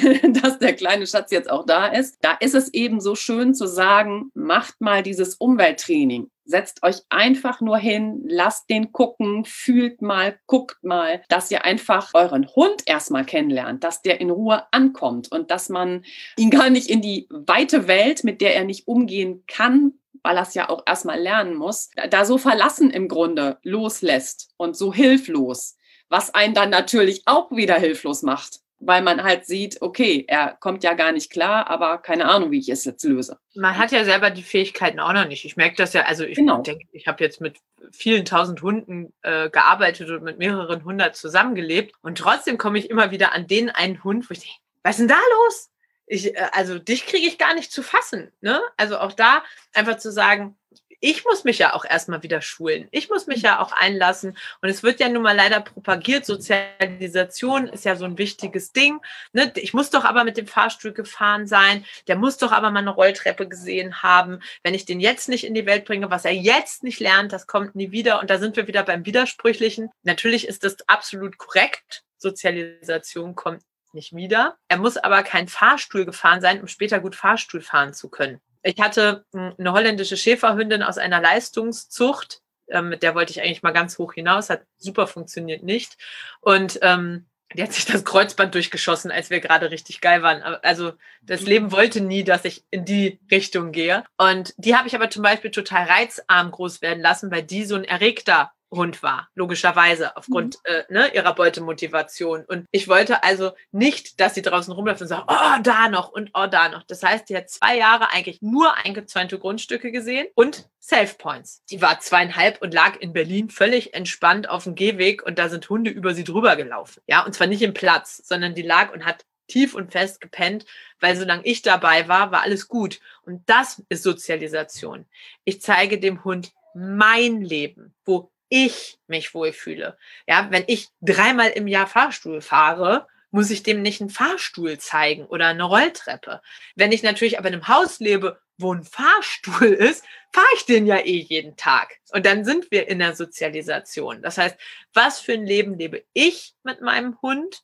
dass 0.42 0.58
der 0.58 0.74
kleine 0.74 1.06
Schatz 1.06 1.30
jetzt 1.30 1.48
auch 1.48 1.64
da 1.64 1.86
ist. 1.86 2.18
Da 2.22 2.32
ist 2.40 2.56
es 2.56 2.74
eben 2.74 3.00
so 3.00 3.14
schön 3.14 3.54
zu 3.54 3.68
sagen, 3.68 4.32
macht 4.34 4.80
mal 4.80 5.04
dieses 5.04 5.36
Umwelttraining. 5.36 6.31
Setzt 6.44 6.82
euch 6.82 6.96
einfach 7.08 7.60
nur 7.60 7.78
hin, 7.78 8.22
lasst 8.26 8.68
den 8.68 8.92
gucken, 8.92 9.44
fühlt 9.44 10.02
mal, 10.02 10.38
guckt 10.46 10.82
mal, 10.82 11.22
dass 11.28 11.50
ihr 11.50 11.64
einfach 11.64 12.10
euren 12.14 12.48
Hund 12.48 12.82
erstmal 12.86 13.24
kennenlernt, 13.24 13.84
dass 13.84 14.02
der 14.02 14.20
in 14.20 14.30
Ruhe 14.30 14.64
ankommt 14.72 15.30
und 15.30 15.50
dass 15.50 15.68
man 15.68 16.04
ihn 16.36 16.50
gar 16.50 16.70
nicht 16.70 16.90
in 16.90 17.00
die 17.00 17.28
weite 17.30 17.86
Welt, 17.86 18.24
mit 18.24 18.40
der 18.40 18.56
er 18.56 18.64
nicht 18.64 18.88
umgehen 18.88 19.44
kann, 19.46 19.92
weil 20.22 20.36
er 20.36 20.42
es 20.42 20.54
ja 20.54 20.68
auch 20.68 20.82
erstmal 20.86 21.20
lernen 21.20 21.54
muss, 21.54 21.90
da 22.10 22.24
so 22.24 22.38
verlassen 22.38 22.90
im 22.90 23.08
Grunde 23.08 23.58
loslässt 23.62 24.50
und 24.56 24.76
so 24.76 24.92
hilflos, 24.92 25.76
was 26.08 26.34
einen 26.34 26.54
dann 26.54 26.70
natürlich 26.70 27.22
auch 27.26 27.52
wieder 27.52 27.76
hilflos 27.76 28.22
macht 28.22 28.61
weil 28.84 29.02
man 29.02 29.22
halt 29.22 29.46
sieht, 29.46 29.80
okay, 29.80 30.24
er 30.26 30.56
kommt 30.58 30.82
ja 30.82 30.94
gar 30.94 31.12
nicht 31.12 31.30
klar, 31.30 31.70
aber 31.70 31.98
keine 31.98 32.28
Ahnung, 32.28 32.50
wie 32.50 32.58
ich 32.58 32.68
es 32.68 32.84
jetzt 32.84 33.04
löse. 33.04 33.38
Man 33.54 33.78
hat 33.78 33.92
ja 33.92 34.04
selber 34.04 34.30
die 34.30 34.42
Fähigkeiten 34.42 34.98
auch 34.98 35.12
noch 35.12 35.26
nicht. 35.26 35.44
Ich 35.44 35.56
merke 35.56 35.76
das 35.76 35.92
ja, 35.92 36.02
also 36.02 36.24
ich 36.24 36.36
genau. 36.36 36.62
denke, 36.62 36.86
ich 36.90 37.06
habe 37.06 37.22
jetzt 37.22 37.40
mit 37.40 37.58
vielen 37.92 38.24
tausend 38.24 38.60
Hunden 38.60 39.12
äh, 39.22 39.50
gearbeitet 39.50 40.10
und 40.10 40.24
mit 40.24 40.38
mehreren 40.38 40.84
hundert 40.84 41.14
zusammengelebt 41.14 41.94
und 42.02 42.18
trotzdem 42.18 42.58
komme 42.58 42.78
ich 42.78 42.90
immer 42.90 43.12
wieder 43.12 43.32
an 43.32 43.46
den 43.46 43.70
einen 43.70 44.02
Hund, 44.02 44.28
wo 44.28 44.32
ich 44.32 44.40
denke, 44.40 44.56
was 44.82 44.98
ist 44.98 45.08
denn 45.08 45.08
da 45.08 45.20
los? 45.44 45.70
Ich, 46.06 46.34
äh, 46.34 46.48
also 46.52 46.78
dich 46.78 47.06
kriege 47.06 47.26
ich 47.26 47.38
gar 47.38 47.54
nicht 47.54 47.70
zu 47.70 47.82
fassen. 47.82 48.32
Ne? 48.40 48.60
Also 48.76 48.98
auch 48.98 49.12
da 49.12 49.44
einfach 49.74 49.98
zu 49.98 50.10
sagen, 50.10 50.56
ich 51.02 51.24
muss 51.24 51.42
mich 51.42 51.58
ja 51.58 51.74
auch 51.74 51.84
erstmal 51.84 52.22
wieder 52.22 52.40
schulen. 52.40 52.86
Ich 52.92 53.10
muss 53.10 53.26
mich 53.26 53.42
ja 53.42 53.58
auch 53.60 53.72
einlassen. 53.72 54.38
Und 54.60 54.68
es 54.68 54.84
wird 54.84 55.00
ja 55.00 55.08
nun 55.08 55.22
mal 55.22 55.34
leider 55.34 55.60
propagiert. 55.60 56.24
Sozialisation 56.24 57.66
ist 57.66 57.84
ja 57.84 57.96
so 57.96 58.04
ein 58.04 58.18
wichtiges 58.18 58.72
Ding. 58.72 59.00
Ne? 59.32 59.52
Ich 59.56 59.74
muss 59.74 59.90
doch 59.90 60.04
aber 60.04 60.22
mit 60.22 60.36
dem 60.36 60.46
Fahrstuhl 60.46 60.92
gefahren 60.92 61.48
sein. 61.48 61.84
Der 62.06 62.14
muss 62.14 62.38
doch 62.38 62.52
aber 62.52 62.70
mal 62.70 62.78
eine 62.78 62.90
Rolltreppe 62.90 63.48
gesehen 63.48 64.04
haben. 64.04 64.38
Wenn 64.62 64.74
ich 64.74 64.84
den 64.84 65.00
jetzt 65.00 65.28
nicht 65.28 65.42
in 65.44 65.54
die 65.54 65.66
Welt 65.66 65.86
bringe, 65.86 66.08
was 66.08 66.24
er 66.24 66.34
jetzt 66.34 66.84
nicht 66.84 67.00
lernt, 67.00 67.32
das 67.32 67.48
kommt 67.48 67.74
nie 67.74 67.90
wieder. 67.90 68.20
Und 68.20 68.30
da 68.30 68.38
sind 68.38 68.54
wir 68.54 68.68
wieder 68.68 68.84
beim 68.84 69.04
Widersprüchlichen. 69.04 69.90
Natürlich 70.04 70.46
ist 70.46 70.62
das 70.62 70.76
absolut 70.86 71.36
korrekt. 71.36 72.04
Sozialisation 72.16 73.34
kommt 73.34 73.64
nicht 73.92 74.14
wieder. 74.14 74.56
Er 74.68 74.76
muss 74.76 74.96
aber 74.96 75.24
kein 75.24 75.48
Fahrstuhl 75.48 76.04
gefahren 76.04 76.40
sein, 76.40 76.60
um 76.60 76.68
später 76.68 77.00
gut 77.00 77.16
Fahrstuhl 77.16 77.60
fahren 77.60 77.92
zu 77.92 78.08
können. 78.08 78.40
Ich 78.62 78.80
hatte 78.80 79.24
hm, 79.32 79.54
eine 79.58 79.72
holländische 79.72 80.16
Schäferhündin 80.16 80.82
aus 80.82 80.98
einer 80.98 81.20
Leistungszucht. 81.20 82.40
Ähm, 82.68 82.88
mit 82.88 83.02
der 83.02 83.14
wollte 83.14 83.32
ich 83.32 83.42
eigentlich 83.42 83.62
mal 83.62 83.72
ganz 83.72 83.98
hoch 83.98 84.14
hinaus, 84.14 84.50
hat 84.50 84.62
super 84.78 85.06
funktioniert 85.06 85.62
nicht. 85.62 85.96
Und 86.40 86.78
ähm, 86.82 87.26
die 87.54 87.62
hat 87.62 87.72
sich 87.72 87.84
das 87.84 88.04
Kreuzband 88.04 88.54
durchgeschossen, 88.54 89.10
als 89.10 89.30
wir 89.30 89.40
gerade 89.40 89.70
richtig 89.70 90.00
geil 90.00 90.22
waren. 90.22 90.42
Also 90.42 90.92
das 91.22 91.42
Leben 91.42 91.72
wollte 91.72 92.00
nie, 92.00 92.24
dass 92.24 92.44
ich 92.44 92.64
in 92.70 92.84
die 92.84 93.20
Richtung 93.30 93.72
gehe. 93.72 94.04
Und 94.16 94.54
die 94.56 94.74
habe 94.76 94.88
ich 94.88 94.94
aber 94.94 95.10
zum 95.10 95.22
Beispiel 95.22 95.50
total 95.50 95.84
reizarm 95.84 96.50
groß 96.50 96.82
werden 96.82 97.02
lassen, 97.02 97.30
weil 97.30 97.42
die 97.42 97.64
so 97.64 97.74
ein 97.74 97.84
erregter 97.84 98.52
Hund 98.72 99.02
war, 99.02 99.28
logischerweise, 99.34 100.16
aufgrund 100.16 100.56
mhm. 100.66 100.74
äh, 100.74 100.84
ne, 100.88 101.14
ihrer 101.14 101.34
Beutemotivation. 101.34 102.44
Und 102.44 102.66
ich 102.70 102.88
wollte 102.88 103.22
also 103.22 103.52
nicht, 103.70 104.20
dass 104.20 104.34
sie 104.34 104.42
draußen 104.42 104.72
rumläuft 104.72 105.02
und 105.02 105.08
sagt, 105.08 105.24
oh, 105.28 105.62
da 105.62 105.88
noch 105.88 106.10
und 106.10 106.30
oh, 106.34 106.46
da 106.46 106.68
noch. 106.68 106.82
Das 106.82 107.02
heißt, 107.02 107.28
die 107.28 107.36
hat 107.36 107.50
zwei 107.50 107.76
Jahre 107.76 108.10
eigentlich 108.10 108.42
nur 108.42 108.76
eingezäunte 108.76 109.38
Grundstücke 109.38 109.92
gesehen 109.92 110.26
und 110.34 110.68
Safe 110.78 111.14
Points. 111.16 111.62
Die 111.70 111.80
war 111.80 112.00
zweieinhalb 112.00 112.60
und 112.60 112.74
lag 112.74 112.96
in 112.98 113.12
Berlin 113.12 113.50
völlig 113.50 113.94
entspannt 113.94 114.48
auf 114.48 114.64
dem 114.64 114.74
Gehweg 114.74 115.22
und 115.22 115.38
da 115.38 115.48
sind 115.48 115.68
Hunde 115.68 115.90
über 115.90 116.14
sie 116.14 116.24
drüber 116.24 116.56
gelaufen. 116.56 117.02
Ja, 117.06 117.24
und 117.24 117.34
zwar 117.34 117.46
nicht 117.46 117.62
im 117.62 117.74
Platz, 117.74 118.22
sondern 118.24 118.54
die 118.54 118.62
lag 118.62 118.92
und 118.92 119.04
hat 119.04 119.24
tief 119.46 119.74
und 119.74 119.92
fest 119.92 120.20
gepennt, 120.20 120.64
weil 120.98 121.14
solange 121.16 121.44
ich 121.44 121.62
dabei 121.62 122.08
war, 122.08 122.32
war 122.32 122.42
alles 122.42 122.68
gut. 122.68 123.00
Und 123.22 123.48
das 123.48 123.82
ist 123.88 124.02
Sozialisation. 124.02 125.06
Ich 125.44 125.60
zeige 125.60 126.00
dem 126.00 126.24
Hund 126.24 126.52
mein 126.74 127.42
Leben, 127.42 127.94
wo 128.04 128.30
ich 128.52 128.98
mich 129.06 129.32
wohlfühle. 129.32 129.96
Ja, 130.28 130.48
wenn 130.50 130.64
ich 130.66 130.88
dreimal 131.00 131.48
im 131.48 131.66
Jahr 131.66 131.86
Fahrstuhl 131.86 132.42
fahre, 132.42 133.06
muss 133.30 133.50
ich 133.50 133.62
dem 133.62 133.80
nicht 133.80 134.02
einen 134.02 134.10
Fahrstuhl 134.10 134.76
zeigen 134.76 135.24
oder 135.24 135.46
eine 135.46 135.64
Rolltreppe. 135.64 136.42
Wenn 136.76 136.92
ich 136.92 137.02
natürlich 137.02 137.38
aber 137.38 137.48
in 137.48 137.54
einem 137.54 137.68
Haus 137.68 137.98
lebe, 137.98 138.38
wo 138.58 138.74
ein 138.74 138.84
Fahrstuhl 138.84 139.68
ist, 139.72 140.04
fahre 140.34 140.46
ich 140.54 140.66
den 140.66 140.86
ja 140.86 140.98
eh 140.98 141.18
jeden 141.18 141.56
Tag. 141.56 141.96
Und 142.12 142.26
dann 142.26 142.44
sind 142.44 142.70
wir 142.70 142.88
in 142.88 142.98
der 142.98 143.16
Sozialisation. 143.16 144.20
Das 144.20 144.36
heißt, 144.36 144.58
was 144.92 145.18
für 145.18 145.32
ein 145.32 145.46
Leben 145.46 145.78
lebe 145.78 146.04
ich 146.12 146.52
mit 146.62 146.82
meinem 146.82 147.20
Hund? 147.22 147.62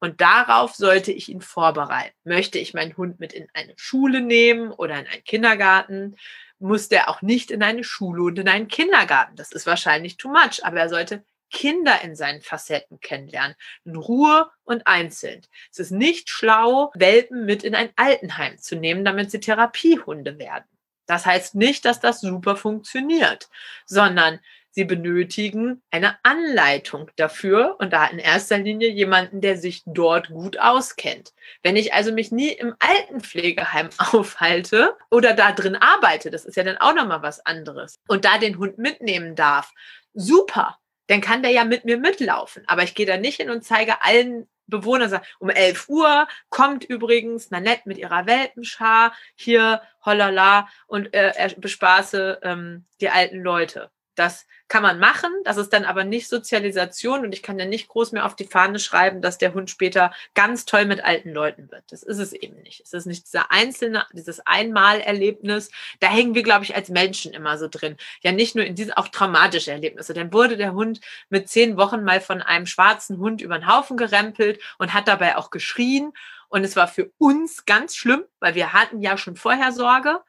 Und 0.00 0.20
darauf 0.20 0.76
sollte 0.76 1.10
ich 1.10 1.28
ihn 1.28 1.40
vorbereiten. 1.40 2.14
Möchte 2.22 2.60
ich 2.60 2.72
meinen 2.72 2.96
Hund 2.96 3.18
mit 3.18 3.32
in 3.32 3.48
eine 3.54 3.74
Schule 3.76 4.20
nehmen 4.20 4.70
oder 4.70 5.00
in 5.00 5.08
einen 5.08 5.24
Kindergarten? 5.24 6.14
Muss 6.58 6.88
der 6.88 7.08
auch 7.08 7.22
nicht 7.22 7.50
in 7.50 7.62
eine 7.62 7.84
Schule 7.84 8.22
und 8.22 8.38
in 8.38 8.48
einen 8.48 8.68
Kindergarten. 8.68 9.36
Das 9.36 9.52
ist 9.52 9.66
wahrscheinlich 9.66 10.16
too 10.16 10.28
much, 10.28 10.64
aber 10.64 10.80
er 10.80 10.88
sollte 10.88 11.24
Kinder 11.50 12.02
in 12.02 12.14
seinen 12.14 12.42
Facetten 12.42 13.00
kennenlernen, 13.00 13.56
in 13.84 13.96
Ruhe 13.96 14.50
und 14.64 14.86
einzeln. 14.86 15.42
Es 15.70 15.78
ist 15.78 15.90
nicht 15.90 16.28
schlau, 16.28 16.90
Welpen 16.94 17.46
mit 17.46 17.64
in 17.64 17.74
ein 17.74 17.90
Altenheim 17.96 18.58
zu 18.58 18.76
nehmen, 18.76 19.04
damit 19.04 19.30
sie 19.30 19.40
Therapiehunde 19.40 20.38
werden. 20.38 20.66
Das 21.06 21.24
heißt 21.24 21.54
nicht, 21.54 21.86
dass 21.86 22.00
das 22.00 22.20
super 22.20 22.54
funktioniert, 22.54 23.48
sondern 23.86 24.40
Sie 24.70 24.84
benötigen 24.84 25.82
eine 25.90 26.16
Anleitung 26.22 27.10
dafür 27.16 27.76
und 27.78 27.92
da 27.92 28.06
in 28.06 28.18
erster 28.18 28.58
Linie 28.58 28.90
jemanden, 28.90 29.40
der 29.40 29.56
sich 29.56 29.82
dort 29.86 30.28
gut 30.28 30.58
auskennt. 30.58 31.32
Wenn 31.62 31.76
ich 31.76 31.94
also 31.94 32.12
mich 32.12 32.30
nie 32.30 32.50
im 32.50 32.74
Altenpflegeheim 32.78 33.88
aufhalte 33.98 34.96
oder 35.10 35.34
da 35.34 35.52
drin 35.52 35.76
arbeite, 35.76 36.30
das 36.30 36.44
ist 36.44 36.56
ja 36.56 36.64
dann 36.64 36.78
auch 36.78 36.94
nochmal 36.94 37.22
was 37.22 37.44
anderes, 37.44 37.98
und 38.08 38.24
da 38.24 38.38
den 38.38 38.58
Hund 38.58 38.78
mitnehmen 38.78 39.34
darf, 39.34 39.72
super, 40.14 40.78
dann 41.08 41.20
kann 41.20 41.42
der 41.42 41.52
ja 41.52 41.64
mit 41.64 41.84
mir 41.84 41.98
mitlaufen. 41.98 42.62
Aber 42.66 42.82
ich 42.82 42.94
gehe 42.94 43.06
da 43.06 43.16
nicht 43.16 43.36
hin 43.36 43.50
und 43.50 43.64
zeige 43.64 44.02
allen 44.02 44.48
Bewohnern, 44.68 45.20
um 45.38 45.48
11 45.48 45.88
Uhr 45.88 46.28
kommt 46.50 46.84
übrigens 46.84 47.50
Nanette 47.50 47.82
mit 47.86 47.98
ihrer 47.98 48.26
Welpenschar 48.26 49.14
hier, 49.34 49.82
holala, 50.04 50.68
und 50.86 51.12
äh, 51.14 51.54
bespaße 51.56 52.40
ähm, 52.42 52.84
die 53.00 53.08
alten 53.08 53.42
Leute. 53.42 53.90
Das 54.18 54.46
kann 54.66 54.82
man 54.82 54.98
machen, 54.98 55.30
das 55.44 55.56
ist 55.56 55.72
dann 55.72 55.84
aber 55.84 56.02
nicht 56.02 56.28
Sozialisation 56.28 57.24
und 57.24 57.32
ich 57.32 57.42
kann 57.42 57.58
ja 57.58 57.66
nicht 57.66 57.88
groß 57.88 58.10
mehr 58.10 58.26
auf 58.26 58.34
die 58.34 58.46
Fahne 58.46 58.80
schreiben, 58.80 59.22
dass 59.22 59.38
der 59.38 59.54
Hund 59.54 59.70
später 59.70 60.12
ganz 60.34 60.66
toll 60.66 60.86
mit 60.86 61.02
alten 61.04 61.30
Leuten 61.30 61.70
wird. 61.70 61.84
Das 61.90 62.02
ist 62.02 62.18
es 62.18 62.32
eben 62.32 62.60
nicht. 62.62 62.80
Es 62.80 62.92
ist 62.92 63.06
nicht 63.06 63.26
dieser 63.26 63.52
einzelne, 63.52 64.06
dieses 64.12 64.44
Einmalerlebnis. 64.44 65.70
Da 66.00 66.08
hängen 66.08 66.34
wir, 66.34 66.42
glaube 66.42 66.64
ich, 66.64 66.74
als 66.74 66.88
Menschen 66.88 67.32
immer 67.32 67.58
so 67.58 67.68
drin. 67.68 67.96
Ja, 68.22 68.32
nicht 68.32 68.56
nur 68.56 68.64
in 68.64 68.74
diesen 68.74 68.92
auch 68.92 69.08
traumatische 69.08 69.70
Erlebnisse. 69.70 70.14
Dann 70.14 70.32
wurde 70.32 70.56
der 70.56 70.74
Hund 70.74 71.00
mit 71.30 71.48
zehn 71.48 71.76
Wochen 71.76 72.02
mal 72.02 72.20
von 72.20 72.42
einem 72.42 72.66
schwarzen 72.66 73.18
Hund 73.18 73.40
über 73.40 73.56
den 73.56 73.68
Haufen 73.68 73.96
gerempelt 73.96 74.60
und 74.78 74.94
hat 74.94 75.06
dabei 75.06 75.36
auch 75.36 75.50
geschrien. 75.50 76.12
Und 76.48 76.64
es 76.64 76.76
war 76.76 76.88
für 76.88 77.10
uns 77.18 77.66
ganz 77.66 77.94
schlimm, 77.94 78.24
weil 78.40 78.54
wir 78.54 78.72
hatten 78.72 79.00
ja 79.00 79.16
schon 79.16 79.36
vorher 79.36 79.70
Sorge. 79.70 80.20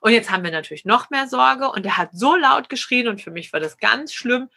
Und 0.00 0.12
jetzt 0.12 0.30
haben 0.30 0.44
wir 0.44 0.50
natürlich 0.50 0.84
noch 0.84 1.10
mehr 1.10 1.28
Sorge 1.28 1.70
und 1.70 1.84
er 1.84 1.96
hat 1.96 2.10
so 2.12 2.36
laut 2.36 2.68
geschrien 2.68 3.08
und 3.08 3.20
für 3.20 3.30
mich 3.30 3.52
war 3.52 3.60
das 3.60 3.78
ganz 3.78 4.12
schlimm. 4.12 4.48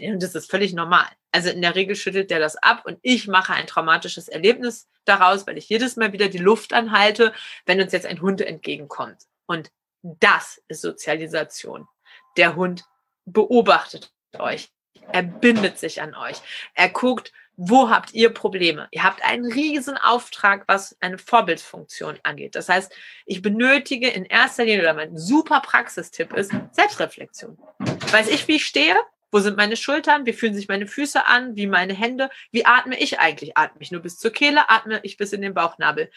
Und 0.00 0.22
das 0.22 0.34
ist 0.34 0.50
völlig 0.50 0.72
normal. 0.72 1.06
Also 1.32 1.50
in 1.50 1.62
der 1.62 1.74
Regel 1.74 1.96
schüttelt 1.96 2.30
der 2.30 2.38
das 2.38 2.56
ab 2.56 2.82
und 2.84 2.98
ich 3.02 3.28
mache 3.28 3.52
ein 3.52 3.66
traumatisches 3.66 4.28
Erlebnis 4.28 4.88
daraus, 5.04 5.46
weil 5.46 5.58
ich 5.58 5.68
jedes 5.68 5.96
Mal 5.96 6.12
wieder 6.12 6.28
die 6.28 6.38
Luft 6.38 6.72
anhalte, 6.72 7.32
wenn 7.66 7.80
uns 7.80 7.92
jetzt 7.92 8.06
ein 8.06 8.20
Hund 8.20 8.40
entgegenkommt. 8.40 9.22
Und 9.46 9.70
das 10.02 10.62
ist 10.68 10.82
Sozialisation. 10.82 11.86
Der 12.36 12.56
Hund 12.56 12.84
beobachtet 13.26 14.12
euch. 14.38 14.70
Er 15.12 15.22
bindet 15.22 15.78
sich 15.78 16.00
an 16.00 16.14
euch. 16.14 16.40
Er 16.74 16.88
guckt, 16.88 17.32
wo 17.62 17.90
habt 17.90 18.14
ihr 18.14 18.30
Probleme? 18.30 18.88
Ihr 18.90 19.04
habt 19.04 19.22
einen 19.22 19.44
riesen 19.44 19.98
Auftrag, 19.98 20.64
was 20.66 20.96
eine 21.00 21.18
Vorbildfunktion 21.18 22.18
angeht. 22.22 22.54
Das 22.54 22.70
heißt, 22.70 22.90
ich 23.26 23.42
benötige 23.42 24.08
in 24.08 24.24
erster 24.24 24.64
Linie, 24.64 24.80
oder 24.80 24.94
mein 24.94 25.18
super 25.18 25.60
Praxistipp 25.60 26.32
ist, 26.32 26.52
Selbstreflexion. 26.72 27.58
Weiß 28.12 28.28
ich, 28.28 28.48
wie 28.48 28.56
ich 28.56 28.64
stehe? 28.64 28.96
Wo 29.30 29.40
sind 29.40 29.58
meine 29.58 29.76
Schultern? 29.76 30.24
Wie 30.24 30.32
fühlen 30.32 30.54
sich 30.54 30.68
meine 30.68 30.86
Füße 30.86 31.26
an? 31.26 31.54
Wie 31.54 31.66
meine 31.66 31.92
Hände? 31.92 32.30
Wie 32.50 32.64
atme 32.64 32.98
ich 32.98 33.20
eigentlich? 33.20 33.58
Atme 33.58 33.82
ich 33.82 33.92
nur 33.92 34.00
bis 34.00 34.18
zur 34.18 34.32
Kehle? 34.32 34.70
Atme 34.70 35.00
ich 35.02 35.18
bis 35.18 35.34
in 35.34 35.42
den 35.42 35.52
Bauchnabel? 35.52 36.10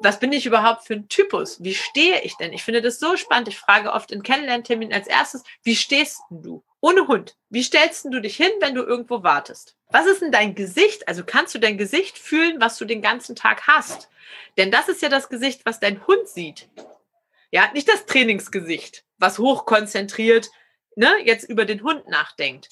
was 0.00 0.18
bin 0.18 0.32
ich 0.32 0.46
überhaupt 0.46 0.86
für 0.86 0.94
ein 0.94 1.08
Typus? 1.08 1.62
Wie 1.62 1.74
stehe 1.74 2.20
ich 2.22 2.36
denn? 2.36 2.52
Ich 2.52 2.62
finde 2.62 2.82
das 2.82 2.98
so 2.98 3.16
spannend. 3.16 3.48
Ich 3.48 3.58
frage 3.58 3.92
oft 3.92 4.10
in 4.10 4.22
Kennenlernterminen 4.22 4.94
als 4.94 5.06
erstes, 5.06 5.44
wie 5.62 5.76
stehst 5.76 6.20
du? 6.30 6.62
Ohne 6.84 7.08
Hund. 7.08 7.34
Wie 7.48 7.62
stellst 7.62 8.04
du 8.04 8.20
dich 8.20 8.36
hin, 8.36 8.50
wenn 8.60 8.74
du 8.74 8.82
irgendwo 8.82 9.22
wartest? 9.22 9.74
Was 9.88 10.04
ist 10.04 10.20
denn 10.20 10.32
dein 10.32 10.54
Gesicht? 10.54 11.08
Also 11.08 11.24
kannst 11.24 11.54
du 11.54 11.58
dein 11.58 11.78
Gesicht 11.78 12.18
fühlen, 12.18 12.60
was 12.60 12.76
du 12.76 12.84
den 12.84 13.00
ganzen 13.00 13.34
Tag 13.34 13.66
hast? 13.66 14.10
Denn 14.58 14.70
das 14.70 14.90
ist 14.90 15.00
ja 15.00 15.08
das 15.08 15.30
Gesicht, 15.30 15.64
was 15.64 15.80
dein 15.80 16.06
Hund 16.06 16.28
sieht. 16.28 16.68
Ja, 17.50 17.70
nicht 17.72 17.88
das 17.88 18.04
Trainingsgesicht, 18.04 19.02
was 19.16 19.38
hochkonzentriert, 19.38 20.50
ne, 20.94 21.10
jetzt 21.24 21.48
über 21.48 21.64
den 21.64 21.82
Hund 21.82 22.06
nachdenkt. 22.06 22.68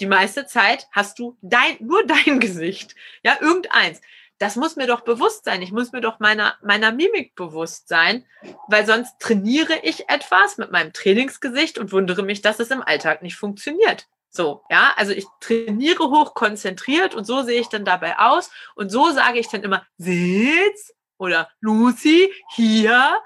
Die 0.00 0.06
meiste 0.06 0.46
Zeit 0.46 0.86
hast 0.90 1.18
du 1.18 1.36
dein, 1.42 1.76
nur 1.80 2.06
dein 2.06 2.40
Gesicht. 2.40 2.94
Ja, 3.22 3.36
irgendeins 3.42 4.00
das 4.38 4.56
muss 4.56 4.76
mir 4.76 4.86
doch 4.86 5.02
bewusst 5.02 5.44
sein. 5.44 5.62
Ich 5.62 5.72
muss 5.72 5.92
mir 5.92 6.00
doch 6.00 6.18
meiner, 6.18 6.56
meiner 6.62 6.92
Mimik 6.92 7.34
bewusst 7.34 7.88
sein, 7.88 8.26
weil 8.68 8.84
sonst 8.84 9.18
trainiere 9.20 9.78
ich 9.82 10.08
etwas 10.08 10.58
mit 10.58 10.72
meinem 10.72 10.92
Trainingsgesicht 10.92 11.78
und 11.78 11.92
wundere 11.92 12.22
mich, 12.22 12.42
dass 12.42 12.60
es 12.60 12.70
im 12.70 12.82
Alltag 12.82 13.22
nicht 13.22 13.36
funktioniert. 13.36 14.06
So, 14.30 14.64
ja, 14.68 14.92
also 14.96 15.12
ich 15.12 15.26
trainiere 15.40 16.10
hoch 16.10 16.34
konzentriert 16.34 17.14
und 17.14 17.24
so 17.24 17.42
sehe 17.42 17.60
ich 17.60 17.68
dann 17.68 17.84
dabei 17.84 18.18
aus 18.18 18.50
und 18.74 18.90
so 18.90 19.12
sage 19.12 19.38
ich 19.38 19.48
dann 19.48 19.62
immer 19.62 19.86
Sitz 19.96 20.92
oder 21.18 21.48
Lucy 21.60 22.32
hier 22.56 23.16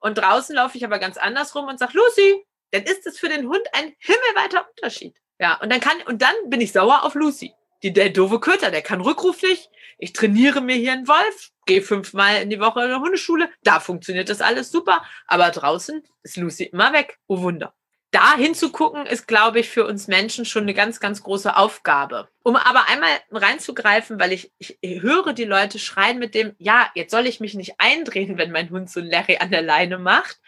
und 0.00 0.18
draußen 0.18 0.56
laufe 0.56 0.76
ich 0.76 0.84
aber 0.84 0.98
ganz 0.98 1.18
andersrum 1.18 1.68
und 1.68 1.78
sage 1.78 1.96
Lucy, 1.96 2.44
dann 2.72 2.82
ist 2.82 3.06
es 3.06 3.16
für 3.16 3.28
den 3.28 3.46
Hund 3.46 3.62
ein 3.72 3.94
himmelweiter 3.98 4.66
Unterschied. 4.70 5.16
Ja, 5.38 5.54
und 5.60 5.70
dann 5.70 5.80
kann 5.80 6.02
und 6.06 6.20
dann 6.20 6.34
bin 6.46 6.60
ich 6.60 6.72
sauer 6.72 7.04
auf 7.04 7.14
Lucy 7.14 7.54
die, 7.86 7.92
der 7.92 8.10
doofe 8.10 8.40
Köter, 8.40 8.70
der 8.70 8.82
kann 8.82 9.00
rückruflich. 9.00 9.70
Ich 9.98 10.12
trainiere 10.12 10.60
mir 10.60 10.76
hier 10.76 10.92
einen 10.92 11.08
Wolf, 11.08 11.50
gehe 11.66 11.82
fünfmal 11.82 12.42
in 12.42 12.50
die 12.50 12.60
Woche 12.60 12.82
in 12.82 12.88
der 12.88 13.00
Hundeschule. 13.00 13.48
Da 13.62 13.80
funktioniert 13.80 14.28
das 14.28 14.40
alles 14.40 14.70
super. 14.70 15.04
Aber 15.26 15.50
draußen 15.50 16.02
ist 16.22 16.36
Lucy 16.36 16.64
immer 16.64 16.92
weg. 16.92 17.18
Oh 17.28 17.40
Wunder. 17.40 17.74
Da 18.10 18.36
hinzugucken 18.36 19.04
ist, 19.06 19.26
glaube 19.26 19.60
ich, 19.60 19.68
für 19.68 19.86
uns 19.86 20.06
Menschen 20.06 20.44
schon 20.44 20.62
eine 20.62 20.74
ganz, 20.74 21.00
ganz 21.00 21.22
große 21.22 21.56
Aufgabe. 21.56 22.28
Um 22.42 22.56
aber 22.56 22.88
einmal 22.88 23.10
reinzugreifen, 23.30 24.20
weil 24.20 24.32
ich, 24.32 24.52
ich 24.58 24.78
höre 24.82 25.32
die 25.32 25.44
Leute 25.44 25.78
schreien 25.78 26.18
mit 26.18 26.34
dem, 26.34 26.54
ja, 26.58 26.90
jetzt 26.94 27.10
soll 27.10 27.26
ich 27.26 27.40
mich 27.40 27.54
nicht 27.54 27.74
eindrehen, 27.78 28.38
wenn 28.38 28.52
mein 28.52 28.70
Hund 28.70 28.90
so 28.90 29.00
ein 29.00 29.10
Larry 29.10 29.38
an 29.38 29.50
der 29.50 29.62
Leine 29.62 29.98
macht. 29.98 30.40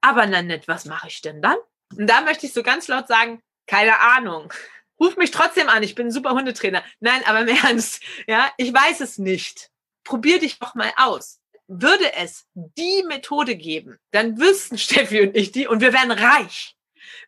Aber 0.00 0.26
Nanette, 0.26 0.68
was 0.68 0.84
mache 0.84 1.08
ich 1.08 1.22
denn 1.22 1.42
dann? 1.42 1.56
Und 1.96 2.08
da 2.08 2.20
möchte 2.20 2.46
ich 2.46 2.52
so 2.52 2.62
ganz 2.62 2.88
laut 2.88 3.08
sagen, 3.08 3.40
keine 3.66 3.98
Ahnung. 4.00 4.52
Ruf 5.00 5.16
mich 5.16 5.30
trotzdem 5.30 5.68
an, 5.68 5.82
ich 5.82 5.94
bin 5.94 6.06
ein 6.06 6.12
super 6.12 6.30
Hundetrainer. 6.30 6.82
Nein, 7.00 7.22
aber 7.26 7.40
im 7.40 7.48
Ernst, 7.64 8.02
ja, 8.26 8.50
ich 8.56 8.72
weiß 8.72 9.00
es 9.00 9.18
nicht. 9.18 9.70
Probier 10.04 10.38
dich 10.38 10.58
doch 10.58 10.74
mal 10.74 10.92
aus. 10.96 11.40
Würde 11.68 12.14
es 12.14 12.46
die 12.54 13.02
Methode 13.08 13.56
geben, 13.56 13.98
dann 14.12 14.38
wüssten 14.38 14.78
Steffi 14.78 15.20
und 15.22 15.36
ich 15.36 15.52
die 15.52 15.66
und 15.66 15.80
wir 15.80 15.92
wären 15.92 16.12
reich. 16.12 16.76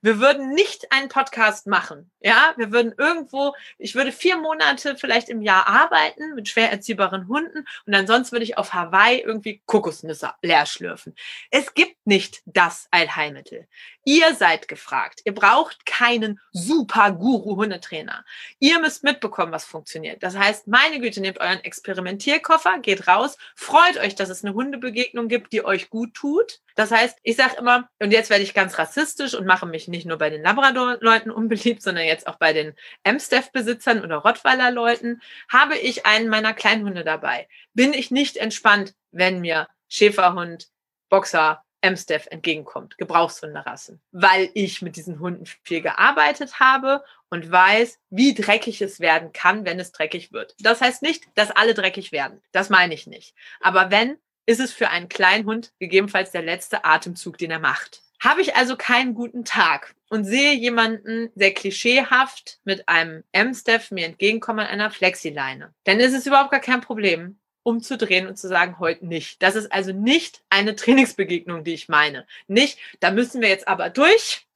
Wir 0.02 0.18
würden 0.20 0.54
nicht 0.54 0.90
einen 0.92 1.08
Podcast 1.08 1.66
machen. 1.66 2.10
Ja, 2.20 2.54
wir 2.56 2.72
würden 2.72 2.94
irgendwo, 2.96 3.54
ich 3.78 3.94
würde 3.94 4.12
vier 4.12 4.36
Monate 4.36 4.96
vielleicht 4.96 5.28
im 5.28 5.42
Jahr 5.42 5.68
arbeiten 5.68 6.34
mit 6.34 6.48
schwer 6.48 6.70
erziehbaren 6.70 7.28
Hunden 7.28 7.64
und 7.86 7.94
ansonsten 7.94 8.32
würde 8.32 8.44
ich 8.44 8.58
auf 8.58 8.74
Hawaii 8.74 9.20
irgendwie 9.20 9.62
Kokosnüsse 9.66 10.32
leer 10.42 10.66
schlürfen. 10.66 11.14
Es 11.50 11.74
gibt 11.74 11.96
nicht 12.06 12.42
das 12.44 12.88
Allheilmittel. 12.90 13.68
Ihr 14.04 14.34
seid 14.34 14.68
gefragt. 14.68 15.20
Ihr 15.24 15.34
braucht 15.34 15.84
keinen 15.84 16.40
super 16.50 17.12
Guru-Hundetrainer. 17.12 18.24
Ihr 18.58 18.80
müsst 18.80 19.04
mitbekommen, 19.04 19.52
was 19.52 19.66
funktioniert. 19.66 20.22
Das 20.22 20.36
heißt, 20.36 20.66
meine 20.66 20.98
Güte, 20.98 21.20
nehmt 21.20 21.40
euren 21.40 21.60
Experimentierkoffer, 21.60 22.78
geht 22.78 23.06
raus, 23.06 23.36
freut 23.54 23.98
euch, 23.98 24.14
dass 24.14 24.30
es 24.30 24.42
eine 24.42 24.54
Hundebegegnung 24.54 25.28
gibt, 25.28 25.52
die 25.52 25.62
euch 25.64 25.90
gut 25.90 26.14
tut. 26.14 26.60
Das 26.74 26.90
heißt, 26.90 27.18
ich 27.22 27.36
sage 27.36 27.56
immer, 27.58 27.90
und 27.98 28.12
jetzt 28.12 28.30
werde 28.30 28.44
ich 28.44 28.54
ganz 28.54 28.78
rassistisch 28.78 29.34
und 29.34 29.46
mache 29.46 29.66
mich 29.68 29.88
nicht 29.88 30.06
nur 30.06 30.18
bei 30.18 30.30
den 30.30 30.42
Labrador-Leuten 30.42 31.30
unbeliebt, 31.30 31.82
sondern 31.82 32.04
jetzt 32.04 32.26
auch 32.26 32.36
bei 32.36 32.52
den 32.52 32.74
Amstaff-Besitzern 33.04 34.02
oder 34.02 34.16
Rottweiler-Leuten, 34.16 35.20
habe 35.48 35.76
ich 35.76 36.06
einen 36.06 36.28
meiner 36.28 36.54
Kleinhunde 36.54 37.04
dabei. 37.04 37.48
Bin 37.74 37.92
ich 37.92 38.10
nicht 38.10 38.36
entspannt, 38.36 38.94
wenn 39.10 39.40
mir 39.40 39.68
Schäferhund, 39.88 40.68
Boxer, 41.08 41.62
Amstaff 41.80 42.26
entgegenkommt, 42.30 42.98
Gebrauchshunderassen, 42.98 44.00
weil 44.10 44.50
ich 44.54 44.82
mit 44.82 44.96
diesen 44.96 45.20
Hunden 45.20 45.44
viel 45.62 45.80
gearbeitet 45.80 46.58
habe 46.58 47.04
und 47.30 47.50
weiß, 47.50 48.00
wie 48.10 48.34
dreckig 48.34 48.82
es 48.82 49.00
werden 49.00 49.32
kann, 49.32 49.64
wenn 49.64 49.78
es 49.78 49.92
dreckig 49.92 50.32
wird. 50.32 50.54
Das 50.58 50.80
heißt 50.80 51.02
nicht, 51.02 51.24
dass 51.36 51.50
alle 51.50 51.74
dreckig 51.74 52.10
werden. 52.10 52.42
Das 52.52 52.68
meine 52.68 52.94
ich 52.94 53.06
nicht. 53.06 53.34
Aber 53.60 53.90
wenn, 53.90 54.18
ist 54.46 54.60
es 54.60 54.72
für 54.72 54.88
einen 54.88 55.08
kleinen 55.08 55.44
Hund 55.44 55.72
gegebenenfalls 55.78 56.32
der 56.32 56.42
letzte 56.42 56.84
Atemzug, 56.84 57.38
den 57.38 57.50
er 57.50 57.58
macht. 57.58 58.02
Habe 58.20 58.40
ich 58.40 58.56
also 58.56 58.76
keinen 58.76 59.14
guten 59.14 59.44
Tag 59.44 59.94
und 60.08 60.24
sehe 60.24 60.52
jemanden 60.54 61.30
sehr 61.34 61.52
klischeehaft 61.52 62.58
mit 62.64 62.88
einem 62.88 63.24
M-Staff 63.32 63.90
mir 63.90 64.06
entgegenkommen 64.06 64.60
an 64.60 64.66
einer 64.66 64.90
Flexileine, 64.90 65.74
dann 65.84 66.00
ist 66.00 66.14
es 66.14 66.26
überhaupt 66.26 66.50
gar 66.50 66.60
kein 66.60 66.80
Problem, 66.80 67.38
umzudrehen 67.62 68.26
und 68.26 68.38
zu 68.38 68.48
sagen, 68.48 68.78
heute 68.78 69.06
nicht. 69.06 69.42
Das 69.42 69.54
ist 69.54 69.70
also 69.70 69.92
nicht 69.92 70.42
eine 70.48 70.74
Trainingsbegegnung, 70.74 71.64
die 71.64 71.74
ich 71.74 71.88
meine. 71.88 72.26
Nicht, 72.46 72.78
da 73.00 73.10
müssen 73.10 73.40
wir 73.42 73.48
jetzt 73.48 73.68
aber 73.68 73.90
durch. 73.90 74.46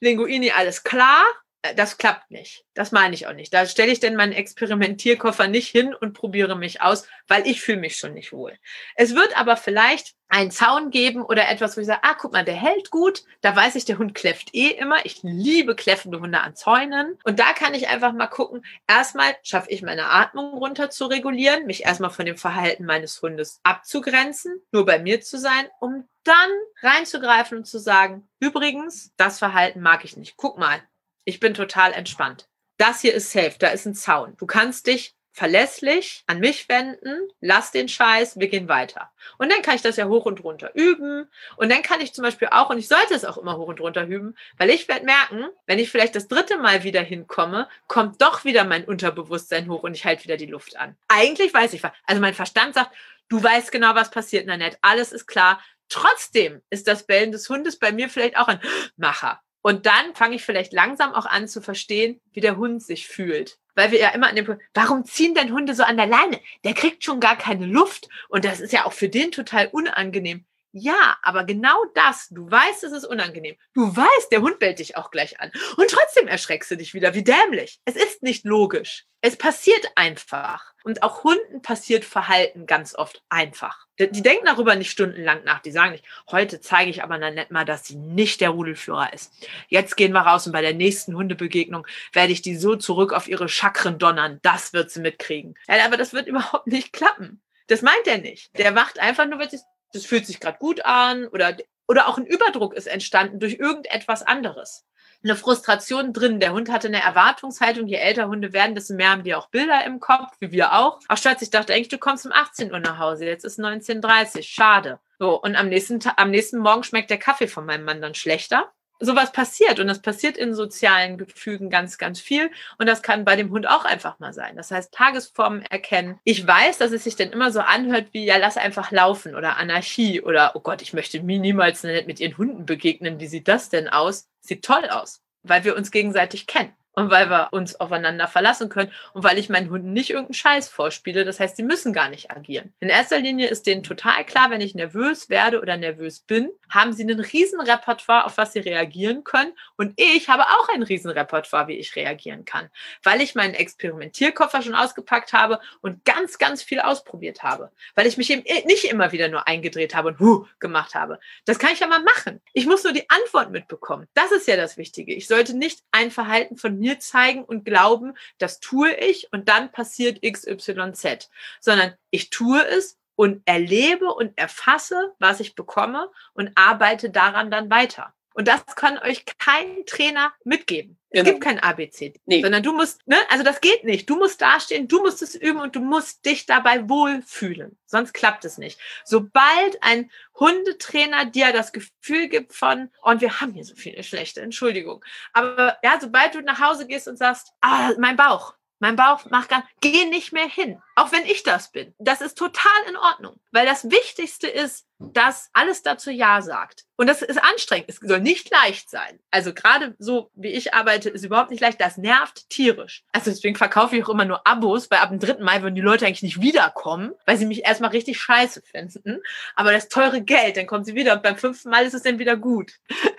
Linguini, 0.00 0.50
alles 0.50 0.82
klar. 0.82 1.22
Äh, 1.64 1.74
das 1.74 1.98
klappt 1.98 2.30
nicht. 2.30 2.64
Das 2.74 2.92
meine 2.92 3.14
ich 3.14 3.26
auch 3.26 3.32
nicht. 3.32 3.52
Da 3.52 3.66
stelle 3.66 3.90
ich 3.90 4.00
denn 4.00 4.16
meinen 4.16 4.32
Experimentierkoffer 4.32 5.48
nicht 5.48 5.68
hin 5.68 5.94
und 5.94 6.12
probiere 6.12 6.56
mich 6.56 6.82
aus, 6.82 7.08
weil 7.26 7.46
ich 7.46 7.60
fühle 7.60 7.78
mich 7.78 7.96
schon 7.96 8.14
nicht 8.14 8.32
wohl. 8.32 8.52
Es 8.96 9.14
wird 9.14 9.36
aber 9.36 9.56
vielleicht 9.56 10.14
einen 10.28 10.50
Zaun 10.50 10.90
geben 10.90 11.22
oder 11.22 11.48
etwas, 11.48 11.76
wo 11.76 11.80
ich 11.80 11.86
sage, 11.86 12.00
ah, 12.02 12.14
guck 12.18 12.32
mal, 12.32 12.44
der 12.44 12.54
hält 12.54 12.90
gut. 12.90 13.22
Da 13.40 13.54
weiß 13.54 13.76
ich, 13.76 13.84
der 13.84 13.98
Hund 13.98 14.14
kläfft 14.14 14.54
eh 14.54 14.68
immer. 14.68 15.04
Ich 15.06 15.22
liebe 15.22 15.74
kläffende 15.74 16.20
Hunde 16.20 16.40
an 16.40 16.56
Zäunen. 16.56 17.18
Und 17.24 17.38
da 17.38 17.52
kann 17.52 17.74
ich 17.74 17.88
einfach 17.88 18.12
mal 18.12 18.26
gucken. 18.26 18.64
Erstmal 18.86 19.34
schaffe 19.42 19.70
ich 19.70 19.82
meine 19.82 20.10
Atmung 20.10 20.54
runter 20.54 20.90
zu 20.90 21.06
regulieren, 21.06 21.66
mich 21.66 21.84
erstmal 21.84 22.10
von 22.10 22.26
dem 22.26 22.36
Verhalten 22.36 22.84
meines 22.84 23.22
Hundes 23.22 23.60
abzugrenzen, 23.62 24.60
nur 24.72 24.84
bei 24.84 24.98
mir 24.98 25.20
zu 25.20 25.38
sein, 25.38 25.68
um 25.80 26.08
dann 26.24 26.50
reinzugreifen 26.82 27.58
und 27.58 27.64
zu 27.64 27.78
sagen, 27.78 28.28
übrigens, 28.40 29.12
das 29.16 29.38
Verhalten 29.38 29.80
mag 29.80 30.04
ich 30.04 30.16
nicht. 30.16 30.36
Guck 30.36 30.58
mal, 30.58 30.82
ich 31.24 31.40
bin 31.40 31.54
total 31.54 31.92
entspannt. 31.92 32.48
Das 32.76 33.00
hier 33.00 33.14
ist 33.14 33.30
safe, 33.32 33.54
da 33.58 33.68
ist 33.68 33.86
ein 33.86 33.94
Zaun. 33.94 34.36
Du 34.38 34.46
kannst 34.46 34.86
dich 34.86 35.14
verlässlich 35.34 36.22
an 36.28 36.38
mich 36.38 36.68
wenden, 36.68 37.28
lass 37.40 37.72
den 37.72 37.88
Scheiß, 37.88 38.38
wir 38.38 38.46
gehen 38.46 38.68
weiter. 38.68 39.10
Und 39.36 39.50
dann 39.50 39.62
kann 39.62 39.74
ich 39.74 39.82
das 39.82 39.96
ja 39.96 40.06
hoch 40.06 40.26
und 40.26 40.44
runter 40.44 40.70
üben. 40.74 41.28
Und 41.56 41.72
dann 41.72 41.82
kann 41.82 42.00
ich 42.00 42.14
zum 42.14 42.22
Beispiel 42.22 42.48
auch, 42.52 42.70
und 42.70 42.78
ich 42.78 42.86
sollte 42.86 43.14
es 43.14 43.24
auch 43.24 43.36
immer 43.36 43.56
hoch 43.56 43.66
und 43.66 43.80
runter 43.80 44.06
üben, 44.06 44.36
weil 44.58 44.70
ich 44.70 44.86
werde 44.86 45.04
merken, 45.04 45.46
wenn 45.66 45.80
ich 45.80 45.90
vielleicht 45.90 46.14
das 46.14 46.28
dritte 46.28 46.58
Mal 46.58 46.84
wieder 46.84 47.02
hinkomme, 47.02 47.68
kommt 47.88 48.22
doch 48.22 48.44
wieder 48.44 48.62
mein 48.62 48.84
Unterbewusstsein 48.84 49.68
hoch 49.68 49.82
und 49.82 49.94
ich 49.94 50.04
halte 50.04 50.22
wieder 50.22 50.36
die 50.36 50.46
Luft 50.46 50.76
an. 50.76 50.96
Eigentlich 51.08 51.52
weiß 51.52 51.72
ich, 51.72 51.82
also 52.06 52.20
mein 52.20 52.34
Verstand 52.34 52.74
sagt, 52.74 52.94
du 53.28 53.42
weißt 53.42 53.72
genau, 53.72 53.96
was 53.96 54.12
passiert, 54.12 54.46
Nanette, 54.46 54.78
alles 54.82 55.12
ist 55.12 55.26
klar. 55.26 55.60
Trotzdem 55.88 56.62
ist 56.70 56.86
das 56.86 57.06
Bellen 57.06 57.32
des 57.32 57.48
Hundes 57.48 57.76
bei 57.76 57.90
mir 57.90 58.08
vielleicht 58.08 58.36
auch 58.36 58.46
ein 58.46 58.60
Macher. 58.96 59.42
Und 59.66 59.86
dann 59.86 60.14
fange 60.14 60.36
ich 60.36 60.44
vielleicht 60.44 60.74
langsam 60.74 61.14
auch 61.14 61.24
an 61.24 61.48
zu 61.48 61.62
verstehen, 61.62 62.20
wie 62.34 62.42
der 62.42 62.58
Hund 62.58 62.82
sich 62.82 63.08
fühlt. 63.08 63.56
Weil 63.74 63.92
wir 63.92 63.98
ja 63.98 64.10
immer 64.10 64.28
an 64.28 64.36
dem 64.36 64.44
Punkt, 64.44 64.62
warum 64.74 65.06
ziehen 65.06 65.34
denn 65.34 65.54
Hunde 65.54 65.74
so 65.74 65.84
an 65.84 65.96
der 65.96 66.06
Leine? 66.06 66.38
Der 66.64 66.74
kriegt 66.74 67.02
schon 67.02 67.18
gar 67.18 67.34
keine 67.34 67.64
Luft. 67.64 68.10
Und 68.28 68.44
das 68.44 68.60
ist 68.60 68.74
ja 68.74 68.84
auch 68.84 68.92
für 68.92 69.08
den 69.08 69.32
total 69.32 69.68
unangenehm. 69.68 70.44
Ja, 70.76 71.16
aber 71.22 71.44
genau 71.44 71.84
das, 71.94 72.26
du 72.30 72.50
weißt, 72.50 72.82
es 72.82 72.90
ist 72.90 73.04
unangenehm. 73.04 73.54
Du 73.74 73.96
weißt, 73.96 74.32
der 74.32 74.40
Hund 74.40 74.58
bellt 74.58 74.80
dich 74.80 74.96
auch 74.96 75.12
gleich 75.12 75.40
an. 75.40 75.52
Und 75.76 75.88
trotzdem 75.88 76.26
erschreckst 76.26 76.68
du 76.72 76.76
dich 76.76 76.94
wieder, 76.94 77.14
wie 77.14 77.22
dämlich. 77.22 77.78
Es 77.84 77.94
ist 77.94 78.24
nicht 78.24 78.44
logisch. 78.44 79.04
Es 79.20 79.36
passiert 79.36 79.86
einfach. 79.94 80.74
Und 80.82 81.04
auch 81.04 81.22
Hunden 81.22 81.62
passiert 81.62 82.04
Verhalten 82.04 82.66
ganz 82.66 82.96
oft 82.96 83.22
einfach. 83.28 83.86
Die, 84.00 84.10
die 84.10 84.22
denken 84.22 84.46
darüber 84.46 84.74
nicht 84.74 84.90
stundenlang 84.90 85.44
nach. 85.44 85.60
Die 85.60 85.70
sagen 85.70 85.92
nicht, 85.92 86.04
heute 86.28 86.60
zeige 86.60 86.90
ich 86.90 87.04
aber 87.04 87.18
nicht 87.18 87.52
mal, 87.52 87.64
dass 87.64 87.86
sie 87.86 87.94
nicht 87.94 88.40
der 88.40 88.50
Rudelführer 88.50 89.12
ist. 89.12 89.32
Jetzt 89.68 89.96
gehen 89.96 90.12
wir 90.12 90.22
raus 90.22 90.44
und 90.48 90.52
bei 90.52 90.60
der 90.60 90.74
nächsten 90.74 91.14
Hundebegegnung 91.14 91.86
werde 92.12 92.32
ich 92.32 92.42
die 92.42 92.56
so 92.56 92.74
zurück 92.74 93.12
auf 93.12 93.28
ihre 93.28 93.48
Chakren 93.48 94.00
donnern. 94.00 94.40
Das 94.42 94.72
wird 94.72 94.90
sie 94.90 95.00
mitkriegen. 95.00 95.54
Ja, 95.68 95.84
aber 95.84 95.96
das 95.96 96.12
wird 96.12 96.26
überhaupt 96.26 96.66
nicht 96.66 96.92
klappen. 96.92 97.40
Das 97.68 97.80
meint 97.80 98.06
er 98.06 98.18
nicht. 98.18 98.58
Der 98.58 98.74
wacht 98.74 98.98
einfach 98.98 99.26
nur, 99.26 99.38
weil 99.38 99.48
sie 99.48 99.60
das 99.94 100.06
fühlt 100.06 100.26
sich 100.26 100.40
gerade 100.40 100.58
gut 100.58 100.84
an 100.84 101.26
oder, 101.28 101.56
oder 101.86 102.08
auch 102.08 102.18
ein 102.18 102.26
Überdruck 102.26 102.74
ist 102.74 102.86
entstanden 102.86 103.38
durch 103.38 103.54
irgendetwas 103.54 104.22
anderes. 104.22 104.84
Eine 105.22 105.36
Frustration 105.36 106.12
drin. 106.12 106.38
Der 106.38 106.52
Hund 106.52 106.70
hatte 106.70 106.88
eine 106.88 107.02
Erwartungshaltung. 107.02 107.86
Je 107.86 107.96
älter 107.96 108.28
Hunde 108.28 108.52
werden, 108.52 108.74
desto 108.74 108.92
mehr 108.94 109.10
haben 109.10 109.24
die 109.24 109.34
auch 109.34 109.48
Bilder 109.48 109.82
im 109.86 109.98
Kopf, 109.98 110.36
wie 110.38 110.52
wir 110.52 110.74
auch. 110.74 111.00
Auch 111.08 111.16
Schatz, 111.16 111.40
ich 111.40 111.48
dachte 111.48 111.72
eigentlich, 111.72 111.88
du 111.88 111.96
kommst 111.96 112.26
um 112.26 112.32
18 112.32 112.72
Uhr 112.72 112.80
nach 112.80 112.98
Hause. 112.98 113.24
Jetzt 113.24 113.44
ist 113.44 113.58
19.30 113.58 114.36
Uhr. 114.36 114.42
Schade. 114.42 115.00
So, 115.18 115.40
und 115.40 115.56
am 115.56 115.70
nächsten, 115.70 116.00
am 116.16 116.30
nächsten 116.30 116.58
Morgen 116.58 116.82
schmeckt 116.82 117.08
der 117.08 117.18
Kaffee 117.18 117.48
von 117.48 117.64
meinem 117.64 117.84
Mann 117.84 118.02
dann 118.02 118.14
schlechter 118.14 118.70
sowas 119.00 119.32
passiert 119.32 119.80
und 119.80 119.86
das 119.86 120.00
passiert 120.00 120.36
in 120.36 120.54
sozialen 120.54 121.18
Gefügen 121.18 121.70
ganz, 121.70 121.98
ganz 121.98 122.20
viel 122.20 122.50
und 122.78 122.86
das 122.86 123.02
kann 123.02 123.24
bei 123.24 123.36
dem 123.36 123.50
Hund 123.50 123.68
auch 123.68 123.84
einfach 123.84 124.18
mal 124.18 124.32
sein. 124.32 124.56
Das 124.56 124.70
heißt, 124.70 124.92
Tagesformen 124.92 125.62
erkennen. 125.62 126.18
Ich 126.24 126.46
weiß, 126.46 126.78
dass 126.78 126.92
es 126.92 127.04
sich 127.04 127.16
dann 127.16 127.30
immer 127.30 127.50
so 127.52 127.60
anhört 127.60 128.08
wie, 128.12 128.24
ja, 128.24 128.36
lass 128.36 128.56
einfach 128.56 128.90
laufen 128.90 129.34
oder 129.34 129.56
Anarchie 129.56 130.22
oder, 130.22 130.52
oh 130.54 130.60
Gott, 130.60 130.82
ich 130.82 130.92
möchte 130.92 131.22
mir 131.22 131.38
niemals 131.38 131.82
mit 131.82 132.20
ihren 132.20 132.38
Hunden 132.38 132.66
begegnen. 132.66 133.20
Wie 133.20 133.26
sieht 133.26 133.48
das 133.48 133.68
denn 133.68 133.88
aus? 133.88 134.28
Sieht 134.40 134.64
toll 134.64 134.88
aus, 134.90 135.22
weil 135.42 135.64
wir 135.64 135.76
uns 135.76 135.90
gegenseitig 135.90 136.46
kennen 136.46 136.72
und 136.94 137.10
weil 137.10 137.28
wir 137.28 137.48
uns 137.52 137.78
aufeinander 137.80 138.28
verlassen 138.28 138.68
können 138.68 138.92
und 139.12 139.24
weil 139.24 139.38
ich 139.38 139.48
meinen 139.48 139.70
Hunden 139.70 139.92
nicht 139.92 140.10
irgendeinen 140.10 140.34
Scheiß 140.34 140.68
vorspiele. 140.68 141.24
Das 141.24 141.40
heißt, 141.40 141.56
sie 141.56 141.62
müssen 141.62 141.92
gar 141.92 142.08
nicht 142.08 142.30
agieren. 142.30 142.72
In 142.80 142.88
erster 142.88 143.18
Linie 143.18 143.48
ist 143.48 143.66
denen 143.66 143.82
total 143.82 144.24
klar, 144.24 144.50
wenn 144.50 144.60
ich 144.60 144.74
nervös 144.74 145.28
werde 145.28 145.60
oder 145.60 145.76
nervös 145.76 146.20
bin, 146.20 146.50
haben 146.70 146.92
sie 146.92 147.02
einen 147.02 147.20
riesen 147.20 147.60
Repertoire, 147.60 148.24
auf 148.24 148.36
was 148.36 148.52
sie 148.52 148.60
reagieren 148.60 149.24
können. 149.24 149.52
Und 149.76 149.92
ich 149.96 150.28
habe 150.28 150.42
auch 150.42 150.68
ein 150.74 150.82
riesen 150.82 151.10
Repertoire, 151.10 151.68
wie 151.68 151.78
ich 151.78 151.96
reagieren 151.96 152.44
kann, 152.44 152.70
weil 153.02 153.20
ich 153.20 153.34
meinen 153.34 153.54
Experimentierkoffer 153.54 154.62
schon 154.62 154.74
ausgepackt 154.74 155.32
habe 155.32 155.60
und 155.80 156.04
ganz, 156.04 156.38
ganz 156.38 156.62
viel 156.62 156.80
ausprobiert 156.80 157.42
habe, 157.42 157.70
weil 157.94 158.06
ich 158.06 158.16
mich 158.16 158.30
eben 158.30 158.44
nicht 158.66 158.84
immer 158.84 159.12
wieder 159.12 159.28
nur 159.28 159.46
eingedreht 159.46 159.94
habe 159.94 160.08
und 160.08 160.18
huh 160.20 160.46
gemacht 160.58 160.94
habe. 160.94 161.18
Das 161.44 161.58
kann 161.58 161.72
ich 161.72 161.80
ja 161.80 161.86
mal 161.86 162.02
machen. 162.02 162.40
Ich 162.52 162.66
muss 162.66 162.84
nur 162.84 162.92
die 162.92 163.08
Antwort 163.08 163.50
mitbekommen. 163.50 164.06
Das 164.14 164.32
ist 164.32 164.48
ja 164.48 164.56
das 164.56 164.76
Wichtige. 164.76 165.14
Ich 165.14 165.26
sollte 165.26 165.56
nicht 165.56 165.80
ein 165.90 166.10
Verhalten 166.10 166.56
von 166.56 166.78
mir 166.84 167.00
zeigen 167.00 167.44
und 167.44 167.64
glauben, 167.64 168.14
das 168.38 168.60
tue 168.60 168.92
ich 168.94 169.32
und 169.32 169.48
dann 169.48 169.72
passiert 169.72 170.20
XYZ, 170.22 171.30
sondern 171.60 171.94
ich 172.10 172.28
tue 172.28 172.62
es 172.62 172.98
und 173.16 173.42
erlebe 173.46 174.12
und 174.12 174.36
erfasse, 174.36 175.14
was 175.18 175.40
ich 175.40 175.54
bekomme 175.54 176.10
und 176.34 176.50
arbeite 176.56 177.08
daran 177.08 177.50
dann 177.50 177.70
weiter. 177.70 178.12
Und 178.34 178.48
das 178.48 178.66
kann 178.74 178.98
euch 178.98 179.24
kein 179.38 179.86
Trainer 179.86 180.34
mitgeben. 180.44 180.98
Es 181.10 181.20
genau. 181.20 181.30
gibt 181.30 181.44
kein 181.44 181.60
ABC, 181.60 182.14
nee. 182.26 182.42
sondern 182.42 182.64
du 182.64 182.72
musst, 182.72 183.06
ne, 183.06 183.16
also 183.30 183.44
das 183.44 183.60
geht 183.60 183.84
nicht. 183.84 184.10
Du 184.10 184.16
musst 184.16 184.40
dastehen, 184.40 184.88
du 184.88 185.00
musst 185.00 185.22
es 185.22 185.36
üben 185.36 185.60
und 185.60 185.76
du 185.76 185.80
musst 185.80 186.26
dich 186.26 186.44
dabei 186.44 186.88
wohlfühlen. 186.88 187.78
Sonst 187.86 188.12
klappt 188.12 188.44
es 188.44 188.58
nicht. 188.58 188.80
Sobald 189.04 189.80
ein 189.80 190.10
Hundetrainer 190.34 191.26
dir 191.26 191.52
das 191.52 191.72
Gefühl 191.72 192.28
gibt 192.28 192.52
von, 192.52 192.90
oh, 193.04 193.10
und 193.10 193.20
wir 193.20 193.40
haben 193.40 193.52
hier 193.52 193.64
so 193.64 193.76
viele 193.76 194.02
schlechte, 194.02 194.40
Entschuldigung. 194.40 195.04
Aber 195.32 195.78
ja, 195.84 195.98
sobald 196.00 196.34
du 196.34 196.40
nach 196.40 196.60
Hause 196.60 196.88
gehst 196.88 197.06
und 197.06 197.16
sagst, 197.16 197.52
ah, 197.60 197.92
mein 197.98 198.16
Bauch, 198.16 198.54
Mein 198.84 198.96
Bauch 198.96 199.24
macht 199.30 199.48
gar, 199.48 199.66
geh 199.80 200.04
nicht 200.04 200.34
mehr 200.34 200.46
hin. 200.46 200.78
Auch 200.94 201.10
wenn 201.10 201.24
ich 201.24 201.42
das 201.42 201.72
bin. 201.72 201.94
Das 201.98 202.20
ist 202.20 202.36
total 202.36 202.70
in 202.86 202.98
Ordnung. 202.98 203.40
Weil 203.50 203.64
das 203.64 203.90
Wichtigste 203.90 204.46
ist, 204.46 204.86
dass 204.98 205.48
alles 205.54 205.82
dazu 205.82 206.10
Ja 206.10 206.42
sagt. 206.42 206.84
Und 206.96 207.08
das 207.08 207.22
ist 207.22 207.42
anstrengend. 207.42 207.88
Es 207.88 207.96
soll 207.96 208.20
nicht 208.20 208.50
leicht 208.50 208.88
sein. 208.90 209.18
Also 209.30 209.54
gerade 209.54 209.96
so, 209.98 210.30
wie 210.34 210.50
ich 210.50 210.74
arbeite, 210.74 211.08
ist 211.08 211.24
überhaupt 211.24 211.50
nicht 211.50 211.60
leicht. 211.60 211.80
Das 211.80 211.96
nervt 211.96 212.48
tierisch. 212.50 213.04
Also 213.12 213.30
deswegen 213.30 213.56
verkaufe 213.56 213.96
ich 213.96 214.04
auch 214.04 214.10
immer 214.10 214.26
nur 214.26 214.46
Abos, 214.46 214.90
weil 214.90 214.98
ab 214.98 215.08
dem 215.08 215.18
dritten 215.18 215.42
Mal 215.42 215.62
würden 215.62 215.74
die 215.74 215.80
Leute 215.80 216.06
eigentlich 216.06 216.22
nicht 216.22 216.42
wiederkommen, 216.42 217.12
weil 217.24 217.38
sie 217.38 217.46
mich 217.46 217.64
erstmal 217.64 217.90
richtig 217.90 218.20
scheiße 218.20 218.60
finden. 218.62 219.20
Aber 219.56 219.72
das 219.72 219.88
teure 219.88 220.20
Geld, 220.20 220.58
dann 220.58 220.66
kommen 220.66 220.84
sie 220.84 220.94
wieder 220.94 221.14
und 221.14 221.22
beim 221.22 221.36
fünften 221.36 221.70
Mal 221.70 221.86
ist 221.86 221.94
es 221.94 222.02
dann 222.02 222.18
wieder 222.18 222.36
gut. 222.36 222.74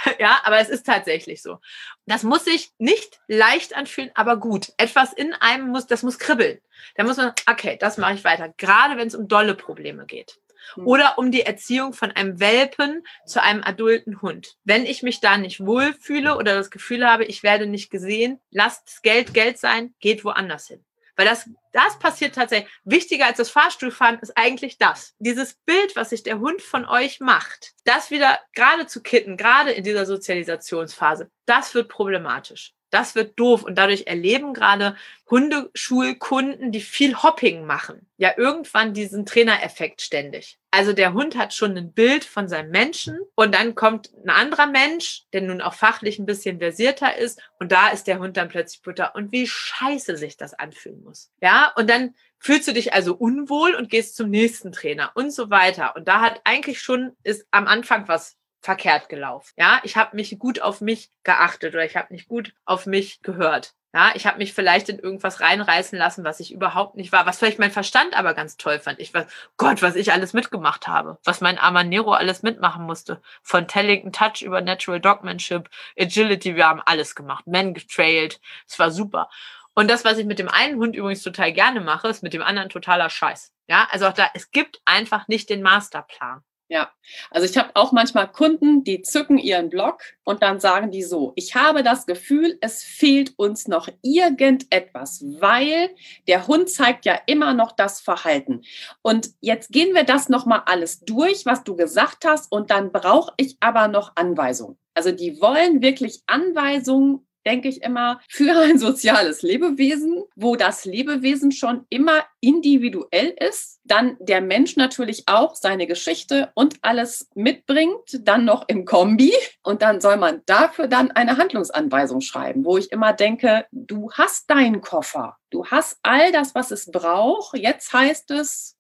ja, 0.19 0.39
aber 0.43 0.59
es 0.59 0.69
ist 0.69 0.85
tatsächlich 0.85 1.41
so. 1.41 1.59
Das 2.05 2.23
muss 2.23 2.45
sich 2.45 2.71
nicht 2.77 3.19
leicht 3.27 3.75
anfühlen, 3.75 4.11
aber 4.15 4.37
gut. 4.37 4.73
Etwas 4.77 5.13
in 5.13 5.33
einem 5.33 5.69
muss, 5.69 5.87
das 5.87 6.03
muss 6.03 6.19
kribbeln. 6.19 6.59
Da 6.95 7.03
muss 7.03 7.17
man, 7.17 7.33
okay, 7.49 7.77
das 7.79 7.97
mache 7.97 8.13
ich 8.13 8.23
weiter. 8.23 8.53
Gerade 8.57 8.97
wenn 8.97 9.07
es 9.07 9.15
um 9.15 9.27
dolle 9.27 9.55
Probleme 9.55 10.05
geht. 10.05 10.39
Hm. 10.73 10.87
Oder 10.87 11.17
um 11.17 11.31
die 11.31 11.41
Erziehung 11.41 11.93
von 11.93 12.11
einem 12.11 12.39
Welpen 12.39 13.03
zu 13.25 13.41
einem 13.41 13.63
adulten 13.63 14.21
Hund. 14.21 14.55
Wenn 14.63 14.85
ich 14.85 15.03
mich 15.03 15.19
da 15.19 15.37
nicht 15.37 15.65
wohlfühle 15.65 16.37
oder 16.37 16.55
das 16.55 16.71
Gefühl 16.71 17.07
habe, 17.07 17.25
ich 17.25 17.43
werde 17.43 17.67
nicht 17.67 17.89
gesehen, 17.89 18.39
lasst 18.51 19.03
Geld 19.03 19.33
Geld 19.33 19.57
sein, 19.57 19.93
geht 19.99 20.23
woanders 20.23 20.67
hin. 20.67 20.83
Weil 21.15 21.25
das, 21.25 21.49
das 21.71 21.97
passiert 21.99 22.35
tatsächlich. 22.35 22.71
Wichtiger 22.83 23.25
als 23.25 23.37
das 23.37 23.49
Fahrstuhlfahren 23.49 24.19
ist 24.19 24.37
eigentlich 24.37 24.77
das. 24.77 25.15
Dieses 25.19 25.55
Bild, 25.65 25.95
was 25.95 26.09
sich 26.09 26.23
der 26.23 26.39
Hund 26.39 26.61
von 26.61 26.85
euch 26.85 27.19
macht, 27.19 27.73
das 27.85 28.11
wieder 28.11 28.39
gerade 28.53 28.85
zu 28.87 29.01
kitten, 29.01 29.37
gerade 29.37 29.71
in 29.71 29.83
dieser 29.83 30.05
Sozialisationsphase, 30.05 31.29
das 31.45 31.73
wird 31.73 31.89
problematisch. 31.89 32.73
Das 32.91 33.15
wird 33.15 33.37
doof 33.37 33.63
und 33.63 33.75
dadurch 33.75 34.07
erleben 34.07 34.53
gerade 34.53 34.95
Hundeschulkunden, 35.29 36.71
die 36.71 36.79
viel 36.79 37.21
Hopping 37.21 37.65
machen, 37.65 38.07
ja 38.17 38.31
irgendwann 38.37 38.93
diesen 38.93 39.25
Trainereffekt 39.25 40.01
ständig. 40.01 40.59
Also 40.75 40.91
der 40.91 41.13
Hund 41.13 41.37
hat 41.37 41.53
schon 41.53 41.77
ein 41.77 41.93
Bild 41.93 42.25
von 42.25 42.49
seinem 42.49 42.69
Menschen 42.69 43.17
und 43.35 43.55
dann 43.55 43.75
kommt 43.75 44.11
ein 44.25 44.29
anderer 44.29 44.67
Mensch, 44.67 45.23
der 45.31 45.41
nun 45.41 45.61
auch 45.61 45.73
fachlich 45.73 46.19
ein 46.19 46.25
bisschen 46.25 46.59
versierter 46.59 47.17
ist 47.17 47.41
und 47.59 47.71
da 47.71 47.87
ist 47.91 48.07
der 48.07 48.19
Hund 48.19 48.35
dann 48.35 48.49
plötzlich 48.49 48.81
Butter 48.81 49.15
und 49.15 49.31
wie 49.31 49.47
scheiße 49.47 50.17
sich 50.17 50.35
das 50.35 50.53
anfühlen 50.53 51.01
muss. 51.01 51.31
Ja, 51.41 51.71
und 51.77 51.89
dann 51.89 52.13
fühlst 52.39 52.67
du 52.67 52.73
dich 52.73 52.93
also 52.93 53.15
unwohl 53.15 53.73
und 53.73 53.89
gehst 53.89 54.17
zum 54.17 54.29
nächsten 54.29 54.73
Trainer 54.73 55.11
und 55.15 55.31
so 55.31 55.49
weiter. 55.49 55.95
Und 55.95 56.09
da 56.09 56.19
hat 56.19 56.41
eigentlich 56.43 56.81
schon 56.81 57.15
ist 57.23 57.47
am 57.51 57.67
Anfang 57.67 58.09
was 58.09 58.35
verkehrt 58.59 59.07
gelaufen. 59.07 59.53
Ja, 59.55 59.79
ich 59.83 59.95
habe 59.95 60.17
mich 60.17 60.37
gut 60.37 60.61
auf 60.61 60.81
mich 60.81 61.09
geachtet 61.23 61.73
oder 61.73 61.85
ich 61.85 61.95
habe 61.95 62.11
nicht 62.11 62.27
gut 62.27 62.53
auf 62.65 62.85
mich 62.85 63.21
gehört. 63.21 63.75
Ja, 63.95 64.11
ich 64.13 64.27
habe 64.27 64.39
mich 64.39 64.53
vielleicht 64.53 64.89
in 64.89 64.99
irgendwas 64.99 65.39
reinreißen 65.39 65.97
lassen, 65.97 66.25
was 66.25 66.41
ich 66.41 66.51
überhaupt 66.51 66.97
nicht 66.97 67.13
war, 67.13 67.25
was 67.25 67.39
vielleicht 67.39 67.59
mein 67.59 67.71
Verstand 67.71 68.13
aber 68.13 68.33
ganz 68.33 68.57
toll 68.57 68.77
fand. 68.77 68.99
Ich 68.99 69.13
weiß, 69.13 69.25
Gott, 69.55 69.81
was 69.81 69.95
ich 69.95 70.11
alles 70.11 70.33
mitgemacht 70.33 70.89
habe, 70.89 71.17
was 71.23 71.39
mein 71.39 71.57
Amanero 71.57 72.11
alles 72.11 72.43
mitmachen 72.43 72.83
musste. 72.85 73.21
Von 73.41 73.69
Tellington 73.69 74.11
Touch 74.11 74.41
über 74.41 74.59
Natural 74.59 74.99
Dogmanship, 74.99 75.69
Agility, 75.97 76.57
wir 76.57 76.67
haben 76.67 76.81
alles 76.85 77.15
gemacht. 77.15 77.47
Men 77.47 77.73
getrailed, 77.73 78.41
es 78.67 78.77
war 78.79 78.91
super. 78.91 79.29
Und 79.75 79.89
das, 79.89 80.03
was 80.03 80.17
ich 80.17 80.25
mit 80.25 80.39
dem 80.39 80.49
einen 80.49 80.77
Hund 80.77 80.93
übrigens 80.93 81.23
total 81.23 81.53
gerne 81.53 81.79
mache, 81.79 82.09
ist 82.09 82.21
mit 82.21 82.33
dem 82.33 82.43
anderen 82.43 82.67
totaler 82.67 83.09
Scheiß. 83.09 83.53
Ja, 83.67 83.87
also 83.91 84.07
auch 84.07 84.13
da, 84.13 84.27
es 84.33 84.51
gibt 84.51 84.81
einfach 84.83 85.29
nicht 85.29 85.49
den 85.49 85.61
Masterplan. 85.61 86.43
Ja, 86.67 86.91
also 87.29 87.45
ich 87.45 87.57
habe 87.59 87.69
auch 87.75 87.91
manchmal 87.91 88.31
Kunden, 88.31 88.83
die 88.83 89.03
zücken 89.03 89.37
ihren 89.37 89.69
Blog 89.69 90.01
und 90.23 90.41
dann 90.41 90.59
sagen 90.59 90.89
die 90.89 91.03
so, 91.03 91.31
ich 91.35 91.53
habe 91.53 91.83
das 91.83 92.07
Gefühl, 92.07 92.57
es 92.59 92.81
fehlt 92.81 93.37
uns 93.37 93.67
noch 93.67 93.87
irgendetwas, 94.01 95.23
weil 95.39 95.91
der 96.27 96.47
Hund 96.47 96.71
zeigt 96.71 97.05
ja 97.05 97.19
immer 97.27 97.53
noch 97.53 97.71
das 97.71 98.01
Verhalten. 98.01 98.63
Und 99.03 99.29
jetzt 99.41 99.71
gehen 99.71 99.93
wir 99.93 100.05
das 100.05 100.27
nochmal 100.27 100.63
alles 100.65 101.01
durch, 101.01 101.45
was 101.45 101.63
du 101.63 101.75
gesagt 101.75 102.25
hast, 102.25 102.51
und 102.51 102.71
dann 102.71 102.91
brauche 102.91 103.33
ich 103.37 103.57
aber 103.59 103.87
noch 103.87 104.13
Anweisungen. 104.15 104.79
Also 104.95 105.11
die 105.11 105.39
wollen 105.39 105.83
wirklich 105.83 106.23
Anweisungen 106.25 107.27
denke 107.45 107.67
ich 107.67 107.81
immer, 107.83 108.19
für 108.29 108.59
ein 108.61 108.77
soziales 108.77 109.41
Lebewesen, 109.41 110.23
wo 110.35 110.55
das 110.55 110.85
Lebewesen 110.85 111.51
schon 111.51 111.85
immer 111.89 112.23
individuell 112.41 113.35
ist, 113.39 113.79
dann 113.83 114.17
der 114.19 114.41
Mensch 114.41 114.75
natürlich 114.75 115.23
auch 115.27 115.55
seine 115.55 115.87
Geschichte 115.87 116.51
und 116.55 116.75
alles 116.81 117.29
mitbringt, 117.35 118.19
dann 118.21 118.45
noch 118.45 118.67
im 118.67 118.85
Kombi 118.85 119.33
und 119.63 119.81
dann 119.81 120.01
soll 120.01 120.17
man 120.17 120.41
dafür 120.45 120.87
dann 120.87 121.11
eine 121.11 121.37
Handlungsanweisung 121.37 122.21
schreiben, 122.21 122.65
wo 122.65 122.77
ich 122.77 122.91
immer 122.91 123.13
denke, 123.13 123.65
du 123.71 124.11
hast 124.11 124.49
deinen 124.49 124.81
Koffer, 124.81 125.37
du 125.49 125.65
hast 125.65 125.99
all 126.03 126.31
das, 126.31 126.55
was 126.55 126.71
es 126.71 126.91
braucht. 126.91 127.57
Jetzt 127.57 127.93
heißt 127.93 128.31
es, 128.31 128.74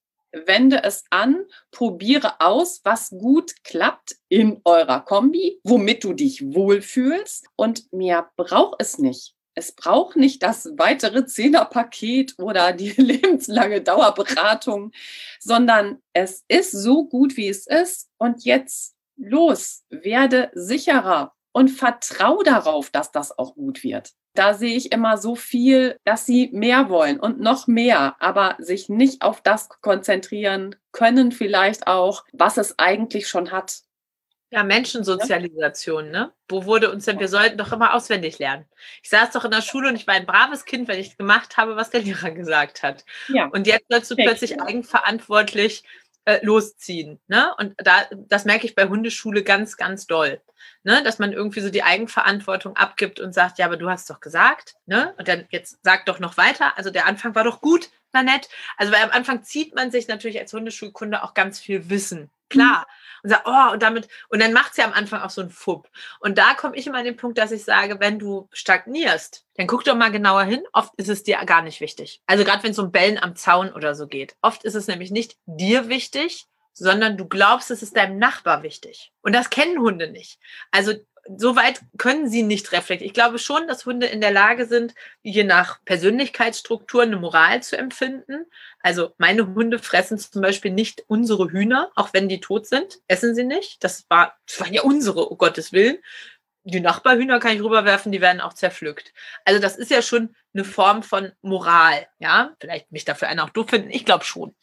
wende 0.45 0.83
es 0.83 1.05
an, 1.09 1.45
probiere 1.71 2.41
aus, 2.41 2.81
was 2.83 3.09
gut 3.09 3.63
klappt 3.63 4.17
in 4.29 4.61
eurer 4.65 5.01
Kombi, 5.01 5.59
womit 5.63 6.03
du 6.03 6.13
dich 6.13 6.53
wohlfühlst 6.53 7.47
und 7.55 7.91
mehr 7.93 8.29
braucht 8.35 8.75
es 8.79 8.97
nicht. 8.97 9.35
Es 9.57 9.71
braucht 9.71 10.17
nicht 10.17 10.43
das 10.43 10.69
weitere 10.75 11.25
Zehnerpaket 11.25 12.35
oder 12.37 12.73
die 12.73 12.89
lebenslange 12.97 13.81
Dauerberatung, 13.81 14.91
sondern 15.39 16.01
es 16.13 16.43
ist 16.49 16.71
so 16.71 17.07
gut, 17.07 17.37
wie 17.37 17.47
es 17.47 17.65
ist. 17.65 18.09
Und 18.17 18.43
jetzt 18.43 18.95
los, 19.15 19.83
werde 19.89 20.51
sicherer 20.53 21.34
und 21.55 21.69
vertrau 21.69 22.43
darauf, 22.43 22.89
dass 22.89 23.11
das 23.11 23.37
auch 23.37 23.55
gut 23.55 23.83
wird 23.83 24.13
da 24.35 24.53
sehe 24.53 24.75
ich 24.75 24.91
immer 24.91 25.17
so 25.17 25.35
viel, 25.35 25.97
dass 26.03 26.25
sie 26.25 26.49
mehr 26.51 26.89
wollen 26.89 27.19
und 27.19 27.39
noch 27.39 27.67
mehr, 27.67 28.15
aber 28.19 28.55
sich 28.59 28.89
nicht 28.89 29.21
auf 29.21 29.41
das 29.41 29.69
konzentrieren 29.81 30.75
können, 30.91 31.31
vielleicht 31.31 31.87
auch, 31.87 32.25
was 32.33 32.57
es 32.57 32.77
eigentlich 32.77 33.27
schon 33.27 33.51
hat. 33.51 33.79
Ja, 34.51 34.63
Menschensozialisation, 34.63 36.11
ne? 36.11 36.31
Wo 36.47 36.65
wurde 36.65 36.91
uns 36.91 37.05
denn, 37.05 37.19
wir 37.19 37.27
sollten 37.27 37.57
doch 37.57 37.73
immer 37.73 37.93
auswendig 37.93 38.37
lernen. 38.37 38.65
Ich 39.01 39.09
saß 39.09 39.31
doch 39.31 39.43
in 39.43 39.51
der 39.51 39.61
Schule 39.61 39.89
und 39.89 39.95
ich 39.95 40.05
war 40.05 40.13
ein 40.13 40.27
braves 40.27 40.65
Kind, 40.65 40.87
wenn 40.87 40.99
ich 40.99 41.17
gemacht 41.17 41.57
habe, 41.57 41.75
was 41.75 41.89
der 41.89 42.01
Lehrer 42.01 42.31
gesagt 42.31 42.83
hat. 42.83 43.05
Ja. 43.27 43.47
Und 43.47 43.67
jetzt 43.67 43.85
sollst 43.89 44.11
du 44.11 44.15
plötzlich 44.15 44.61
eigenverantwortlich 44.61 45.83
äh, 46.25 46.43
losziehen. 46.43 47.19
Ne? 47.27 47.53
Und 47.57 47.75
da, 47.77 48.05
das 48.11 48.45
merke 48.45 48.65
ich 48.65 48.75
bei 48.75 48.87
Hundeschule 48.87 49.43
ganz, 49.43 49.77
ganz 49.77 50.07
doll. 50.07 50.41
Ne? 50.83 51.03
Dass 51.03 51.19
man 51.19 51.33
irgendwie 51.33 51.61
so 51.61 51.69
die 51.69 51.83
Eigenverantwortung 51.83 52.75
abgibt 52.75 53.19
und 53.19 53.33
sagt, 53.33 53.59
ja, 53.59 53.65
aber 53.65 53.77
du 53.77 53.89
hast 53.89 54.09
doch 54.09 54.19
gesagt, 54.19 54.75
ne? 54.85 55.13
Und 55.17 55.27
dann 55.27 55.45
jetzt 55.49 55.79
sag 55.83 56.05
doch 56.05 56.19
noch 56.19 56.37
weiter. 56.37 56.77
Also 56.77 56.89
der 56.89 57.05
Anfang 57.05 57.35
war 57.35 57.43
doch 57.43 57.61
gut, 57.61 57.89
na 58.13 58.23
nett. 58.23 58.49
Also 58.77 58.91
weil 58.91 59.03
am 59.03 59.11
Anfang 59.11 59.43
zieht 59.43 59.75
man 59.75 59.91
sich 59.91 60.07
natürlich 60.07 60.39
als 60.39 60.53
Hundeschulkunde 60.53 61.23
auch 61.23 61.33
ganz 61.33 61.59
viel 61.59 61.89
Wissen. 61.89 62.29
Klar. 62.49 62.79
Mhm 62.79 63.05
und 63.25 63.31
sagt, 63.31 63.47
oh, 63.47 63.73
und 63.73 63.81
damit, 63.81 64.07
und 64.29 64.39
dann 64.39 64.53
macht 64.53 64.75
sie 64.75 64.83
am 64.83 64.93
Anfang 64.93 65.21
auch 65.21 65.31
so 65.31 65.41
einen 65.41 65.49
Fupp. 65.49 65.89
Und 66.19 66.37
da 66.37 66.53
komme 66.53 66.75
ich 66.75 66.85
immer 66.85 66.99
an 66.99 67.05
den 67.05 67.17
Punkt, 67.17 67.39
dass 67.39 67.51
ich 67.51 67.63
sage, 67.63 67.99
wenn 67.99 68.19
du 68.19 68.47
stagnierst, 68.51 69.45
dann 69.55 69.65
guck 69.65 69.83
doch 69.83 69.95
mal 69.95 70.11
genauer 70.11 70.43
hin. 70.43 70.63
Oft 70.73 70.93
ist 70.97 71.09
es 71.09 71.23
dir 71.23 71.43
gar 71.43 71.63
nicht 71.63 71.81
wichtig. 71.81 72.21
Also 72.27 72.43
gerade 72.43 72.61
wenn 72.63 72.71
es 72.71 72.79
um 72.79 72.91
Bellen 72.91 73.17
am 73.17 73.35
Zaun 73.35 73.73
oder 73.73 73.95
so 73.95 74.07
geht. 74.07 74.35
Oft 74.43 74.63
ist 74.63 74.75
es 74.75 74.85
nämlich 74.85 75.09
nicht 75.09 75.37
dir 75.47 75.89
wichtig, 75.89 76.45
sondern 76.73 77.17
du 77.17 77.25
glaubst, 77.27 77.71
es 77.71 77.81
ist 77.81 77.97
deinem 77.97 78.19
Nachbar 78.19 78.61
wichtig. 78.61 79.11
Und 79.23 79.33
das 79.33 79.49
kennen 79.49 79.79
Hunde 79.79 80.11
nicht. 80.11 80.39
Also 80.69 80.93
so 81.37 81.55
weit 81.55 81.81
können 81.97 82.29
sie 82.29 82.43
nicht 82.43 82.71
reflektieren. 82.71 83.07
Ich 83.07 83.13
glaube 83.13 83.39
schon, 83.39 83.67
dass 83.67 83.85
Hunde 83.85 84.05
in 84.05 84.21
der 84.21 84.31
Lage 84.31 84.65
sind, 84.65 84.93
je 85.23 85.43
nach 85.43 85.83
Persönlichkeitsstruktur 85.83 87.03
eine 87.03 87.17
Moral 87.17 87.63
zu 87.63 87.77
empfinden. 87.77 88.45
Also 88.81 89.13
meine 89.17 89.55
Hunde 89.55 89.79
fressen 89.79 90.19
zum 90.19 90.41
Beispiel 90.41 90.71
nicht 90.71 91.03
unsere 91.07 91.49
Hühner, 91.49 91.91
auch 91.95 92.09
wenn 92.13 92.29
die 92.29 92.41
tot 92.41 92.67
sind, 92.67 92.99
essen 93.07 93.33
sie 93.33 93.43
nicht. 93.43 93.83
Das, 93.83 94.05
war, 94.09 94.37
das 94.45 94.59
waren 94.59 94.73
ja 94.73 94.83
unsere, 94.83 95.25
um 95.25 95.37
Gottes 95.37 95.73
Willen. 95.73 95.97
Die 96.63 96.79
Nachbarhühner 96.79 97.39
kann 97.39 97.55
ich 97.55 97.61
rüberwerfen, 97.61 98.11
die 98.11 98.21
werden 98.21 98.41
auch 98.41 98.53
zerpflückt. 98.53 99.13
Also 99.45 99.59
das 99.59 99.77
ist 99.77 99.91
ja 99.91 100.01
schon 100.01 100.35
eine 100.53 100.63
Form 100.63 101.03
von 101.03 101.31
Moral, 101.41 102.07
ja. 102.19 102.55
Vielleicht 102.59 102.91
mich 102.91 103.05
dafür 103.05 103.27
einer 103.27 103.43
auch 103.43 103.49
doof 103.49 103.69
finden, 103.69 103.89
ich 103.91 104.05
glaube 104.05 104.25
schon. 104.25 104.55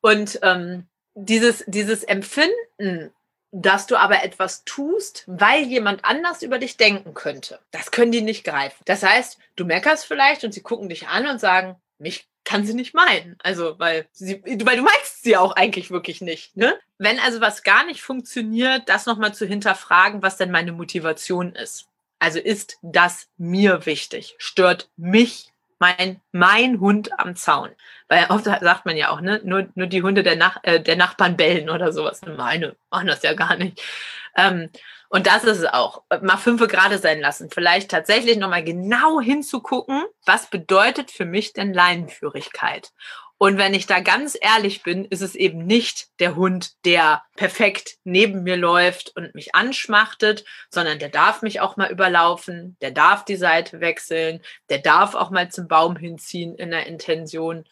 Und 0.00 0.38
ähm, 0.42 0.86
dieses, 1.14 1.64
dieses 1.66 2.04
Empfinden 2.04 3.12
dass 3.52 3.86
du 3.86 3.96
aber 3.96 4.22
etwas 4.22 4.64
tust, 4.64 5.24
weil 5.26 5.64
jemand 5.64 6.04
anders 6.04 6.42
über 6.42 6.58
dich 6.58 6.76
denken 6.76 7.14
könnte. 7.14 7.58
Das 7.72 7.90
können 7.90 8.12
die 8.12 8.22
nicht 8.22 8.44
greifen. 8.44 8.80
Das 8.84 9.02
heißt, 9.02 9.38
du 9.56 9.64
meckerst 9.64 10.06
vielleicht 10.06 10.44
und 10.44 10.52
sie 10.52 10.62
gucken 10.62 10.88
dich 10.88 11.08
an 11.08 11.26
und 11.26 11.40
sagen, 11.40 11.76
mich 11.98 12.28
kann 12.44 12.64
sie 12.64 12.74
nicht 12.74 12.94
meinen. 12.94 13.36
Also, 13.42 13.78
weil, 13.78 14.06
sie, 14.12 14.42
weil 14.44 14.76
du 14.76 14.82
meinst 14.82 15.22
sie 15.22 15.36
auch 15.36 15.52
eigentlich 15.52 15.90
wirklich 15.90 16.20
nicht. 16.20 16.56
Ne? 16.56 16.78
Wenn 16.98 17.18
also 17.18 17.40
was 17.40 17.62
gar 17.62 17.84
nicht 17.84 18.02
funktioniert, 18.02 18.88
das 18.88 19.06
nochmal 19.06 19.34
zu 19.34 19.46
hinterfragen, 19.46 20.22
was 20.22 20.36
denn 20.36 20.50
meine 20.50 20.72
Motivation 20.72 21.54
ist. 21.54 21.86
Also 22.18 22.38
ist 22.38 22.78
das 22.82 23.28
mir 23.38 23.86
wichtig? 23.86 24.34
Stört 24.38 24.90
mich 24.96 25.52
mein 25.80 26.20
mein 26.30 26.78
Hund 26.78 27.18
am 27.18 27.34
Zaun. 27.34 27.70
Weil 28.08 28.26
oft 28.28 28.44
sagt 28.44 28.86
man 28.86 28.96
ja 28.96 29.10
auch, 29.10 29.20
ne, 29.20 29.40
nur, 29.44 29.68
nur 29.74 29.86
die 29.88 30.02
Hunde 30.02 30.22
der, 30.22 30.36
Nach 30.36 30.58
äh, 30.62 30.80
der 30.80 30.96
Nachbarn 30.96 31.36
bellen 31.36 31.70
oder 31.70 31.92
sowas. 31.92 32.20
Meine 32.24 32.76
machen 32.90 33.08
das 33.08 33.22
ja 33.22 33.34
gar 33.34 33.56
nicht. 33.56 33.82
Ähm, 34.36 34.70
und 35.08 35.26
das 35.26 35.42
ist 35.42 35.58
es 35.58 35.64
auch. 35.64 36.04
Mal 36.22 36.36
fünf 36.36 36.66
gerade 36.68 36.98
sein 36.98 37.20
lassen. 37.20 37.50
Vielleicht 37.50 37.90
tatsächlich 37.90 38.36
nochmal 38.38 38.62
genau 38.62 39.20
hinzugucken, 39.20 40.04
was 40.24 40.48
bedeutet 40.48 41.10
für 41.10 41.24
mich 41.24 41.52
denn 41.52 41.74
Leinenführigkeit? 41.74 42.92
Und 43.42 43.56
wenn 43.56 43.72
ich 43.72 43.86
da 43.86 44.00
ganz 44.00 44.36
ehrlich 44.38 44.82
bin, 44.82 45.06
ist 45.06 45.22
es 45.22 45.34
eben 45.34 45.64
nicht 45.64 46.08
der 46.20 46.36
Hund, 46.36 46.72
der 46.84 47.22
perfekt 47.36 47.96
neben 48.04 48.42
mir 48.42 48.58
läuft 48.58 49.16
und 49.16 49.34
mich 49.34 49.54
anschmachtet, 49.54 50.44
sondern 50.68 50.98
der 50.98 51.08
darf 51.08 51.40
mich 51.40 51.58
auch 51.58 51.78
mal 51.78 51.90
überlaufen, 51.90 52.76
der 52.82 52.90
darf 52.90 53.24
die 53.24 53.36
Seite 53.36 53.80
wechseln, 53.80 54.42
der 54.68 54.76
darf 54.76 55.14
auch 55.14 55.30
mal 55.30 55.50
zum 55.50 55.68
Baum 55.68 55.96
hinziehen 55.96 56.54
in 56.54 56.70
der 56.70 56.86
Intention. 56.86 57.64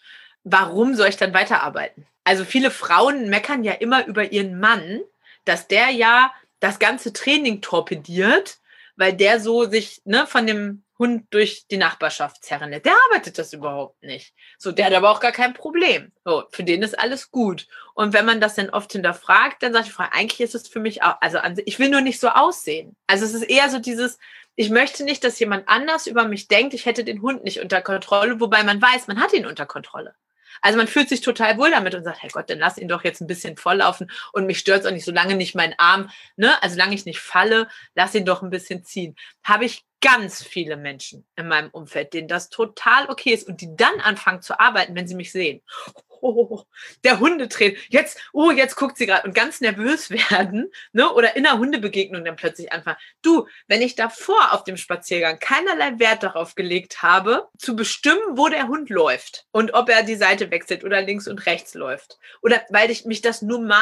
Warum 0.42 0.94
soll 0.94 1.08
ich 1.08 1.18
dann 1.18 1.34
weiterarbeiten? 1.34 2.06
Also 2.24 2.46
viele 2.46 2.70
Frauen 2.70 3.28
meckern 3.28 3.62
ja 3.62 3.72
immer 3.72 4.06
über 4.06 4.32
ihren 4.32 4.58
Mann, 4.58 5.02
dass 5.44 5.68
der 5.68 5.90
ja 5.90 6.32
das 6.60 6.78
ganze 6.78 7.12
Training 7.12 7.60
torpediert, 7.60 8.56
weil 8.96 9.12
der 9.12 9.38
so 9.38 9.66
sich 9.66 10.00
ne, 10.06 10.26
von 10.26 10.46
dem 10.46 10.82
Hund 10.98 11.26
durch 11.30 11.66
die 11.70 11.76
Nachbarschaft 11.76 12.44
zerren 12.44 12.70
Der 12.72 12.94
arbeitet 13.10 13.38
das 13.38 13.52
überhaupt 13.52 14.02
nicht. 14.02 14.34
So, 14.58 14.72
der 14.72 14.86
hat 14.86 14.94
aber 14.94 15.10
auch 15.10 15.20
gar 15.20 15.32
kein 15.32 15.54
Problem. 15.54 16.12
So, 16.24 16.44
für 16.50 16.64
den 16.64 16.82
ist 16.82 16.98
alles 16.98 17.30
gut. 17.30 17.68
Und 17.94 18.12
wenn 18.12 18.24
man 18.24 18.40
das 18.40 18.56
dann 18.56 18.70
oft 18.70 18.92
hinterfragt, 18.92 19.62
dann 19.62 19.72
die 19.84 19.90
Frau, 19.90 20.04
eigentlich 20.10 20.40
ist 20.40 20.54
es 20.54 20.66
für 20.66 20.80
mich 20.80 21.02
auch, 21.02 21.16
also 21.20 21.38
ich 21.66 21.78
will 21.78 21.88
nur 21.88 22.00
nicht 22.00 22.18
so 22.18 22.28
aussehen. 22.28 22.96
Also 23.06 23.24
es 23.24 23.34
ist 23.34 23.44
eher 23.44 23.70
so 23.70 23.78
dieses, 23.78 24.18
ich 24.56 24.70
möchte 24.70 25.04
nicht, 25.04 25.22
dass 25.22 25.38
jemand 25.38 25.68
anders 25.68 26.08
über 26.08 26.26
mich 26.26 26.48
denkt, 26.48 26.74
ich 26.74 26.84
hätte 26.84 27.04
den 27.04 27.22
Hund 27.22 27.44
nicht 27.44 27.60
unter 27.60 27.80
Kontrolle, 27.80 28.40
wobei 28.40 28.64
man 28.64 28.82
weiß, 28.82 29.06
man 29.06 29.20
hat 29.20 29.32
ihn 29.32 29.46
unter 29.46 29.66
Kontrolle. 29.66 30.14
Also 30.60 30.78
man 30.78 30.88
fühlt 30.88 31.08
sich 31.08 31.20
total 31.20 31.56
wohl 31.58 31.70
damit 31.70 31.94
und 31.94 32.02
sagt, 32.02 32.22
hey 32.22 32.30
Gott, 32.32 32.50
dann 32.50 32.58
lass 32.58 32.78
ihn 32.78 32.88
doch 32.88 33.04
jetzt 33.04 33.20
ein 33.20 33.26
bisschen 33.26 33.56
volllaufen 33.56 34.10
und 34.32 34.46
mich 34.46 34.58
stört 34.58 34.80
es 34.80 34.86
auch 34.86 34.90
nicht, 34.90 35.04
solange 35.04 35.36
nicht 35.36 35.54
mein 35.54 35.74
Arm, 35.78 36.10
ne, 36.36 36.60
also 36.62 36.74
solange 36.74 36.94
ich 36.94 37.04
nicht 37.04 37.20
falle, 37.20 37.68
lass 37.94 38.14
ihn 38.14 38.24
doch 38.24 38.42
ein 38.42 38.50
bisschen 38.50 38.84
ziehen. 38.84 39.14
Habe 39.44 39.64
ich 39.64 39.84
ganz 40.00 40.42
viele 40.42 40.76
Menschen 40.76 41.26
in 41.36 41.48
meinem 41.48 41.70
Umfeld, 41.70 42.12
denen 42.12 42.28
das 42.28 42.50
total 42.50 43.08
okay 43.10 43.30
ist 43.30 43.48
und 43.48 43.60
die 43.60 43.74
dann 43.74 44.00
anfangen 44.00 44.42
zu 44.42 44.58
arbeiten, 44.58 44.94
wenn 44.94 45.08
sie 45.08 45.16
mich 45.16 45.32
sehen 45.32 45.62
oh, 46.20 46.62
der 47.04 47.20
Hundetrainer, 47.20 47.76
jetzt, 47.88 48.20
oh, 48.32 48.50
jetzt 48.50 48.76
guckt 48.76 48.96
sie 48.96 49.06
gerade 49.06 49.26
und 49.26 49.34
ganz 49.34 49.60
nervös 49.60 50.10
werden, 50.30 50.70
ne? 50.92 51.12
Oder 51.12 51.36
in 51.36 51.44
der 51.44 51.58
Hundebegegnung 51.58 52.24
dann 52.24 52.36
plötzlich 52.36 52.72
anfangen. 52.72 52.98
Du, 53.22 53.46
wenn 53.66 53.82
ich 53.82 53.94
davor 53.94 54.52
auf 54.52 54.64
dem 54.64 54.76
Spaziergang 54.76 55.38
keinerlei 55.38 55.98
Wert 55.98 56.22
darauf 56.22 56.54
gelegt 56.54 57.02
habe, 57.02 57.48
zu 57.58 57.76
bestimmen, 57.76 58.36
wo 58.36 58.48
der 58.48 58.68
Hund 58.68 58.90
läuft 58.90 59.46
und 59.50 59.74
ob 59.74 59.88
er 59.88 60.02
die 60.02 60.16
Seite 60.16 60.50
wechselt 60.50 60.84
oder 60.84 61.02
links 61.02 61.28
und 61.28 61.46
rechts 61.46 61.74
läuft. 61.74 62.18
Oder 62.42 62.62
weil 62.70 62.90
ich 62.90 63.04
mich 63.04 63.20
das 63.20 63.42
nur 63.42 63.60
mal 63.60 63.80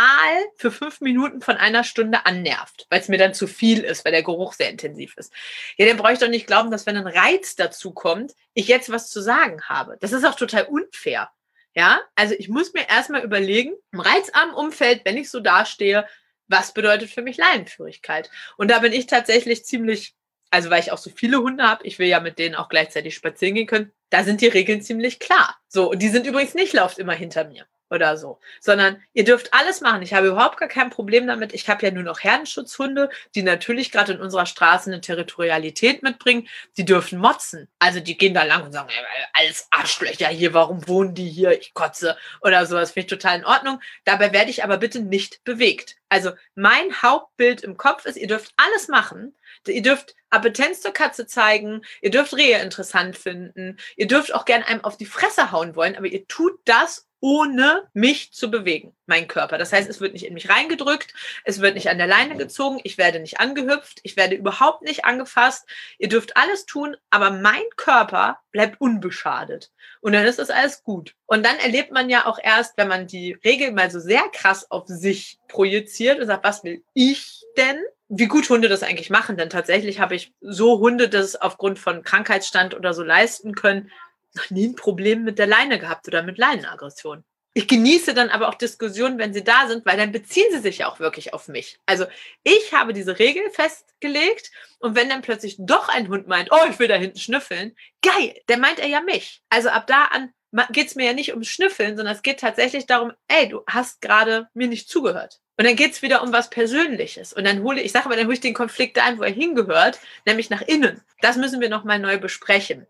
für 0.56 0.70
fünf 0.70 1.00
Minuten 1.00 1.40
von 1.40 1.56
einer 1.56 1.84
Stunde 1.84 2.26
annervt, 2.26 2.86
weil 2.90 3.00
es 3.00 3.08
mir 3.08 3.18
dann 3.18 3.34
zu 3.34 3.46
viel 3.46 3.80
ist, 3.80 4.04
weil 4.04 4.12
der 4.12 4.22
Geruch 4.22 4.52
sehr 4.52 4.70
intensiv 4.70 5.16
ist. 5.16 5.32
Ja, 5.76 5.86
dann 5.86 5.96
brauche 5.96 6.12
ich 6.12 6.18
doch 6.18 6.28
nicht 6.28 6.46
glauben, 6.46 6.70
dass 6.70 6.86
wenn 6.86 6.96
ein 6.96 7.06
Reiz 7.06 7.56
dazu 7.56 7.92
kommt, 7.92 8.34
ich 8.54 8.68
jetzt 8.68 8.90
was 8.90 9.10
zu 9.10 9.20
sagen 9.20 9.62
habe. 9.64 9.96
Das 10.00 10.12
ist 10.12 10.24
auch 10.24 10.34
total 10.34 10.64
unfair. 10.64 11.30
Ja, 11.76 12.00
also 12.14 12.34
ich 12.38 12.48
muss 12.48 12.72
mir 12.72 12.88
erstmal 12.88 13.22
überlegen, 13.22 13.74
im 13.92 14.00
reizarmen 14.00 14.54
Umfeld, 14.54 15.02
wenn 15.04 15.18
ich 15.18 15.30
so 15.30 15.40
dastehe, 15.40 16.06
was 16.48 16.72
bedeutet 16.72 17.10
für 17.10 17.20
mich 17.20 17.36
Leinenführigkeit? 17.36 18.30
Und 18.56 18.70
da 18.70 18.78
bin 18.78 18.92
ich 18.92 19.06
tatsächlich 19.06 19.66
ziemlich, 19.66 20.14
also 20.50 20.70
weil 20.70 20.80
ich 20.80 20.90
auch 20.90 20.98
so 20.98 21.10
viele 21.10 21.38
Hunde 21.38 21.64
habe, 21.64 21.86
ich 21.86 21.98
will 21.98 22.06
ja 22.08 22.20
mit 22.20 22.38
denen 22.38 22.54
auch 22.54 22.70
gleichzeitig 22.70 23.14
spazieren 23.14 23.54
gehen 23.54 23.66
können, 23.66 23.92
da 24.08 24.24
sind 24.24 24.40
die 24.40 24.46
Regeln 24.46 24.80
ziemlich 24.80 25.18
klar. 25.18 25.58
So, 25.68 25.90
und 25.90 26.00
die 26.00 26.08
sind 26.08 26.26
übrigens 26.26 26.54
nicht, 26.54 26.72
lauft 26.72 26.98
immer 26.98 27.12
hinter 27.12 27.44
mir 27.44 27.66
oder 27.90 28.16
so, 28.16 28.38
sondern 28.60 29.02
ihr 29.12 29.24
dürft 29.24 29.54
alles 29.54 29.80
machen. 29.80 30.02
Ich 30.02 30.14
habe 30.14 30.28
überhaupt 30.28 30.58
gar 30.58 30.68
kein 30.68 30.90
Problem 30.90 31.26
damit. 31.26 31.54
Ich 31.54 31.68
habe 31.68 31.84
ja 31.86 31.92
nur 31.92 32.02
noch 32.02 32.20
Herdenschutzhunde, 32.20 33.10
die 33.34 33.42
natürlich 33.42 33.92
gerade 33.92 34.12
in 34.12 34.20
unserer 34.20 34.46
Straße 34.46 34.90
eine 34.90 35.00
Territorialität 35.00 36.02
mitbringen. 36.02 36.48
Die 36.76 36.84
dürfen 36.84 37.18
motzen. 37.18 37.68
Also 37.78 38.00
die 38.00 38.16
gehen 38.16 38.34
da 38.34 38.42
lang 38.44 38.64
und 38.64 38.72
sagen, 38.72 38.88
alles 39.32 39.68
Arschlöcher 39.70 40.28
hier, 40.28 40.54
warum 40.54 40.86
wohnen 40.88 41.14
die 41.14 41.28
hier? 41.28 41.58
Ich 41.58 41.74
kotze 41.74 42.16
oder 42.40 42.66
sowas. 42.66 42.92
Finde 42.92 43.06
ich 43.06 43.10
total 43.10 43.38
in 43.38 43.44
Ordnung. 43.44 43.80
Dabei 44.04 44.32
werde 44.32 44.50
ich 44.50 44.64
aber 44.64 44.78
bitte 44.78 45.00
nicht 45.00 45.44
bewegt. 45.44 45.96
Also 46.08 46.32
mein 46.54 47.02
Hauptbild 47.02 47.62
im 47.62 47.76
Kopf 47.76 48.04
ist, 48.06 48.16
ihr 48.16 48.28
dürft 48.28 48.52
alles 48.56 48.88
machen. 48.88 49.34
Ihr 49.66 49.82
dürft 49.82 50.14
Appetenz 50.30 50.80
zur 50.80 50.92
Katze 50.92 51.26
zeigen. 51.26 51.82
Ihr 52.00 52.10
dürft 52.10 52.34
Rehe 52.34 52.60
interessant 52.60 53.16
finden. 53.16 53.78
Ihr 53.96 54.06
dürft 54.06 54.34
auch 54.34 54.44
gerne 54.44 54.66
einem 54.66 54.84
auf 54.84 54.96
die 54.96 55.06
Fresse 55.06 55.50
hauen 55.50 55.74
wollen, 55.76 55.96
aber 55.96 56.06
ihr 56.06 56.26
tut 56.28 56.58
das 56.64 57.05
ohne 57.26 57.88
mich 57.92 58.32
zu 58.32 58.52
bewegen, 58.52 58.94
mein 59.06 59.26
Körper. 59.26 59.58
Das 59.58 59.72
heißt, 59.72 59.90
es 59.90 60.00
wird 60.00 60.12
nicht 60.12 60.26
in 60.26 60.34
mich 60.34 60.48
reingedrückt, 60.48 61.12
es 61.42 61.60
wird 61.60 61.74
nicht 61.74 61.90
an 61.90 61.98
der 61.98 62.06
Leine 62.06 62.36
gezogen, 62.36 62.78
ich 62.84 62.98
werde 62.98 63.18
nicht 63.18 63.40
angehüpft, 63.40 63.98
ich 64.04 64.16
werde 64.16 64.36
überhaupt 64.36 64.82
nicht 64.82 65.04
angefasst. 65.04 65.68
Ihr 65.98 66.08
dürft 66.08 66.36
alles 66.36 66.66
tun, 66.66 66.96
aber 67.10 67.32
mein 67.32 67.64
Körper 67.74 68.38
bleibt 68.52 68.80
unbeschadet. 68.80 69.72
Und 70.00 70.12
dann 70.12 70.24
ist 70.24 70.38
das 70.38 70.50
alles 70.50 70.84
gut. 70.84 71.16
Und 71.26 71.44
dann 71.44 71.58
erlebt 71.58 71.90
man 71.90 72.08
ja 72.08 72.26
auch 72.26 72.38
erst, 72.40 72.78
wenn 72.78 72.86
man 72.86 73.08
die 73.08 73.32
Regel 73.44 73.72
mal 73.72 73.90
so 73.90 73.98
sehr 73.98 74.22
krass 74.32 74.70
auf 74.70 74.86
sich 74.86 75.40
projiziert 75.48 76.20
und 76.20 76.28
sagt, 76.28 76.44
was 76.44 76.62
will 76.62 76.84
ich 76.94 77.42
denn? 77.56 77.80
Wie 78.08 78.28
gut 78.28 78.48
Hunde 78.48 78.68
das 78.68 78.84
eigentlich 78.84 79.10
machen, 79.10 79.36
denn 79.36 79.50
tatsächlich 79.50 79.98
habe 79.98 80.14
ich 80.14 80.32
so 80.40 80.78
Hunde, 80.78 81.08
das 81.08 81.34
aufgrund 81.34 81.80
von 81.80 82.04
Krankheitsstand 82.04 82.72
oder 82.72 82.94
so 82.94 83.02
leisten 83.02 83.56
können, 83.56 83.90
noch 84.36 84.50
nie 84.50 84.68
ein 84.68 84.76
Problem 84.76 85.24
mit 85.24 85.38
der 85.38 85.46
Leine 85.46 85.78
gehabt 85.78 86.06
oder 86.08 86.22
mit 86.22 86.38
Leinenaggression. 86.38 87.24
Ich 87.54 87.68
genieße 87.68 88.12
dann 88.12 88.28
aber 88.28 88.50
auch 88.50 88.54
Diskussionen, 88.54 89.18
wenn 89.18 89.32
sie 89.32 89.42
da 89.42 89.66
sind, 89.66 89.86
weil 89.86 89.96
dann 89.96 90.12
beziehen 90.12 90.44
sie 90.50 90.58
sich 90.58 90.78
ja 90.78 90.88
auch 90.88 91.00
wirklich 91.00 91.32
auf 91.32 91.48
mich. 91.48 91.78
Also 91.86 92.04
ich 92.44 92.74
habe 92.74 92.92
diese 92.92 93.18
Regel 93.18 93.48
festgelegt 93.50 94.50
und 94.78 94.94
wenn 94.94 95.08
dann 95.08 95.22
plötzlich 95.22 95.56
doch 95.58 95.88
ein 95.88 96.08
Hund 96.08 96.28
meint, 96.28 96.52
oh, 96.52 96.68
ich 96.68 96.78
will 96.78 96.88
da 96.88 96.96
hinten 96.96 97.18
schnüffeln, 97.18 97.74
geil, 98.02 98.34
dann 98.46 98.60
meint 98.60 98.78
er 98.78 98.88
ja 98.88 99.00
mich. 99.00 99.40
Also 99.48 99.70
ab 99.70 99.86
da 99.86 100.04
an 100.04 100.34
geht 100.70 100.88
es 100.88 100.96
mir 100.96 101.06
ja 101.06 101.12
nicht 101.14 101.30
ums 101.30 101.48
Schnüffeln, 101.48 101.96
sondern 101.96 102.14
es 102.14 102.22
geht 102.22 102.40
tatsächlich 102.40 102.84
darum, 102.86 103.12
ey, 103.28 103.48
du 103.48 103.62
hast 103.66 104.02
gerade 104.02 104.48
mir 104.52 104.68
nicht 104.68 104.88
zugehört. 104.90 105.40
Und 105.58 105.66
dann 105.66 105.76
geht 105.76 105.92
es 105.92 106.02
wieder 106.02 106.22
um 106.22 106.32
was 106.32 106.50
Persönliches. 106.50 107.32
Und 107.32 107.44
dann 107.44 107.62
hole 107.62 107.80
ich, 107.80 107.86
ich 107.86 107.92
sage 107.92 108.08
mal, 108.08 108.16
dann 108.16 108.26
hole 108.26 108.34
ich 108.34 108.40
den 108.40 108.52
Konflikt 108.52 108.98
ein, 108.98 109.18
wo 109.18 109.22
er 109.22 109.32
hingehört, 109.32 109.98
nämlich 110.26 110.50
nach 110.50 110.60
innen. 110.62 111.00
Das 111.22 111.36
müssen 111.36 111.60
wir 111.60 111.70
nochmal 111.70 111.98
neu 111.98 112.18
besprechen. 112.18 112.86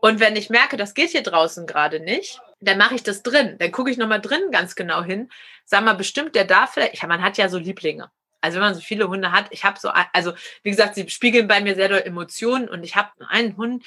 Und 0.00 0.20
wenn 0.20 0.36
ich 0.36 0.50
merke, 0.50 0.76
das 0.76 0.94
geht 0.94 1.10
hier 1.10 1.22
draußen 1.22 1.66
gerade 1.66 2.00
nicht, 2.00 2.40
dann 2.60 2.78
mache 2.78 2.94
ich 2.94 3.02
das 3.02 3.22
drin. 3.22 3.56
Dann 3.58 3.72
gucke 3.72 3.90
ich 3.90 3.96
nochmal 3.96 4.20
drin 4.20 4.50
ganz 4.50 4.74
genau 4.74 5.02
hin. 5.02 5.30
Sag 5.64 5.84
mal, 5.84 5.94
bestimmt 5.94 6.34
der 6.34 6.44
darf 6.44 6.74
vielleicht, 6.74 7.02
man 7.06 7.22
hat 7.22 7.38
ja 7.38 7.48
so 7.48 7.58
Lieblinge. 7.58 8.10
Also 8.40 8.56
wenn 8.56 8.66
man 8.66 8.74
so 8.74 8.80
viele 8.80 9.08
Hunde 9.08 9.32
hat, 9.32 9.46
ich 9.50 9.64
habe 9.64 9.78
so, 9.80 9.90
also 10.12 10.32
wie 10.62 10.70
gesagt, 10.70 10.94
sie 10.94 11.08
spiegeln 11.08 11.48
bei 11.48 11.60
mir 11.60 11.74
sehr 11.74 11.88
doll 11.88 12.02
Emotionen 12.04 12.68
und 12.68 12.84
ich 12.84 12.94
habe 12.94 13.10
einen 13.28 13.56
Hund, 13.56 13.84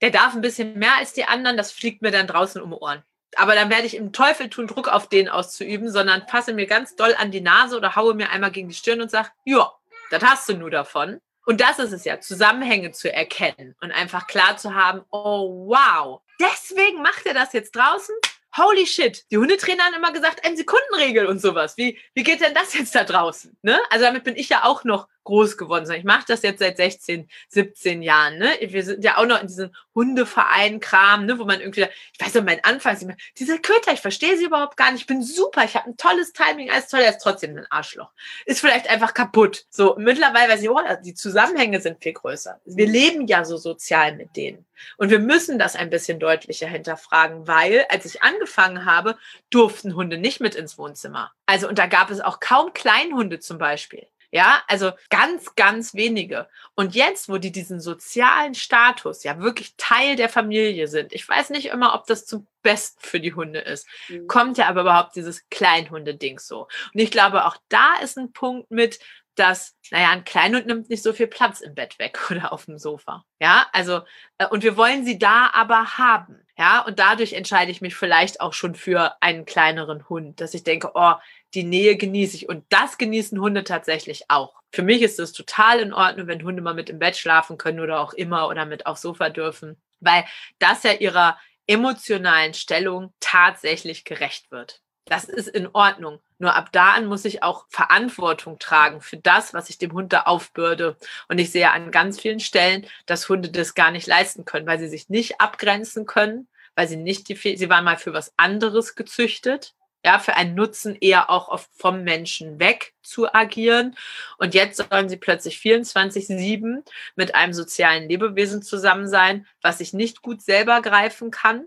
der 0.00 0.10
darf 0.10 0.34
ein 0.34 0.40
bisschen 0.40 0.78
mehr 0.78 0.96
als 0.96 1.12
die 1.12 1.24
anderen, 1.24 1.56
das 1.56 1.72
fliegt 1.72 2.02
mir 2.02 2.10
dann 2.10 2.26
draußen 2.26 2.62
um 2.62 2.72
Ohren. 2.72 3.02
Aber 3.36 3.54
dann 3.54 3.68
werde 3.68 3.86
ich 3.86 3.96
im 3.96 4.12
Teufel 4.12 4.48
tun, 4.48 4.66
Druck 4.66 4.88
auf 4.88 5.08
den 5.08 5.28
auszuüben, 5.28 5.90
sondern 5.90 6.26
passe 6.26 6.54
mir 6.54 6.66
ganz 6.66 6.96
doll 6.96 7.14
an 7.18 7.30
die 7.30 7.40
Nase 7.40 7.76
oder 7.76 7.96
haue 7.96 8.14
mir 8.14 8.30
einmal 8.30 8.50
gegen 8.50 8.68
die 8.68 8.74
Stirn 8.74 9.00
und 9.00 9.10
sage, 9.10 9.30
ja, 9.44 9.70
das 10.10 10.22
hast 10.22 10.48
du 10.48 10.54
nur 10.54 10.70
davon. 10.70 11.20
Und 11.46 11.60
das 11.60 11.78
ist 11.78 11.92
es 11.92 12.04
ja, 12.04 12.20
Zusammenhänge 12.20 12.92
zu 12.92 13.10
erkennen 13.10 13.74
und 13.80 13.92
einfach 13.92 14.26
klar 14.26 14.58
zu 14.58 14.74
haben, 14.74 15.02
oh 15.10 15.68
wow, 15.68 16.20
deswegen 16.40 17.00
macht 17.00 17.24
er 17.24 17.34
das 17.34 17.54
jetzt 17.54 17.74
draußen 17.74 18.14
holy 18.56 18.86
shit, 18.86 19.24
die 19.30 19.38
Hundetrainer 19.38 19.84
haben 19.84 19.94
immer 19.94 20.12
gesagt, 20.12 20.44
ein 20.44 20.56
Sekundenregel 20.56 21.26
und 21.26 21.40
sowas. 21.40 21.76
Wie, 21.76 21.98
wie 22.14 22.22
geht 22.22 22.40
denn 22.40 22.54
das 22.54 22.74
jetzt 22.74 22.94
da 22.94 23.04
draußen? 23.04 23.56
Ne? 23.62 23.78
Also 23.90 24.04
damit 24.04 24.24
bin 24.24 24.36
ich 24.36 24.48
ja 24.48 24.64
auch 24.64 24.84
noch 24.84 25.08
groß 25.26 25.58
geworden. 25.58 25.90
Ich 25.92 26.04
mache 26.04 26.24
das 26.26 26.42
jetzt 26.42 26.60
seit 26.60 26.78
16, 26.78 27.28
17 27.48 28.02
Jahren. 28.02 28.38
Ne? 28.38 28.48
Wir 28.60 28.82
sind 28.82 29.04
ja 29.04 29.18
auch 29.18 29.26
noch 29.26 29.40
in 29.40 29.48
diesem 29.48 29.70
Hundeverein-Kram, 29.94 31.26
ne? 31.26 31.38
wo 31.38 31.44
man 31.44 31.60
irgendwie, 31.60 31.86
ich 32.12 32.20
weiß 32.24 32.34
noch, 32.34 32.44
mein 32.44 32.64
Anfang, 32.64 33.16
diese 33.38 33.58
Köter, 33.58 33.92
ich 33.92 34.00
verstehe 34.00 34.36
sie 34.36 34.44
überhaupt 34.44 34.76
gar 34.76 34.90
nicht, 34.90 35.02
ich 35.02 35.06
bin 35.06 35.22
super, 35.22 35.64
ich 35.64 35.74
habe 35.76 35.90
ein 35.90 35.96
tolles 35.96 36.32
Timing, 36.32 36.70
alles 36.70 36.88
toll, 36.88 37.00
er 37.00 37.10
ist 37.10 37.22
trotzdem 37.22 37.56
ein 37.56 37.66
Arschloch. 37.70 38.10
Ist 38.46 38.60
vielleicht 38.60 38.88
einfach 38.88 39.12
kaputt. 39.12 39.66
So, 39.68 39.96
mittlerweile 39.98 40.52
weiß 40.52 40.62
ich, 40.62 40.70
oh, 40.70 40.80
die 41.04 41.14
Zusammenhänge 41.14 41.80
sind 41.80 42.02
viel 42.02 42.14
größer. 42.14 42.60
Wir 42.64 42.86
leben 42.86 43.26
ja 43.26 43.44
so 43.44 43.56
sozial 43.56 44.16
mit 44.16 44.36
denen. 44.36 44.64
Und 44.96 45.10
wir 45.10 45.18
müssen 45.18 45.58
das 45.58 45.76
ein 45.76 45.90
bisschen 45.90 46.20
deutlicher 46.20 46.68
hinterfragen, 46.68 47.46
weil 47.46 47.86
als 47.88 48.04
ich 48.04 48.22
angefangen 48.22 48.84
habe, 48.84 49.16
durften 49.50 49.94
Hunde 49.94 50.18
nicht 50.18 50.40
mit 50.40 50.54
ins 50.54 50.78
Wohnzimmer. 50.78 51.32
Also, 51.46 51.68
und 51.68 51.78
da 51.78 51.86
gab 51.86 52.10
es 52.10 52.20
auch 52.20 52.40
kaum 52.40 52.72
Kleinhunde 52.72 53.40
zum 53.40 53.58
Beispiel. 53.58 54.06
Ja, 54.36 54.62
also 54.68 54.92
ganz, 55.08 55.54
ganz 55.54 55.94
wenige. 55.94 56.46
Und 56.74 56.94
jetzt, 56.94 57.30
wo 57.30 57.38
die 57.38 57.52
diesen 57.52 57.80
sozialen 57.80 58.54
Status 58.54 59.24
ja 59.24 59.38
wirklich 59.38 59.76
Teil 59.78 60.14
der 60.14 60.28
Familie 60.28 60.88
sind, 60.88 61.14
ich 61.14 61.26
weiß 61.26 61.48
nicht 61.48 61.68
immer, 61.68 61.94
ob 61.94 62.06
das 62.06 62.26
zum 62.26 62.46
Besten 62.60 63.00
für 63.00 63.18
die 63.18 63.32
Hunde 63.32 63.60
ist, 63.60 63.88
mhm. 64.10 64.26
kommt 64.26 64.58
ja 64.58 64.66
aber 64.68 64.82
überhaupt 64.82 65.16
dieses 65.16 65.48
Kleinhunde-Ding 65.48 66.38
so. 66.38 66.68
Und 66.92 67.00
ich 67.00 67.10
glaube, 67.10 67.46
auch 67.46 67.56
da 67.70 67.94
ist 68.02 68.18
ein 68.18 68.34
Punkt 68.34 68.70
mit, 68.70 68.98
dass, 69.36 69.74
naja, 69.90 70.10
ein 70.10 70.26
Kleinhund 70.26 70.66
nimmt 70.66 70.90
nicht 70.90 71.02
so 71.02 71.14
viel 71.14 71.28
Platz 71.28 71.62
im 71.62 71.74
Bett 71.74 71.98
weg 71.98 72.18
oder 72.30 72.52
auf 72.52 72.66
dem 72.66 72.76
Sofa. 72.76 73.24
Ja, 73.40 73.68
also, 73.72 74.02
äh, 74.36 74.48
und 74.48 74.62
wir 74.62 74.76
wollen 74.76 75.06
sie 75.06 75.18
da 75.18 75.48
aber 75.54 75.96
haben. 75.96 76.42
Ja, 76.58 76.80
und 76.82 76.98
dadurch 76.98 77.32
entscheide 77.32 77.70
ich 77.70 77.80
mich 77.80 77.96
vielleicht 77.96 78.42
auch 78.42 78.52
schon 78.52 78.74
für 78.74 79.16
einen 79.22 79.46
kleineren 79.46 80.06
Hund, 80.10 80.42
dass 80.42 80.52
ich 80.52 80.62
denke, 80.62 80.90
oh, 80.94 81.14
die 81.54 81.64
Nähe 81.64 81.96
genieße 81.96 82.36
ich. 82.36 82.48
Und 82.48 82.64
das 82.68 82.98
genießen 82.98 83.40
Hunde 83.40 83.64
tatsächlich 83.64 84.24
auch. 84.28 84.54
Für 84.72 84.82
mich 84.82 85.02
ist 85.02 85.18
es 85.18 85.32
total 85.32 85.80
in 85.80 85.92
Ordnung, 85.92 86.26
wenn 86.26 86.42
Hunde 86.42 86.62
mal 86.62 86.74
mit 86.74 86.90
im 86.90 86.98
Bett 86.98 87.16
schlafen 87.16 87.58
können 87.58 87.80
oder 87.80 88.00
auch 88.00 88.12
immer 88.12 88.48
oder 88.48 88.66
mit 88.66 88.86
aufs 88.86 89.02
Sofa 89.02 89.30
dürfen, 89.30 89.80
weil 90.00 90.24
das 90.58 90.82
ja 90.82 90.92
ihrer 90.92 91.38
emotionalen 91.66 92.54
Stellung 92.54 93.12
tatsächlich 93.20 94.04
gerecht 94.04 94.50
wird. 94.50 94.82
Das 95.06 95.24
ist 95.24 95.48
in 95.48 95.68
Ordnung. 95.72 96.20
Nur 96.38 96.54
ab 96.54 96.70
da 96.72 96.92
an 96.92 97.06
muss 97.06 97.24
ich 97.24 97.42
auch 97.42 97.66
Verantwortung 97.70 98.58
tragen 98.58 99.00
für 99.00 99.16
das, 99.16 99.54
was 99.54 99.70
ich 99.70 99.78
dem 99.78 99.92
Hund 99.92 100.12
da 100.12 100.22
aufbürde. 100.22 100.96
Und 101.28 101.38
ich 101.38 101.52
sehe 101.52 101.70
an 101.70 101.92
ganz 101.92 102.20
vielen 102.20 102.40
Stellen, 102.40 102.86
dass 103.06 103.28
Hunde 103.28 103.50
das 103.50 103.74
gar 103.74 103.92
nicht 103.92 104.06
leisten 104.06 104.44
können, 104.44 104.66
weil 104.66 104.80
sie 104.80 104.88
sich 104.88 105.08
nicht 105.08 105.40
abgrenzen 105.40 106.06
können, 106.06 106.48
weil 106.74 106.88
sie 106.88 106.96
nicht 106.96 107.28
die, 107.28 107.36
sie 107.36 107.70
waren 107.70 107.84
mal 107.84 107.96
für 107.96 108.12
was 108.12 108.34
anderes 108.36 108.96
gezüchtet 108.96 109.74
ja, 110.04 110.18
für 110.18 110.36
einen 110.36 110.54
Nutzen 110.54 110.96
eher 111.00 111.30
auch 111.30 111.48
oft 111.48 111.68
vom 111.74 112.04
Menschen 112.04 112.60
weg 112.60 112.94
zu 113.02 113.32
agieren. 113.34 113.96
Und 114.38 114.54
jetzt 114.54 114.76
sollen 114.76 115.08
sie 115.08 115.16
plötzlich 115.16 115.56
24-7 115.58 116.84
mit 117.16 117.34
einem 117.34 117.52
sozialen 117.52 118.08
Lebewesen 118.08 118.62
zusammen 118.62 119.08
sein, 119.08 119.46
was 119.62 119.78
sich 119.78 119.92
nicht 119.92 120.22
gut 120.22 120.42
selber 120.42 120.80
greifen 120.80 121.30
kann, 121.30 121.66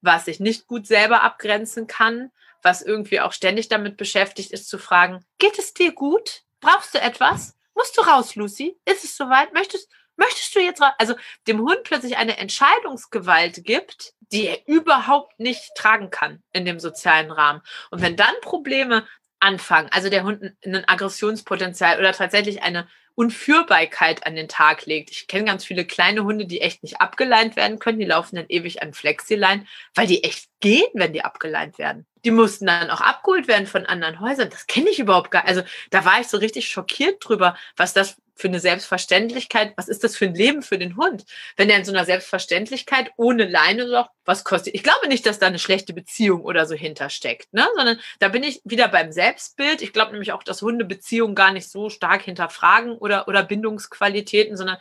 was 0.00 0.24
sich 0.24 0.40
nicht 0.40 0.66
gut 0.66 0.86
selber 0.86 1.22
abgrenzen 1.22 1.86
kann, 1.86 2.30
was 2.62 2.82
irgendwie 2.82 3.20
auch 3.20 3.32
ständig 3.32 3.68
damit 3.68 3.96
beschäftigt 3.96 4.50
ist 4.50 4.68
zu 4.68 4.78
fragen, 4.78 5.24
geht 5.38 5.58
es 5.58 5.74
dir 5.74 5.92
gut? 5.92 6.42
Brauchst 6.60 6.94
du 6.94 7.00
etwas? 7.00 7.56
Musst 7.74 7.96
du 7.96 8.00
raus, 8.02 8.34
Lucy? 8.34 8.76
Ist 8.84 9.04
es 9.04 9.16
soweit? 9.16 9.52
Möchtest, 9.52 9.88
möchtest 10.16 10.54
du 10.54 10.60
jetzt 10.60 10.80
raus? 10.80 10.92
Also 10.98 11.14
dem 11.46 11.60
Hund 11.60 11.84
plötzlich 11.84 12.16
eine 12.16 12.38
Entscheidungsgewalt 12.38 13.64
gibt, 13.64 14.14
die 14.32 14.46
er 14.46 14.66
überhaupt 14.66 15.38
nicht 15.40 15.74
tragen 15.74 16.10
kann 16.10 16.42
in 16.52 16.64
dem 16.64 16.80
sozialen 16.80 17.30
Rahmen. 17.30 17.62
Und 17.90 18.02
wenn 18.02 18.16
dann 18.16 18.34
Probleme 18.42 19.06
anfangen, 19.40 19.88
also 19.92 20.10
der 20.10 20.24
Hund 20.24 20.52
ein 20.64 20.88
Aggressionspotenzial 20.88 21.98
oder 21.98 22.12
tatsächlich 22.12 22.62
eine 22.62 22.88
Unführbarkeit 23.18 24.24
an 24.24 24.36
den 24.36 24.46
Tag 24.46 24.86
legt. 24.86 25.10
Ich 25.10 25.26
kenne 25.26 25.44
ganz 25.44 25.64
viele 25.64 25.84
kleine 25.84 26.22
Hunde, 26.22 26.46
die 26.46 26.60
echt 26.60 26.84
nicht 26.84 27.00
abgeleint 27.00 27.56
werden 27.56 27.80
können. 27.80 27.98
Die 27.98 28.04
laufen 28.04 28.36
dann 28.36 28.46
ewig 28.48 28.80
an 28.80 28.94
Flexilein, 28.94 29.66
weil 29.96 30.06
die 30.06 30.22
echt 30.22 30.48
gehen, 30.60 30.86
wenn 30.94 31.12
die 31.12 31.24
abgeleint 31.24 31.78
werden. 31.78 32.06
Die 32.28 32.30
mussten 32.30 32.66
dann 32.66 32.90
auch 32.90 33.00
abgeholt 33.00 33.48
werden 33.48 33.66
von 33.66 33.86
anderen 33.86 34.20
Häusern. 34.20 34.50
Das 34.50 34.66
kenne 34.66 34.90
ich 34.90 34.98
überhaupt 34.98 35.30
gar 35.30 35.44
nicht. 35.44 35.48
Also 35.48 35.62
da 35.88 36.04
war 36.04 36.20
ich 36.20 36.28
so 36.28 36.36
richtig 36.36 36.68
schockiert 36.68 37.26
drüber, 37.26 37.56
was 37.74 37.94
das 37.94 38.18
für 38.34 38.48
eine 38.48 38.60
Selbstverständlichkeit, 38.60 39.72
was 39.76 39.88
ist 39.88 40.04
das 40.04 40.14
für 40.14 40.26
ein 40.26 40.34
Leben 40.34 40.60
für 40.60 40.76
den 40.76 40.98
Hund? 40.98 41.24
Wenn 41.56 41.70
er 41.70 41.78
in 41.78 41.86
so 41.86 41.90
einer 41.90 42.04
Selbstverständlichkeit 42.04 43.10
ohne 43.16 43.48
Leine 43.48 43.88
sagt, 43.88 44.10
was 44.26 44.44
kostet? 44.44 44.74
Ich 44.74 44.82
glaube 44.82 45.08
nicht, 45.08 45.24
dass 45.24 45.38
da 45.38 45.46
eine 45.46 45.58
schlechte 45.58 45.94
Beziehung 45.94 46.42
oder 46.42 46.66
so 46.66 46.74
hintersteckt, 46.74 47.50
ne? 47.54 47.66
sondern 47.74 47.98
da 48.18 48.28
bin 48.28 48.42
ich 48.42 48.60
wieder 48.64 48.88
beim 48.88 49.10
Selbstbild. 49.10 49.80
Ich 49.80 49.94
glaube 49.94 50.12
nämlich 50.12 50.32
auch, 50.32 50.42
dass 50.42 50.60
Hunde 50.60 50.84
Beziehungen 50.84 51.34
gar 51.34 51.50
nicht 51.50 51.70
so 51.70 51.88
stark 51.88 52.20
hinterfragen 52.24 52.92
oder, 52.92 53.26
oder 53.26 53.42
Bindungsqualitäten, 53.42 54.54
sondern 54.54 54.76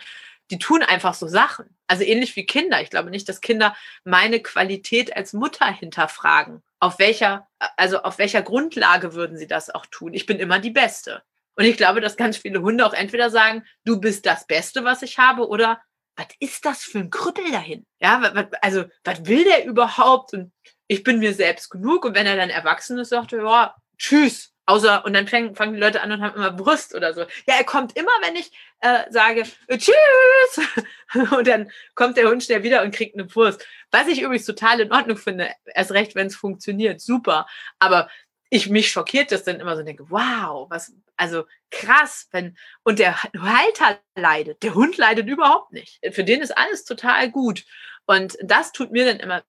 die 0.52 0.60
tun 0.60 0.84
einfach 0.84 1.14
so 1.14 1.28
Sachen. 1.30 1.66
Also 1.88 2.04
ähnlich 2.04 2.36
wie 2.36 2.46
Kinder. 2.46 2.82
Ich 2.82 2.90
glaube 2.90 3.10
nicht, 3.10 3.30
dass 3.30 3.40
Kinder 3.40 3.74
meine 4.04 4.42
Qualität 4.42 5.16
als 5.16 5.32
Mutter 5.32 5.72
hinterfragen. 5.72 6.62
Auf 6.80 7.00
welcher, 7.00 7.48
also 7.76 8.04
auf 8.04 8.18
welcher 8.20 8.42
Grundlage 8.42 9.14
würden 9.14 9.38
sie 9.38 9.48
das 9.48 9.74
auch 9.74 9.86
tun? 9.88 10.14
Ich 10.14 10.26
bin 10.26 10.40
immer 10.40 10.60
die 10.60 10.70
Beste. 10.70 11.24
Und 11.56 11.66
ich 11.66 11.76
glaube, 11.76 12.02
dass 12.02 12.18
ganz 12.18 12.38
viele 12.38 12.62
Hunde 12.62 12.86
auch 12.86 12.94
entweder 12.94 13.32
sagen, 13.32 13.66
du 13.84 14.00
bist 14.00 14.26
das 14.28 14.46
Beste, 14.46 14.84
was 14.84 15.02
ich 15.02 15.18
habe, 15.18 15.48
oder 15.48 15.82
was 16.16 16.28
ist 16.40 16.66
das 16.66 16.84
für 16.84 17.00
ein 17.00 17.10
Krüppel 17.10 17.52
dahin? 17.52 17.86
Ja, 18.00 18.22
also, 18.62 18.86
was 19.04 19.26
will 19.26 19.44
der 19.44 19.66
überhaupt? 19.66 20.34
Und 20.34 20.52
ich 20.88 21.04
bin 21.04 21.20
mir 21.20 21.34
selbst 21.34 21.70
genug. 21.70 22.06
Und 22.06 22.16
wenn 22.16 22.28
er 22.28 22.36
dann 22.36 22.50
erwachsen 22.50 22.98
ist, 23.00 23.10
sagt 23.10 23.34
er, 23.34 23.44
ja, 23.44 23.76
tschüss. 23.98 24.54
Außer, 24.68 25.06
und 25.06 25.14
dann 25.14 25.28
fangen, 25.30 25.56
fangen 25.56 25.76
die 25.76 25.80
Leute 25.80 26.02
an 26.02 26.12
und 26.12 26.22
haben 26.22 26.36
immer 26.36 26.52
Brust 26.52 26.94
oder 26.94 27.14
so. 27.14 27.22
Ja, 27.22 27.56
er 27.58 27.64
kommt 27.64 27.98
immer, 27.98 28.12
wenn 28.22 28.36
ich 28.36 28.52
äh, 28.82 29.10
sage, 29.10 29.44
äh, 29.68 29.78
tschüss. 29.78 30.68
und 31.32 31.48
dann 31.48 31.72
kommt 31.96 32.18
der 32.18 32.30
Hund 32.30 32.44
schnell 32.44 32.64
wieder 32.64 32.84
und 32.84 32.94
kriegt 32.94 33.16
eine 33.16 33.24
Brust. 33.24 33.66
Was 33.92 34.10
ich 34.10 34.22
übrigens 34.22 34.46
total 34.46 34.82
in 34.82 34.92
Ordnung 34.92 35.16
finde. 35.16 35.50
Erst 35.74 35.92
recht, 35.92 36.16
wenn 36.16 36.28
es 36.28 36.36
funktioniert. 36.36 37.00
Super. 37.00 37.48
Aber 37.80 38.10
ich 38.50 38.70
mich 38.70 38.92
schockiert 38.92 39.32
das 39.32 39.46
dann 39.46 39.62
immer 39.62 39.78
so 39.78 39.84
denke, 39.84 40.10
wow, 40.10 40.70
was, 40.70 40.94
also 41.16 41.46
krass, 41.72 42.28
wenn, 42.32 42.58
und 42.84 43.00
der 43.00 43.24
Halter 43.24 44.02
leidet, 44.16 44.64
der 44.64 44.76
Hund 44.76 44.98
leidet 44.98 45.28
überhaupt 45.28 45.72
nicht. 45.72 46.00
Für 46.12 46.26
den 46.26 46.42
ist 46.42 46.58
alles 46.58 46.84
total 46.84 47.32
gut. 47.32 47.64
Und 48.06 48.38
das 48.42 48.74
tut 48.74 48.92
mir 48.92 49.06
dann 49.06 49.20
immer 49.22 49.44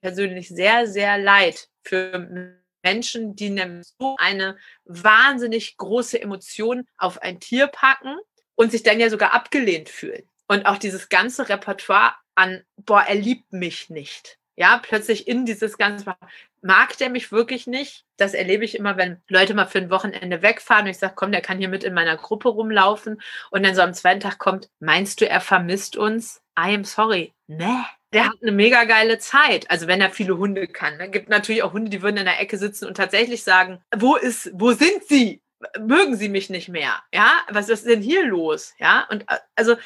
persönlich 0.00 0.48
sehr, 0.48 0.86
sehr 0.86 1.18
leid 1.18 1.68
für 1.82 2.61
Menschen, 2.82 3.36
die 3.36 3.50
nämlich 3.50 3.88
so 3.98 4.16
eine 4.18 4.56
wahnsinnig 4.84 5.76
große 5.76 6.20
Emotion 6.20 6.86
auf 6.96 7.22
ein 7.22 7.40
Tier 7.40 7.66
packen 7.66 8.16
und 8.54 8.70
sich 8.72 8.82
dann 8.82 9.00
ja 9.00 9.10
sogar 9.10 9.32
abgelehnt 9.32 9.88
fühlen. 9.88 10.28
Und 10.48 10.66
auch 10.66 10.78
dieses 10.78 11.08
ganze 11.08 11.48
Repertoire 11.48 12.14
an, 12.34 12.62
boah, 12.76 13.02
er 13.02 13.14
liebt 13.14 13.52
mich 13.52 13.90
nicht 13.90 14.38
ja, 14.56 14.78
plötzlich 14.78 15.26
in 15.26 15.46
dieses 15.46 15.78
ganze, 15.78 16.14
mag 16.60 16.96
der 16.98 17.10
mich 17.10 17.32
wirklich 17.32 17.66
nicht? 17.66 18.04
Das 18.16 18.34
erlebe 18.34 18.64
ich 18.64 18.76
immer, 18.76 18.96
wenn 18.96 19.22
Leute 19.28 19.54
mal 19.54 19.66
für 19.66 19.78
ein 19.78 19.90
Wochenende 19.90 20.42
wegfahren 20.42 20.84
und 20.84 20.90
ich 20.90 20.98
sage, 20.98 21.14
komm, 21.16 21.32
der 21.32 21.40
kann 21.40 21.58
hier 21.58 21.68
mit 21.68 21.84
in 21.84 21.94
meiner 21.94 22.16
Gruppe 22.16 22.50
rumlaufen 22.50 23.20
und 23.50 23.64
dann 23.64 23.74
so 23.74 23.82
am 23.82 23.94
zweiten 23.94 24.20
Tag 24.20 24.38
kommt, 24.38 24.68
meinst 24.78 25.20
du, 25.20 25.28
er 25.28 25.40
vermisst 25.40 25.96
uns? 25.96 26.42
I 26.58 26.74
am 26.74 26.84
sorry. 26.84 27.32
Ne? 27.46 27.84
Der 28.12 28.26
hat 28.26 28.36
eine 28.42 28.52
mega 28.52 28.84
geile 28.84 29.18
Zeit. 29.18 29.70
Also 29.70 29.86
wenn 29.86 30.00
er 30.00 30.10
viele 30.10 30.36
Hunde 30.36 30.66
kann. 30.68 30.98
Dann 30.98 31.12
gibt 31.12 31.28
natürlich 31.28 31.62
auch 31.62 31.72
Hunde, 31.72 31.90
die 31.90 32.02
würden 32.02 32.18
in 32.18 32.26
der 32.26 32.40
Ecke 32.40 32.58
sitzen 32.58 32.86
und 32.86 32.96
tatsächlich 32.96 33.42
sagen, 33.42 33.80
wo 33.96 34.16
ist, 34.16 34.50
wo 34.54 34.72
sind 34.72 35.04
sie? 35.08 35.42
mögen 35.78 36.16
sie 36.16 36.28
mich 36.28 36.50
nicht 36.50 36.68
mehr? 36.68 37.02
Ja, 37.12 37.32
was 37.48 37.68
ist 37.68 37.86
denn 37.86 38.02
hier 38.02 38.26
los? 38.26 38.74
Ja, 38.78 39.06
und 39.10 39.22
äh, 39.22 39.38
also, 39.54 39.76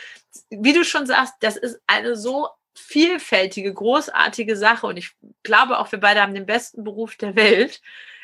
wie 0.51 0.73
du 0.73 0.85
schon 0.85 1.07
sagst, 1.07 1.35
das 1.41 1.57
ist 1.57 1.81
eine 1.87 2.17
so 2.17 2.49
vielfältige, 2.75 3.73
großartige 3.73 4.57
Sache 4.57 4.87
und 4.87 4.97
ich 4.97 5.13
glaube 5.43 5.79
auch, 5.79 5.91
wir 5.93 6.01
beide 6.01 6.21
haben 6.21 6.35
den 6.35 6.47
besten 6.47 6.85
Beruf 6.85 7.17
der 7.17 7.35
Welt. 7.37 7.81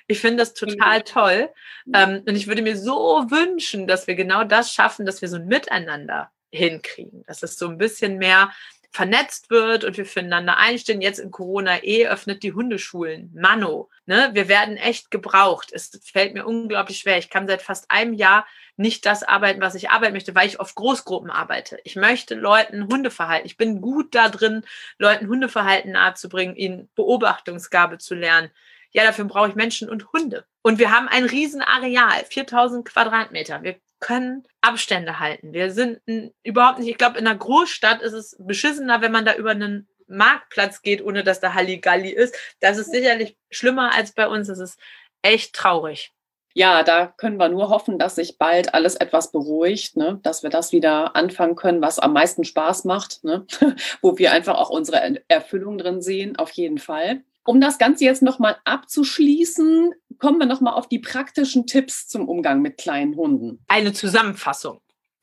Ich 0.09 0.21
finde 0.21 0.39
das 0.39 0.53
total 0.55 0.99
mhm. 0.99 1.05
toll. 1.05 1.51
Ähm, 1.95 2.23
und 2.27 2.37
ich 2.37 2.47
würde 2.47 2.61
mir 2.61 2.77
so 2.77 3.27
wünschen, 3.31 3.87
dass 3.87 4.07
wir 4.07 4.15
genau 4.15 4.45
das 4.45 4.73
schaffen, 4.73 5.07
dass 5.07 5.23
wir 5.23 5.29
so 5.29 5.37
ein 5.37 5.47
Miteinander 5.47 6.31
hinkriegen, 6.51 7.25
dass 7.27 7.43
es 7.43 7.57
so 7.57 7.69
ein 7.69 7.79
bisschen 7.79 8.19
mehr 8.19 8.53
vernetzt 8.93 9.49
wird 9.49 9.85
und 9.85 9.97
wir 9.97 10.05
füreinander 10.05 10.59
einstehen. 10.59 11.01
Jetzt 11.01 11.19
in 11.19 11.31
Corona 11.31 11.83
eh 11.83 12.07
öffnet 12.07 12.43
die 12.43 12.53
Hundeschulen. 12.53 13.31
Mano. 13.35 13.89
Ne? 14.05 14.31
Wir 14.35 14.49
werden 14.49 14.77
echt 14.77 15.11
gebraucht. 15.11 15.71
Es 15.73 15.99
fällt 16.05 16.35
mir 16.35 16.47
unglaublich 16.47 16.99
schwer. 16.99 17.17
Ich 17.17 17.31
kann 17.31 17.49
seit 17.49 17.63
fast 17.63 17.91
einem 17.91 18.13
Jahr 18.13 18.47
nicht 18.77 19.07
das 19.07 19.23
arbeiten, 19.23 19.63
was 19.63 19.75
ich 19.75 19.91
arbeiten 19.91 20.13
möchte, 20.13 20.35
weil 20.35 20.47
ich 20.47 20.61
auf 20.61 20.75
Großgruppen 20.75 21.31
arbeite. 21.31 21.79
Ich 21.85 21.97
möchte 21.97 22.35
Leuten 22.35 22.87
Hundeverhalten. 22.89 23.47
Ich 23.47 23.57
bin 23.57 23.81
gut 23.81 24.15
da 24.15 24.29
drin, 24.29 24.63
Leuten 24.99 25.27
Hundeverhalten 25.27 25.93
nahezubringen, 25.93 26.57
ihnen 26.57 26.91
Beobachtungsgabe 26.95 27.97
zu 27.97 28.15
lernen. 28.15 28.51
Ja, 28.91 29.05
dafür 29.05 29.25
brauche 29.25 29.49
ich 29.49 29.55
Menschen 29.55 29.89
und 29.89 30.13
Hunde. 30.13 30.45
Und 30.61 30.79
wir 30.79 30.91
haben 30.91 31.09
ein 31.09 31.25
Riesenareal, 31.25 32.25
4000 32.29 32.87
Quadratmeter. 32.87 33.63
Wir 33.63 33.77
können 34.03 34.45
Abstände 34.61 35.19
halten. 35.19 35.55
Wir 35.55 35.71
sind 35.71 36.01
überhaupt 36.43 36.79
nicht, 36.79 36.91
ich 36.91 36.99
glaube, 36.99 37.19
in 37.19 37.27
einer 37.27 37.39
Großstadt 37.39 38.03
ist 38.03 38.13
es 38.13 38.37
beschissener, 38.39 39.01
wenn 39.01 39.13
man 39.13 39.25
da 39.25 39.35
über 39.35 39.53
einen 39.53 39.89
Marktplatz 40.09 40.83
geht, 40.83 41.03
ohne 41.03 41.25
dass 41.25 41.41
da 41.41 41.55
Halligalli 41.55 42.11
ist. 42.11 42.37
Das 42.61 42.77
ist 42.77 42.91
sicherlich 42.91 43.37
schlimmer 43.51 43.95
als 43.95 44.13
bei 44.13 44.29
uns. 44.29 44.49
Das 44.49 44.59
ist 44.59 44.79
echt 45.23 45.55
traurig. 45.55 46.13
Ja, 46.55 46.83
da 46.83 47.07
können 47.07 47.39
wir 47.39 47.49
nur 47.49 47.71
hoffen, 47.71 47.99
dass 47.99 48.17
sich 48.17 48.37
bald 48.37 48.75
alles 48.75 48.95
etwas 48.97 49.33
beruhigt, 49.33 49.97
ne? 49.97 50.21
dass 50.23 50.43
wir 50.43 50.51
das 50.51 50.73
wieder 50.73 51.17
anfangen 51.17 51.57
können, 51.57 51.81
was 51.81 51.99
am 51.99 52.13
meisten 52.13 52.45
Spaß 52.45 52.85
macht, 52.85 53.25
ne? 53.25 53.47
wo 54.03 54.19
wir 54.19 54.33
einfach 54.33 54.57
auch 54.59 54.69
unsere 54.69 55.23
Erfüllung 55.29 55.79
drin 55.79 56.03
sehen, 56.03 56.37
auf 56.37 56.51
jeden 56.51 56.77
Fall. 56.77 57.23
Um 57.45 57.61
das 57.61 57.79
Ganze 57.79 58.05
jetzt 58.05 58.23
nochmal 58.23 58.57
abzuschließen, 58.65 59.93
kommen 60.19 60.39
wir 60.39 60.47
nochmal 60.47 60.75
auf 60.75 60.89
die 60.89 61.01
praktischen 61.01 61.67
Tipps 61.67 62.07
zum 62.09 62.29
Umgang 62.29 62.63
mit 62.63 62.79
kleinen 62.79 63.17
Hunden. 63.17 63.65
Eine 63.69 63.93
Zusammenfassung. 63.93 64.81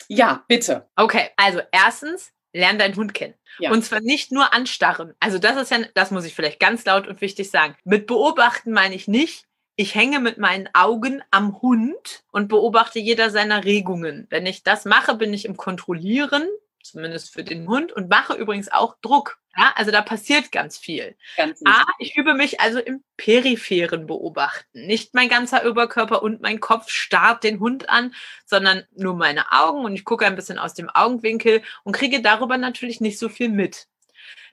Ja, 0.08 0.44
bitte. 0.48 0.90
Okay, 0.96 1.30
also 1.38 1.62
erstens, 1.72 2.32
lern 2.54 2.80
deinen 2.80 2.96
Hund 2.96 3.14
kennen. 3.14 3.36
Ja. 3.60 3.72
Und 3.72 3.84
zwar 3.84 4.02
nicht 4.02 4.32
nur 4.32 4.54
anstarren. 4.54 5.14
Also 5.20 5.38
das 5.40 5.62
ist 5.62 5.72
ja, 5.72 5.80
das 5.94 6.12
muss 6.12 6.26
ich 6.26 6.36
vielleicht 6.36 6.60
ganz 6.60 6.84
laut 6.86 7.08
und 7.08 7.22
wichtig 7.22 7.52
sagen. 7.52 7.76
Mit 7.84 8.08
beobachten 8.08 8.72
meine 8.72 8.96
ich 8.96 9.08
nicht, 9.08 9.46
ich 9.76 9.96
hänge 9.96 10.20
mit 10.20 10.38
meinen 10.38 10.68
Augen 10.74 11.22
am 11.32 11.62
Hund 11.62 12.24
und 12.32 12.50
beobachte 12.50 13.00
jeder 13.00 13.30
seiner 13.30 13.64
Regungen. 13.64 14.28
Wenn 14.30 14.46
ich 14.46 14.64
das 14.64 14.84
mache, 14.84 15.16
bin 15.16 15.34
ich 15.34 15.46
im 15.46 15.56
Kontrollieren 15.56 16.48
zumindest 16.84 17.34
für 17.34 17.44
den 17.44 17.68
Hund, 17.68 17.92
und 17.92 18.10
mache 18.10 18.34
übrigens 18.36 18.72
auch 18.72 18.96
Druck. 19.02 19.38
Ja, 19.58 19.74
also 19.76 19.92
da 19.92 20.02
passiert 20.02 20.52
ganz 20.52 20.78
viel. 20.78 21.18
Ganz 21.36 21.62
A, 21.66 21.84
ich 21.98 22.16
übe 22.16 22.34
mich 22.34 22.62
also 22.62 22.80
im 22.80 23.04
peripheren 23.18 24.06
Beobachten. 24.06 24.86
Nicht 24.86 25.14
mein 25.16 25.28
ganzer 25.28 25.70
Oberkörper 25.70 26.22
und 26.22 26.42
mein 26.42 26.60
Kopf 26.60 26.90
starrt 26.90 27.44
den 27.44 27.60
Hund 27.60 27.90
an, 27.90 28.14
sondern 28.46 28.86
nur 28.96 29.16
meine 29.16 29.52
Augen 29.52 29.84
und 29.84 29.96
ich 29.96 30.06
gucke 30.06 30.26
ein 30.26 30.36
bisschen 30.36 30.60
aus 30.60 30.76
dem 30.76 30.90
Augenwinkel 30.90 31.62
und 31.84 31.94
kriege 31.94 32.22
darüber 32.22 32.58
natürlich 32.58 33.02
nicht 33.02 33.20
so 33.20 33.28
viel 33.28 33.50
mit. 33.50 33.88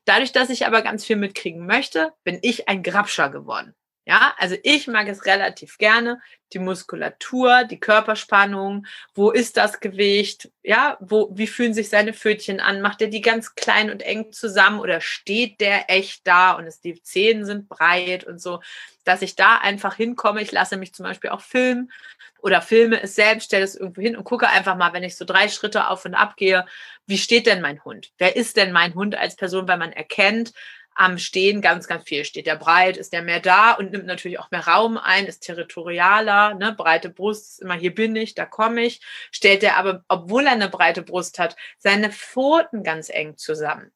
Dadurch, 0.06 0.32
dass 0.32 0.50
ich 0.50 0.66
aber 0.66 0.82
ganz 0.82 1.04
viel 1.04 1.16
mitkriegen 1.16 1.66
möchte, 1.66 2.12
bin 2.24 2.38
ich 2.42 2.68
ein 2.68 2.82
Grabscher 2.82 3.28
geworden. 3.28 3.74
Ja, 4.08 4.34
also 4.38 4.54
ich 4.62 4.86
mag 4.86 5.08
es 5.08 5.26
relativ 5.26 5.78
gerne, 5.78 6.20
die 6.52 6.60
Muskulatur, 6.60 7.64
die 7.64 7.80
Körperspannung, 7.80 8.86
wo 9.16 9.32
ist 9.32 9.56
das 9.56 9.80
Gewicht, 9.80 10.48
ja, 10.62 10.96
wo, 11.00 11.28
wie 11.34 11.48
fühlen 11.48 11.74
sich 11.74 11.88
seine 11.88 12.12
Pfötchen 12.12 12.60
an, 12.60 12.80
macht 12.82 13.02
er 13.02 13.08
die 13.08 13.20
ganz 13.20 13.56
klein 13.56 13.90
und 13.90 14.02
eng 14.02 14.30
zusammen 14.32 14.78
oder 14.78 15.00
steht 15.00 15.60
der 15.60 15.90
echt 15.90 16.24
da 16.24 16.52
und 16.52 16.66
es, 16.66 16.80
die 16.80 17.02
Zähne 17.02 17.44
sind 17.44 17.68
breit 17.68 18.22
und 18.22 18.40
so, 18.40 18.60
dass 19.02 19.22
ich 19.22 19.34
da 19.34 19.56
einfach 19.58 19.96
hinkomme. 19.96 20.40
Ich 20.40 20.52
lasse 20.52 20.76
mich 20.76 20.94
zum 20.94 21.02
Beispiel 21.04 21.30
auch 21.30 21.40
filmen 21.40 21.90
oder 22.38 22.62
filme 22.62 23.02
es 23.02 23.16
selbst, 23.16 23.46
stelle 23.46 23.64
es 23.64 23.74
irgendwo 23.74 24.02
hin 24.02 24.16
und 24.16 24.22
gucke 24.22 24.48
einfach 24.48 24.76
mal, 24.76 24.92
wenn 24.92 25.02
ich 25.02 25.16
so 25.16 25.24
drei 25.24 25.48
Schritte 25.48 25.88
auf 25.88 26.04
und 26.04 26.14
ab 26.14 26.36
gehe, 26.36 26.64
wie 27.08 27.18
steht 27.18 27.46
denn 27.46 27.60
mein 27.60 27.82
Hund? 27.84 28.12
Wer 28.18 28.36
ist 28.36 28.56
denn 28.56 28.70
mein 28.70 28.94
Hund 28.94 29.16
als 29.16 29.34
Person, 29.34 29.66
weil 29.66 29.78
man 29.78 29.90
erkennt, 29.92 30.52
am 30.96 31.18
Stehen 31.18 31.60
ganz, 31.60 31.86
ganz 31.86 32.04
viel. 32.04 32.24
Steht 32.24 32.46
der 32.46 32.56
breit, 32.56 32.96
ist 32.96 33.12
der 33.12 33.22
mehr 33.22 33.40
da 33.40 33.72
und 33.72 33.92
nimmt 33.92 34.06
natürlich 34.06 34.38
auch 34.38 34.50
mehr 34.50 34.66
Raum 34.66 34.96
ein, 34.96 35.26
ist 35.26 35.40
territorialer, 35.40 36.54
ne? 36.54 36.72
breite 36.72 37.10
Brust 37.10 37.52
ist 37.52 37.62
immer 37.62 37.74
hier 37.74 37.94
bin 37.94 38.16
ich, 38.16 38.34
da 38.34 38.46
komme 38.46 38.82
ich. 38.82 39.00
Stellt 39.30 39.62
er 39.62 39.76
aber, 39.76 40.04
obwohl 40.08 40.46
er 40.46 40.52
eine 40.52 40.68
breite 40.68 41.02
Brust 41.02 41.38
hat, 41.38 41.56
seine 41.78 42.10
Pfoten 42.10 42.82
ganz 42.82 43.10
eng 43.10 43.36
zusammen. 43.36 43.92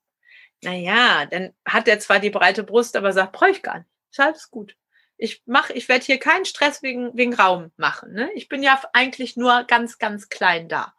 Naja, 0.62 1.27
dann 1.27 1.55
hat 1.66 1.89
er 1.89 1.98
zwar 2.01 2.18
die 2.18 2.31
breite 2.31 2.64
Brust, 2.64 2.94
aber 2.97 3.12
sagt, 3.12 3.32
brauche 3.32 3.51
ich 3.51 3.62
gar 3.62 3.78
nicht. 3.78 3.89
Ist 4.10 4.20
alles 4.20 4.51
gut. 4.51 4.77
Ich 5.16 5.43
mache, 5.47 5.72
ich 5.72 5.89
werde 5.89 6.05
hier 6.05 6.18
keinen 6.18 6.44
Stress 6.44 6.82
wegen, 6.82 7.16
wegen 7.16 7.35
Raum 7.35 7.72
machen. 7.77 8.12
Ne? 8.12 8.31
Ich 8.35 8.48
bin 8.48 8.62
ja 8.62 8.81
eigentlich 8.93 9.36
nur 9.36 9.64
ganz, 9.64 9.98
ganz 9.98 10.28
klein 10.28 10.68
da. 10.68 10.94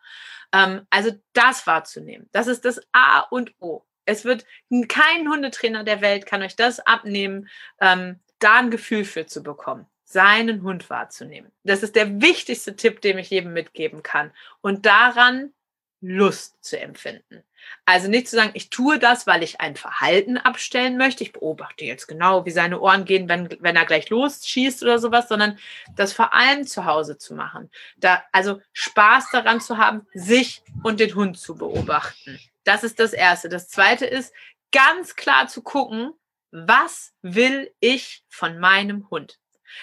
Ähm, 0.54 0.86
also 0.90 1.12
das 1.34 1.66
wahrzunehmen, 1.68 2.28
das 2.32 2.48
ist 2.48 2.66
das 2.66 2.82
A 2.92 3.22
und 3.22 3.54
O. 3.60 3.84
Es 4.06 4.26
wird 4.26 4.46
kein 4.88 5.30
Hundetrainer 5.30 5.84
der 5.84 6.02
Welt 6.02 6.26
kann 6.26 6.42
euch 6.42 6.56
das 6.56 6.80
abnehmen, 6.80 7.50
ähm, 7.80 8.20
da 8.40 8.60
ein 8.60 8.72
Gefühl 8.72 9.06
für 9.06 9.26
zu 9.26 9.44
bekommen, 9.44 9.86
seinen 10.04 10.64
Hund 10.64 10.90
wahrzunehmen. 10.90 11.52
Das 11.64 11.84
ist 11.84 11.96
der 11.96 12.22
wichtigste 12.22 12.76
Tipp, 12.76 13.02
den 13.02 13.18
ich 13.18 13.30
jedem 13.30 13.54
mitgeben 13.54 14.04
kann. 14.04 14.32
Und 14.62 14.86
daran 14.86 15.54
Lust 16.02 16.64
zu 16.64 16.80
empfinden. 16.80 17.44
Also 17.86 18.08
nicht 18.08 18.28
zu 18.28 18.36
sagen, 18.36 18.52
ich 18.56 18.72
tue 18.72 18.98
das, 18.98 19.28
weil 19.28 19.44
ich 19.44 19.62
ein 19.62 19.76
Verhalten 19.76 20.38
abstellen 20.38 20.98
möchte. 20.98 21.24
Ich 21.24 21.32
beobachte 21.32 21.86
jetzt 21.86 22.08
genau, 22.08 22.44
wie 22.46 22.52
seine 22.52 22.80
Ohren 22.80 23.06
gehen, 23.06 23.30
wenn, 23.30 23.56
wenn 23.60 23.76
er 23.76 23.86
gleich 23.86 24.10
losschießt 24.10 24.82
oder 24.82 24.98
sowas, 24.98 25.28
sondern 25.28 25.60
das 25.96 26.12
vor 26.12 26.34
allem 26.34 26.66
zu 26.66 26.86
Hause 26.86 27.20
zu 27.20 27.36
machen. 27.36 27.70
Da, 27.98 28.24
also 28.32 28.60
Spaß 28.74 29.30
daran 29.32 29.62
zu 29.62 29.78
haben, 29.78 30.08
sich 30.14 30.64
und 30.82 31.00
den 31.00 31.14
Hund 31.14 31.38
zu 31.38 31.56
beobachten. 31.56 32.40
Das 32.64 32.84
ist 32.84 33.00
das 33.00 33.14
Erste. 33.14 33.50
Das 33.50 33.70
Zweite 33.70 34.06
ist, 34.06 34.34
ganz 34.72 35.16
klar 35.16 35.48
zu 35.48 35.62
gucken, 35.62 36.14
was 36.52 37.14
will 37.22 37.74
ich 37.80 38.24
von 38.30 38.60
meinem 38.60 39.10
Hund? 39.10 39.40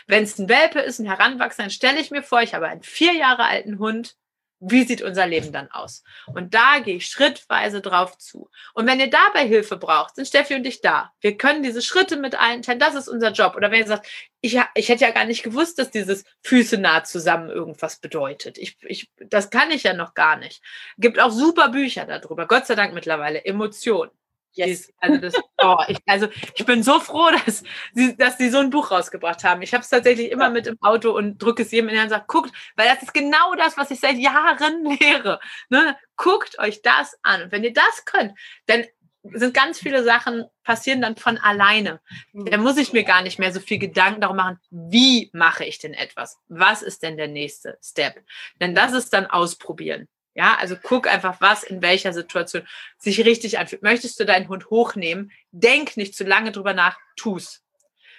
Wenn 0.06 0.24
es 0.24 0.38
ein 0.38 0.48
Welpe 0.48 0.80
ist, 0.80 0.98
ein 0.98 1.06
Heranwachsender, 1.06 1.70
stelle 1.70 2.00
ich 2.00 2.10
mir 2.10 2.22
vor, 2.22 2.42
ich 2.42 2.55
habe 2.55 2.68
einen 2.68 2.82
vier 2.82 3.14
Jahre 3.14 3.44
alten 3.44 3.78
Hund. 3.78 4.16
Wie 4.60 4.85
sieht 4.85 5.02
unser 5.02 5.26
Leben 5.26 5.52
dann 5.52 5.70
aus? 5.70 6.02
Und 6.26 6.52
da 6.55 6.80
gehe 6.80 6.97
ich 6.97 7.06
schrittweise 7.06 7.80
drauf 7.80 8.18
zu. 8.18 8.51
Und 8.74 8.86
wenn 8.86 8.98
ihr 8.98 9.10
dabei 9.10 9.47
Hilfe 9.47 9.76
braucht, 9.76 10.16
sind 10.16 10.26
Steffi 10.26 10.55
und 10.55 10.66
ich 10.66 10.80
da. 10.80 11.12
Wir 11.20 11.36
können 11.36 11.62
diese 11.62 11.80
Schritte 11.80 12.16
mit 12.16 12.35
einteilen. 12.35 12.80
Das 12.80 12.94
ist 12.94 13.09
unser 13.09 13.30
Job. 13.30 13.55
Oder 13.55 13.70
wenn 13.70 13.80
ihr 13.80 13.86
sagt, 13.86 14.09
ich, 14.40 14.59
ich 14.74 14.89
hätte 14.89 15.05
ja 15.05 15.10
gar 15.12 15.26
nicht 15.26 15.43
gewusst, 15.43 15.78
dass 15.78 15.90
dieses 15.90 16.24
Füße 16.43 16.78
nah 16.78 17.05
zusammen 17.05 17.51
irgendwas 17.51 18.01
bedeutet. 18.01 18.59
Ich, 18.59 18.76
ich, 18.82 19.10
das 19.16 19.51
kann 19.51 19.70
ich 19.70 19.85
ja 19.85 19.93
noch 19.93 20.14
gar 20.14 20.36
nicht. 20.36 20.62
Gibt 20.97 21.20
auch 21.20 21.30
super 21.30 21.68
Bücher 21.68 22.05
darüber. 22.05 22.47
Gott 22.47 22.66
sei 22.66 22.74
Dank 22.74 22.94
mittlerweile. 22.94 23.44
Emotionen. 23.44 24.10
Yes. 24.52 24.92
Also, 24.98 25.18
das, 25.18 25.34
oh, 25.62 25.76
ich, 25.88 25.98
also 26.06 26.28
ich 26.54 26.64
bin 26.66 26.82
so 26.82 27.00
froh, 27.00 27.30
dass 27.46 27.62
sie, 27.94 28.16
dass 28.16 28.38
sie 28.38 28.50
so 28.50 28.58
ein 28.58 28.70
Buch 28.70 28.90
rausgebracht 28.90 29.44
haben. 29.44 29.62
Ich 29.62 29.72
habe 29.72 29.82
es 29.82 29.88
tatsächlich 29.88 30.30
immer 30.30 30.50
mit 30.50 30.66
im 30.66 30.76
Auto 30.82 31.10
und 31.16 31.38
drücke 31.38 31.62
es 31.62 31.70
jedem 31.70 31.88
in 31.88 31.94
die 31.94 32.00
Hand 32.00 32.10
und 32.10 32.16
sage, 32.16 32.24
guckt, 32.26 32.52
weil 32.76 32.88
das 32.88 33.02
ist 33.02 33.14
genau 33.14 33.54
das, 33.54 33.76
was 33.76 33.90
ich 33.90 34.00
seit 34.00 34.16
Jahren 34.16 34.84
lehre. 35.00 35.40
Ne? 35.68 35.96
Guckt 36.16 36.58
euch 36.58 36.82
das 36.82 37.16
an. 37.22 37.42
Und 37.42 37.52
wenn 37.52 37.64
ihr 37.64 37.72
das 37.72 38.04
könnt, 38.04 38.32
dann 38.66 38.84
sind 39.32 39.52
ganz 39.52 39.78
viele 39.78 40.04
Sachen 40.04 40.44
passieren 40.62 41.02
dann 41.02 41.16
von 41.16 41.38
alleine. 41.38 42.00
Da 42.32 42.56
muss 42.56 42.78
ich 42.78 42.92
mir 42.92 43.04
gar 43.04 43.22
nicht 43.22 43.38
mehr 43.38 43.52
so 43.52 43.60
viel 43.60 43.78
Gedanken 43.78 44.20
darum 44.20 44.36
machen, 44.36 44.58
wie 44.70 45.30
mache 45.32 45.64
ich 45.64 45.78
denn 45.78 45.94
etwas? 45.94 46.38
Was 46.48 46.82
ist 46.82 47.02
denn 47.02 47.16
der 47.16 47.28
nächste 47.28 47.78
Step? 47.82 48.22
Denn 48.60 48.74
das 48.74 48.92
ist 48.92 49.12
dann 49.12 49.26
ausprobieren. 49.26 50.08
Ja, 50.39 50.55
also 50.55 50.77
guck 50.81 51.09
einfach, 51.09 51.40
was 51.40 51.65
in 51.65 51.82
welcher 51.82 52.12
Situation 52.12 52.62
sich 52.97 53.24
richtig 53.24 53.59
anfühlt. 53.59 53.82
Möchtest 53.82 54.20
du 54.20 54.24
deinen 54.24 54.48
Hund 54.48 54.70
hochnehmen? 54.70 55.32
Denk 55.51 55.97
nicht 55.97 56.15
zu 56.15 56.23
lange 56.23 56.52
drüber 56.52 56.74
nach, 56.74 56.97
tu's. 57.16 57.65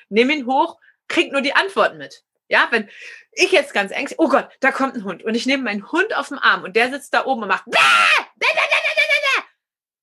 Nimm 0.10 0.30
ihn 0.30 0.46
hoch, 0.46 0.78
krieg 1.08 1.32
nur 1.32 1.40
die 1.40 1.56
Antworten 1.56 1.98
mit. 1.98 2.26
Ja, 2.50 2.68
wenn 2.72 2.90
ich 3.32 3.54
jetzt 3.54 3.74
ganz 3.74 3.94
ängstlich, 3.94 4.20
oh 4.20 4.28
Gott, 4.28 4.50
da 4.60 4.74
kommt 4.74 4.96
ein 4.96 5.06
Hund 5.06 5.24
und 5.24 5.34
ich 5.34 5.46
nehme 5.46 5.64
meinen 5.64 5.90
Hund 5.94 6.14
auf 6.14 6.28
den 6.28 6.40
Arm 6.40 6.64
und 6.66 6.76
der 6.76 6.92
sitzt 6.92 7.14
da 7.14 7.26
oben 7.26 7.44
und 7.44 7.48
macht, 7.48 7.64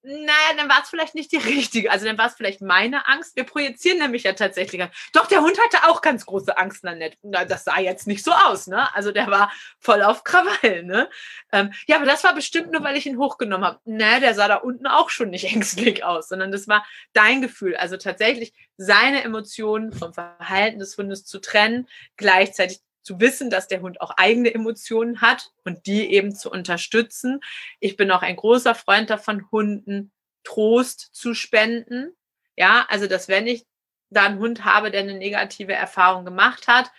naja, 0.06 0.54
dann 0.56 0.68
war 0.68 0.82
es 0.82 0.88
vielleicht 0.88 1.16
nicht 1.16 1.32
die 1.32 1.36
richtige. 1.56 1.90
Also 1.90 2.06
dann 2.06 2.16
war 2.16 2.28
es 2.28 2.34
vielleicht 2.34 2.60
meine 2.60 3.08
Angst. 3.08 3.34
Wir 3.34 3.42
projizieren 3.42 3.98
nämlich 3.98 4.22
ja 4.22 4.34
tatsächlich. 4.34 4.82
Doch, 5.12 5.26
der 5.26 5.40
Hund 5.40 5.58
hatte 5.58 5.88
auch 5.88 6.00
ganz 6.00 6.24
große 6.26 6.56
Angst, 6.56 6.84
Nanette. 6.84 7.16
Na, 7.22 7.44
das 7.44 7.64
sah 7.64 7.80
jetzt 7.80 8.06
nicht 8.06 8.24
so 8.24 8.30
aus, 8.30 8.68
ne? 8.68 8.94
Also 8.94 9.10
der 9.10 9.26
war 9.26 9.50
voll 9.80 10.02
auf 10.02 10.22
Krawall, 10.22 10.84
ne? 10.84 11.10
Ähm, 11.50 11.72
ja, 11.88 11.96
aber 11.96 12.06
das 12.06 12.22
war 12.22 12.34
bestimmt 12.34 12.70
nur, 12.70 12.84
weil 12.84 12.96
ich 12.96 13.06
ihn 13.06 13.18
hochgenommen 13.18 13.66
habe. 13.66 13.80
Ne, 13.84 14.20
der 14.20 14.34
sah 14.34 14.46
da 14.46 14.56
unten 14.56 14.86
auch 14.86 15.10
schon 15.10 15.30
nicht 15.30 15.44
ängstlich 15.52 16.04
aus, 16.04 16.28
sondern 16.28 16.52
das 16.52 16.68
war 16.68 16.86
dein 17.12 17.42
Gefühl. 17.42 17.76
Also 17.76 17.96
tatsächlich 17.96 18.52
seine 18.76 19.24
Emotionen 19.24 19.92
vom 19.92 20.12
Verhalten 20.12 20.78
des 20.78 20.96
Hundes 20.96 21.24
zu 21.24 21.40
trennen, 21.40 21.88
gleichzeitig 22.16 22.80
zu 23.06 23.20
wissen, 23.20 23.50
dass 23.50 23.68
der 23.68 23.80
Hund 23.80 24.00
auch 24.00 24.10
eigene 24.16 24.52
Emotionen 24.52 25.20
hat 25.20 25.52
und 25.64 25.86
die 25.86 26.12
eben 26.12 26.34
zu 26.34 26.50
unterstützen. 26.50 27.40
Ich 27.78 27.96
bin 27.96 28.10
auch 28.10 28.22
ein 28.22 28.34
großer 28.34 28.74
Freund 28.74 29.08
davon, 29.08 29.48
Hunden 29.52 30.10
Trost 30.42 31.10
zu 31.12 31.32
spenden. 31.32 32.12
Ja, 32.56 32.84
also 32.88 33.06
dass 33.06 33.28
wenn 33.28 33.46
ich 33.46 33.64
da 34.10 34.24
einen 34.24 34.40
Hund 34.40 34.64
habe, 34.64 34.90
der 34.90 35.00
eine 35.00 35.14
negative 35.14 35.72
Erfahrung 35.72 36.24
gemacht 36.24 36.66
hat, 36.66 36.90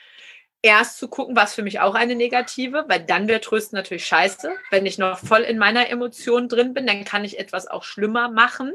erst 0.61 0.97
zu 0.97 1.09
gucken, 1.09 1.35
was 1.35 1.53
für 1.53 1.63
mich 1.63 1.81
auch 1.81 1.93
eine 1.93 2.15
negative, 2.15 2.85
weil 2.87 3.03
dann 3.03 3.27
wäre 3.27 3.41
Trösten 3.41 3.75
natürlich 3.77 4.05
scheiße. 4.05 4.55
Wenn 4.71 4.85
ich 4.85 4.97
noch 4.97 5.19
voll 5.19 5.41
in 5.41 5.57
meiner 5.57 5.89
Emotion 5.89 6.47
drin 6.47 6.73
bin, 6.73 6.87
dann 6.87 7.03
kann 7.03 7.25
ich 7.25 7.37
etwas 7.37 7.67
auch 7.67 7.83
schlimmer 7.83 8.29
machen. 8.29 8.73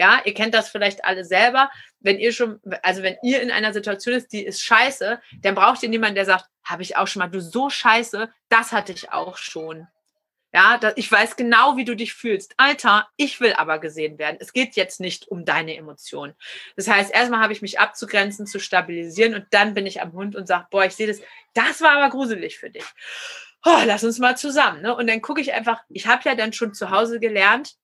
Ja, 0.00 0.22
ihr 0.24 0.32
kennt 0.32 0.54
das 0.54 0.70
vielleicht 0.70 1.04
alle 1.04 1.26
selber. 1.26 1.70
Wenn 1.98 2.18
ihr 2.18 2.32
schon, 2.32 2.58
also 2.82 3.02
wenn 3.02 3.18
ihr 3.22 3.42
in 3.42 3.50
einer 3.50 3.74
Situation 3.74 4.14
ist, 4.14 4.32
die 4.32 4.42
ist 4.42 4.62
scheiße, 4.62 5.20
dann 5.42 5.54
braucht 5.54 5.82
ihr 5.82 5.90
niemanden, 5.90 6.14
der 6.14 6.24
sagt, 6.24 6.46
habe 6.64 6.80
ich 6.80 6.96
auch 6.96 7.06
schon 7.06 7.20
mal, 7.20 7.28
du 7.28 7.42
so 7.42 7.68
scheiße, 7.68 8.32
das 8.48 8.72
hatte 8.72 8.92
ich 8.92 9.12
auch 9.12 9.36
schon. 9.36 9.88
Ja, 10.54 10.80
ich 10.96 11.12
weiß 11.12 11.36
genau, 11.36 11.76
wie 11.76 11.84
du 11.84 11.94
dich 11.94 12.14
fühlst. 12.14 12.54
Alter, 12.56 13.10
ich 13.18 13.42
will 13.42 13.52
aber 13.52 13.78
gesehen 13.78 14.18
werden. 14.18 14.38
Es 14.40 14.54
geht 14.54 14.74
jetzt 14.74 15.00
nicht 15.00 15.28
um 15.28 15.44
deine 15.44 15.76
Emotionen. 15.76 16.34
Das 16.76 16.88
heißt, 16.88 17.12
erstmal 17.12 17.40
habe 17.40 17.52
ich 17.52 17.60
mich 17.60 17.78
abzugrenzen, 17.78 18.46
zu 18.46 18.58
stabilisieren 18.58 19.34
und 19.34 19.48
dann 19.50 19.74
bin 19.74 19.84
ich 19.84 20.00
am 20.00 20.14
Hund 20.14 20.34
und 20.34 20.46
sage, 20.46 20.66
boah, 20.70 20.86
ich 20.86 20.94
sehe 20.94 21.08
das, 21.08 21.20
das 21.52 21.82
war 21.82 21.98
aber 21.98 22.08
gruselig 22.08 22.58
für 22.58 22.70
dich. 22.70 22.86
Oh, 23.66 23.82
lass 23.84 24.02
uns 24.02 24.18
mal 24.18 24.38
zusammen. 24.38 24.80
Ne? 24.80 24.96
Und 24.96 25.10
dann 25.10 25.20
gucke 25.20 25.42
ich 25.42 25.52
einfach, 25.52 25.82
ich 25.90 26.06
habe 26.06 26.22
ja 26.24 26.34
dann 26.34 26.54
schon 26.54 26.72
zu 26.72 26.90
Hause 26.90 27.20
gelernt, 27.20 27.76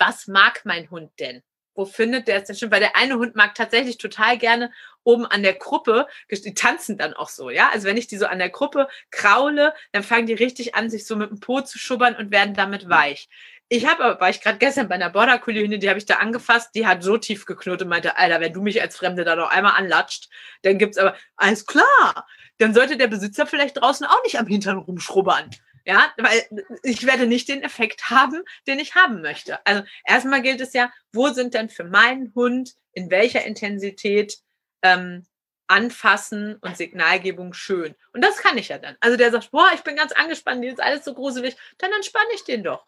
was 0.00 0.26
mag 0.26 0.62
mein 0.64 0.90
Hund 0.90 1.12
denn? 1.20 1.42
Wo 1.74 1.84
findet 1.84 2.26
der 2.26 2.38
es 2.38 2.44
denn 2.44 2.56
schon? 2.56 2.70
Weil 2.72 2.80
der 2.80 2.96
eine 2.96 3.16
Hund 3.16 3.36
mag 3.36 3.54
tatsächlich 3.54 3.98
total 3.98 4.38
gerne 4.38 4.72
oben 5.04 5.24
an 5.24 5.42
der 5.42 5.54
Gruppe, 5.54 6.08
die 6.30 6.54
tanzen 6.54 6.98
dann 6.98 7.14
auch 7.14 7.28
so, 7.28 7.48
ja. 7.48 7.70
Also 7.72 7.86
wenn 7.86 7.96
ich 7.96 8.08
die 8.08 8.16
so 8.16 8.26
an 8.26 8.38
der 8.38 8.50
Gruppe 8.50 8.88
kraule, 9.10 9.72
dann 9.92 10.02
fangen 10.02 10.26
die 10.26 10.34
richtig 10.34 10.74
an, 10.74 10.90
sich 10.90 11.06
so 11.06 11.16
mit 11.16 11.30
dem 11.30 11.40
Po 11.40 11.60
zu 11.60 11.78
schubbern 11.78 12.16
und 12.16 12.32
werden 12.32 12.54
damit 12.54 12.88
weich. 12.88 13.28
Ich 13.68 13.86
habe 13.86 14.04
aber, 14.04 14.20
war 14.20 14.30
ich 14.30 14.40
gerade 14.40 14.58
gestern 14.58 14.88
bei 14.88 14.96
einer 14.96 15.10
Border 15.10 15.38
Collie 15.38 15.62
Hündin, 15.62 15.80
die 15.80 15.88
habe 15.88 15.98
ich 15.98 16.06
da 16.06 16.16
angefasst, 16.16 16.70
die 16.74 16.88
hat 16.88 17.04
so 17.04 17.16
tief 17.18 17.46
geknurrt 17.46 17.82
und 17.82 17.88
meinte, 17.88 18.16
Alter, 18.16 18.40
wenn 18.40 18.52
du 18.52 18.62
mich 18.62 18.82
als 18.82 18.96
Fremde 18.96 19.22
da 19.22 19.36
noch 19.36 19.50
einmal 19.50 19.74
anlatscht, 19.76 20.28
dann 20.62 20.76
gibt's 20.76 20.98
aber, 20.98 21.14
alles 21.36 21.66
klar, 21.66 22.26
dann 22.58 22.74
sollte 22.74 22.96
der 22.96 23.06
Besitzer 23.06 23.46
vielleicht 23.46 23.80
draußen 23.80 24.06
auch 24.06 24.22
nicht 24.24 24.40
am 24.40 24.48
Hintern 24.48 24.78
rumschrubbern. 24.78 25.50
Ja, 25.90 26.14
weil 26.18 26.48
ich 26.84 27.04
werde 27.04 27.26
nicht 27.26 27.48
den 27.48 27.64
Effekt 27.64 28.10
haben, 28.10 28.44
den 28.68 28.78
ich 28.78 28.94
haben 28.94 29.22
möchte. 29.22 29.58
Also 29.66 29.82
erstmal 30.04 30.40
gilt 30.40 30.60
es 30.60 30.72
ja, 30.72 30.92
wo 31.12 31.30
sind 31.30 31.52
denn 31.52 31.68
für 31.68 31.82
meinen 31.82 32.32
Hund 32.36 32.76
in 32.92 33.10
welcher 33.10 33.44
Intensität 33.44 34.38
ähm, 34.82 35.26
Anfassen 35.66 36.54
und 36.60 36.76
Signalgebung 36.76 37.54
schön. 37.54 37.96
Und 38.12 38.22
das 38.22 38.36
kann 38.36 38.56
ich 38.56 38.68
ja 38.68 38.78
dann. 38.78 38.96
Also 39.00 39.16
der 39.16 39.32
sagt, 39.32 39.50
boah, 39.50 39.68
ich 39.74 39.80
bin 39.80 39.96
ganz 39.96 40.12
angespannt, 40.12 40.62
die 40.62 40.68
ist 40.68 40.80
alles 40.80 41.04
so 41.04 41.12
gruselig, 41.12 41.56
dann 41.78 41.92
entspanne 41.92 42.28
ich 42.36 42.44
den 42.44 42.62
doch. 42.62 42.86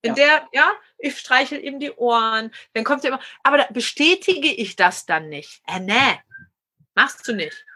In 0.00 0.14
ja. 0.14 0.14
der, 0.14 0.48
ja, 0.52 0.72
ich 0.96 1.18
streichel 1.18 1.62
ihm 1.62 1.80
die 1.80 1.92
Ohren, 1.92 2.50
dann 2.72 2.84
kommt 2.84 3.04
er 3.04 3.08
immer, 3.08 3.22
aber 3.42 3.58
da 3.58 3.66
bestätige 3.68 4.50
ich 4.54 4.74
das 4.74 5.04
dann 5.04 5.28
nicht. 5.28 5.60
Äh, 5.66 5.80
nee, 5.80 6.18
machst 6.94 7.28
du 7.28 7.34
nicht. 7.34 7.66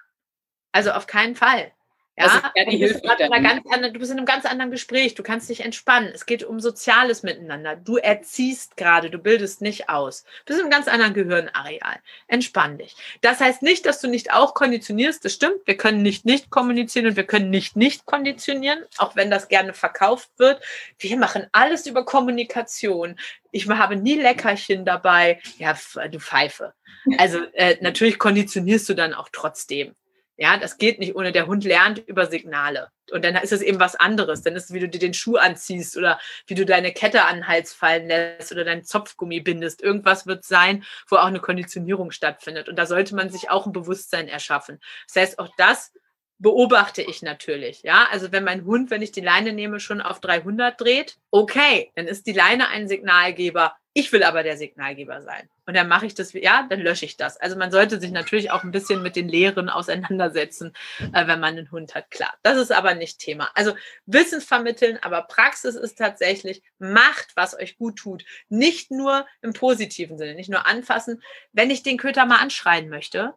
Also 0.72 0.92
auf 0.92 1.06
keinen 1.06 1.36
Fall. 1.36 1.75
Ja, 2.16 2.24
also, 2.24 2.38
ja 2.54 2.64
Hilfe 2.64 3.02
anderen, 3.04 3.92
du 3.92 3.98
bist 3.98 4.10
in 4.10 4.16
einem 4.16 4.26
ganz 4.26 4.46
anderen 4.46 4.70
Gespräch, 4.70 5.14
du 5.14 5.22
kannst 5.22 5.50
dich 5.50 5.60
entspannen. 5.60 6.10
Es 6.14 6.24
geht 6.24 6.44
um 6.44 6.60
Soziales 6.60 7.22
miteinander. 7.22 7.76
Du 7.76 7.98
erziehst 7.98 8.78
gerade, 8.78 9.10
du 9.10 9.18
bildest 9.18 9.60
nicht 9.60 9.90
aus. 9.90 10.24
Du 10.44 10.54
bist 10.54 10.60
in 10.60 10.64
einem 10.64 10.70
ganz 10.70 10.88
anderen 10.88 11.12
Gehirnareal. 11.12 11.98
Entspann 12.26 12.78
dich. 12.78 12.96
Das 13.20 13.40
heißt 13.40 13.62
nicht, 13.62 13.84
dass 13.84 14.00
du 14.00 14.08
nicht 14.08 14.32
auch 14.32 14.54
konditionierst. 14.54 15.24
Das 15.26 15.34
stimmt. 15.34 15.66
Wir 15.66 15.76
können 15.76 16.02
nicht 16.02 16.24
nicht 16.24 16.48
kommunizieren 16.48 17.06
und 17.06 17.16
wir 17.16 17.26
können 17.26 17.50
nicht 17.50 17.76
nicht 17.76 18.06
konditionieren, 18.06 18.78
auch 18.96 19.14
wenn 19.14 19.30
das 19.30 19.48
gerne 19.48 19.74
verkauft 19.74 20.30
wird. 20.38 20.62
Wir 20.98 21.18
machen 21.18 21.46
alles 21.52 21.86
über 21.86 22.06
Kommunikation. 22.06 23.18
Ich 23.50 23.68
habe 23.68 23.96
nie 23.96 24.14
Leckerchen 24.14 24.86
dabei. 24.86 25.40
Ja, 25.58 25.76
du 26.10 26.18
Pfeife. 26.18 26.72
Also 27.18 27.40
äh, 27.52 27.76
natürlich 27.82 28.18
konditionierst 28.18 28.88
du 28.88 28.94
dann 28.94 29.12
auch 29.12 29.28
trotzdem. 29.30 29.94
Ja, 30.38 30.58
das 30.58 30.76
geht 30.76 30.98
nicht 30.98 31.14
ohne. 31.14 31.32
Der 31.32 31.46
Hund 31.46 31.64
lernt 31.64 31.98
über 31.98 32.26
Signale. 32.26 32.90
Und 33.10 33.24
dann 33.24 33.36
ist 33.36 33.52
es 33.52 33.62
eben 33.62 33.80
was 33.80 33.96
anderes. 33.96 34.42
Dann 34.42 34.54
ist 34.54 34.64
es, 34.64 34.72
wie 34.72 34.80
du 34.80 34.88
dir 34.88 34.98
den 34.98 35.14
Schuh 35.14 35.36
anziehst 35.36 35.96
oder 35.96 36.20
wie 36.46 36.54
du 36.54 36.66
deine 36.66 36.92
Kette 36.92 37.24
an 37.24 37.36
den 37.36 37.48
Hals 37.48 37.72
fallen 37.72 38.06
lässt 38.06 38.52
oder 38.52 38.64
deinen 38.64 38.84
Zopfgummi 38.84 39.40
bindest. 39.40 39.82
Irgendwas 39.82 40.26
wird 40.26 40.44
sein, 40.44 40.84
wo 41.08 41.16
auch 41.16 41.26
eine 41.26 41.40
Konditionierung 41.40 42.10
stattfindet. 42.10 42.68
Und 42.68 42.76
da 42.76 42.84
sollte 42.86 43.14
man 43.14 43.30
sich 43.30 43.48
auch 43.48 43.66
ein 43.66 43.72
Bewusstsein 43.72 44.28
erschaffen. 44.28 44.78
Das 45.06 45.22
heißt, 45.22 45.38
auch 45.38 45.48
das 45.56 45.92
beobachte 46.38 47.02
ich 47.02 47.22
natürlich. 47.22 47.82
Ja, 47.82 48.08
also 48.10 48.30
wenn 48.30 48.44
mein 48.44 48.64
Hund, 48.64 48.90
wenn 48.90 49.02
ich 49.02 49.12
die 49.12 49.22
Leine 49.22 49.52
nehme, 49.52 49.80
schon 49.80 50.02
auf 50.02 50.20
300 50.20 50.78
dreht, 50.78 51.16
okay, 51.30 51.92
dann 51.94 52.06
ist 52.06 52.26
die 52.26 52.32
Leine 52.32 52.68
ein 52.68 52.88
Signalgeber. 52.88 53.74
Ich 53.98 54.12
will 54.12 54.24
aber 54.24 54.42
der 54.42 54.58
Signalgeber 54.58 55.22
sein. 55.22 55.48
Und 55.64 55.74
dann 55.74 55.88
mache 55.88 56.04
ich 56.04 56.12
das, 56.12 56.34
ja, 56.34 56.66
dann 56.68 56.80
lösche 56.80 57.06
ich 57.06 57.16
das. 57.16 57.38
Also 57.38 57.56
man 57.56 57.70
sollte 57.70 57.98
sich 57.98 58.10
natürlich 58.10 58.50
auch 58.50 58.62
ein 58.62 58.70
bisschen 58.70 59.02
mit 59.02 59.16
den 59.16 59.26
Lehren 59.26 59.70
auseinandersetzen, 59.70 60.74
äh, 61.14 61.26
wenn 61.26 61.40
man 61.40 61.56
einen 61.56 61.70
Hund 61.70 61.94
hat. 61.94 62.10
Klar, 62.10 62.34
das 62.42 62.58
ist 62.58 62.72
aber 62.72 62.94
nicht 62.94 63.20
Thema. 63.20 63.50
Also 63.54 63.74
Wissen 64.04 64.42
vermitteln, 64.42 64.98
aber 65.00 65.22
Praxis 65.22 65.76
ist 65.76 65.96
tatsächlich, 65.96 66.62
macht, 66.78 67.28
was 67.36 67.58
euch 67.58 67.78
gut 67.78 67.96
tut. 67.96 68.26
Nicht 68.50 68.90
nur 68.90 69.26
im 69.40 69.54
positiven 69.54 70.18
Sinne, 70.18 70.34
nicht 70.34 70.50
nur 70.50 70.66
anfassen. 70.66 71.22
Wenn 71.52 71.70
ich 71.70 71.82
den 71.82 71.96
Köter 71.96 72.26
mal 72.26 72.42
anschreien 72.42 72.90
möchte, 72.90 73.32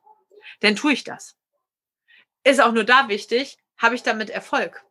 dann 0.59 0.75
tue 0.75 0.91
ich 0.91 1.05
das. 1.05 1.37
Ist 2.43 2.61
auch 2.61 2.73
nur 2.73 2.83
da 2.83 3.07
wichtig, 3.07 3.59
habe 3.77 3.95
ich 3.95 4.03
damit 4.03 4.29
Erfolg. 4.29 4.83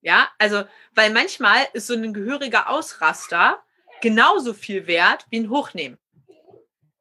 Ja, 0.00 0.30
also, 0.38 0.64
weil 0.94 1.10
manchmal 1.10 1.66
ist 1.74 1.86
so 1.86 1.92
ein 1.92 2.14
gehöriger 2.14 2.70
Ausraster, 2.70 3.62
genauso 4.00 4.54
viel 4.54 4.86
wert 4.86 5.26
wie 5.30 5.40
ein 5.40 5.50
Hochnehmen. 5.50 5.98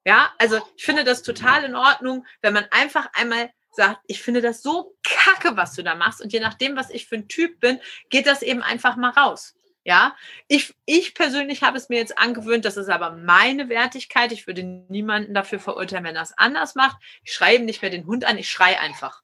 Ja, 0.05 0.33
also 0.37 0.59
ich 0.75 0.85
finde 0.85 1.03
das 1.03 1.21
total 1.21 1.63
in 1.63 1.75
Ordnung, 1.75 2.25
wenn 2.41 2.53
man 2.53 2.65
einfach 2.71 3.09
einmal 3.13 3.51
sagt, 3.71 3.99
ich 4.07 4.21
finde 4.21 4.41
das 4.41 4.61
so 4.61 4.95
kacke, 5.03 5.55
was 5.55 5.75
du 5.75 5.83
da 5.83 5.95
machst. 5.95 6.21
Und 6.21 6.33
je 6.33 6.39
nachdem, 6.39 6.75
was 6.75 6.89
ich 6.89 7.07
für 7.07 7.15
ein 7.15 7.27
Typ 7.27 7.59
bin, 7.59 7.79
geht 8.09 8.25
das 8.25 8.41
eben 8.41 8.61
einfach 8.61 8.95
mal 8.95 9.11
raus. 9.11 9.55
Ja, 9.85 10.15
ich, 10.47 10.75
ich 10.85 11.15
persönlich 11.15 11.63
habe 11.63 11.77
es 11.77 11.89
mir 11.89 11.97
jetzt 11.97 12.17
angewöhnt, 12.17 12.65
das 12.65 12.77
ist 12.77 12.89
aber 12.89 13.11
meine 13.11 13.69
Wertigkeit. 13.69 14.31
Ich 14.31 14.45
würde 14.45 14.63
niemanden 14.63 15.33
dafür 15.33 15.59
verurteilen, 15.59 16.03
wenn 16.03 16.15
er 16.15 16.23
es 16.23 16.37
anders 16.37 16.75
macht. 16.75 16.97
Ich 17.23 17.33
schreibe 17.33 17.63
nicht 17.63 17.81
mehr 17.81 17.89
den 17.89 18.05
Hund 18.05 18.25
an, 18.25 18.37
ich 18.37 18.49
schreie 18.49 18.79
einfach. 18.79 19.21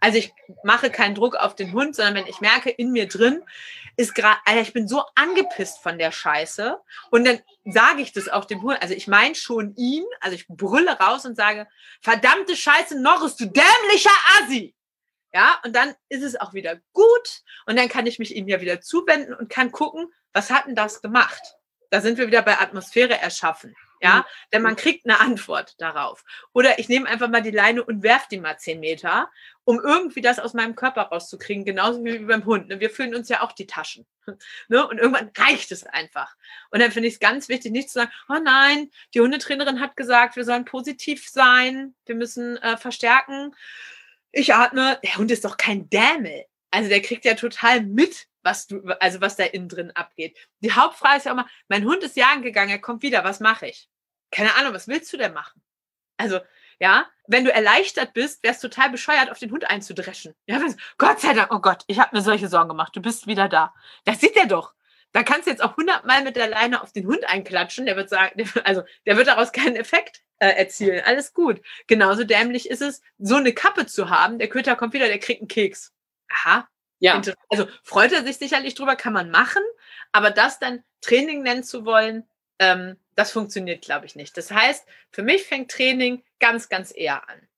Also 0.00 0.18
ich 0.18 0.32
mache 0.62 0.90
keinen 0.90 1.14
Druck 1.14 1.36
auf 1.36 1.54
den 1.54 1.72
Hund, 1.72 1.96
sondern 1.96 2.14
wenn 2.14 2.26
ich 2.26 2.40
merke, 2.40 2.70
in 2.70 2.92
mir 2.92 3.08
drin 3.08 3.42
ist 3.96 4.14
gerade, 4.14 4.38
Alter, 4.44 4.60
ich 4.60 4.72
bin 4.72 4.88
so 4.88 5.04
angepisst 5.14 5.78
von 5.82 5.98
der 5.98 6.12
Scheiße. 6.12 6.78
Und 7.10 7.26
dann 7.26 7.40
sage 7.64 8.02
ich 8.02 8.12
das 8.12 8.28
auch 8.28 8.44
dem 8.44 8.62
Hund. 8.62 8.80
Also 8.82 8.94
ich 8.94 9.08
meine 9.08 9.34
schon 9.34 9.74
ihn, 9.76 10.04
also 10.20 10.34
ich 10.34 10.46
brülle 10.48 10.98
raus 10.98 11.24
und 11.24 11.34
sage, 11.34 11.66
verdammte 12.02 12.56
Scheiße, 12.56 13.00
Norris, 13.00 13.36
du 13.36 13.46
dämlicher 13.46 14.10
Assi. 14.38 14.74
Ja, 15.32 15.60
und 15.64 15.74
dann 15.74 15.94
ist 16.08 16.22
es 16.22 16.38
auch 16.38 16.52
wieder 16.54 16.76
gut. 16.92 17.42
Und 17.66 17.76
dann 17.76 17.88
kann 17.88 18.06
ich 18.06 18.18
mich 18.18 18.34
ihm 18.34 18.48
ja 18.48 18.60
wieder 18.60 18.80
zuwenden 18.80 19.34
und 19.34 19.50
kann 19.50 19.72
gucken, 19.72 20.12
was 20.32 20.50
hat 20.50 20.66
denn 20.66 20.74
das 20.74 21.02
gemacht? 21.02 21.56
Da 21.90 22.00
sind 22.00 22.18
wir 22.18 22.26
wieder 22.26 22.42
bei 22.42 22.58
Atmosphäre 22.58 23.18
erschaffen. 23.18 23.74
Ja, 24.00 24.18
mhm. 24.18 24.22
denn 24.52 24.62
man 24.62 24.76
kriegt 24.76 25.06
eine 25.06 25.20
Antwort 25.20 25.74
darauf. 25.80 26.24
Oder 26.52 26.78
ich 26.78 26.88
nehme 26.88 27.08
einfach 27.08 27.28
mal 27.28 27.42
die 27.42 27.50
Leine 27.50 27.82
und 27.84 28.02
werfe 28.02 28.26
die 28.30 28.40
mal 28.40 28.58
zehn 28.58 28.80
Meter, 28.80 29.30
um 29.64 29.80
irgendwie 29.80 30.20
das 30.20 30.38
aus 30.38 30.54
meinem 30.54 30.74
Körper 30.74 31.02
rauszukriegen, 31.02 31.64
genauso 31.64 32.04
wie 32.04 32.18
beim 32.18 32.44
Hund. 32.44 32.68
Ne? 32.68 32.78
Wir 32.78 32.90
füllen 32.90 33.14
uns 33.14 33.28
ja 33.28 33.42
auch 33.42 33.52
die 33.52 33.66
Taschen. 33.66 34.06
Ne? 34.68 34.84
Und 34.84 34.98
irgendwann 34.98 35.30
reicht 35.38 35.70
es 35.70 35.84
einfach. 35.86 36.34
Und 36.72 36.80
dann 36.80 36.90
finde 36.90 37.06
ich 37.06 37.14
es 37.14 37.20
ganz 37.20 37.48
wichtig, 37.48 37.70
nicht 37.70 37.88
zu 37.88 38.00
sagen, 38.00 38.10
oh 38.28 38.40
nein, 38.42 38.90
die 39.14 39.20
Hundetrainerin 39.20 39.78
hat 39.78 39.94
gesagt, 39.94 40.34
wir 40.34 40.44
sollen 40.44 40.64
positiv 40.64 41.28
sein, 41.28 41.94
wir 42.06 42.16
müssen 42.16 42.56
äh, 42.56 42.76
verstärken. 42.76 43.54
Ich 44.32 44.52
atme, 44.52 44.98
der 45.04 45.16
Hund 45.16 45.30
ist 45.30 45.44
doch 45.44 45.56
kein 45.56 45.88
Dämel. 45.88 46.44
Also 46.72 46.88
der 46.88 47.00
kriegt 47.00 47.24
ja 47.24 47.34
total 47.34 47.82
mit, 47.84 48.26
was 48.46 48.66
du, 48.66 48.82
also 49.00 49.20
was 49.20 49.36
da 49.36 49.44
innen 49.44 49.68
drin 49.68 49.90
abgeht. 49.90 50.38
Die 50.60 50.72
Hauptfrage 50.72 51.18
ist 51.18 51.26
ja 51.26 51.32
immer, 51.32 51.46
mein 51.68 51.84
Hund 51.84 52.02
ist 52.02 52.16
jagen 52.16 52.40
gegangen, 52.40 52.70
er 52.70 52.78
kommt 52.78 53.02
wieder, 53.02 53.24
was 53.24 53.40
mache 53.40 53.66
ich? 53.66 53.90
Keine 54.30 54.54
Ahnung, 54.54 54.72
was 54.72 54.88
willst 54.88 55.12
du 55.12 55.18
denn 55.18 55.34
machen? 55.34 55.62
Also, 56.16 56.40
ja, 56.78 57.06
wenn 57.26 57.44
du 57.44 57.52
erleichtert 57.52 58.14
bist, 58.14 58.42
wärst 58.42 58.62
du 58.62 58.68
total 58.68 58.90
bescheuert, 58.90 59.30
auf 59.30 59.38
den 59.38 59.50
Hund 59.50 59.68
einzudreschen. 59.68 60.34
Ja, 60.46 60.60
Gott 60.96 61.20
sei 61.20 61.34
Dank, 61.34 61.52
oh 61.52 61.60
Gott, 61.60 61.82
ich 61.88 61.98
habe 61.98 62.16
mir 62.16 62.22
solche 62.22 62.48
Sorgen 62.48 62.68
gemacht, 62.68 62.94
du 62.96 63.02
bist 63.02 63.26
wieder 63.26 63.48
da. 63.48 63.74
Das 64.04 64.20
sieht 64.20 64.36
er 64.36 64.46
doch. 64.46 64.74
Da 65.12 65.22
kannst 65.22 65.46
du 65.46 65.50
jetzt 65.50 65.62
auch 65.62 65.76
hundertmal 65.76 66.22
mit 66.22 66.36
der 66.36 66.48
Leine 66.48 66.82
auf 66.82 66.92
den 66.92 67.06
Hund 67.06 67.28
einklatschen, 67.28 67.86
der 67.86 67.96
wird 67.96 68.08
sagen, 68.08 68.48
also 68.64 68.82
der 69.06 69.16
wird 69.16 69.26
daraus 69.26 69.52
keinen 69.52 69.76
Effekt 69.76 70.22
äh, 70.38 70.50
erzielen. 70.50 71.02
Alles 71.04 71.32
gut. 71.32 71.60
Genauso 71.86 72.24
dämlich 72.24 72.68
ist 72.68 72.82
es, 72.82 73.02
so 73.18 73.36
eine 73.36 73.52
Kappe 73.52 73.86
zu 73.86 74.10
haben. 74.10 74.38
Der 74.38 74.48
Köter 74.48 74.76
kommt 74.76 74.92
wieder, 74.92 75.08
der 75.08 75.18
kriegt 75.18 75.40
einen 75.40 75.48
Keks. 75.48 75.92
Aha, 76.28 76.68
ja. 76.98 77.20
Also 77.48 77.68
freut 77.82 78.12
er 78.12 78.24
sich 78.24 78.38
sicherlich 78.38 78.74
drüber, 78.74 78.96
kann 78.96 79.12
man 79.12 79.30
machen, 79.30 79.62
aber 80.12 80.30
das 80.30 80.58
dann 80.58 80.82
Training 81.00 81.42
nennen 81.42 81.64
zu 81.64 81.84
wollen, 81.84 82.28
ähm, 82.58 82.96
das 83.14 83.32
funktioniert, 83.32 83.82
glaube 83.82 84.06
ich, 84.06 84.16
nicht. 84.16 84.36
Das 84.36 84.50
heißt, 84.50 84.86
für 85.10 85.22
mich 85.22 85.44
fängt 85.44 85.70
Training 85.70 86.22
ganz, 86.38 86.68
ganz 86.68 86.92
eher 86.94 87.28
an. 87.28 87.48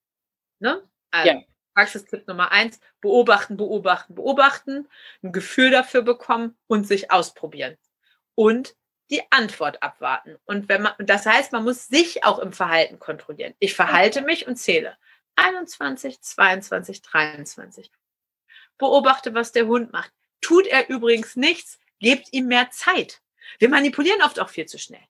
Ne? 0.60 0.82
Also, 1.10 1.28
ja. 1.28 1.43
Praxistipp 1.74 2.27
Nummer 2.27 2.51
eins, 2.51 2.81
beobachten, 3.01 3.56
beobachten, 3.56 4.15
beobachten, 4.15 4.89
ein 5.23 5.32
Gefühl 5.32 5.70
dafür 5.70 6.02
bekommen 6.02 6.56
und 6.66 6.86
sich 6.86 7.12
ausprobieren. 7.12 7.77
Und 8.35 8.74
die 9.10 9.23
Antwort 9.31 9.82
abwarten. 9.82 10.36
Und 10.44 10.69
wenn 10.69 10.82
man, 10.82 10.93
das 10.98 11.24
heißt, 11.24 11.52
man 11.52 11.65
muss 11.65 11.86
sich 11.86 12.24
auch 12.24 12.39
im 12.40 12.52
Verhalten 12.52 12.98
kontrollieren. 12.98 13.55
Ich 13.59 13.74
verhalte 13.74 14.23
mich 14.23 14.47
und 14.47 14.56
zähle. 14.56 14.97
21, 15.36 16.20
22, 16.20 17.02
23 17.02 17.90
beobachte, 18.79 19.35
was 19.35 19.53
der 19.53 19.67
Hund 19.67 19.93
macht. 19.93 20.13
Tut 20.41 20.67
er 20.67 20.89
übrigens 20.89 21.37
nichts, 21.37 21.79
gebt 22.01 22.33
ihm 22.33 22.47
mehr 22.47 22.71
Zeit. 22.71 23.21
Wir 23.59 23.69
manipulieren 23.69 24.23
oft 24.23 24.41
auch 24.41 24.49
viel 24.49 24.67
zu 24.67 24.79
schnell. 24.79 25.03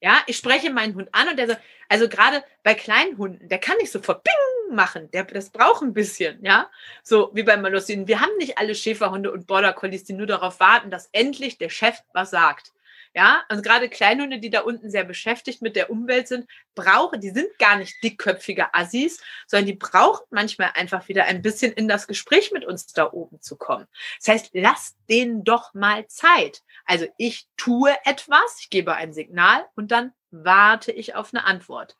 Ja, 0.00 0.22
ich 0.26 0.36
spreche 0.36 0.70
meinen 0.70 0.94
Hund 0.94 1.08
an 1.12 1.28
und 1.28 1.36
der 1.36 1.48
sagt, 1.48 1.62
also 1.88 2.08
gerade 2.08 2.44
bei 2.62 2.74
kleinen 2.74 3.18
Hunden, 3.18 3.48
der 3.48 3.58
kann 3.58 3.76
nicht 3.78 3.90
sofort 3.90 4.22
Bing 4.22 4.76
machen, 4.76 5.10
der, 5.10 5.24
das 5.24 5.50
braucht 5.50 5.82
ein 5.82 5.92
bisschen, 5.92 6.44
ja. 6.44 6.70
So 7.02 7.30
wie 7.34 7.42
bei 7.42 7.56
Malosinen. 7.56 8.06
Wir 8.06 8.20
haben 8.20 8.36
nicht 8.38 8.58
alle 8.58 8.76
Schäferhunde 8.76 9.32
und 9.32 9.46
Border 9.46 9.72
Collies, 9.72 10.04
die 10.04 10.12
nur 10.12 10.26
darauf 10.26 10.60
warten, 10.60 10.90
dass 10.90 11.08
endlich 11.12 11.58
der 11.58 11.70
Chef 11.70 11.98
was 12.12 12.30
sagt. 12.30 12.72
Ja, 13.14 13.44
und 13.50 13.62
gerade 13.62 13.88
Kleinhunde, 13.88 14.38
die 14.38 14.50
da 14.50 14.60
unten 14.60 14.90
sehr 14.90 15.04
beschäftigt 15.04 15.62
mit 15.62 15.76
der 15.76 15.90
Umwelt 15.90 16.28
sind, 16.28 16.48
brauchen, 16.74 17.20
die 17.20 17.30
sind 17.30 17.58
gar 17.58 17.76
nicht 17.76 18.02
dickköpfige 18.02 18.74
Assis, 18.74 19.20
sondern 19.46 19.66
die 19.66 19.74
brauchen 19.74 20.24
manchmal 20.30 20.70
einfach 20.74 21.08
wieder 21.08 21.24
ein 21.24 21.42
bisschen 21.42 21.72
in 21.72 21.88
das 21.88 22.06
Gespräch 22.06 22.52
mit 22.52 22.64
uns 22.64 22.86
da 22.86 23.10
oben 23.12 23.40
zu 23.40 23.56
kommen. 23.56 23.86
Das 24.18 24.28
heißt, 24.28 24.50
lasst 24.52 24.96
denen 25.08 25.44
doch 25.44 25.74
mal 25.74 26.06
Zeit. 26.06 26.62
Also 26.84 27.06
ich 27.16 27.48
tue 27.56 27.94
etwas, 28.04 28.58
ich 28.60 28.70
gebe 28.70 28.94
ein 28.94 29.12
Signal 29.12 29.64
und 29.74 29.90
dann 29.90 30.12
warte 30.30 30.92
ich 30.92 31.14
auf 31.14 31.32
eine 31.32 31.44
Antwort. 31.44 31.96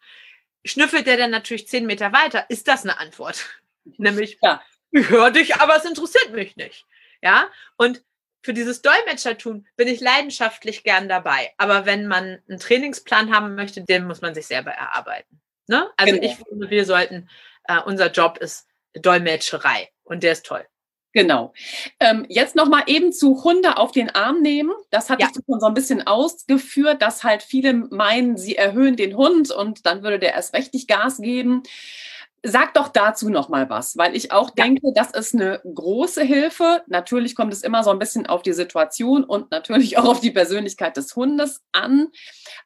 Schnüffelt 0.64 1.06
der 1.06 1.16
dann 1.16 1.30
natürlich 1.30 1.68
zehn 1.68 1.86
Meter 1.86 2.12
weiter, 2.12 2.47
ist 2.48 2.68
das 2.68 2.85
eine 2.85 2.98
Antwort. 2.98 3.48
Nämlich, 3.97 4.39
ja. 4.43 4.62
ich 4.90 5.09
höre 5.09 5.30
dich, 5.30 5.56
aber 5.56 5.76
es 5.76 5.85
interessiert 5.85 6.32
mich 6.32 6.56
nicht. 6.56 6.86
Ja, 7.22 7.51
und 7.76 8.05
für 8.43 8.55
dieses 8.55 8.82
Dolmetschertun 8.82 9.66
bin 9.77 9.89
ich 9.89 10.01
leidenschaftlich 10.01 10.85
gern 10.85 11.09
dabei. 11.09 11.52
Aber 11.56 11.86
wenn 11.86 12.06
man 12.06 12.39
einen 12.48 12.59
Trainingsplan 12.59 13.35
haben 13.35 13.55
möchte, 13.55 13.82
den 13.82 14.06
muss 14.06 14.20
man 14.20 14.35
sich 14.35 14.47
selber 14.47 14.70
erarbeiten. 14.70 15.40
Ne? 15.66 15.89
Also 15.97 16.15
genau. 16.15 16.27
ich 16.27 16.36
finde, 16.36 16.70
wir 16.70 16.85
sollten, 16.85 17.28
äh, 17.65 17.81
unser 17.85 18.10
Job 18.10 18.39
ist 18.39 18.66
Dolmetscherei 18.94 19.89
und 20.05 20.23
der 20.23 20.32
ist 20.32 20.47
toll. 20.47 20.66
Genau. 21.12 21.52
Ähm, 22.01 22.27
jetzt 22.28 22.55
nochmal 22.55 22.85
eben 22.86 23.12
zu 23.12 23.43
Hunde 23.43 23.78
auf 23.78 23.93
den 23.93 24.10
Arm 24.10 24.40
nehmen. 24.40 24.73
Das 24.90 25.09
hatte 25.09 25.23
ja. 25.23 25.28
ich 25.28 25.35
schon 25.35 25.59
so 25.59 25.66
ein 25.66 25.74
bisschen 25.74 26.06
ausgeführt, 26.06 27.02
dass 27.02 27.24
halt 27.24 27.43
viele 27.43 27.73
meinen, 27.73 28.36
sie 28.36 28.56
erhöhen 28.56 28.94
den 28.97 29.16
Hund 29.16 29.51
und 29.51 29.86
dann 29.86 30.02
würde 30.02 30.19
der 30.19 30.35
erst 30.35 30.55
richtig 30.55 30.86
Gas 30.86 31.19
geben. 31.19 31.62
Sag 32.44 32.74
doch 32.74 32.89
dazu 32.89 33.31
noch 33.31 33.48
mal 33.48 33.69
was, 33.69 33.97
weil 33.97 34.15
ich 34.15 34.31
auch 34.31 34.51
ja. 34.56 34.65
denke, 34.65 34.93
das 34.94 35.10
ist 35.10 35.35
eine 35.35 35.60
große 35.62 36.23
Hilfe. 36.23 36.82
Natürlich 36.86 37.35
kommt 37.35 37.52
es 37.52 37.62
immer 37.62 37.82
so 37.82 37.90
ein 37.90 37.98
bisschen 37.98 38.27
auf 38.27 38.43
die 38.43 38.52
Situation 38.52 39.24
und 39.24 39.51
natürlich 39.51 39.98
auch 39.98 40.05
auf 40.05 40.20
die 40.20 40.31
Persönlichkeit 40.31 40.97
des 40.97 41.15
Hundes 41.16 41.62
an. 41.73 42.09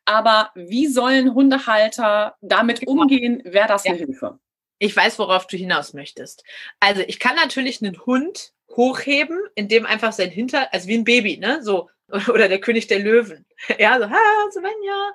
Aber 0.04 0.50
wie 0.54 0.86
sollen 0.86 1.34
Hundehalter 1.34 2.36
damit 2.40 2.80
genau. 2.80 3.02
umgehen? 3.02 3.42
Wäre 3.44 3.68
das 3.68 3.84
ja. 3.84 3.92
eine 3.92 4.00
Hilfe? 4.00 4.38
Ich 4.78 4.96
weiß, 4.96 5.18
worauf 5.18 5.46
du 5.46 5.56
hinaus 5.56 5.94
möchtest. 5.94 6.44
Also 6.80 7.02
ich 7.06 7.20
kann 7.20 7.36
natürlich 7.36 7.82
einen 7.82 8.04
Hund 8.04 8.52
hochheben, 8.76 9.38
indem 9.54 9.86
einfach 9.86 10.12
sein 10.12 10.30
Hinter, 10.30 10.72
also 10.72 10.88
wie 10.88 10.98
ein 10.98 11.04
Baby, 11.04 11.38
ne, 11.38 11.62
so 11.62 11.88
oder 12.28 12.48
der 12.48 12.60
König 12.60 12.88
der 12.88 12.98
Löwen, 12.98 13.46
ja, 13.78 13.98
so 13.98 14.10
ha, 14.10 14.50
Svenja. 14.50 15.12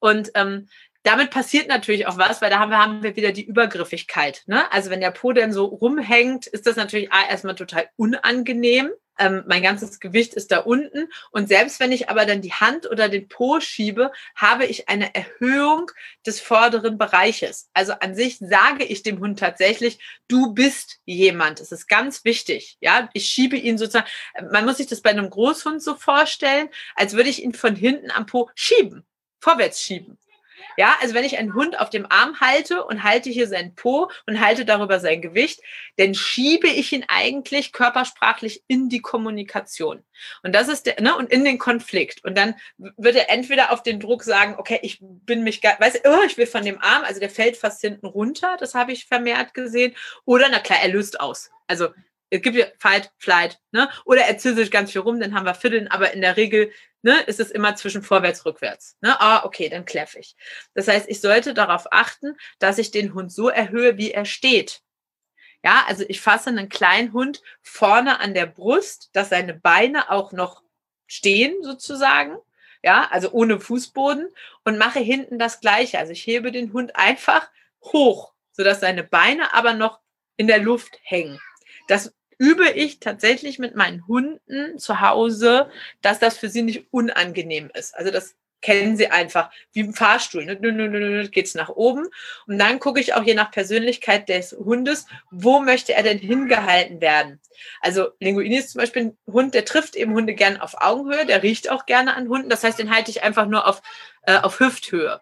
Und 0.00 0.30
ähm, 0.34 0.68
damit 1.08 1.30
passiert 1.30 1.68
natürlich 1.68 2.06
auch 2.06 2.18
was, 2.18 2.42
weil 2.42 2.50
da 2.50 2.58
haben 2.58 2.70
wir, 2.70 2.78
haben 2.78 3.02
wir 3.02 3.16
wieder 3.16 3.32
die 3.32 3.46
Übergriffigkeit. 3.46 4.42
Ne? 4.44 4.70
Also 4.70 4.90
wenn 4.90 5.00
der 5.00 5.10
Po 5.10 5.32
dann 5.32 5.54
so 5.54 5.64
rumhängt, 5.64 6.46
ist 6.46 6.66
das 6.66 6.76
natürlich 6.76 7.08
erstmal 7.30 7.54
total 7.54 7.88
unangenehm. 7.96 8.90
Ähm, 9.18 9.42
mein 9.48 9.62
ganzes 9.62 10.00
Gewicht 10.00 10.34
ist 10.34 10.52
da 10.52 10.58
unten. 10.58 11.08
Und 11.30 11.48
selbst 11.48 11.80
wenn 11.80 11.92
ich 11.92 12.10
aber 12.10 12.26
dann 12.26 12.42
die 12.42 12.52
Hand 12.52 12.88
oder 12.90 13.08
den 13.08 13.26
Po 13.26 13.58
schiebe, 13.58 14.12
habe 14.36 14.66
ich 14.66 14.90
eine 14.90 15.14
Erhöhung 15.14 15.90
des 16.26 16.40
vorderen 16.40 16.98
Bereiches. 16.98 17.70
Also 17.72 17.94
an 17.94 18.14
sich 18.14 18.36
sage 18.38 18.84
ich 18.84 19.02
dem 19.02 19.18
Hund 19.18 19.38
tatsächlich, 19.38 19.98
du 20.28 20.52
bist 20.52 21.00
jemand. 21.06 21.60
Das 21.60 21.72
ist 21.72 21.88
ganz 21.88 22.26
wichtig. 22.26 22.76
Ja, 22.80 23.08
ich 23.14 23.24
schiebe 23.24 23.56
ihn 23.56 23.78
sozusagen. 23.78 24.08
Man 24.52 24.66
muss 24.66 24.76
sich 24.76 24.86
das 24.86 25.00
bei 25.00 25.10
einem 25.10 25.30
Großhund 25.30 25.82
so 25.82 25.94
vorstellen, 25.94 26.68
als 26.96 27.14
würde 27.14 27.30
ich 27.30 27.42
ihn 27.42 27.54
von 27.54 27.74
hinten 27.74 28.10
am 28.10 28.26
Po 28.26 28.50
schieben, 28.54 29.06
vorwärts 29.40 29.82
schieben. 29.82 30.18
Ja, 30.76 30.96
also 31.00 31.14
wenn 31.14 31.24
ich 31.24 31.38
einen 31.38 31.54
Hund 31.54 31.78
auf 31.78 31.90
dem 31.90 32.06
Arm 32.10 32.40
halte 32.40 32.84
und 32.84 33.02
halte 33.02 33.30
hier 33.30 33.48
seinen 33.48 33.74
Po 33.74 34.10
und 34.26 34.40
halte 34.40 34.64
darüber 34.64 35.00
sein 35.00 35.20
Gewicht, 35.20 35.60
dann 35.96 36.14
schiebe 36.14 36.68
ich 36.68 36.92
ihn 36.92 37.04
eigentlich 37.08 37.72
körpersprachlich 37.72 38.62
in 38.68 38.88
die 38.88 39.00
Kommunikation. 39.00 40.04
Und 40.42 40.54
das 40.54 40.68
ist 40.68 40.86
der, 40.86 41.00
ne, 41.00 41.16
und 41.16 41.30
in 41.30 41.44
den 41.44 41.58
Konflikt. 41.58 42.24
Und 42.24 42.36
dann 42.38 42.54
wird 42.76 43.16
er 43.16 43.30
entweder 43.30 43.72
auf 43.72 43.82
den 43.82 44.00
Druck 44.00 44.22
sagen, 44.22 44.54
okay, 44.58 44.78
ich 44.82 44.98
bin 45.00 45.42
mich, 45.42 45.62
weißt 45.62 46.04
du, 46.04 46.10
oh, 46.10 46.22
ich 46.26 46.36
will 46.36 46.46
von 46.46 46.64
dem 46.64 46.80
Arm, 46.80 47.04
also 47.04 47.20
der 47.20 47.30
fällt 47.30 47.56
fast 47.56 47.80
hinten 47.80 48.06
runter, 48.06 48.56
das 48.58 48.74
habe 48.74 48.92
ich 48.92 49.06
vermehrt 49.06 49.54
gesehen. 49.54 49.94
Oder, 50.24 50.48
na 50.50 50.60
klar, 50.60 50.78
er 50.82 50.88
löst 50.88 51.20
aus. 51.20 51.50
Also 51.66 51.88
es 52.30 52.42
gibt 52.42 52.56
ja 52.56 52.66
Fight, 52.78 53.10
Flight, 53.18 53.60
ne? 53.72 53.88
Oder 54.04 54.22
er 54.22 54.38
ziselt 54.38 54.70
ganz 54.70 54.92
viel 54.92 55.00
rum, 55.00 55.20
dann 55.20 55.34
haben 55.34 55.46
wir 55.46 55.54
Fiddeln, 55.54 55.88
aber 55.88 56.12
in 56.12 56.20
der 56.20 56.36
Regel 56.36 56.70
ne, 57.02 57.20
ist 57.22 57.40
es 57.40 57.50
immer 57.50 57.76
zwischen 57.76 58.02
vorwärts, 58.02 58.44
rückwärts. 58.44 58.96
Ne? 59.00 59.20
Ah, 59.20 59.44
okay, 59.44 59.68
dann 59.68 59.84
kläff 59.84 60.14
ich. 60.14 60.36
Das 60.74 60.88
heißt, 60.88 61.08
ich 61.08 61.20
sollte 61.20 61.54
darauf 61.54 61.86
achten, 61.92 62.36
dass 62.58 62.78
ich 62.78 62.90
den 62.90 63.14
Hund 63.14 63.32
so 63.32 63.48
erhöhe, 63.48 63.96
wie 63.96 64.12
er 64.12 64.24
steht. 64.24 64.82
Ja, 65.64 65.84
also 65.88 66.04
ich 66.08 66.20
fasse 66.20 66.50
einen 66.50 66.68
kleinen 66.68 67.12
Hund 67.12 67.42
vorne 67.62 68.20
an 68.20 68.34
der 68.34 68.46
Brust, 68.46 69.10
dass 69.12 69.30
seine 69.30 69.54
Beine 69.54 70.10
auch 70.10 70.32
noch 70.32 70.62
stehen 71.06 71.62
sozusagen. 71.62 72.36
Ja, 72.82 73.08
also 73.10 73.32
ohne 73.32 73.58
Fußboden 73.58 74.28
und 74.64 74.78
mache 74.78 75.00
hinten 75.00 75.38
das 75.38 75.60
Gleiche. 75.60 75.98
Also 75.98 76.12
ich 76.12 76.24
hebe 76.26 76.52
den 76.52 76.72
Hund 76.72 76.94
einfach 76.94 77.50
hoch, 77.82 78.32
sodass 78.52 78.80
seine 78.80 79.02
Beine 79.02 79.52
aber 79.52 79.74
noch 79.74 79.98
in 80.36 80.46
der 80.46 80.60
Luft 80.60 81.00
hängen. 81.02 81.40
Das 81.88 82.14
übe 82.38 82.70
ich 82.70 83.00
tatsächlich 83.00 83.58
mit 83.58 83.74
meinen 83.74 84.06
Hunden 84.06 84.78
zu 84.78 85.00
Hause, 85.00 85.70
dass 86.02 86.18
das 86.18 86.38
für 86.38 86.48
sie 86.48 86.62
nicht 86.62 86.86
unangenehm 86.90 87.70
ist. 87.74 87.94
Also 87.96 88.10
das 88.10 88.36
kennen 88.60 88.96
sie 88.96 89.08
einfach 89.08 89.50
wie 89.72 89.80
im 89.80 89.94
Fahrstuhl. 89.94 90.44
Nö, 90.44 90.72
nö, 90.72 91.28
geht's 91.28 91.54
nach 91.54 91.68
oben. 91.68 92.06
Und 92.46 92.58
dann 92.58 92.80
gucke 92.80 93.00
ich 93.00 93.14
auch 93.14 93.22
je 93.22 93.34
nach 93.34 93.50
Persönlichkeit 93.50 94.28
des 94.28 94.52
Hundes, 94.52 95.06
wo 95.30 95.60
möchte 95.60 95.94
er 95.94 96.02
denn 96.02 96.18
hingehalten 96.18 97.00
werden. 97.00 97.40
Also 97.80 98.08
Linguini 98.20 98.56
ist 98.56 98.70
zum 98.70 98.80
Beispiel 98.80 99.02
ein 99.02 99.18
Hund, 99.32 99.54
der 99.54 99.64
trifft 99.64 99.96
eben 99.96 100.14
Hunde 100.14 100.34
gern 100.34 100.60
auf 100.60 100.74
Augenhöhe, 100.80 101.26
der 101.26 101.42
riecht 101.42 101.70
auch 101.70 101.86
gerne 101.86 102.14
an 102.14 102.28
Hunden. 102.28 102.50
Das 102.50 102.64
heißt, 102.64 102.78
den 102.78 102.90
halte 102.90 103.10
ich 103.10 103.22
einfach 103.22 103.46
nur 103.46 103.66
auf, 103.66 103.82
äh, 104.22 104.38
auf 104.38 104.60
Hüfthöhe. 104.60 105.20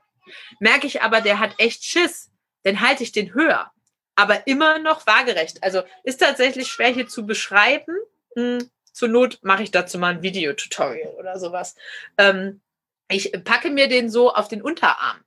Merke 0.59 0.87
ich 0.87 1.03
aber, 1.03 1.21
der 1.21 1.39
hat 1.39 1.55
echt 1.59 1.85
Schiss, 1.85 2.31
dann 2.63 2.81
halte 2.81 3.03
ich 3.03 3.13
den 3.13 3.35
höher 3.35 3.71
aber 4.17 4.47
immer 4.47 4.79
noch 4.79 5.07
waagerecht. 5.07 5.63
Also 5.63 5.83
ist 6.03 6.21
tatsächlich 6.21 6.69
schwer 6.69 6.89
hier 6.89 7.07
zu 7.07 7.27
beschreiben. 7.27 7.95
Hm, 8.35 8.71
zur 8.93 9.09
Not 9.09 9.39
mache 9.43 9.63
ich 9.63 9.71
dazu 9.71 9.99
mal 9.99 10.15
ein 10.15 10.23
Videotutorial 10.23 11.15
oder 11.19 11.39
sowas. 11.39 11.77
Ähm, 12.19 12.61
ich 13.09 13.33
packe 13.45 13.71
mir 13.71 13.89
den 13.89 14.11
so 14.11 14.33
auf 14.33 14.49
den 14.49 14.63
Unterarm. 14.63 15.19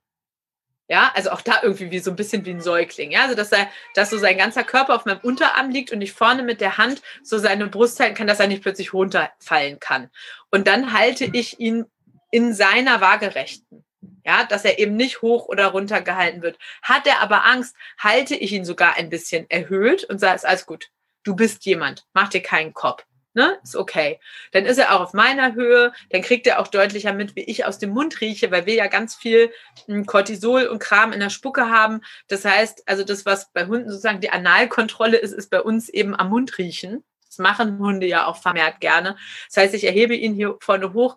Ja, 0.88 1.12
also 1.14 1.30
auch 1.30 1.40
da 1.40 1.60
irgendwie 1.62 1.92
wie 1.92 2.00
so 2.00 2.10
ein 2.10 2.16
bisschen 2.16 2.44
wie 2.44 2.50
ein 2.50 2.60
Säugling. 2.60 3.12
Ja, 3.12 3.22
also 3.22 3.36
dass 3.36 3.52
er, 3.52 3.68
dass 3.94 4.10
so 4.10 4.18
sein 4.18 4.36
ganzer 4.36 4.64
Körper 4.64 4.96
auf 4.96 5.04
meinem 5.04 5.20
Unterarm 5.20 5.70
liegt 5.70 5.92
und 5.92 6.02
ich 6.02 6.12
vorne 6.12 6.42
mit 6.42 6.60
der 6.60 6.78
Hand 6.78 7.00
so 7.22 7.38
seine 7.38 7.68
Brust 7.68 8.00
halten 8.00 8.16
kann, 8.16 8.26
dass 8.26 8.40
er 8.40 8.48
nicht 8.48 8.62
plötzlich 8.62 8.92
runterfallen 8.92 9.78
kann. 9.78 10.10
Und 10.50 10.66
dann 10.66 10.92
halte 10.92 11.24
ich 11.32 11.60
ihn 11.60 11.86
in 12.32 12.52
seiner 12.54 13.00
Waagerechten 13.00 13.84
ja, 14.24 14.44
dass 14.44 14.64
er 14.64 14.78
eben 14.78 14.96
nicht 14.96 15.22
hoch 15.22 15.46
oder 15.46 15.66
runter 15.68 16.00
gehalten 16.00 16.42
wird. 16.42 16.58
Hat 16.82 17.06
er 17.06 17.20
aber 17.20 17.46
Angst, 17.46 17.76
halte 17.98 18.34
ich 18.34 18.52
ihn 18.52 18.64
sogar 18.64 18.96
ein 18.96 19.10
bisschen 19.10 19.48
erhöht 19.50 20.04
und 20.04 20.18
sage, 20.18 20.36
ist 20.36 20.46
alles 20.46 20.66
gut. 20.66 20.88
Du 21.22 21.36
bist 21.36 21.64
jemand, 21.66 22.06
mach 22.14 22.28
dir 22.28 22.42
keinen 22.42 22.72
Kopf. 22.72 23.04
Ne? 23.32 23.58
Ist 23.62 23.76
okay. 23.76 24.18
Dann 24.50 24.66
ist 24.66 24.78
er 24.78 24.92
auch 24.92 25.00
auf 25.00 25.12
meiner 25.12 25.54
Höhe, 25.54 25.92
dann 26.10 26.22
kriegt 26.22 26.48
er 26.48 26.58
auch 26.58 26.66
deutlicher 26.66 27.12
mit, 27.12 27.36
wie 27.36 27.44
ich 27.44 27.64
aus 27.64 27.78
dem 27.78 27.90
Mund 27.90 28.20
rieche, 28.20 28.50
weil 28.50 28.66
wir 28.66 28.74
ja 28.74 28.88
ganz 28.88 29.14
viel 29.14 29.52
hm, 29.86 30.04
Cortisol 30.04 30.66
und 30.66 30.80
Kram 30.80 31.12
in 31.12 31.20
der 31.20 31.30
Spucke 31.30 31.70
haben. 31.70 32.00
Das 32.26 32.44
heißt, 32.44 32.88
also 32.88 33.04
das, 33.04 33.26
was 33.26 33.52
bei 33.52 33.66
Hunden 33.66 33.88
sozusagen 33.88 34.20
die 34.20 34.30
Analkontrolle 34.30 35.16
ist, 35.16 35.32
ist 35.32 35.48
bei 35.48 35.62
uns 35.62 35.88
eben 35.88 36.16
am 36.16 36.30
Mund 36.30 36.58
riechen. 36.58 37.04
Das 37.24 37.38
machen 37.38 37.78
Hunde 37.78 38.06
ja 38.06 38.26
auch 38.26 38.36
vermehrt 38.36 38.80
gerne. 38.80 39.16
Das 39.46 39.58
heißt, 39.58 39.74
ich 39.74 39.84
erhebe 39.84 40.16
ihn 40.16 40.34
hier 40.34 40.56
vorne 40.60 40.92
hoch, 40.92 41.16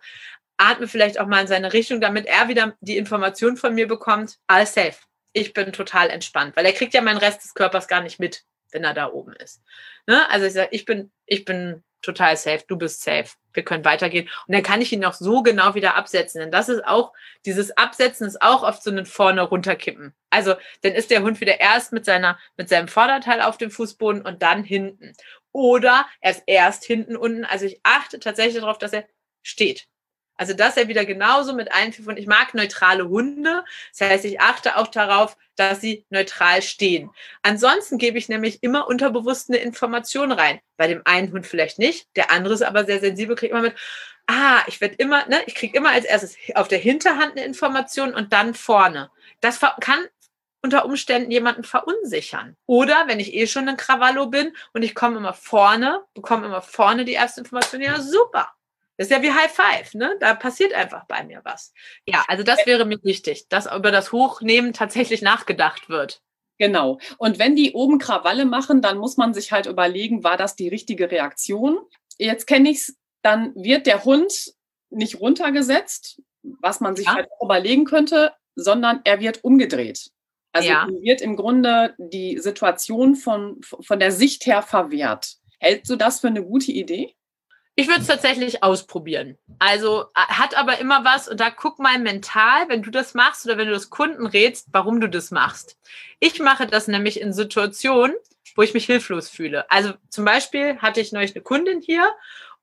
atme 0.57 0.87
vielleicht 0.87 1.19
auch 1.19 1.27
mal 1.27 1.41
in 1.41 1.47
seine 1.47 1.73
Richtung, 1.73 2.01
damit 2.01 2.25
er 2.25 2.47
wieder 2.47 2.75
die 2.81 2.97
Information 2.97 3.57
von 3.57 3.73
mir 3.73 3.87
bekommt, 3.87 4.37
all 4.47 4.65
safe. 4.65 4.97
Ich 5.33 5.53
bin 5.53 5.73
total 5.73 6.09
entspannt, 6.09 6.55
weil 6.55 6.65
er 6.65 6.73
kriegt 6.73 6.93
ja 6.93 7.01
meinen 7.01 7.17
Rest 7.17 7.43
des 7.43 7.53
Körpers 7.53 7.87
gar 7.87 8.01
nicht 8.01 8.19
mit, 8.19 8.43
wenn 8.71 8.83
er 8.83 8.93
da 8.93 9.11
oben 9.11 9.33
ist. 9.33 9.61
Ne? 10.07 10.29
Also 10.29 10.45
ich 10.45 10.53
sage, 10.53 10.69
ich 10.71 10.85
bin, 10.85 11.11
ich 11.25 11.45
bin 11.45 11.83
total 12.03 12.37
safe, 12.37 12.63
du 12.67 12.77
bist 12.77 13.01
safe, 13.01 13.29
wir 13.53 13.63
können 13.63 13.85
weitergehen. 13.85 14.29
Und 14.47 14.53
dann 14.53 14.61
kann 14.61 14.81
ich 14.81 14.91
ihn 14.91 14.99
noch 14.99 15.13
so 15.13 15.41
genau 15.41 15.73
wieder 15.73 15.95
absetzen. 15.95 16.39
Denn 16.39 16.51
das 16.51 16.69
ist 16.69 16.85
auch, 16.85 17.13
dieses 17.45 17.75
Absetzen 17.77 18.27
ist 18.27 18.41
auch 18.41 18.61
oft 18.61 18.83
so 18.83 18.91
ein 18.91 19.05
vorne 19.05 19.41
runterkippen. 19.41 20.13
Also 20.29 20.55
dann 20.81 20.93
ist 20.93 21.09
der 21.09 21.23
Hund 21.23 21.41
wieder 21.41 21.59
erst 21.59 21.93
mit 21.93 22.05
seiner, 22.05 22.37
mit 22.57 22.69
seinem 22.69 22.87
Vorderteil 22.87 23.41
auf 23.41 23.57
dem 23.57 23.71
Fußboden 23.71 24.21
und 24.21 24.43
dann 24.43 24.63
hinten. 24.63 25.13
Oder 25.51 26.05
er 26.21 26.31
ist 26.31 26.43
erst 26.45 26.83
hinten 26.83 27.15
unten. 27.15 27.45
Also 27.45 27.65
ich 27.65 27.79
achte 27.83 28.19
tatsächlich 28.19 28.61
darauf, 28.61 28.77
dass 28.77 28.93
er 28.93 29.07
steht. 29.41 29.87
Also 30.35 30.53
dass 30.53 30.77
er 30.77 30.87
wieder 30.87 31.05
genauso 31.05 31.53
mit 31.53 31.71
einführt. 31.71 32.07
Und 32.07 32.17
ich 32.17 32.27
mag 32.27 32.53
neutrale 32.53 33.07
Hunde. 33.07 33.63
Das 33.97 34.09
heißt, 34.09 34.25
ich 34.25 34.39
achte 34.39 34.77
auch 34.77 34.87
darauf, 34.87 35.37
dass 35.55 35.81
sie 35.81 36.05
neutral 36.09 36.61
stehen. 36.61 37.11
Ansonsten 37.41 37.97
gebe 37.97 38.17
ich 38.17 38.29
nämlich 38.29 38.63
immer 38.63 38.87
unterbewusst 38.87 39.49
eine 39.49 39.59
Information 39.59 40.31
rein. 40.31 40.59
Bei 40.77 40.87
dem 40.87 41.01
einen 41.05 41.31
Hund 41.31 41.45
vielleicht 41.45 41.79
nicht, 41.79 42.07
der 42.15 42.31
andere 42.31 42.53
ist 42.53 42.63
aber 42.63 42.85
sehr 42.85 42.99
sensibel, 42.99 43.35
kriegt 43.35 43.51
immer 43.51 43.61
mit, 43.61 43.75
ah, 44.27 44.61
ich 44.67 44.81
werde 44.81 44.95
immer, 44.95 45.25
ne, 45.27 45.41
ich 45.45 45.55
kriege 45.55 45.77
immer 45.77 45.91
als 45.91 46.05
erstes 46.05 46.35
auf 46.55 46.67
der 46.67 46.79
Hinterhand 46.79 47.33
eine 47.33 47.45
Information 47.45 48.13
und 48.13 48.33
dann 48.33 48.53
vorne. 48.53 49.11
Das 49.41 49.59
kann 49.79 50.07
unter 50.63 50.85
Umständen 50.85 51.29
jemanden 51.29 51.63
verunsichern. 51.63 52.55
Oder 52.65 53.03
wenn 53.07 53.19
ich 53.19 53.33
eh 53.33 53.47
schon 53.47 53.67
ein 53.67 53.77
Krawallo 53.77 54.27
bin 54.27 54.55
und 54.71 54.81
ich 54.81 54.95
komme 54.95 55.17
immer 55.17 55.33
vorne, 55.33 56.01
bekomme 56.13 56.45
immer 56.45 56.61
vorne 56.61 57.03
die 57.05 57.13
erste 57.13 57.41
Information, 57.41 57.81
ja 57.81 57.99
super, 58.01 58.47
das 58.97 59.07
ist 59.07 59.11
ja 59.11 59.23
wie 59.23 59.31
High 59.31 59.51
Five, 59.51 59.93
ne? 59.95 60.15
Da 60.19 60.35
passiert 60.35 60.73
einfach 60.73 61.05
bei 61.07 61.23
mir 61.23 61.41
was. 61.43 61.73
Ja, 62.05 62.23
also 62.27 62.43
das 62.43 62.65
wäre 62.65 62.85
mir 62.85 62.99
wichtig, 63.03 63.47
dass 63.49 63.65
über 63.65 63.91
das 63.91 64.11
Hochnehmen 64.11 64.73
tatsächlich 64.73 65.21
nachgedacht 65.21 65.89
wird. 65.89 66.21
Genau. 66.59 66.99
Und 67.17 67.39
wenn 67.39 67.55
die 67.55 67.73
oben 67.73 67.97
Krawalle 67.97 68.45
machen, 68.45 68.81
dann 68.81 68.97
muss 68.97 69.17
man 69.17 69.33
sich 69.33 69.51
halt 69.51 69.65
überlegen, 69.65 70.23
war 70.23 70.37
das 70.37 70.55
die 70.55 70.67
richtige 70.67 71.09
Reaktion? 71.09 71.79
Jetzt 72.17 72.45
kenne 72.45 72.69
ich 72.69 72.77
es, 72.77 72.97
dann 73.23 73.53
wird 73.55 73.87
der 73.87 74.05
Hund 74.05 74.53
nicht 74.91 75.19
runtergesetzt, 75.19 76.21
was 76.43 76.79
man 76.79 76.95
sich 76.95 77.07
ja. 77.07 77.15
halt 77.15 77.27
überlegen 77.41 77.85
könnte, 77.85 78.33
sondern 78.55 79.01
er 79.03 79.19
wird 79.19 79.43
umgedreht. 79.43 80.11
Also 80.51 80.69
ja. 80.69 80.87
wird 80.87 81.21
im 81.21 81.35
Grunde 81.35 81.95
die 81.97 82.37
Situation 82.37 83.15
von, 83.15 83.59
von 83.63 83.99
der 83.99 84.11
Sicht 84.11 84.45
her 84.45 84.61
verwehrt. 84.61 85.37
Hältst 85.59 85.89
du 85.89 85.95
das 85.95 86.19
für 86.19 86.27
eine 86.27 86.43
gute 86.43 86.71
Idee? 86.71 87.15
Ich 87.75 87.87
würde 87.87 88.01
es 88.01 88.07
tatsächlich 88.07 88.61
ausprobieren. 88.61 89.37
Also 89.57 90.05
hat 90.13 90.55
aber 90.55 90.77
immer 90.77 91.03
was 91.03 91.27
und 91.27 91.39
da 91.39 91.49
guck 91.49 91.79
mal 91.79 91.97
mental, 91.97 92.69
wenn 92.69 92.83
du 92.83 92.91
das 92.91 93.15
machst 93.15 93.45
oder 93.45 93.57
wenn 93.57 93.67
du 93.67 93.73
das 93.73 93.89
Kunden 93.89 94.27
rätst, 94.27 94.67
warum 94.71 95.01
du 95.01 95.09
das 95.09 95.31
machst. 95.31 95.77
Ich 96.19 96.39
mache 96.39 96.67
das 96.67 96.87
nämlich 96.87 97.19
in 97.19 97.33
Situationen, 97.33 98.15
wo 98.55 98.61
ich 98.61 98.75
mich 98.75 98.85
hilflos 98.85 99.29
fühle. 99.29 99.69
Also 99.71 99.93
zum 100.09 100.23
Beispiel 100.23 100.77
hatte 100.77 101.01
ich 101.01 101.11
neulich 101.11 101.35
eine 101.35 101.43
Kundin 101.43 101.81
hier 101.81 102.13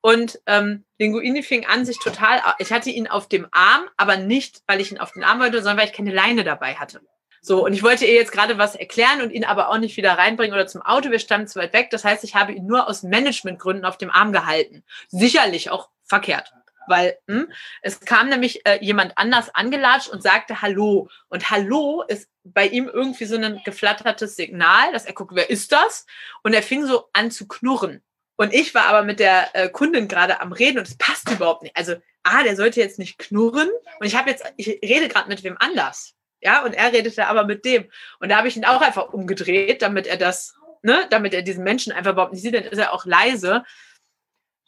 und 0.01 0.41
ähm, 0.47 0.85
Linguini 0.99 1.43
fing 1.43 1.67
an, 1.67 1.85
sich 1.85 1.99
total, 1.99 2.41
ich 2.59 2.73
hatte 2.73 2.91
ihn 2.91 3.09
auf 3.09 3.29
dem 3.29 3.49
Arm, 3.51 3.89
aber 3.97 4.17
nicht, 4.17 4.63
weil 4.67 4.81
ich 4.81 4.93
ihn 4.93 4.99
auf 4.99 5.13
den 5.13 5.25
Arm 5.25 5.41
wollte, 5.41 5.59
sondern 5.59 5.79
weil 5.79 5.87
ich 5.87 5.93
keine 5.93 6.15
Leine 6.15 6.45
dabei 6.45 6.75
hatte. 6.75 7.01
So, 7.43 7.65
und 7.65 7.73
ich 7.73 7.83
wollte 7.83 8.05
ihr 8.05 8.15
jetzt 8.15 8.33
gerade 8.33 8.59
was 8.59 8.75
erklären 8.75 9.23
und 9.23 9.31
ihn 9.31 9.45
aber 9.45 9.71
auch 9.71 9.79
nicht 9.79 9.97
wieder 9.97 10.13
reinbringen 10.13 10.55
oder 10.55 10.67
zum 10.67 10.83
Auto. 10.83 11.11
Wir 11.11 11.19
standen 11.19 11.49
zu 11.49 11.59
weit 11.59 11.73
weg. 11.73 11.89
Das 11.91 12.05
heißt, 12.05 12.23
ich 12.25 12.35
habe 12.35 12.53
ihn 12.53 12.67
nur 12.67 12.87
aus 12.87 13.03
Managementgründen 13.03 13.87
auf 13.87 13.97
dem 13.97 14.11
Arm 14.11 14.33
gehalten. 14.33 14.85
Sicherlich 15.09 15.71
auch 15.71 15.89
verkehrt. 16.05 16.53
Weil 16.87 17.17
hm, 17.29 17.51
es 17.83 18.01
kam 18.01 18.29
nämlich 18.29 18.67
äh, 18.67 18.79
jemand 18.83 19.17
anders 19.17 19.55
angelatscht 19.55 20.09
und 20.09 20.23
sagte 20.23 20.61
Hallo. 20.61 21.09
Und 21.29 21.51
Hallo 21.51 22.03
ist 22.07 22.29
bei 22.45 22.67
ihm 22.67 22.89
irgendwie 22.93 23.25
so 23.25 23.37
ein 23.37 23.61
geflattertes 23.65 24.37
Signal, 24.37 24.93
dass 24.93 25.07
er 25.07 25.15
guckt, 25.15 25.35
wer 25.35 25.49
ist 25.49 25.73
das? 25.73 26.07
Und 26.43 26.53
er 26.53 26.63
fing 26.63 26.85
so 26.85 27.09
an 27.13 27.31
zu 27.31 27.49
knurren. 27.49 28.03
Und 28.37 28.53
ich 28.55 28.75
war 28.75 28.87
aber 28.87 29.03
mit 29.03 29.21
der 29.21 29.55
äh, 29.55 29.69
Kundin 29.69 30.09
gerade 30.09 30.41
am 30.41 30.53
Reden 30.53 30.79
und 30.79 30.89
es 30.89 30.97
passt 30.97 31.31
überhaupt 31.31 31.63
nicht. 31.63 31.77
Also, 31.77 31.97
ah, 32.23 32.43
der 32.43 32.57
sollte 32.57 32.81
jetzt 32.81 32.99
nicht 32.99 33.19
knurren. 33.19 33.69
Und 33.99 34.07
ich 34.07 34.17
habe 34.17 34.31
jetzt, 34.31 34.45
ich 34.57 34.67
rede 34.83 35.09
gerade 35.09 35.29
mit 35.29 35.43
wem 35.43 35.57
anders. 35.59 36.15
Ja, 36.41 36.65
und 36.65 36.73
er 36.73 36.93
redete 36.93 37.27
aber 37.27 37.45
mit 37.45 37.65
dem. 37.65 37.91
Und 38.19 38.31
da 38.31 38.37
habe 38.37 38.49
ich 38.49 38.57
ihn 38.57 38.65
auch 38.65 38.81
einfach 38.81 39.13
umgedreht, 39.13 39.83
damit 39.83 40.07
er 40.07 40.17
das, 40.17 40.55
ne, 40.83 41.07
damit 41.11 41.35
er 41.35 41.43
diesen 41.43 41.65
Menschen 41.65 41.93
einfach 41.93 42.13
überhaupt 42.13 42.33
nicht 42.33 42.43
sieht, 42.43 42.55
dann 42.55 42.65
ist 42.65 42.79
er 42.79 42.93
auch 42.93 43.05
leise. 43.05 43.65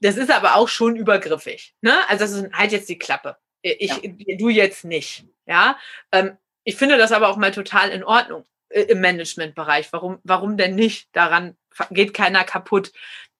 Das 0.00 0.16
ist 0.16 0.30
aber 0.30 0.56
auch 0.56 0.68
schon 0.68 0.96
übergriffig. 0.96 1.74
Ne? 1.80 1.96
Also 2.08 2.24
das 2.24 2.32
ist 2.32 2.52
halt 2.52 2.72
jetzt 2.72 2.88
die 2.88 2.98
Klappe. 2.98 3.36
Ich, 3.62 4.02
ja. 4.02 4.36
du 4.36 4.48
jetzt 4.48 4.84
nicht. 4.84 5.24
Ja. 5.46 5.78
Ähm, 6.10 6.36
ich 6.64 6.76
finde 6.76 6.98
das 6.98 7.12
aber 7.12 7.28
auch 7.28 7.36
mal 7.36 7.52
total 7.52 7.90
in 7.90 8.02
Ordnung 8.04 8.44
äh, 8.68 8.82
im 8.82 9.00
Managementbereich. 9.00 9.92
Warum, 9.92 10.18
warum 10.24 10.56
denn 10.56 10.74
nicht? 10.74 11.08
Daran 11.12 11.56
geht 11.90 12.14
keiner 12.14 12.44
kaputt. 12.44 12.92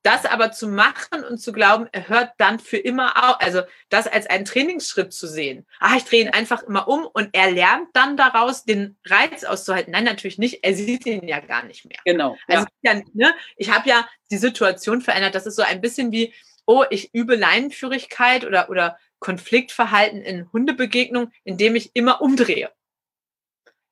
Das 0.02 0.26
aber 0.26 0.50
zu 0.50 0.66
machen 0.68 1.22
und 1.28 1.38
zu 1.38 1.52
glauben, 1.52 1.88
er 1.92 2.08
hört 2.08 2.32
dann 2.38 2.58
für 2.58 2.76
immer 2.76 3.30
auf, 3.30 3.36
also 3.40 3.62
das 3.88 4.08
als 4.08 4.26
einen 4.26 4.44
Trainingsschritt 4.44 5.12
zu 5.12 5.28
sehen. 5.28 5.64
Ah, 5.78 5.96
ich 5.96 6.04
drehe 6.04 6.22
ihn 6.22 6.30
einfach 6.30 6.64
immer 6.64 6.88
um 6.88 7.06
und 7.06 7.28
er 7.32 7.52
lernt 7.52 7.88
dann 7.92 8.16
daraus, 8.16 8.64
den 8.64 8.96
Reiz 9.06 9.44
auszuhalten. 9.44 9.92
Nein, 9.92 10.04
natürlich 10.04 10.38
nicht. 10.38 10.64
Er 10.64 10.74
sieht 10.74 11.06
ihn 11.06 11.28
ja 11.28 11.38
gar 11.38 11.64
nicht 11.64 11.84
mehr. 11.84 11.98
Genau. 12.04 12.36
Also 12.48 12.66
ja. 12.82 13.00
ne, 13.12 13.32
ich 13.56 13.70
habe 13.70 13.88
ja 13.88 14.08
die 14.32 14.38
Situation 14.38 15.02
verändert. 15.02 15.36
Das 15.36 15.46
ist 15.46 15.54
so 15.54 15.62
ein 15.62 15.80
bisschen 15.80 16.10
wie, 16.10 16.34
oh, 16.66 16.84
ich 16.90 17.14
übe 17.14 17.36
Leinenführigkeit 17.36 18.44
oder, 18.44 18.70
oder 18.70 18.98
Konfliktverhalten 19.20 20.20
in 20.22 20.52
Hundebegegnung, 20.52 21.30
indem 21.44 21.76
ich 21.76 21.90
immer 21.94 22.20
umdrehe. 22.20 22.70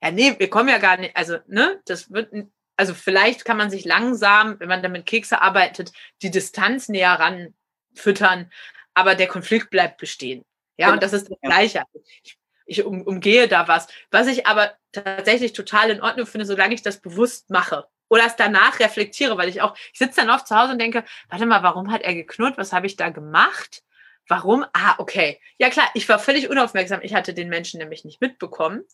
Ja, 0.02 0.10
nee, 0.10 0.34
wir 0.38 0.50
kommen 0.50 0.68
ja 0.68 0.78
gar 0.78 0.96
nicht, 0.96 1.16
also, 1.16 1.38
ne, 1.46 1.80
das 1.84 2.10
wird 2.10 2.32
also 2.80 2.94
vielleicht 2.94 3.44
kann 3.44 3.58
man 3.58 3.68
sich 3.68 3.84
langsam, 3.84 4.58
wenn 4.58 4.70
man 4.70 4.82
damit 4.82 5.04
Kekse 5.04 5.42
arbeitet, 5.42 5.92
die 6.22 6.30
Distanz 6.30 6.88
näher 6.88 7.12
ran 7.12 7.52
füttern, 7.94 8.50
aber 8.94 9.14
der 9.14 9.26
Konflikt 9.26 9.68
bleibt 9.68 9.98
bestehen. 9.98 10.46
Ja, 10.78 10.86
genau. 10.86 10.94
und 10.94 11.02
das 11.02 11.12
ist 11.12 11.28
das 11.28 11.38
Gleiche. 11.42 11.82
Ich, 12.22 12.38
ich 12.64 12.84
um, 12.86 13.02
umgehe 13.02 13.48
da 13.48 13.68
was. 13.68 13.86
Was 14.10 14.28
ich 14.28 14.46
aber 14.46 14.72
tatsächlich 14.92 15.52
total 15.52 15.90
in 15.90 16.00
Ordnung 16.00 16.26
finde, 16.26 16.46
solange 16.46 16.72
ich 16.72 16.80
das 16.80 17.02
bewusst 17.02 17.50
mache 17.50 17.86
oder 18.08 18.24
es 18.24 18.36
danach 18.36 18.80
reflektiere, 18.80 19.36
weil 19.36 19.50
ich 19.50 19.60
auch, 19.60 19.76
ich 19.92 19.98
sitze 19.98 20.22
dann 20.22 20.30
oft 20.30 20.48
zu 20.48 20.56
Hause 20.56 20.72
und 20.72 20.78
denke, 20.78 21.04
warte 21.28 21.44
mal, 21.44 21.62
warum 21.62 21.92
hat 21.92 22.00
er 22.00 22.14
geknurrt? 22.14 22.56
Was 22.56 22.72
habe 22.72 22.86
ich 22.86 22.96
da 22.96 23.10
gemacht? 23.10 23.82
Warum? 24.26 24.64
Ah, 24.72 24.94
okay. 24.96 25.38
Ja 25.58 25.68
klar, 25.68 25.90
ich 25.92 26.08
war 26.08 26.18
völlig 26.18 26.48
unaufmerksam. 26.48 27.00
Ich 27.02 27.12
hatte 27.12 27.34
den 27.34 27.50
Menschen 27.50 27.76
nämlich 27.76 28.06
nicht 28.06 28.22
mitbekommen. 28.22 28.84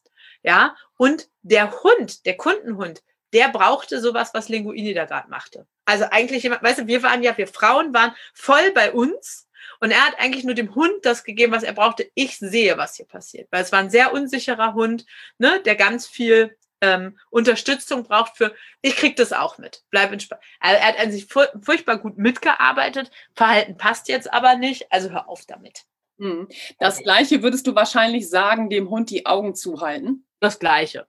Ja, 0.43 0.75
und 0.97 1.29
der 1.43 1.85
Hund, 1.85 2.27
der 2.27 2.37
Kundenhund, 2.37 3.05
der 3.37 3.51
brauchte 3.51 4.01
sowas, 4.01 4.31
was 4.33 4.49
Linguini 4.49 4.95
da 4.95 5.05
gerade 5.05 5.29
machte. 5.29 5.67
Also 5.85 6.07
eigentlich 6.11 6.43
jemand, 6.43 6.63
weißt 6.63 6.81
du, 6.81 6.87
wir 6.87 7.03
waren 7.03 7.23
ja, 7.23 7.37
wir 7.37 7.47
Frauen 7.47 7.93
waren 7.93 8.15
voll 8.33 8.73
bei 8.73 8.93
uns 8.93 9.47
und 9.79 9.91
er 9.91 10.07
hat 10.07 10.19
eigentlich 10.19 10.45
nur 10.45 10.55
dem 10.55 10.75
Hund 10.75 11.05
das 11.05 11.23
gegeben, 11.23 11.53
was 11.53 11.63
er 11.63 11.75
brauchte. 11.75 12.11
Ich 12.15 12.39
sehe, 12.39 12.79
was 12.79 12.97
hier 12.97 13.05
passiert, 13.05 13.49
weil 13.51 13.63
es 13.63 13.73
war 13.73 13.81
ein 13.81 13.91
sehr 13.91 14.15
unsicherer 14.15 14.73
Hund, 14.73 15.05
ne, 15.37 15.61
der 15.67 15.77
ganz 15.77 16.07
viel 16.07 16.57
ähm, 16.81 17.19
Unterstützung 17.29 18.05
braucht 18.05 18.39
für, 18.39 18.55
ich 18.81 18.97
krieg 18.97 19.17
das 19.17 19.35
auch 19.35 19.59
mit, 19.59 19.83
bleib 19.91 20.13
entspannt. 20.13 20.41
Also 20.61 20.81
er 20.81 20.89
hat 20.89 20.99
an 20.99 21.13
sich 21.13 21.27
furchtbar 21.27 21.99
gut 21.99 22.17
mitgearbeitet, 22.17 23.11
Verhalten 23.35 23.77
passt 23.77 24.09
jetzt 24.09 24.33
aber 24.33 24.57
nicht, 24.57 24.91
also 24.91 25.11
hör 25.11 25.29
auf 25.29 25.45
damit. 25.47 25.85
Hm. 26.19 26.49
Das 26.79 27.03
Gleiche 27.03 27.43
würdest 27.43 27.67
du 27.67 27.75
wahrscheinlich 27.75 28.31
sagen, 28.31 28.71
dem 28.71 28.89
Hund 28.89 29.11
die 29.11 29.27
Augen 29.27 29.55
zuhalten? 29.55 30.27
Das 30.41 30.59
Gleiche 30.59 31.07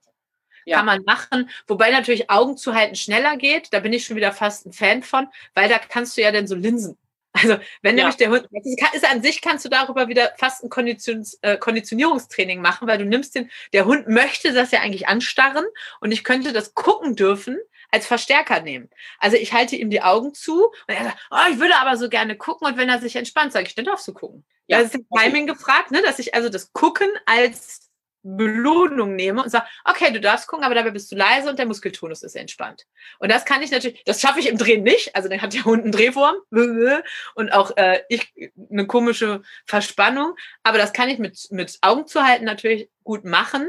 ja. 0.68 0.76
kann 0.76 0.86
man 0.86 1.02
machen. 1.04 1.50
Wobei 1.66 1.90
natürlich 1.90 2.30
Augen 2.30 2.56
zu 2.56 2.74
halten 2.74 2.96
schneller 2.96 3.36
geht. 3.36 3.72
Da 3.72 3.80
bin 3.80 3.92
ich 3.92 4.06
schon 4.06 4.16
wieder 4.16 4.32
fast 4.32 4.66
ein 4.66 4.72
Fan 4.72 5.02
von, 5.02 5.28
weil 5.54 5.68
da 5.68 5.78
kannst 5.78 6.16
du 6.16 6.22
ja 6.22 6.32
dann 6.32 6.46
so 6.46 6.54
linsen. 6.54 6.96
Also 7.32 7.58
wenn 7.82 7.96
ja. 7.96 8.04
nämlich 8.04 8.16
der 8.16 8.30
Hund, 8.30 8.48
ist, 8.94 9.10
an 9.10 9.22
sich 9.22 9.42
kannst 9.42 9.64
du 9.64 9.68
darüber 9.68 10.08
wieder 10.08 10.32
fast 10.38 10.64
ein 10.64 10.70
Konditions, 10.70 11.38
äh, 11.42 11.56
Konditionierungstraining 11.56 12.60
machen, 12.60 12.88
weil 12.88 12.98
du 12.98 13.04
nimmst 13.04 13.34
den, 13.34 13.50
der 13.72 13.84
Hund 13.84 14.08
möchte 14.08 14.52
das 14.52 14.70
ja 14.70 14.80
eigentlich 14.80 15.08
anstarren 15.08 15.64
und 16.00 16.10
ich 16.10 16.24
könnte 16.24 16.52
das 16.52 16.74
gucken 16.74 17.16
dürfen 17.16 17.58
als 17.90 18.06
Verstärker 18.06 18.60
nehmen. 18.60 18.90
Also 19.18 19.36
ich 19.36 19.52
halte 19.52 19.76
ihm 19.76 19.90
die 19.90 20.02
Augen 20.02 20.34
zu 20.34 20.66
und 20.66 20.74
er 20.88 21.04
sagt, 21.04 21.18
oh, 21.30 21.52
ich 21.52 21.58
würde 21.58 21.76
aber 21.76 21.96
so 21.96 22.08
gerne 22.08 22.36
gucken 22.36 22.66
und 22.66 22.76
wenn 22.76 22.88
er 22.88 23.00
sich 23.00 23.16
entspannt, 23.16 23.52
sage 23.52 23.66
ich, 23.66 23.74
dann 23.74 23.84
darfst 23.84 24.08
du 24.08 24.14
gucken. 24.14 24.44
Ja, 24.66 24.82
das 24.82 24.94
ist 24.94 25.04
Timing 25.16 25.46
gefragt, 25.46 25.90
ne, 25.90 26.02
dass 26.02 26.18
ich 26.18 26.34
also 26.34 26.50
das 26.50 26.72
Gucken 26.72 27.08
als 27.24 27.87
Belohnung 28.36 29.14
nehme 29.14 29.42
und 29.42 29.50
sage, 29.50 29.66
okay, 29.84 30.12
du 30.12 30.20
darfst 30.20 30.46
gucken, 30.46 30.64
aber 30.64 30.74
dabei 30.74 30.90
bist 30.90 31.10
du 31.10 31.16
leise 31.16 31.48
und 31.48 31.58
der 31.58 31.66
Muskeltonus 31.66 32.22
ist 32.22 32.36
entspannt. 32.36 32.86
Und 33.18 33.30
das 33.30 33.44
kann 33.44 33.62
ich 33.62 33.70
natürlich, 33.70 34.02
das 34.04 34.20
schaffe 34.20 34.40
ich 34.40 34.48
im 34.48 34.58
Drehen 34.58 34.82
nicht. 34.82 35.14
Also 35.16 35.28
dann 35.28 35.40
hat 35.40 35.54
der 35.54 35.64
Hund 35.64 35.84
einen 35.84 35.92
Drehwurm 35.92 36.36
und 37.34 37.52
auch 37.52 37.76
äh, 37.76 38.00
ich 38.08 38.32
eine 38.70 38.86
komische 38.86 39.42
Verspannung. 39.66 40.34
Aber 40.62 40.78
das 40.78 40.92
kann 40.92 41.08
ich 41.08 41.18
mit, 41.18 41.48
mit 41.50 41.78
Augen 41.80 42.06
zu 42.06 42.22
halten 42.22 42.44
natürlich 42.44 42.90
gut 43.04 43.24
machen, 43.24 43.68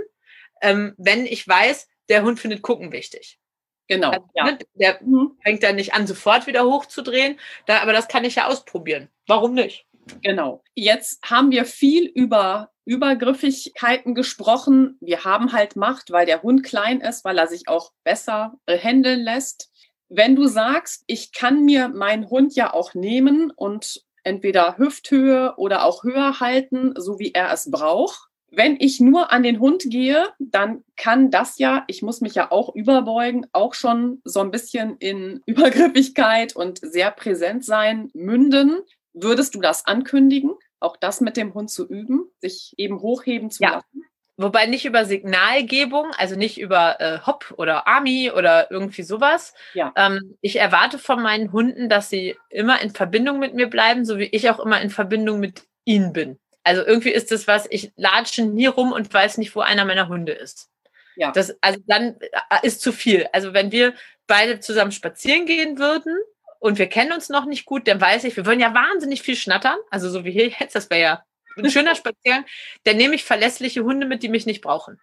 ähm, 0.62 0.94
wenn 0.98 1.26
ich 1.26 1.48
weiß, 1.48 1.88
der 2.10 2.24
Hund 2.24 2.40
findet 2.40 2.62
Gucken 2.62 2.92
wichtig. 2.92 3.40
Genau. 3.88 4.12
Also, 4.12 4.30
ja. 4.36 4.44
ne, 4.46 4.60
der 4.76 5.00
mhm. 5.02 5.38
fängt 5.44 5.64
dann 5.64 5.76
nicht 5.76 5.94
an, 5.94 6.06
sofort 6.06 6.48
wieder 6.48 6.64
hochzudrehen. 6.64 7.40
Da, 7.66 7.82
aber 7.82 7.92
das 7.92 8.08
kann 8.08 8.24
ich 8.24 8.36
ja 8.36 8.48
ausprobieren. 8.48 9.10
Warum 9.28 9.54
nicht? 9.56 9.88
Genau. 10.22 10.64
Jetzt 10.76 11.22
haben 11.24 11.52
wir 11.52 11.66
viel 11.66 12.06
über 12.06 12.72
Übergriffigkeiten 12.86 14.16
gesprochen. 14.16 14.98
Wir 15.00 15.24
haben 15.24 15.54
halt 15.54 15.76
Macht, 15.76 16.12
weil 16.12 16.26
der 16.26 16.42
Hund 16.42 16.64
klein 16.64 17.02
ist, 17.02 17.24
weil 17.24 17.38
er 17.38 17.48
sich 17.48 17.68
auch 17.68 17.92
besser 18.04 18.54
handeln 18.68 19.22
lässt. 19.22 19.70
Wenn 20.10 20.36
du 20.36 20.48
sagst, 20.48 21.04
ich 21.06 21.32
kann 21.32 21.66
mir 21.66 21.90
meinen 21.90 22.30
Hund 22.30 22.56
ja 22.56 22.74
auch 22.74 22.96
nehmen 22.96 23.52
und 23.56 24.04
entweder 24.24 24.78
Hüfthöhe 24.78 25.54
oder 25.58 25.86
auch 25.86 26.04
höher 26.04 26.40
halten, 26.40 26.94
so 26.98 27.20
wie 27.20 27.32
er 27.34 27.54
es 27.54 27.70
braucht. 27.70 28.28
Wenn 28.52 28.78
ich 28.80 29.00
nur 29.00 29.32
an 29.32 29.44
den 29.44 29.60
Hund 29.60 29.84
gehe, 29.86 30.28
dann 30.40 30.84
kann 30.96 31.30
das 31.30 31.60
ja, 31.60 31.84
ich 31.88 32.02
muss 32.02 32.22
mich 32.22 32.34
ja 32.34 32.52
auch 32.52 32.74
überbeugen, 32.74 33.46
auch 33.54 33.76
schon 33.76 34.22
so 34.24 34.40
ein 34.40 34.50
bisschen 34.50 34.98
in 34.98 35.42
Übergriffigkeit 35.46 36.56
und 36.56 36.80
sehr 36.82 37.12
präsent 37.12 37.64
sein 37.64 38.10
münden. 38.16 38.80
Würdest 39.22 39.56
du 39.56 39.62
das 39.62 39.86
ankündigen? 39.86 40.56
auch 40.80 40.98
das 40.98 41.22
mit 41.22 41.38
dem 41.38 41.54
Hund 41.54 41.70
zu 41.70 41.88
üben, 41.88 42.30
sich 42.40 42.74
eben 42.78 43.02
hochheben 43.02 43.52
zu 43.52 43.64
ja. 43.64 43.76
lassen. 43.76 44.06
Wobei 44.38 44.68
nicht 44.68 44.86
über 44.86 45.04
Signalgebung, 45.04 46.12
also 46.18 46.38
nicht 46.38 46.60
über 46.60 47.02
äh, 47.02 47.20
Hop 47.26 47.54
oder 47.58 47.88
Ami 47.88 48.32
oder 48.32 48.72
irgendwie 48.72 49.04
sowas. 49.04 49.54
Ja. 49.74 49.92
Ähm, 49.98 50.38
ich 50.40 50.56
erwarte 50.56 50.98
von 50.98 51.22
meinen 51.22 51.52
Hunden, 51.52 51.90
dass 51.90 52.10
sie 52.10 52.38
immer 52.50 52.82
in 52.82 52.92
Verbindung 52.92 53.40
mit 53.40 53.54
mir 53.54 53.70
bleiben, 53.70 54.06
so 54.06 54.18
wie 54.18 54.30
ich 54.32 54.50
auch 54.50 54.60
immer 54.60 54.80
in 54.80 54.90
Verbindung 54.90 55.42
mit 55.42 55.64
ihnen 55.84 56.14
bin. 56.14 56.40
Also 56.64 56.86
irgendwie 56.86 57.12
ist 57.12 57.32
das 57.32 57.48
was, 57.48 57.68
ich 57.70 57.92
latsche 57.98 58.46
nie 58.46 58.68
rum 58.68 58.94
und 58.94 59.14
weiß 59.14 59.40
nicht, 59.40 59.54
wo 59.56 59.60
einer 59.60 59.84
meiner 59.84 60.08
Hunde 60.08 60.32
ist. 60.32 60.70
Ja. 61.18 61.32
Das, 61.34 61.58
also 61.60 61.80
dann 61.86 62.16
äh, 62.22 62.66
ist 62.66 62.80
zu 62.80 62.94
viel. 62.94 63.28
Also 63.34 63.54
wenn 63.54 63.74
wir 63.74 63.94
beide 64.26 64.62
zusammen 64.62 64.94
spazieren 64.94 65.48
gehen 65.48 65.80
würden, 65.80 66.16
und 66.60 66.78
wir 66.78 66.88
kennen 66.88 67.14
uns 67.14 67.30
noch 67.30 67.46
nicht 67.46 67.66
gut, 67.66 67.88
dann 67.88 68.00
weiß 68.00 68.26
ich, 68.26 68.36
wir 68.36 68.46
wollen 68.46 68.60
ja 68.60 68.74
wahnsinnig 68.74 69.22
viel 69.22 69.36
schnattern. 69.36 69.78
Also 69.90 70.10
so 70.10 70.26
wie 70.26 70.32
hier 70.32 70.50
jetzt, 70.60 70.76
das 70.76 70.90
wäre 70.90 71.02
ja 71.02 71.24
ein 71.58 71.70
schöner 71.72 71.96
Spaziergang. 71.96 72.46
Dann 72.84 72.98
nehme 72.98 73.16
ich 73.16 73.24
verlässliche 73.24 73.84
Hunde 73.84 74.06
mit, 74.06 74.24
die 74.24 74.30
mich 74.30 74.46
nicht 74.46 74.62
brauchen. 74.62 75.00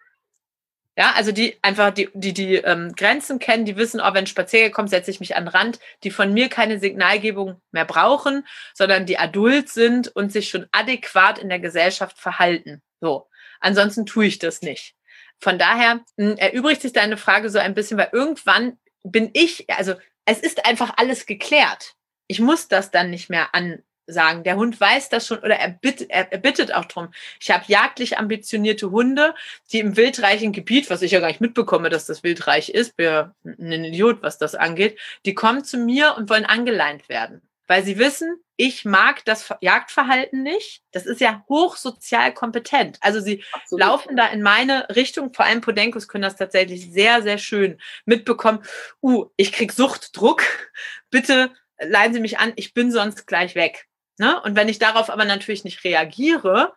Ja, 0.95 1.13
also 1.15 1.31
die 1.31 1.55
einfach 1.61 1.91
die, 1.91 2.09
die, 2.15 2.33
die 2.33 2.55
ähm, 2.55 2.93
Grenzen 2.95 3.37
kennen, 3.37 3.65
die 3.65 3.77
wissen, 3.77 3.99
oh, 3.99 4.13
wenn 4.13 4.23
ein 4.23 4.27
Spaziergang 4.27 4.71
kommt, 4.71 4.89
setze 4.89 5.11
ich 5.11 5.19
mich 5.19 5.35
an 5.35 5.45
den 5.45 5.49
Rand, 5.49 5.79
die 6.03 6.09
von 6.09 6.33
mir 6.33 6.49
keine 6.49 6.79
Signalgebung 6.79 7.61
mehr 7.71 7.85
brauchen, 7.85 8.47
sondern 8.73 9.05
die 9.05 9.19
adult 9.19 9.69
sind 9.69 10.07
und 10.07 10.31
sich 10.31 10.49
schon 10.49 10.65
adäquat 10.71 11.37
in 11.37 11.49
der 11.49 11.59
Gesellschaft 11.59 12.17
verhalten. 12.17 12.81
So. 12.99 13.29
Ansonsten 13.59 14.07
tue 14.07 14.25
ich 14.25 14.39
das 14.39 14.63
nicht. 14.63 14.95
Von 15.39 15.59
daher 15.59 16.01
mh, 16.17 16.31
hm, 16.31 16.37
erübrigt 16.37 16.81
sich 16.81 16.93
deine 16.93 17.17
Frage 17.17 17.51
so 17.51 17.59
ein 17.59 17.75
bisschen, 17.75 17.99
weil 17.99 18.09
irgendwann 18.11 18.79
bin 19.03 19.29
ich, 19.33 19.69
also 19.69 19.93
es 20.27 20.39
ist 20.39 20.65
einfach 20.65 20.93
alles 20.97 21.25
geklärt. 21.25 21.95
Ich 22.27 22.39
muss 22.39 22.67
das 22.67 22.91
dann 22.91 23.09
nicht 23.09 23.29
mehr 23.29 23.55
ansagen. 23.55 24.43
Der 24.43 24.57
Hund 24.57 24.79
weiß 24.79 25.07
das 25.07 25.25
schon 25.25 25.39
oder 25.39 25.55
er, 25.55 25.69
bitt, 25.69 26.05
er, 26.09 26.31
er 26.31 26.37
bittet 26.37 26.73
auch 26.73 26.85
drum. 26.85 27.13
Ich 27.39 27.49
habe 27.49 27.63
jagdlich 27.67 28.17
ambitionierte 28.17 28.91
Hunde, 28.91 29.33
die 29.71 29.79
im 29.79 29.95
wildreichen 29.95 30.51
Gebiet, 30.51 30.89
was 30.89 31.01
ich 31.01 31.11
ja 31.11 31.21
gar 31.21 31.27
nicht 31.27 31.39
mitbekomme, 31.39 31.89
dass 31.89 32.05
das 32.05 32.23
wildreich 32.23 32.69
ist, 32.69 32.97
bin 32.97 33.31
ein 33.45 33.85
Idiot, 33.85 34.21
was 34.21 34.37
das 34.37 34.53
angeht, 34.53 34.99
die 35.25 35.33
kommen 35.33 35.63
zu 35.63 35.77
mir 35.77 36.15
und 36.17 36.29
wollen 36.29 36.45
angeleint 36.45 37.07
werden. 37.07 37.41
Weil 37.67 37.83
sie 37.83 37.99
wissen, 37.99 38.41
ich 38.55 38.85
mag 38.85 39.23
das 39.25 39.53
Jagdverhalten 39.61 40.41
nicht. 40.41 40.81
Das 40.91 41.05
ist 41.05 41.21
ja 41.21 41.45
hochsozial 41.47 42.33
kompetent. 42.33 42.97
Also 43.01 43.19
sie 43.19 43.43
Absolut. 43.51 43.85
laufen 43.85 44.15
da 44.15 44.27
in 44.27 44.41
meine 44.41 44.87
Richtung. 44.95 45.33
Vor 45.33 45.45
allem 45.45 45.61
Podenkos 45.61 46.07
können 46.07 46.23
das 46.23 46.37
tatsächlich 46.37 46.91
sehr, 46.91 47.21
sehr 47.21 47.37
schön 47.37 47.79
mitbekommen. 48.05 48.63
Uh, 49.01 49.27
ich 49.35 49.51
krieg 49.51 49.71
Suchtdruck. 49.71 50.41
Bitte 51.11 51.51
leihen 51.79 52.13
Sie 52.13 52.19
mich 52.19 52.39
an. 52.39 52.53
Ich 52.55 52.73
bin 52.73 52.91
sonst 52.91 53.27
gleich 53.27 53.53
weg. 53.53 53.87
Ne? 54.17 54.41
Und 54.41 54.55
wenn 54.55 54.69
ich 54.69 54.79
darauf 54.79 55.09
aber 55.09 55.25
natürlich 55.25 55.63
nicht 55.63 55.83
reagiere, 55.83 56.73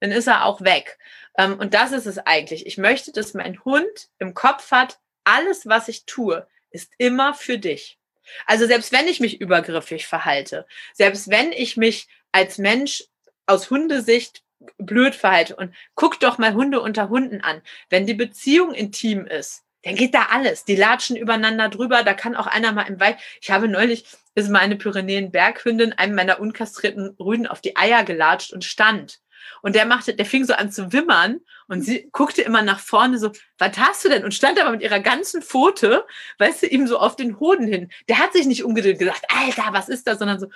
dann 0.00 0.12
ist 0.12 0.28
er 0.28 0.44
auch 0.44 0.60
weg. 0.60 0.98
Ähm, 1.38 1.58
und 1.58 1.74
das 1.74 1.92
ist 1.92 2.06
es 2.06 2.18
eigentlich. 2.18 2.66
Ich 2.66 2.78
möchte, 2.78 3.10
dass 3.10 3.34
mein 3.34 3.64
Hund 3.64 4.08
im 4.18 4.34
Kopf 4.34 4.70
hat, 4.70 5.00
alles, 5.24 5.66
was 5.66 5.88
ich 5.88 6.06
tue, 6.06 6.46
ist 6.70 6.92
immer 6.98 7.34
für 7.34 7.58
dich. 7.58 7.98
Also 8.46 8.66
selbst 8.66 8.92
wenn 8.92 9.08
ich 9.08 9.20
mich 9.20 9.40
übergriffig 9.40 10.06
verhalte, 10.06 10.66
selbst 10.92 11.30
wenn 11.30 11.52
ich 11.52 11.76
mich 11.76 12.08
als 12.32 12.58
Mensch 12.58 13.04
aus 13.46 13.70
Hundesicht 13.70 14.42
blöd 14.78 15.14
verhalte 15.14 15.56
und 15.56 15.74
guck 15.94 16.18
doch 16.20 16.38
mal 16.38 16.54
Hunde 16.54 16.80
unter 16.80 17.08
Hunden 17.08 17.40
an. 17.40 17.62
Wenn 17.90 18.06
die 18.06 18.14
Beziehung 18.14 18.72
intim 18.72 19.26
ist, 19.26 19.62
dann 19.82 19.94
geht 19.94 20.14
da 20.14 20.26
alles. 20.30 20.64
Die 20.64 20.74
latschen 20.74 21.16
übereinander 21.16 21.68
drüber. 21.68 22.02
Da 22.02 22.14
kann 22.14 22.34
auch 22.34 22.48
einer 22.48 22.72
mal 22.72 22.88
im 22.88 22.98
Wald. 22.98 23.18
Ich 23.40 23.50
habe 23.50 23.68
neulich, 23.68 24.04
ist 24.34 24.50
meine 24.50 24.76
Pyrenäen-Berghündin 24.76 25.92
einem 25.92 26.14
meiner 26.14 26.40
unkastrierten 26.40 27.16
Rüden 27.20 27.46
auf 27.46 27.60
die 27.60 27.76
Eier 27.76 28.02
gelatscht 28.02 28.52
und 28.52 28.64
stand. 28.64 29.20
Und 29.62 29.74
der 29.74 29.86
machte, 29.86 30.14
der 30.14 30.26
fing 30.26 30.44
so 30.44 30.54
an 30.54 30.70
zu 30.70 30.92
wimmern 30.92 31.40
und 31.68 31.82
sie 31.82 32.08
guckte 32.12 32.42
immer 32.42 32.62
nach 32.62 32.78
vorne 32.78 33.18
so, 33.18 33.32
was 33.58 33.76
hast 33.78 34.04
du 34.04 34.08
denn? 34.08 34.24
Und 34.24 34.34
stand 34.34 34.60
aber 34.60 34.70
mit 34.70 34.82
ihrer 34.82 35.00
ganzen 35.00 35.42
Pfote, 35.42 36.04
weißt 36.38 36.62
du, 36.62 36.66
ihm 36.66 36.86
so 36.86 36.98
auf 36.98 37.16
den 37.16 37.40
Hoden 37.40 37.66
hin. 37.66 37.90
Der 38.08 38.18
hat 38.18 38.32
sich 38.32 38.46
nicht 38.46 38.64
umgedreht 38.64 38.94
und 38.94 38.98
gesagt, 39.00 39.24
Alter, 39.28 39.72
was 39.72 39.88
ist 39.88 40.06
das? 40.06 40.18
Sondern 40.18 40.38
so, 40.38 40.48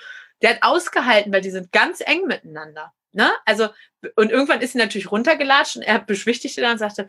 der 0.43 0.51
hat 0.51 0.63
ausgehalten, 0.63 1.33
weil 1.33 1.43
die 1.43 1.51
sind 1.51 1.73
ganz 1.73 2.01
eng 2.01 2.27
miteinander. 2.27 2.93
Ne? 3.13 3.31
Also, 3.45 3.69
und 4.17 4.31
irgendwann 4.31 4.61
ist 4.61 4.73
sie 4.73 4.79
natürlich 4.79 5.11
runtergelatscht 5.11 5.77
und 5.77 5.83
er 5.83 5.99
beschwichtigte 5.99 6.61
dann 6.61 6.73
und 6.73 6.79
sagte, 6.79 7.09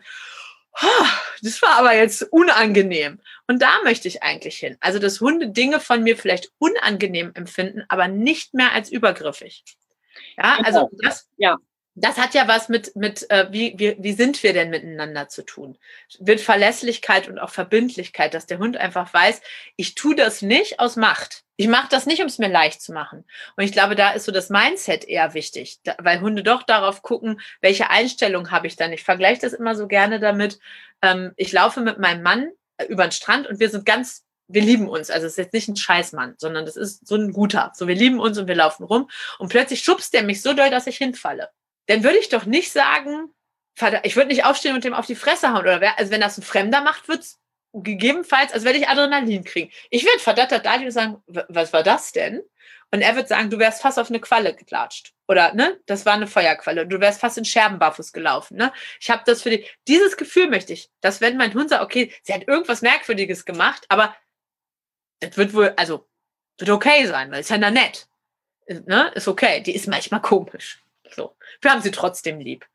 oh, 0.80 1.06
das 1.42 1.62
war 1.62 1.78
aber 1.78 1.94
jetzt 1.94 2.22
unangenehm. 2.32 3.20
Und 3.46 3.62
da 3.62 3.82
möchte 3.84 4.08
ich 4.08 4.22
eigentlich 4.22 4.56
hin. 4.56 4.76
Also, 4.80 4.98
dass 4.98 5.20
Hunde 5.20 5.50
Dinge 5.50 5.80
von 5.80 6.02
mir 6.02 6.16
vielleicht 6.16 6.50
unangenehm 6.58 7.32
empfinden, 7.34 7.84
aber 7.88 8.08
nicht 8.08 8.54
mehr 8.54 8.72
als 8.72 8.90
übergriffig. 8.90 9.64
Ja, 10.36 10.58
also 10.62 10.90
das, 11.02 11.28
ja. 11.36 11.56
Das 11.94 12.16
hat 12.16 12.32
ja 12.32 12.48
was 12.48 12.70
mit, 12.70 12.96
mit 12.96 13.30
äh, 13.30 13.48
wie, 13.50 13.74
wie, 13.76 13.96
wie 13.98 14.12
sind 14.14 14.42
wir 14.42 14.54
denn 14.54 14.70
miteinander 14.70 15.28
zu 15.28 15.42
tun? 15.42 15.76
Wird 16.18 16.40
Verlässlichkeit 16.40 17.28
und 17.28 17.38
auch 17.38 17.50
Verbindlichkeit, 17.50 18.32
dass 18.32 18.46
der 18.46 18.58
Hund 18.58 18.78
einfach 18.78 19.12
weiß, 19.12 19.42
ich 19.76 19.94
tue 19.94 20.14
das 20.14 20.40
nicht 20.40 20.80
aus 20.80 20.96
Macht. 20.96 21.44
Ich 21.56 21.68
mache 21.68 21.88
das 21.90 22.06
nicht, 22.06 22.22
um 22.22 22.28
es 22.28 22.38
mir 22.38 22.48
leicht 22.48 22.80
zu 22.80 22.94
machen. 22.94 23.26
Und 23.56 23.64
ich 23.64 23.72
glaube, 23.72 23.94
da 23.94 24.12
ist 24.12 24.24
so 24.24 24.32
das 24.32 24.48
Mindset 24.48 25.04
eher 25.04 25.34
wichtig, 25.34 25.80
da, 25.84 25.94
weil 26.00 26.22
Hunde 26.22 26.42
doch 26.42 26.62
darauf 26.62 27.02
gucken, 27.02 27.40
welche 27.60 27.90
Einstellung 27.90 28.50
habe 28.50 28.68
ich 28.68 28.76
dann. 28.76 28.92
Ich 28.92 29.04
vergleiche 29.04 29.42
das 29.42 29.52
immer 29.52 29.74
so 29.74 29.86
gerne 29.86 30.18
damit. 30.18 30.58
Ähm, 31.02 31.32
ich 31.36 31.52
laufe 31.52 31.82
mit 31.82 31.98
meinem 31.98 32.22
Mann 32.22 32.48
äh, 32.78 32.86
über 32.86 33.06
den 33.06 33.12
Strand 33.12 33.46
und 33.46 33.60
wir 33.60 33.68
sind 33.68 33.84
ganz 33.84 34.24
wir 34.52 34.62
lieben 34.62 34.88
uns. 34.88 35.10
Also 35.10 35.26
es 35.26 35.32
ist 35.32 35.38
jetzt 35.38 35.52
nicht 35.52 35.68
ein 35.68 35.76
Scheißmann, 35.76 36.34
sondern 36.38 36.66
das 36.66 36.76
ist 36.76 37.06
so 37.06 37.16
ein 37.16 37.32
guter. 37.32 37.72
So, 37.74 37.88
wir 37.88 37.94
lieben 37.94 38.20
uns 38.20 38.38
und 38.38 38.48
wir 38.48 38.54
laufen 38.54 38.84
rum. 38.84 39.08
Und 39.38 39.48
plötzlich 39.48 39.82
schubst 39.82 40.14
der 40.14 40.22
mich 40.22 40.42
so 40.42 40.52
doll, 40.52 40.70
dass 40.70 40.86
ich 40.86 40.96
hinfalle. 40.98 41.48
Dann 41.86 42.04
würde 42.04 42.18
ich 42.18 42.28
doch 42.28 42.46
nicht 42.46 42.70
sagen, 42.72 43.30
ich 44.02 44.16
würde 44.16 44.28
nicht 44.28 44.44
aufstehen 44.44 44.74
und 44.74 44.84
dem 44.84 44.94
auf 44.94 45.06
die 45.06 45.14
Fresse 45.14 45.52
hauen. 45.52 45.62
Oder 45.62 45.80
wer, 45.80 45.98
also 45.98 46.12
wenn 46.12 46.20
das 46.20 46.38
ein 46.38 46.42
Fremder 46.42 46.82
macht, 46.82 47.08
wird's 47.08 47.38
gegebenenfalls, 47.72 48.52
also 48.52 48.66
werde 48.66 48.78
ich 48.78 48.88
Adrenalin 48.88 49.44
kriegen. 49.44 49.70
Ich 49.90 50.04
werde 50.04 50.18
verdattert 50.18 50.66
da 50.66 50.74
und 50.74 50.90
sagen, 50.90 51.22
was 51.26 51.72
war 51.72 51.82
das 51.82 52.12
denn? 52.12 52.42
Und 52.94 53.00
er 53.00 53.16
wird 53.16 53.28
sagen, 53.28 53.48
du 53.48 53.58
wärst 53.58 53.80
fast 53.80 53.98
auf 53.98 54.10
eine 54.10 54.20
Qualle 54.20 54.54
geklatscht. 54.54 55.14
Oder, 55.26 55.54
ne, 55.54 55.80
das 55.86 56.04
war 56.04 56.12
eine 56.12 56.26
Feuerqualle. 56.26 56.86
Du 56.86 57.00
wärst 57.00 57.20
fast 57.20 57.38
in 57.38 57.46
Scherben 57.46 57.78
barfuß 57.78 58.12
gelaufen, 58.12 58.58
ne? 58.58 58.70
Ich 59.00 59.08
habe 59.08 59.22
das 59.24 59.40
für 59.40 59.48
dich. 59.48 59.74
Dieses 59.88 60.18
Gefühl 60.18 60.50
möchte 60.50 60.74
ich, 60.74 60.90
dass 61.00 61.22
wenn 61.22 61.38
mein 61.38 61.54
Hund 61.54 61.70
sagt, 61.70 61.82
okay, 61.82 62.12
sie 62.22 62.34
hat 62.34 62.46
irgendwas 62.46 62.82
Merkwürdiges 62.82 63.46
gemacht, 63.46 63.86
aber 63.88 64.14
das 65.22 65.36
wird 65.36 65.54
wohl, 65.54 65.72
also, 65.76 66.06
wird 66.58 66.70
okay 66.70 67.06
sein, 67.06 67.30
weil 67.30 67.40
es 67.40 67.48
ja 67.48 67.58
nett. 67.58 68.08
Ne? 68.68 69.10
Ist 69.14 69.28
okay. 69.28 69.60
Die 69.62 69.74
ist 69.74 69.88
manchmal 69.88 70.20
komisch. 70.20 70.82
So. 71.10 71.36
Wir 71.60 71.70
haben 71.70 71.82
sie 71.82 71.90
trotzdem 71.90 72.40
lieb. 72.40 72.66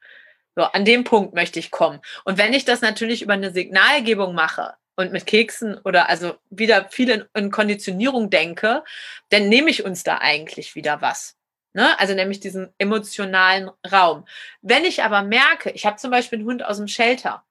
So, 0.55 0.63
an 0.63 0.85
dem 0.85 1.03
Punkt 1.03 1.35
möchte 1.35 1.59
ich 1.59 1.71
kommen. 1.71 2.01
Und 2.25 2.37
wenn 2.37 2.53
ich 2.53 2.65
das 2.65 2.81
natürlich 2.81 3.21
über 3.21 3.33
eine 3.33 3.51
Signalgebung 3.51 4.33
mache 4.33 4.73
und 4.95 5.11
mit 5.11 5.27
Keksen 5.27 5.77
oder 5.77 6.09
also 6.09 6.35
wieder 6.49 6.89
viel 6.89 7.09
in, 7.09 7.25
in 7.35 7.51
Konditionierung 7.51 8.29
denke, 8.29 8.83
dann 9.29 9.49
nehme 9.49 9.69
ich 9.69 9.85
uns 9.85 10.03
da 10.03 10.17
eigentlich 10.17 10.73
wieder 10.73 11.01
was. 11.01 11.35
Ne? 11.73 11.99
Also 11.99 12.15
nämlich 12.15 12.39
diesen 12.39 12.73
emotionalen 12.79 13.69
Raum. 13.91 14.25
Wenn 14.61 14.83
ich 14.83 15.03
aber 15.03 15.21
merke, 15.21 15.69
ich 15.71 15.85
habe 15.85 15.97
zum 15.97 16.09
Beispiel 16.09 16.39
einen 16.39 16.47
Hund 16.47 16.65
aus 16.65 16.77
dem 16.77 16.87
Shelter 16.87 17.43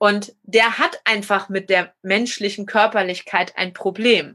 und 0.00 0.34
der 0.44 0.78
hat 0.78 0.98
einfach 1.04 1.50
mit 1.50 1.68
der 1.68 1.92
menschlichen 2.00 2.64
Körperlichkeit 2.64 3.58
ein 3.58 3.74
Problem. 3.74 4.34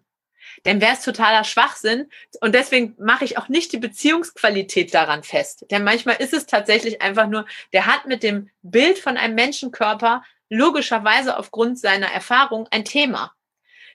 Dann 0.61 0.79
wäre 0.79 0.93
es 0.93 1.01
totaler 1.01 1.43
Schwachsinn. 1.43 2.11
Und 2.39 2.53
deswegen 2.53 2.93
mache 2.99 3.25
ich 3.25 3.39
auch 3.39 3.49
nicht 3.49 3.73
die 3.73 3.79
Beziehungsqualität 3.79 4.93
daran 4.93 5.23
fest. 5.23 5.65
Denn 5.71 5.83
manchmal 5.83 6.17
ist 6.17 6.33
es 6.33 6.45
tatsächlich 6.45 7.01
einfach 7.01 7.25
nur, 7.27 7.47
der 7.73 7.87
hat 7.87 8.05
mit 8.05 8.21
dem 8.21 8.51
Bild 8.61 8.99
von 8.99 9.17
einem 9.17 9.33
Menschenkörper 9.33 10.23
logischerweise 10.49 11.35
aufgrund 11.35 11.79
seiner 11.79 12.11
Erfahrung 12.11 12.67
ein 12.69 12.85
Thema. 12.85 13.33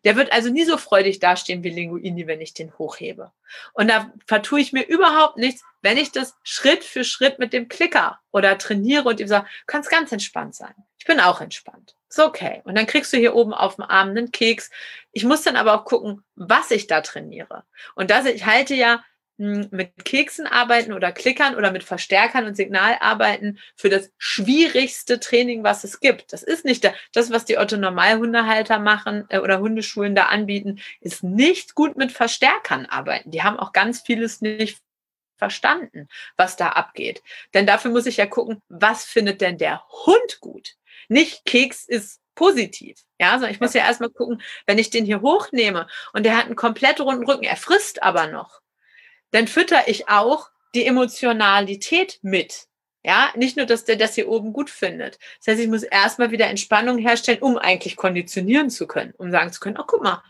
Der 0.03 0.17
wird 0.17 0.33
also 0.33 0.51
nie 0.51 0.65
so 0.65 0.77
freudig 0.77 1.21
dastehen 1.21 1.63
wie 1.63 1.71
Linguini, 1.71 2.27
wenn 2.27 2.41
ich 2.41 2.53
den 2.53 2.77
hochhebe. 2.79 3.31
Und 3.75 3.87
da 3.87 4.13
vertue 4.27 4.61
ich 4.61 4.73
mir 4.73 4.89
überhaupt 4.89 5.37
nichts, 5.37 5.63
wenn 5.83 5.97
ich 5.97 6.13
das 6.13 6.37
Schritt 6.43 6.85
für 6.85 7.05
Schritt 7.05 7.39
mit 7.39 7.53
dem 7.53 7.69
Klicker 7.69 8.21
oder 8.33 8.59
trainiere 8.59 9.09
und 9.09 9.21
ihm 9.21 9.29
sage, 9.29 9.47
kannst 9.67 9.91
ganz 9.91 10.13
entspannt 10.13 10.55
sein. 10.55 10.75
Ich 10.99 11.07
bin 11.07 11.21
auch 11.21 11.41
entspannt. 11.41 11.97
Ist 12.09 12.19
okay. 12.19 12.61
Und 12.65 12.77
dann 12.77 12.87
kriegst 12.87 13.13
du 13.13 13.17
hier 13.17 13.35
oben 13.35 13.55
auf 13.55 13.77
dem 13.77 13.85
Arm 13.85 14.11
einen 14.11 14.33
Keks. 14.33 14.71
Ich 15.13 15.25
muss 15.25 15.43
dann 15.43 15.57
aber 15.57 15.75
auch 15.75 15.85
gucken, 15.85 16.25
was 16.35 16.71
ich 16.71 16.87
da 16.87 17.01
trainiere. 17.01 17.65
Und 17.95 18.11
das, 18.11 18.27
ich 18.27 18.45
halte 18.45 18.75
ja 18.75 19.05
hm, 19.39 19.69
mit 19.71 20.05
Keksen 20.05 20.47
arbeiten 20.47 20.93
oder 20.93 21.13
Klickern 21.13 21.55
oder 21.55 21.71
mit 21.71 21.83
Verstärkern 21.83 22.47
und 22.47 22.57
Signalarbeiten 22.57 23.59
für 23.77 23.89
das 23.89 24.11
schwierigste 24.19 25.19
Training, 25.21 25.65
was 25.65 25.85
es 25.85 26.01
gibt. 26.01 26.33
Das 26.35 26.43
ist 26.43 26.67
nicht 26.67 26.91
das, 27.15 27.31
was 27.31 27.47
die 27.47 27.57
Otto-Normalhundehalter 27.57 28.79
machen 28.79 29.25
äh, 29.31 29.39
oder 29.39 29.61
Hundeschulen 29.61 30.15
da 30.15 30.25
anbieten, 30.25 30.81
ist 31.01 31.23
nicht 31.23 31.75
gut 31.75 31.97
mit 31.97 32.13
Verstärkern 32.13 32.85
arbeiten. 32.85 33.31
Die 33.31 33.43
haben 33.43 33.59
auch 33.59 33.73
ganz 33.73 34.03
vieles 34.03 34.43
nicht 34.43 34.83
verstanden, 35.41 36.09
was 36.37 36.57
da 36.57 36.69
abgeht. 36.69 37.23
Denn 37.55 37.67
dafür 37.67 37.91
muss 37.91 38.07
ich 38.07 38.19
ja 38.19 38.27
gucken, 38.27 38.63
was 38.69 39.05
findet 39.05 39.41
denn 39.41 39.59
der 39.59 39.83
Hund 40.07 40.41
gut? 40.41 40.77
Nicht 41.09 41.47
Keks 41.47 41.89
ist 41.89 42.21
positiv. 42.35 42.99
Ja, 43.19 43.33
also 43.33 43.47
ich 43.47 43.59
muss 43.59 43.75
ja 43.75 43.83
erstmal 43.83 44.11
gucken, 44.11 44.43
wenn 44.67 44.79
ich 44.79 44.91
den 44.91 45.07
hier 45.07 45.23
hochnehme 45.23 45.89
und 46.13 46.25
der 46.25 46.37
hat 46.37 46.47
einen 46.47 46.57
komplett 46.57 47.01
runden 47.01 47.25
Rücken, 47.25 47.45
er 47.45 47.57
frisst 47.57 48.03
aber 48.03 48.29
noch, 48.29 48.61
dann 49.31 49.49
fütter 49.49 49.89
ich 49.89 50.09
auch 50.09 50.51
die 50.75 50.87
Emotionalität 50.87 52.19
mit. 52.23 52.67
Ja, 53.03 53.33
nicht 53.35 53.57
nur, 53.57 53.65
dass 53.65 53.87
der 53.87 53.97
das 53.97 54.15
hier 54.15 54.29
oben 54.29 54.53
gut 54.53 54.69
findet. 54.69 55.19
Das 55.39 55.53
heißt, 55.53 55.61
ich 55.61 55.69
muss 55.69 55.83
erstmal 55.83 56.33
wieder 56.33 56.49
Entspannung 56.49 56.99
herstellen, 56.99 57.41
um 57.41 57.57
eigentlich 57.57 57.97
konditionieren 57.97 58.69
zu 58.69 58.87
können, 58.87 59.15
um 59.17 59.31
sagen 59.31 59.53
zu 59.53 59.61
können, 59.61 59.79
oh, 59.79 59.85
guck 59.87 60.03
mal, 60.03 60.23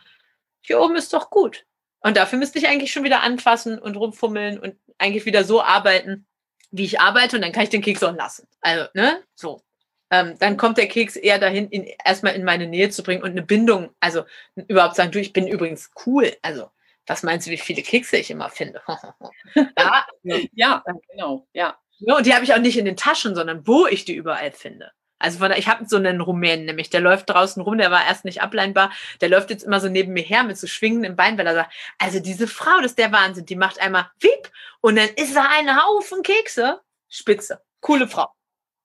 hier 0.61 0.81
oben 0.81 0.95
ist 0.95 1.13
doch 1.13 1.31
gut. 1.31 1.67
Und 2.01 2.17
dafür 2.17 2.39
müsste 2.39 2.59
ich 2.59 2.69
eigentlich 2.69 2.93
schon 2.93 3.05
wieder 3.05 3.23
anfassen 3.23 3.79
und 3.79 3.97
rumfummeln 3.97 4.59
und 4.59 4.77
eigentlich 4.99 5.27
wieder 5.27 5.45
so 5.45 5.63
arbeiten, 5.63 6.27
wie 6.71 6.85
ich 6.85 7.01
arbeite 7.01 7.37
und 7.37 7.43
dann 7.43 7.53
kann 7.53 7.65
ich 7.65 7.71
den 7.71 7.83
Keks 7.83 8.03
auch 8.03 8.15
lassen. 8.15 8.47
Also, 8.61 8.87
ne, 8.95 9.23
so 9.35 9.63
ähm, 10.11 10.37
dann 10.39 10.57
kommt 10.57 10.77
der 10.77 10.89
Keks 10.89 11.17
eher 11.17 11.39
dahin, 11.39 11.71
ihn 11.71 11.89
erstmal 12.05 12.35
in 12.35 12.45
meine 12.45 12.67
Nähe 12.67 12.91
zu 12.91 13.03
bringen 13.03 13.23
und 13.23 13.31
eine 13.31 13.43
Bindung, 13.43 13.91
also 14.01 14.25
überhaupt 14.57 14.97
sagen, 14.97 15.13
du, 15.13 15.21
ich 15.21 15.33
bin 15.33 15.47
übrigens 15.47 15.91
cool. 16.05 16.37
Also, 16.43 16.71
was 17.07 17.23
meinst 17.23 17.47
du, 17.47 17.51
wie 17.53 17.57
viele 17.57 17.83
Kekse 17.83 18.17
ich 18.17 18.31
immer 18.31 18.51
finde? 18.51 18.83
ja, 19.79 20.07
ja, 20.53 20.85
genau, 21.11 21.47
ja. 21.53 21.79
ja. 21.99 22.17
Und 22.17 22.27
die 22.27 22.35
habe 22.35 22.45
ich 22.45 22.53
auch 22.53 22.59
nicht 22.59 22.77
in 22.77 22.85
den 22.85 22.97
Taschen, 22.97 23.35
sondern 23.35 23.67
wo 23.67 23.87
ich 23.87 24.05
die 24.05 24.15
überall 24.15 24.51
finde. 24.51 24.91
Also 25.21 25.39
von, 25.39 25.53
ich 25.53 25.69
habe 25.69 25.85
so 25.87 25.97
einen 25.97 26.21
Rumänen 26.21 26.65
nämlich, 26.65 26.91
der 26.91 27.01
läuft 27.01 27.31
draußen 27.31 27.63
rum, 27.63 27.79
der 27.79 27.91
war 27.91 28.05
erst 28.07 28.25
nicht 28.25 28.43
ableinbar, 28.43 28.91
der 29.21 29.29
läuft 29.29 29.51
jetzt 29.51 29.63
immer 29.63 29.79
so 29.79 29.89
neben 29.89 30.13
mir 30.13 30.23
her 30.23 30.43
mit 30.43 30.59
so 30.59 30.67
schwingendem 30.67 31.15
Bein, 31.15 31.39
weil 31.39 31.47
er 31.47 31.55
sagt, 31.55 31.73
also 31.99 32.19
diese 32.21 32.49
Frau, 32.49 32.79
das 32.79 32.93
ist 32.93 32.99
der 32.99 33.13
Wahnsinn, 33.13 33.47
die 33.47 33.57
macht 33.57 33.81
einmal 33.81 34.11
wiep 34.19 34.51
und 34.81 34.97
dann 34.97 35.09
ist 35.17 35.37
da 35.37 35.47
ein 35.51 35.81
Haufen 35.81 36.23
Kekse. 36.23 36.81
Spitze. 37.09 37.61
Coole 37.81 38.09
Frau. 38.09 38.29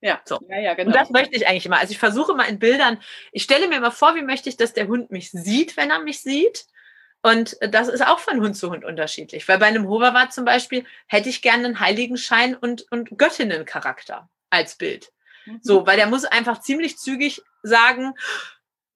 Ja, 0.02 0.22
so. 0.26 0.40
Ja, 0.50 0.60
ja, 0.60 0.74
genau. 0.74 0.90
Und 0.90 0.96
das 0.96 1.10
möchte 1.10 1.36
ich 1.36 1.48
eigentlich 1.48 1.66
immer. 1.66 1.80
Also 1.80 1.92
ich 1.92 2.00
versuche 2.00 2.34
mal 2.34 2.44
in 2.44 2.60
Bildern, 2.60 3.00
ich 3.32 3.44
stelle 3.44 3.68
mir 3.68 3.80
mal 3.80 3.92
vor, 3.92 4.16
wie 4.16 4.22
möchte 4.22 4.50
ich, 4.50 4.58
dass 4.58 4.74
der 4.74 4.88
Hund 4.88 5.12
mich 5.12 5.32
sieht, 5.32 5.78
wenn 5.78 5.90
er 5.90 6.00
mich 6.00 6.22
sieht. 6.22 6.66
Und 7.22 7.58
das 7.62 7.88
ist 7.88 8.06
auch 8.06 8.20
von 8.20 8.40
Hund 8.40 8.56
zu 8.56 8.70
Hund 8.70 8.86
unterschiedlich. 8.86 9.48
Weil 9.48 9.58
bei 9.58 9.66
einem 9.66 9.88
Hoverwart 9.88 10.32
zum 10.32 10.46
Beispiel 10.46 10.86
hätte 11.08 11.30
ich 11.30 11.42
gerne 11.42 11.66
einen 11.66 11.80
Heiligenschein 11.80 12.56
und, 12.56 12.86
und 12.92 13.18
Göttinnencharakter 13.18 14.30
als 14.52 14.76
Bild. 14.76 15.12
Mhm. 15.46 15.60
So, 15.62 15.86
weil 15.88 15.98
der 15.98 16.08
muss 16.08 16.26
einfach 16.26 16.62
ziemlich 16.62 16.98
zügig 16.98 17.42
sagen, 17.64 18.14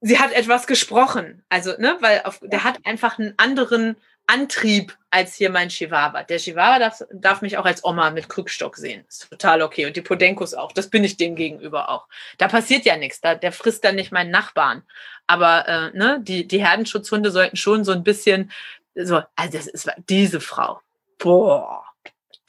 sie 0.02 0.20
hat 0.20 0.32
etwas 0.32 0.68
gesprochen. 0.68 1.44
Also, 1.50 1.74
ne, 1.78 1.98
weil 2.00 2.22
auf, 2.24 2.40
der 2.42 2.64
hat 2.64 2.86
einfach 2.86 3.20
einen 3.20 3.34
anderen 3.38 3.96
Antrieb 4.28 4.96
als 5.10 5.34
hier 5.34 5.50
mein 5.50 5.70
Chihuahua. 5.70 6.24
Der 6.24 6.38
Chihuahua 6.38 6.78
darf, 6.78 7.04
darf 7.12 7.42
mich 7.42 7.58
auch 7.58 7.66
als 7.66 7.84
Oma 7.84 8.12
mit 8.12 8.30
Krückstock 8.30 8.78
sehen. 8.78 9.04
Ist 9.08 9.28
total 9.30 9.64
okay. 9.64 9.88
Und 9.88 9.96
die 9.96 10.02
Podenkos 10.02 10.54
auch. 10.54 10.72
Das 10.72 10.90
bin 10.90 11.04
ich 11.04 11.18
dem 11.18 11.36
gegenüber 11.36 11.90
auch. 11.90 12.08
Da 12.38 12.48
passiert 12.48 12.86
ja 12.86 12.96
nichts. 12.96 13.22
Da, 13.22 13.34
der 13.34 13.52
frisst 13.52 13.84
dann 13.84 13.96
nicht 13.96 14.12
meinen 14.12 14.30
Nachbarn. 14.30 14.84
Aber 15.26 15.68
äh, 15.68 15.98
ne, 15.98 16.20
die, 16.22 16.48
die 16.48 16.64
Herdenschutzhunde 16.64 17.32
sollten 17.32 17.58
schon 17.58 17.84
so 17.84 17.92
ein 17.92 18.04
bisschen 18.04 18.52
so, 18.96 19.22
also 19.36 19.58
das 19.58 19.68
ist 19.68 19.90
diese 20.10 20.42
Frau. 20.42 20.82
Boah, 21.18 21.84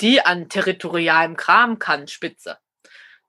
die 0.01 0.21
an 0.21 0.49
territorialem 0.49 1.37
Kram 1.37 1.79
kann, 1.79 2.09
spitze. 2.09 2.59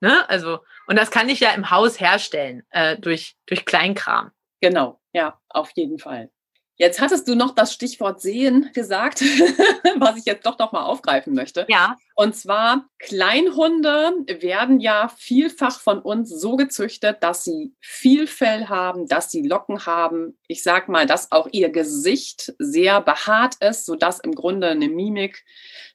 Ne? 0.02 0.28
Also, 0.28 0.58
und 0.88 0.98
das 0.98 1.12
kann 1.12 1.28
ich 1.28 1.38
ja 1.38 1.52
im 1.52 1.70
Haus 1.70 2.00
herstellen, 2.00 2.64
äh, 2.70 2.98
durch, 2.98 3.36
durch 3.46 3.64
Kleinkram. 3.64 4.32
Genau, 4.60 5.00
ja, 5.12 5.40
auf 5.48 5.70
jeden 5.76 6.00
Fall. 6.00 6.28
Jetzt 6.76 7.00
hattest 7.00 7.28
du 7.28 7.36
noch 7.36 7.54
das 7.54 7.72
Stichwort 7.72 8.20
sehen 8.20 8.70
gesagt, 8.74 9.20
was 9.98 10.16
ich 10.16 10.24
jetzt 10.24 10.44
doch 10.44 10.58
noch 10.58 10.72
mal 10.72 10.82
aufgreifen 10.82 11.34
möchte. 11.34 11.66
Ja. 11.68 11.96
Und 12.16 12.34
zwar 12.34 12.86
Kleinhunde 12.98 14.12
werden 14.40 14.80
ja 14.80 15.08
vielfach 15.16 15.78
von 15.78 16.00
uns 16.00 16.30
so 16.30 16.56
gezüchtet, 16.56 17.22
dass 17.22 17.44
sie 17.44 17.72
viel 17.78 18.26
Fell 18.26 18.66
haben, 18.66 19.06
dass 19.06 19.30
sie 19.30 19.46
Locken 19.46 19.86
haben. 19.86 20.36
Ich 20.48 20.64
sag 20.64 20.88
mal, 20.88 21.06
dass 21.06 21.30
auch 21.30 21.46
ihr 21.52 21.70
Gesicht 21.70 22.52
sehr 22.58 23.00
behaart 23.00 23.54
ist, 23.60 23.86
sodass 23.86 24.18
im 24.18 24.34
Grunde 24.34 24.70
eine 24.70 24.88
Mimik 24.88 25.44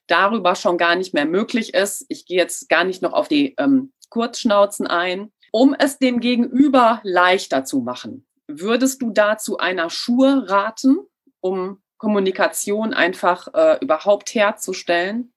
darüber 0.06 0.54
schon 0.54 0.78
gar 0.78 0.96
nicht 0.96 1.12
mehr 1.12 1.26
möglich 1.26 1.74
ist. 1.74 2.06
Ich 2.08 2.24
gehe 2.24 2.38
jetzt 2.38 2.70
gar 2.70 2.84
nicht 2.84 3.02
noch 3.02 3.12
auf 3.12 3.28
die 3.28 3.54
ähm, 3.58 3.92
Kurzschnauzen 4.08 4.86
ein, 4.86 5.32
um 5.50 5.74
es 5.78 5.98
dem 5.98 6.20
Gegenüber 6.20 7.00
leichter 7.02 7.64
zu 7.64 7.80
machen. 7.80 8.26
Würdest 8.46 9.02
du 9.02 9.10
dazu 9.10 9.58
einer 9.58 9.90
Schuhe 9.90 10.48
raten, 10.48 10.98
um 11.40 11.82
Kommunikation 11.98 12.94
einfach 12.94 13.48
äh, 13.54 13.78
überhaupt 13.80 14.34
herzustellen? 14.34 15.32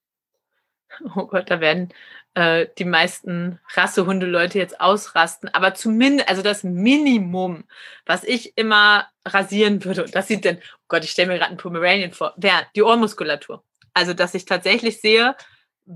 Oh 1.16 1.26
Gott, 1.26 1.50
da 1.50 1.62
werden 1.62 1.94
äh, 2.34 2.68
die 2.78 2.86
meisten 2.86 3.60
Rassehunde-Leute 3.74 4.58
jetzt 4.58 4.80
ausrasten. 4.80 5.50
Aber 5.54 5.74
zumindest, 5.74 6.30
also 6.30 6.42
das 6.42 6.64
Minimum, 6.64 7.66
was 8.06 8.24
ich 8.24 8.58
immer 8.58 9.08
rasieren 9.26 9.84
würde, 9.84 10.04
und 10.04 10.16
das 10.16 10.28
sieht 10.28 10.46
denn, 10.46 10.58
oh 10.58 10.86
Gott, 10.88 11.04
ich 11.04 11.12
stelle 11.12 11.30
mir 11.30 11.36
gerade 11.36 11.50
einen 11.50 11.58
Pomeranian 11.58 12.12
vor, 12.12 12.34
wäre 12.38 12.66
die 12.76 12.84
Ohrmuskulatur. 12.84 13.64
Also, 13.94 14.14
dass 14.14 14.34
ich 14.34 14.46
tatsächlich 14.46 15.02
sehe, 15.02 15.36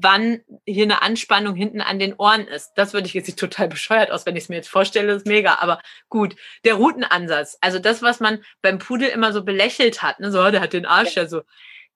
wann 0.02 0.42
hier 0.66 0.84
eine 0.84 1.02
Anspannung 1.02 1.56
hinten 1.56 1.82
an 1.82 2.00
den 2.00 2.14
Ohren 2.16 2.48
ist. 2.48 2.74
Das 2.76 2.94
würde 2.94 3.08
ich 3.08 3.14
jetzt 3.14 3.28
nicht 3.28 3.40
total 3.40 3.68
bescheuert 3.68 4.12
aus, 4.12 4.26
wenn 4.26 4.36
ich 4.36 4.44
es 4.44 4.50
mir 4.50 4.56
jetzt 4.56 4.70
vorstelle, 4.70 5.14
ist 5.14 5.26
mega. 5.26 5.56
Aber 5.60 5.82
gut, 6.10 6.36
der 6.66 6.76
Routenansatz, 6.76 7.58
also 7.62 7.80
das, 7.80 8.02
was 8.02 8.20
man 8.20 8.44
beim 8.62 8.78
Pudel 8.80 9.10
immer 9.10 9.32
so 9.32 9.44
belächelt 9.44 10.02
hat, 10.02 10.20
ne, 10.20 10.32
so, 10.32 10.52
der 10.52 10.62
hat 10.62 10.74
den 10.74 10.86
Arsch 10.86 11.16
ja, 11.16 11.24
ja 11.24 11.30
so. 11.30 11.42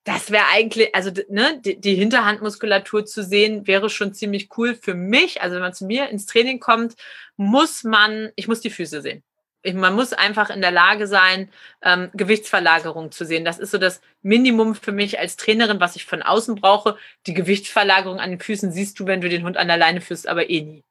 Das 0.05 0.31
wäre 0.31 0.45
eigentlich, 0.51 0.95
also 0.95 1.11
ne, 1.27 1.59
die, 1.63 1.79
die 1.79 1.95
Hinterhandmuskulatur 1.95 3.05
zu 3.05 3.23
sehen, 3.23 3.67
wäre 3.67 3.89
schon 3.89 4.13
ziemlich 4.13 4.49
cool 4.57 4.75
für 4.75 4.95
mich. 4.95 5.41
Also 5.41 5.55
wenn 5.55 5.61
man 5.61 5.73
zu 5.73 5.85
mir 5.85 6.09
ins 6.09 6.25
Training 6.25 6.59
kommt, 6.59 6.95
muss 7.35 7.83
man, 7.83 8.31
ich 8.35 8.47
muss 8.47 8.61
die 8.61 8.69
Füße 8.69 9.01
sehen 9.01 9.23
man 9.73 9.95
muss 9.95 10.13
einfach 10.13 10.49
in 10.49 10.61
der 10.61 10.71
Lage 10.71 11.07
sein, 11.07 11.49
ähm, 11.81 12.09
Gewichtsverlagerung 12.13 13.11
zu 13.11 13.25
sehen. 13.25 13.45
Das 13.45 13.59
ist 13.59 13.71
so 13.71 13.77
das 13.77 14.01
Minimum 14.21 14.75
für 14.75 14.91
mich 14.91 15.19
als 15.19 15.35
Trainerin, 15.35 15.79
was 15.79 15.95
ich 15.95 16.05
von 16.05 16.21
außen 16.21 16.55
brauche. 16.55 16.97
Die 17.27 17.33
Gewichtsverlagerung 17.33 18.19
an 18.19 18.29
den 18.29 18.39
Füßen 18.39 18.71
siehst 18.71 18.99
du, 18.99 19.05
wenn 19.05 19.21
du 19.21 19.29
den 19.29 19.43
Hund 19.43 19.57
an 19.57 19.67
der 19.67 19.77
Leine 19.77 20.01
führst, 20.01 20.27
aber 20.27 20.49
eh 20.49 20.61
nie. 20.61 20.83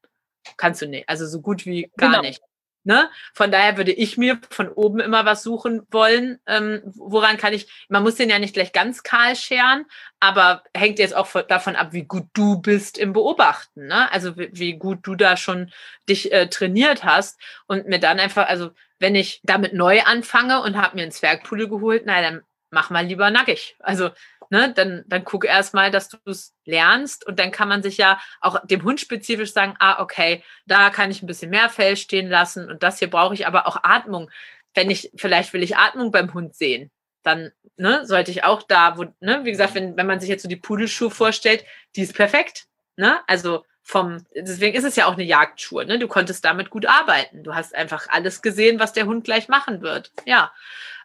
Kannst 0.56 0.82
du 0.82 0.86
nicht. 0.86 1.08
Also 1.08 1.26
so 1.26 1.40
gut 1.40 1.66
wie 1.66 1.90
gar 1.96 2.10
genau. 2.10 2.22
nicht. 2.22 2.42
Ne? 2.88 3.10
Von 3.34 3.50
daher 3.50 3.76
würde 3.76 3.92
ich 3.92 4.16
mir 4.16 4.40
von 4.48 4.70
oben 4.70 4.98
immer 4.98 5.26
was 5.26 5.42
suchen 5.42 5.82
wollen. 5.90 6.40
Ähm, 6.46 6.80
woran 6.84 7.36
kann 7.36 7.52
ich, 7.52 7.68
man 7.90 8.02
muss 8.02 8.14
den 8.14 8.30
ja 8.30 8.38
nicht 8.38 8.54
gleich 8.54 8.72
ganz 8.72 9.02
kahl 9.02 9.36
scheren, 9.36 9.84
aber 10.20 10.62
hängt 10.74 10.98
jetzt 10.98 11.14
auch 11.14 11.30
davon 11.42 11.76
ab, 11.76 11.88
wie 11.92 12.04
gut 12.04 12.28
du 12.32 12.62
bist 12.62 12.96
im 12.96 13.12
Beobachten. 13.12 13.88
Ne? 13.88 14.10
Also 14.10 14.38
wie, 14.38 14.48
wie 14.54 14.78
gut 14.78 15.00
du 15.02 15.16
da 15.16 15.36
schon 15.36 15.70
dich 16.08 16.32
äh, 16.32 16.48
trainiert 16.48 17.04
hast 17.04 17.38
und 17.66 17.88
mir 17.88 18.00
dann 18.00 18.18
einfach, 18.18 18.48
also 18.48 18.70
wenn 18.98 19.14
ich 19.14 19.42
damit 19.44 19.74
neu 19.74 20.00
anfange 20.04 20.62
und 20.62 20.78
habe 20.78 20.96
mir 20.96 21.02
einen 21.02 21.12
Zwergpudel 21.12 21.68
geholt, 21.68 22.04
na 22.06 22.22
dann 22.22 22.40
mach 22.70 22.88
mal 22.88 23.04
lieber 23.04 23.30
nackig. 23.30 23.76
Also 23.80 24.12
ne, 24.50 24.72
dann, 24.74 25.04
dann 25.06 25.24
guck 25.24 25.44
erstmal, 25.44 25.90
dass 25.90 26.08
du 26.08 26.18
es 26.26 26.54
lernst 26.64 27.26
und 27.26 27.38
dann 27.38 27.50
kann 27.50 27.68
man 27.68 27.82
sich 27.82 27.96
ja 27.96 28.20
auch 28.40 28.64
dem 28.66 28.82
Hund 28.84 29.00
spezifisch 29.00 29.52
sagen, 29.52 29.74
ah, 29.78 30.02
okay, 30.02 30.42
da 30.66 30.90
kann 30.90 31.10
ich 31.10 31.22
ein 31.22 31.26
bisschen 31.26 31.50
mehr 31.50 31.68
Fell 31.68 31.96
stehen 31.96 32.28
lassen 32.28 32.70
und 32.70 32.82
das 32.82 32.98
hier 32.98 33.10
brauche 33.10 33.34
ich 33.34 33.46
aber 33.46 33.66
auch 33.66 33.78
Atmung. 33.82 34.30
Wenn 34.74 34.90
ich, 34.90 35.10
vielleicht 35.16 35.52
will 35.52 35.62
ich 35.62 35.76
Atmung 35.76 36.12
beim 36.12 36.34
Hund 36.34 36.54
sehen, 36.54 36.90
dann 37.22 37.52
ne, 37.76 38.06
sollte 38.06 38.30
ich 38.30 38.44
auch 38.44 38.62
da, 38.62 38.96
wo, 38.96 39.04
ne, 39.20 39.40
wie 39.44 39.50
gesagt, 39.50 39.74
wenn, 39.74 39.96
wenn 39.96 40.06
man 40.06 40.20
sich 40.20 40.28
jetzt 40.28 40.42
so 40.42 40.48
die 40.48 40.56
Pudelschuhe 40.56 41.10
vorstellt, 41.10 41.64
die 41.96 42.02
ist 42.02 42.14
perfekt. 42.14 42.66
Ne? 42.96 43.20
Also 43.26 43.64
vom, 43.88 44.26
deswegen 44.34 44.76
ist 44.76 44.84
es 44.84 44.96
ja 44.96 45.06
auch 45.06 45.14
eine 45.14 45.22
Jagdschuhe, 45.22 45.86
ne? 45.86 45.98
Du 45.98 46.08
konntest 46.08 46.44
damit 46.44 46.68
gut 46.68 46.84
arbeiten. 46.84 47.42
Du 47.42 47.54
hast 47.54 47.74
einfach 47.74 48.06
alles 48.10 48.42
gesehen, 48.42 48.78
was 48.78 48.92
der 48.92 49.06
Hund 49.06 49.24
gleich 49.24 49.48
machen 49.48 49.80
wird. 49.80 50.12
Ja. 50.26 50.52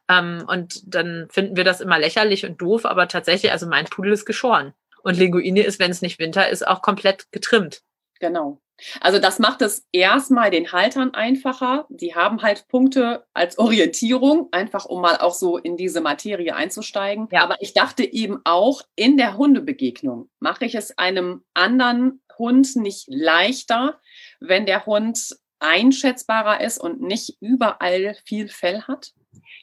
Ähm, 0.10 0.46
und 0.48 0.82
dann 0.86 1.28
finden 1.30 1.56
wir 1.56 1.64
das 1.64 1.82
immer 1.82 2.00
lächerlich 2.00 2.46
und 2.46 2.62
doof, 2.62 2.86
aber 2.86 3.08
tatsächlich, 3.08 3.52
also 3.52 3.68
mein 3.68 3.86
Pudel 3.86 4.14
ist 4.14 4.26
geschoren. 4.26 4.74
Und 5.04 5.18
Linguine 5.18 5.64
ist, 5.64 5.80
wenn 5.80 5.92
es 5.92 6.02
nicht 6.02 6.20
Winter 6.20 6.50
ist, 6.50 6.66
auch 6.68 6.82
komplett 6.82 7.32
getrimmt. 7.32 7.82
Genau. 8.20 8.62
Also 9.02 9.20
das 9.20 9.40
macht 9.40 9.62
es 9.62 9.86
erstmal 9.92 10.50
den 10.50 10.72
Haltern 10.72 11.14
einfacher. 11.14 11.86
Die 11.90 12.16
haben 12.16 12.42
halt 12.42 12.68
Punkte 12.68 13.26
als 13.34 13.58
Orientierung, 13.58 14.50
einfach 14.52 14.86
um 14.86 15.02
mal 15.02 15.18
auch 15.18 15.34
so 15.34 15.58
in 15.58 15.78
diese 15.78 16.02
Materie 16.02 16.56
einzusteigen. 16.56 17.28
Ja. 17.32 17.44
Aber 17.44 17.58
ich 17.62 17.74
dachte 17.74 18.04
eben 18.04 18.40
auch, 18.46 18.82
in 18.96 19.18
der 19.18 19.38
Hundebegegnung 19.38 20.30
mache 20.40 20.66
ich 20.66 20.76
es 20.76 20.98
einem 20.98 21.44
anderen 21.54 22.22
Hund 22.38 22.76
nicht 22.76 23.06
leichter, 23.08 24.00
wenn 24.40 24.66
der 24.66 24.86
Hund 24.86 25.38
einschätzbarer 25.60 26.62
ist 26.62 26.78
und 26.78 27.02
nicht 27.02 27.38
überall 27.40 28.16
viel 28.26 28.50
Fell 28.50 28.82
hat? 28.82 29.14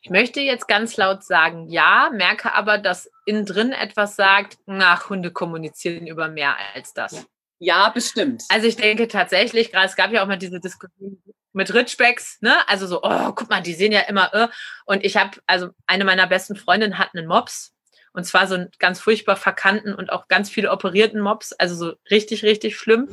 Ich 0.02 0.10
möchte 0.10 0.40
jetzt 0.40 0.68
ganz 0.68 0.96
laut 0.96 1.24
sagen, 1.24 1.68
ja, 1.68 2.10
merke 2.12 2.54
aber, 2.54 2.78
dass 2.78 3.10
innen 3.26 3.44
drin 3.44 3.72
etwas 3.72 4.16
sagt, 4.16 4.58
nach 4.66 5.10
Hunde 5.10 5.30
kommunizieren 5.30 6.06
über 6.06 6.28
mehr 6.28 6.56
als 6.74 6.94
das. 6.94 7.26
Ja, 7.58 7.90
bestimmt. 7.90 8.44
Also 8.48 8.66
ich 8.66 8.76
denke 8.76 9.08
tatsächlich, 9.08 9.70
gerade 9.70 9.86
es 9.86 9.96
gab 9.96 10.12
ja 10.12 10.22
auch 10.22 10.26
mal 10.26 10.38
diese 10.38 10.60
Diskussion 10.60 11.22
mit 11.52 11.74
Ridgebacks, 11.74 12.38
ne? 12.40 12.56
Also 12.68 12.86
so, 12.86 13.02
oh, 13.02 13.32
guck 13.32 13.50
mal, 13.50 13.60
die 13.60 13.74
sehen 13.74 13.92
ja 13.92 14.00
immer, 14.00 14.32
äh. 14.32 14.48
und 14.86 15.04
ich 15.04 15.16
habe, 15.16 15.38
also 15.46 15.70
eine 15.86 16.04
meiner 16.04 16.26
besten 16.26 16.56
Freundinnen 16.56 16.98
hat 16.98 17.10
einen 17.14 17.26
Mops 17.26 17.74
und 18.12 18.24
zwar 18.24 18.46
so 18.46 18.54
einen 18.54 18.70
ganz 18.78 19.00
furchtbar 19.00 19.36
verkannten 19.36 19.94
und 19.94 20.10
auch 20.10 20.28
ganz 20.28 20.50
viele 20.50 20.70
operierten 20.70 21.20
Mops, 21.20 21.52
also 21.52 21.74
so 21.74 21.94
richtig, 22.10 22.42
richtig 22.42 22.76
schlimm. 22.76 23.08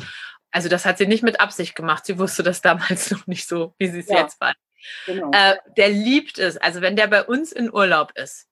Also 0.51 0.69
das 0.69 0.85
hat 0.85 0.97
sie 0.97 1.07
nicht 1.07 1.23
mit 1.23 1.39
Absicht 1.39 1.75
gemacht. 1.75 2.05
Sie 2.05 2.17
wusste 2.17 2.41
das 2.41 2.61
damals 2.61 3.11
noch 3.11 3.27
nicht 3.27 3.47
so, 3.47 3.75
wie 3.77 3.88
sie 3.88 3.99
es 3.99 4.07
ja. 4.07 4.21
jetzt 4.21 4.39
war. 4.39 4.53
Genau. 5.05 5.31
Äh, 5.31 5.55
der 5.75 5.89
liebt 5.89 6.39
es. 6.39 6.57
Also 6.57 6.81
wenn 6.81 6.95
der 6.95 7.07
bei 7.07 7.23
uns 7.23 7.51
in 7.51 7.73
Urlaub 7.73 8.11
ist, 8.15 8.47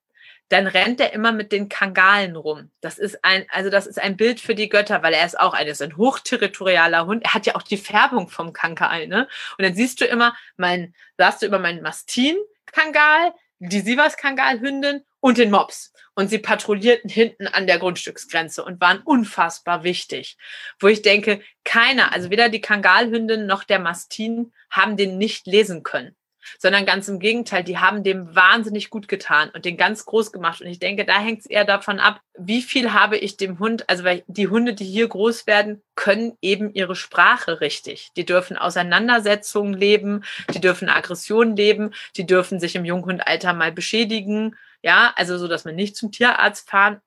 dann 0.49 0.67
rennt 0.67 1.01
er 1.01 1.13
immer 1.13 1.31
mit 1.31 1.51
den 1.51 1.69
Kangalen 1.69 2.35
rum. 2.35 2.71
Das 2.81 2.99
ist 2.99 3.23
ein, 3.23 3.45
also 3.49 3.69
das 3.69 3.87
ist 3.87 3.99
ein 3.99 4.15
Bild 4.15 4.39
für 4.39 4.53
die 4.53 4.69
Götter, 4.69 5.01
weil 5.01 5.13
er 5.13 5.25
ist 5.25 5.39
auch 5.39 5.53
ein, 5.53 5.65
ist 5.67 5.81
ein 5.81 5.97
hochterritorialer 5.97 7.05
Hund. 7.07 7.23
Er 7.23 7.33
hat 7.33 7.47
ja 7.47 7.55
auch 7.55 7.63
die 7.63 7.77
Färbung 7.77 8.29
vom 8.29 8.53
Kangal, 8.53 9.07
ne? 9.07 9.27
Und 9.57 9.63
dann 9.63 9.73
siehst 9.73 10.01
du 10.01 10.05
immer, 10.05 10.35
mein, 10.55 10.93
sagst 11.17 11.41
du 11.41 11.47
über 11.47 11.57
meinen 11.57 11.81
Mastin-Kangal, 11.81 13.33
die 13.59 13.79
Sivas-Kangal-Hündin 13.79 15.03
und 15.25 15.39
den 15.39 15.49
Mops. 15.49 15.91
Und 16.13 16.29
sie 16.29 16.37
patrouillierten 16.37 17.09
hinten 17.09 17.47
an 17.47 17.65
der 17.65 17.79
Grundstücksgrenze 17.79 18.63
und 18.63 18.79
waren 18.79 18.99
unfassbar 18.99 19.83
wichtig. 19.83 20.37
Wo 20.79 20.87
ich 20.87 21.01
denke, 21.01 21.41
keiner, 21.63 22.13
also 22.13 22.29
weder 22.29 22.47
die 22.47 22.61
Kangalhündin 22.61 23.47
noch 23.47 23.63
der 23.63 23.79
Mastin 23.79 24.53
haben 24.69 24.97
den 24.97 25.17
nicht 25.17 25.47
lesen 25.47 25.81
können 25.81 26.15
sondern 26.59 26.85
ganz 26.85 27.07
im 27.07 27.19
Gegenteil, 27.19 27.63
die 27.63 27.77
haben 27.77 28.03
dem 28.03 28.35
wahnsinnig 28.35 28.89
gut 28.89 29.07
getan 29.07 29.49
und 29.53 29.65
den 29.65 29.77
ganz 29.77 30.05
groß 30.05 30.31
gemacht. 30.31 30.61
Und 30.61 30.67
ich 30.67 30.79
denke, 30.79 31.05
da 31.05 31.19
hängt 31.19 31.41
es 31.41 31.45
eher 31.45 31.65
davon 31.65 31.99
ab, 31.99 32.21
wie 32.37 32.61
viel 32.61 32.93
habe 32.93 33.17
ich 33.17 33.37
dem 33.37 33.59
Hund, 33.59 33.89
also 33.89 34.03
weil 34.03 34.23
die 34.27 34.47
Hunde, 34.47 34.73
die 34.73 34.85
hier 34.85 35.07
groß 35.07 35.47
werden, 35.47 35.81
können 35.95 36.37
eben 36.41 36.73
ihre 36.73 36.95
Sprache 36.95 37.61
richtig. 37.61 38.09
Die 38.17 38.25
dürfen 38.25 38.57
Auseinandersetzungen 38.57 39.73
leben, 39.73 40.23
die 40.53 40.61
dürfen 40.61 40.89
Aggressionen 40.89 41.55
leben, 41.55 41.93
die 42.15 42.25
dürfen 42.25 42.59
sich 42.59 42.75
im 42.75 42.85
Junghundalter 42.85 43.53
mal 43.53 43.71
beschädigen. 43.71 44.55
Ja, 44.85 45.13
also 45.15 45.39
so, 45.39 45.47
dass 45.47 45.65
man 45.65 45.73
nicht 45.73 45.97
zum 45.97 46.11
Tierarzt 46.11 46.69
fahren 46.69 47.01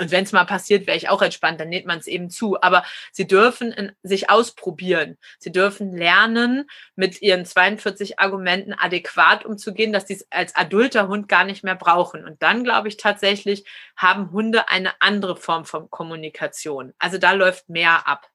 und 0.00 0.10
wenn 0.10 0.24
es 0.24 0.32
mal 0.32 0.44
passiert, 0.44 0.88
wäre 0.88 0.96
ich 0.96 1.08
auch 1.08 1.22
entspannt, 1.22 1.60
dann 1.60 1.68
näht 1.68 1.86
man 1.86 1.98
es 1.98 2.08
eben 2.08 2.30
zu. 2.30 2.60
Aber 2.62 2.84
sie 3.12 3.28
dürfen 3.28 3.70
in, 3.70 3.92
sich 4.02 4.28
ausprobieren. 4.28 5.16
Sie 5.38 5.52
dürfen 5.52 5.96
lernen, 5.96 6.68
mit 6.96 7.22
ihren 7.22 7.44
42 7.44 8.18
Argumenten 8.18 8.72
adäquat 8.72 9.44
umzugehen, 9.44 9.92
dass 9.92 10.08
sie 10.08 10.14
es 10.14 10.26
als 10.30 10.56
adulter 10.56 11.06
Hund 11.06 11.28
gar 11.28 11.44
nicht 11.44 11.62
mehr 11.62 11.76
brauchen. 11.76 12.24
Und 12.24 12.42
dann, 12.42 12.64
glaube 12.64 12.88
ich, 12.88 12.96
tatsächlich 12.96 13.64
haben 13.96 14.32
Hunde 14.32 14.68
eine 14.68 15.00
andere 15.00 15.36
Form 15.36 15.64
von 15.64 15.90
Kommunikation. 15.90 16.92
Also 16.98 17.18
da 17.18 17.32
läuft 17.32 17.68
mehr 17.68 18.08
ab 18.08 18.28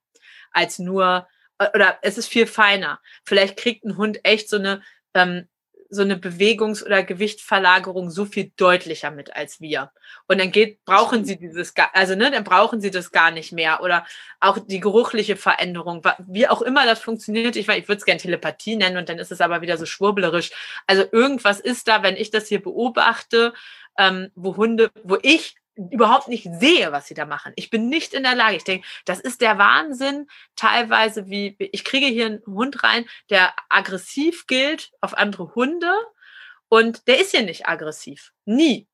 als 0.51 0.79
nur, 0.79 1.27
oder 1.73 1.99
es 2.03 2.17
ist 2.17 2.27
viel 2.27 2.47
feiner. 2.47 3.01
Vielleicht 3.25 3.57
kriegt 3.57 3.83
ein 3.83 3.97
Hund 3.97 4.19
echt 4.23 4.47
so 4.49 4.57
eine 4.57 4.81
ähm, 5.13 5.47
so 5.91 6.01
eine 6.01 6.15
Bewegungs- 6.15 6.83
oder 6.83 7.03
Gewichtverlagerung 7.03 8.09
so 8.09 8.23
viel 8.23 8.51
deutlicher 8.55 9.11
mit 9.11 9.35
als 9.35 9.59
wir. 9.59 9.91
Und 10.27 10.39
dann 10.39 10.51
geht, 10.51 10.83
brauchen 10.85 11.25
sie 11.25 11.37
dieses, 11.37 11.73
also 11.93 12.15
ne, 12.15 12.31
dann 12.31 12.45
brauchen 12.45 12.79
sie 12.79 12.91
das 12.91 13.11
gar 13.11 13.29
nicht 13.29 13.51
mehr. 13.51 13.83
Oder 13.83 14.05
auch 14.39 14.57
die 14.57 14.79
geruchliche 14.79 15.35
Veränderung, 15.35 16.01
wie 16.19 16.47
auch 16.47 16.61
immer 16.61 16.85
das 16.85 17.01
funktioniert. 17.01 17.57
Ich, 17.57 17.67
ich 17.67 17.87
würde 17.89 17.99
es 17.99 18.05
gerne 18.05 18.21
Telepathie 18.21 18.77
nennen 18.77 18.97
und 18.97 19.09
dann 19.09 19.19
ist 19.19 19.33
es 19.33 19.41
aber 19.41 19.61
wieder 19.61 19.77
so 19.77 19.85
schwurbelerisch. 19.85 20.51
Also 20.87 21.03
irgendwas 21.11 21.59
ist 21.59 21.89
da, 21.89 22.03
wenn 22.03 22.15
ich 22.15 22.31
das 22.31 22.47
hier 22.47 22.61
beobachte, 22.61 23.53
ähm, 23.97 24.31
wo 24.35 24.55
Hunde, 24.55 24.89
wo 25.03 25.17
ich 25.21 25.55
überhaupt 25.75 26.27
nicht 26.27 26.47
sehe, 26.59 26.91
was 26.91 27.07
sie 27.07 27.13
da 27.13 27.25
machen. 27.25 27.53
Ich 27.55 27.69
bin 27.69 27.89
nicht 27.89 28.13
in 28.13 28.23
der 28.23 28.35
Lage. 28.35 28.57
Ich 28.57 28.63
denke, 28.63 28.85
das 29.05 29.19
ist 29.19 29.41
der 29.41 29.57
Wahnsinn, 29.57 30.27
teilweise 30.55 31.27
wie, 31.27 31.55
ich 31.59 31.85
kriege 31.85 32.07
hier 32.07 32.25
einen 32.25 32.45
Hund 32.45 32.83
rein, 32.83 33.05
der 33.29 33.53
aggressiv 33.69 34.47
gilt 34.47 34.91
auf 35.01 35.17
andere 35.17 35.55
Hunde 35.55 35.91
und 36.67 37.07
der 37.07 37.19
ist 37.19 37.31
hier 37.31 37.43
nicht 37.43 37.67
aggressiv. 37.67 38.31
Nie. 38.45 38.87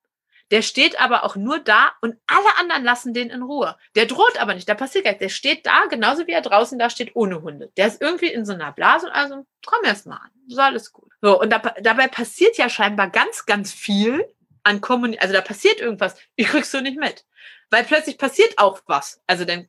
Der 0.50 0.62
steht 0.62 1.00
aber 1.02 1.26
auch 1.26 1.36
nur 1.36 1.60
da 1.60 1.92
und 2.00 2.16
alle 2.28 2.58
anderen 2.58 2.86
lassen 2.86 3.14
den 3.14 3.30
in 3.30 3.42
Ruhe. 3.42 3.76
Der 3.96 4.06
droht 4.06 4.40
aber 4.40 4.54
nicht, 4.54 4.70
da 4.70 4.76
passiert 4.76 5.04
gar 5.04 5.12
nichts. 5.12 5.22
Der 5.22 5.30
steht 5.30 5.66
da, 5.66 5.86
genauso 5.90 6.26
wie 6.26 6.32
er 6.32 6.42
draußen 6.42 6.80
da 6.80 6.90
steht, 6.90 7.16
ohne 7.16 7.42
Hunde. 7.42 7.70
Der 7.76 7.88
ist 7.88 8.02
irgendwie 8.02 8.32
in 8.32 8.46
so 8.46 8.54
einer 8.54 8.72
Blase 8.72 9.08
und 9.08 9.12
also, 9.12 9.46
komm 9.66 9.84
erst 9.84 10.06
mal 10.06 10.16
an, 10.16 10.32
ist 10.48 10.58
alles 10.58 10.94
gut. 10.94 11.12
So, 11.22 11.40
und 11.42 11.50
da, 11.50 11.60
dabei 11.82 12.08
passiert 12.08 12.58
ja 12.58 12.70
scheinbar 12.70 13.10
ganz, 13.10 13.46
ganz 13.46 13.74
viel 13.74 14.26
an 14.64 14.82
Kommunikation, 14.82 15.22
also 15.22 15.34
da 15.34 15.42
passiert 15.42 15.80
irgendwas, 15.80 16.16
ich 16.36 16.48
krieg's 16.48 16.72
so 16.72 16.82
nicht 16.82 16.98
mit. 16.98 17.26
Weil 17.70 17.84
plötzlich 17.84 18.18
passiert 18.18 18.58
auch 18.58 18.82
was. 18.86 19.22
Also 19.28 19.46
dann 19.46 19.68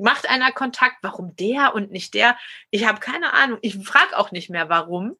macht 0.00 0.28
einer 0.28 0.52
Kontakt, 0.52 0.96
warum 1.02 1.36
der 1.36 1.74
und 1.74 1.90
nicht 1.90 2.14
der? 2.14 2.36
Ich 2.70 2.86
habe 2.86 3.00
keine 3.00 3.32
Ahnung. 3.32 3.58
Ich 3.62 3.76
frage 3.84 4.16
auch 4.16 4.30
nicht 4.30 4.50
mehr, 4.50 4.68
warum. 4.68 5.16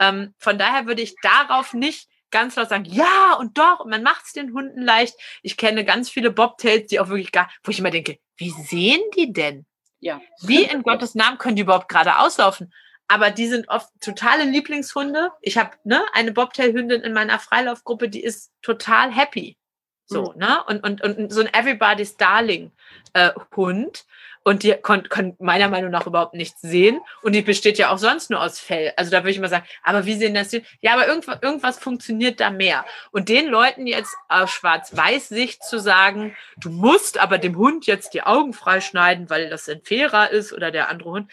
Ähm, 0.00 0.34
von 0.38 0.58
daher 0.58 0.86
würde 0.86 1.02
ich 1.02 1.14
darauf 1.22 1.74
nicht 1.74 2.08
ganz 2.30 2.56
laut 2.56 2.68
sagen, 2.68 2.84
ja 2.84 3.34
und 3.38 3.56
doch, 3.56 3.80
und 3.80 3.90
man 3.90 4.02
macht 4.02 4.26
es 4.26 4.32
den 4.32 4.52
Hunden 4.52 4.82
leicht. 4.82 5.14
Ich 5.42 5.56
kenne 5.56 5.84
ganz 5.84 6.10
viele 6.10 6.30
Bobtails, 6.30 6.86
die 6.86 7.00
auch 7.00 7.08
wirklich 7.08 7.32
gar, 7.32 7.50
wo 7.62 7.70
ich 7.70 7.78
immer 7.78 7.90
denke, 7.90 8.18
wie 8.36 8.50
sehen 8.50 9.00
die 9.16 9.32
denn? 9.32 9.66
Ja. 10.00 10.20
Wie 10.42 10.62
in 10.62 10.82
Gottes 10.82 11.14
Namen 11.14 11.38
können 11.38 11.56
die 11.56 11.62
überhaupt 11.62 11.88
gerade 11.88 12.18
auslaufen? 12.18 12.72
Aber 13.08 13.30
die 13.30 13.48
sind 13.48 13.68
oft 13.68 13.88
totale 14.00 14.44
Lieblingshunde. 14.44 15.30
Ich 15.40 15.56
habe 15.56 15.70
ne, 15.84 16.02
eine 16.12 16.32
Bobtail-Hündin 16.32 17.00
in 17.00 17.14
meiner 17.14 17.38
Freilaufgruppe, 17.38 18.08
die 18.08 18.22
ist 18.22 18.52
total 18.62 19.10
happy. 19.10 19.56
So, 20.04 20.32
mhm. 20.32 20.38
ne? 20.38 20.64
Und, 20.66 20.84
und, 20.84 21.00
und 21.02 21.32
so 21.32 21.40
ein 21.40 21.52
Everybody's 21.52 22.16
Darling 22.16 22.70
äh, 23.14 23.30
Hund. 23.56 24.04
Und 24.44 24.62
die 24.62 24.72
kann, 24.72 25.02
kann 25.08 25.36
meiner 25.40 25.68
Meinung 25.68 25.90
nach 25.90 26.06
überhaupt 26.06 26.32
nichts 26.32 26.62
sehen. 26.62 27.00
Und 27.22 27.34
die 27.34 27.42
besteht 27.42 27.76
ja 27.76 27.90
auch 27.90 27.98
sonst 27.98 28.30
nur 28.30 28.40
aus 28.40 28.58
Fell. 28.58 28.94
Also 28.96 29.10
da 29.10 29.18
würde 29.18 29.32
ich 29.32 29.36
immer 29.36 29.48
sagen, 29.48 29.66
aber 29.82 30.06
wie 30.06 30.14
sehen 30.14 30.32
das 30.32 30.48
denn? 30.48 30.64
Ja, 30.80 30.94
aber 30.94 31.06
irgendwas, 31.06 31.38
irgendwas 31.42 31.78
funktioniert 31.78 32.40
da 32.40 32.48
mehr. 32.48 32.86
Und 33.10 33.28
den 33.28 33.48
Leuten 33.48 33.86
jetzt 33.86 34.16
aus 34.28 34.50
Schwarz-Weiß-Sicht 34.50 35.62
zu 35.62 35.78
sagen, 35.78 36.34
du 36.56 36.70
musst 36.70 37.18
aber 37.18 37.36
dem 37.36 37.58
Hund 37.58 37.86
jetzt 37.86 38.14
die 38.14 38.22
Augen 38.22 38.54
freischneiden, 38.54 39.28
weil 39.28 39.50
das 39.50 39.68
ein 39.68 39.82
Fairer 39.82 40.30
ist 40.30 40.54
oder 40.54 40.70
der 40.70 40.88
andere 40.88 41.10
Hund, 41.10 41.30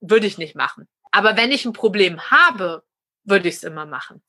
würde 0.00 0.26
ich 0.26 0.38
nicht 0.38 0.54
machen. 0.54 0.88
Aber 1.14 1.36
wenn 1.36 1.52
ich 1.52 1.64
ein 1.64 1.72
Problem 1.72 2.20
habe, 2.32 2.82
würde 3.22 3.48
ich 3.48 3.54
es 3.54 3.62
immer 3.62 3.86
machen. 3.86 4.20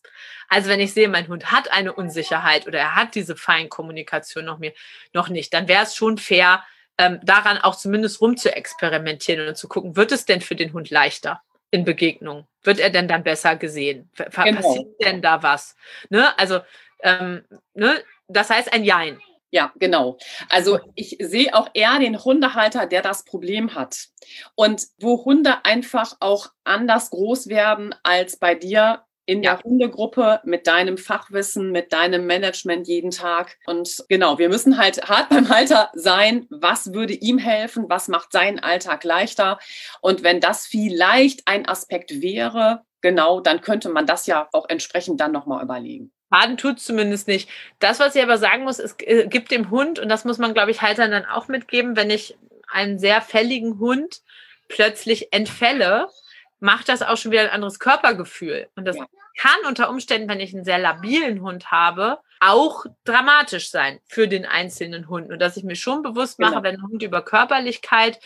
Also 0.48 0.70
wenn 0.70 0.80
ich 0.80 0.94
sehe, 0.94 1.10
mein 1.10 1.28
Hund 1.28 1.52
hat 1.52 1.72
eine 1.72 1.92
Unsicherheit 1.92 2.68
oder 2.68 2.78
er 2.78 2.96
hat 2.96 3.16
diese 3.16 3.36
Feinkommunikation 3.36 4.46
noch, 4.46 4.60
mir, 4.60 4.72
noch 5.12 5.28
nicht, 5.28 5.52
dann 5.56 5.68
wäre 5.68 5.84
es 5.84 5.96
schon 5.96 6.20
fair, 6.20 6.64
ähm, 7.00 7.20
daran 7.24 7.58
auch 7.58 7.76
zumindest 7.76 8.22
rum 8.22 8.38
zu 8.38 8.56
experimentieren 8.56 9.48
und 9.48 9.58
zu 9.58 9.68
gucken, 9.68 9.96
wird 9.96 10.12
es 10.12 10.26
denn 10.26 10.42
für 10.42 10.56
den 10.56 10.74
Hund 10.74 10.92
leichter 10.92 11.42
in 11.72 11.86
Begegnungen? 11.86 12.46
Wird 12.62 12.80
er 12.80 12.92
denn 12.92 13.08
dann 13.08 13.24
besser 13.24 13.56
gesehen? 13.56 14.12
Genau. 14.16 14.62
Passiert 14.62 15.02
denn 15.02 15.24
da 15.24 15.42
was? 15.42 15.76
Ne? 16.10 16.38
Also, 16.38 16.60
ähm, 17.02 17.44
ne? 17.74 18.04
das 18.28 18.52
heißt 18.52 18.72
ein 18.72 18.84
Jein. 18.84 19.20
Ja, 19.56 19.72
genau. 19.80 20.18
Also 20.50 20.80
ich 20.96 21.16
sehe 21.22 21.56
auch 21.56 21.70
eher 21.74 21.98
den 21.98 22.22
Hundehalter, 22.22 22.88
der 22.88 23.02
das 23.02 23.24
Problem 23.24 23.74
hat. 23.74 24.10
Und 24.56 24.88
wo 25.00 25.24
Hunde 25.24 25.64
einfach 25.64 26.18
auch 26.20 26.50
anders 26.66 27.10
groß 27.10 27.48
werden 27.48 27.96
als 28.04 28.36
bei 28.36 28.54
dir 28.54 29.06
in 29.26 29.42
der 29.42 29.54
ja. 29.54 29.64
Hundegruppe 29.64 30.42
mit 30.44 30.68
deinem 30.68 30.98
Fachwissen, 30.98 31.72
mit 31.72 31.94
deinem 31.94 32.26
Management 32.26 32.90
jeden 32.90 33.12
Tag. 33.12 33.58
Und 33.66 34.04
genau, 34.10 34.40
wir 34.40 34.50
müssen 34.50 34.78
halt 34.78 35.08
hart 35.08 35.30
beim 35.30 35.48
Halter 35.48 35.90
sein. 35.94 36.48
Was 36.50 36.92
würde 36.92 37.14
ihm 37.14 37.38
helfen? 37.38 37.86
Was 37.88 38.10
macht 38.10 38.34
seinen 38.34 38.60
Alltag 38.60 39.06
leichter? 39.06 39.58
Und 40.02 40.22
wenn 40.22 40.42
das 40.42 40.68
vielleicht 40.68 41.48
ein 41.48 41.66
Aspekt 41.66 42.22
wäre, 42.22 42.82
genau, 43.00 43.40
dann 43.40 43.62
könnte 43.62 43.88
man 43.88 44.06
das 44.06 44.28
ja 44.28 44.50
auch 44.52 44.66
entsprechend 44.68 45.22
dann 45.22 45.32
nochmal 45.32 45.64
überlegen. 45.64 46.12
Schaden 46.36 46.58
tut 46.58 46.80
zumindest 46.80 47.28
nicht. 47.28 47.50
Das, 47.80 48.00
was 48.00 48.16
ich 48.16 48.24
aber 48.24 48.38
sagen 48.38 48.64
muss, 48.64 48.80
es 48.80 48.96
äh, 49.00 49.28
gibt 49.28 49.52
dem 49.52 49.70
Hund, 49.70 50.00
und 50.00 50.10
das 50.10 50.26
muss 50.26 50.38
man, 50.38 50.54
glaube 50.54 50.72
ich, 50.72 50.82
Haltern 50.82 51.12
dann 51.12 51.26
auch 51.26 51.48
mitgeben, 51.48 51.96
wenn 51.96 52.10
ich 52.10 52.38
einen 52.68 53.00
sehr 53.00 53.22
fälligen 53.22 53.80
Hund 53.80 54.22
plötzlich 54.68 55.32
entfälle, 55.32 56.10
macht 56.60 56.90
das 56.90 57.02
auch 57.02 57.18
schon 57.18 57.32
wieder 57.32 57.42
ein 57.42 57.50
anderes 57.50 57.80
Körpergefühl. 57.80 58.68
Und 58.76 58.86
das 58.86 58.98
ja. 58.98 59.06
kann 59.38 59.68
unter 59.68 59.90
Umständen, 59.90 60.28
wenn 60.28 60.40
ich 60.40 60.54
einen 60.54 60.66
sehr 60.66 60.80
labilen 60.80 61.42
Hund 61.42 61.72
habe, 61.72 62.20
auch 62.40 62.86
dramatisch 63.06 63.70
sein 63.70 64.00
für 64.08 64.28
den 64.28 64.46
einzelnen 64.46 65.08
Hund. 65.08 65.32
Und 65.32 65.40
dass 65.40 65.58
ich 65.58 65.64
mir 65.64 65.76
schon 65.76 66.02
bewusst 66.02 66.40
mache, 66.40 66.52
genau. 66.52 66.64
wenn 66.64 66.76
ein 66.76 66.84
Hund 66.84 67.04
über 67.04 67.22
Körperlichkeit 67.22 68.20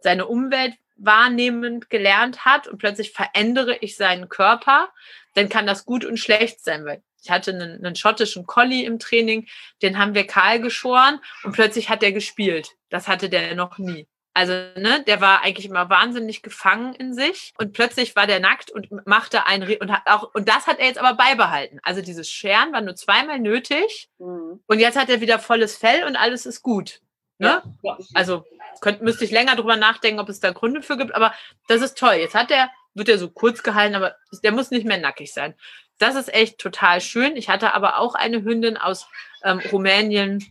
seine 0.00 0.26
Umwelt 0.26 0.74
wahrnehmend 0.96 1.90
gelernt 1.90 2.44
hat 2.44 2.68
und 2.68 2.78
plötzlich 2.78 3.12
verändere 3.12 3.76
ich 3.80 3.96
seinen 3.96 4.28
Körper, 4.28 4.90
dann 5.34 5.48
kann 5.48 5.66
das 5.66 5.86
gut 5.86 6.04
und 6.04 6.18
schlecht 6.18 6.62
sein, 6.62 6.84
weil 6.84 7.02
ich 7.24 7.30
hatte 7.30 7.52
einen, 7.52 7.84
einen 7.84 7.96
schottischen 7.96 8.46
Collie 8.46 8.84
im 8.84 8.98
Training, 8.98 9.46
den 9.82 9.98
haben 9.98 10.14
wir 10.14 10.26
kahl 10.26 10.60
geschoren 10.60 11.20
und 11.42 11.52
plötzlich 11.52 11.88
hat 11.88 12.02
der 12.02 12.12
gespielt. 12.12 12.70
Das 12.90 13.08
hatte 13.08 13.28
der 13.28 13.54
noch 13.54 13.78
nie. 13.78 14.06
Also, 14.36 14.52
ne, 14.52 15.02
der 15.06 15.20
war 15.20 15.42
eigentlich 15.42 15.66
immer 15.66 15.88
wahnsinnig 15.88 16.42
gefangen 16.42 16.94
in 16.94 17.14
sich 17.14 17.52
und 17.56 17.72
plötzlich 17.72 18.16
war 18.16 18.26
der 18.26 18.40
nackt 18.40 18.70
und 18.72 19.06
machte 19.06 19.46
ein 19.46 19.62
und 19.62 19.92
hat 19.92 20.02
auch 20.06 20.34
und 20.34 20.48
das 20.48 20.66
hat 20.66 20.80
er 20.80 20.86
jetzt 20.86 20.98
aber 20.98 21.14
beibehalten. 21.14 21.78
Also 21.84 22.02
dieses 22.02 22.28
Scheren 22.28 22.72
war 22.72 22.80
nur 22.80 22.96
zweimal 22.96 23.38
nötig 23.38 24.08
mhm. 24.18 24.60
und 24.66 24.80
jetzt 24.80 24.98
hat 24.98 25.08
er 25.08 25.20
wieder 25.20 25.38
volles 25.38 25.76
Fell 25.76 26.04
und 26.04 26.16
alles 26.16 26.46
ist 26.46 26.62
gut. 26.62 27.00
Ne? 27.38 27.62
Ja. 27.82 27.98
Also 28.12 28.44
könnt, 28.80 29.02
müsste 29.02 29.24
ich 29.24 29.30
länger 29.30 29.54
drüber 29.54 29.76
nachdenken, 29.76 30.20
ob 30.20 30.28
es 30.28 30.40
da 30.40 30.50
Gründe 30.50 30.82
für 30.82 30.96
gibt, 30.96 31.14
aber 31.14 31.32
das 31.68 31.80
ist 31.80 31.96
toll. 31.96 32.14
Jetzt 32.14 32.34
hat 32.34 32.50
der 32.50 32.70
wird 32.94 33.08
er 33.08 33.18
so 33.18 33.30
kurz 33.30 33.62
gehalten, 33.62 33.94
aber 33.94 34.16
der 34.42 34.52
muss 34.52 34.70
nicht 34.70 34.86
mehr 34.86 34.98
nackig 34.98 35.32
sein. 35.32 35.54
Das 35.98 36.14
ist 36.14 36.32
echt 36.32 36.58
total 36.58 37.00
schön. 37.00 37.36
Ich 37.36 37.48
hatte 37.48 37.74
aber 37.74 37.98
auch 37.98 38.14
eine 38.14 38.42
Hündin 38.42 38.76
aus 38.76 39.06
ähm, 39.42 39.60
Rumänien, 39.70 40.44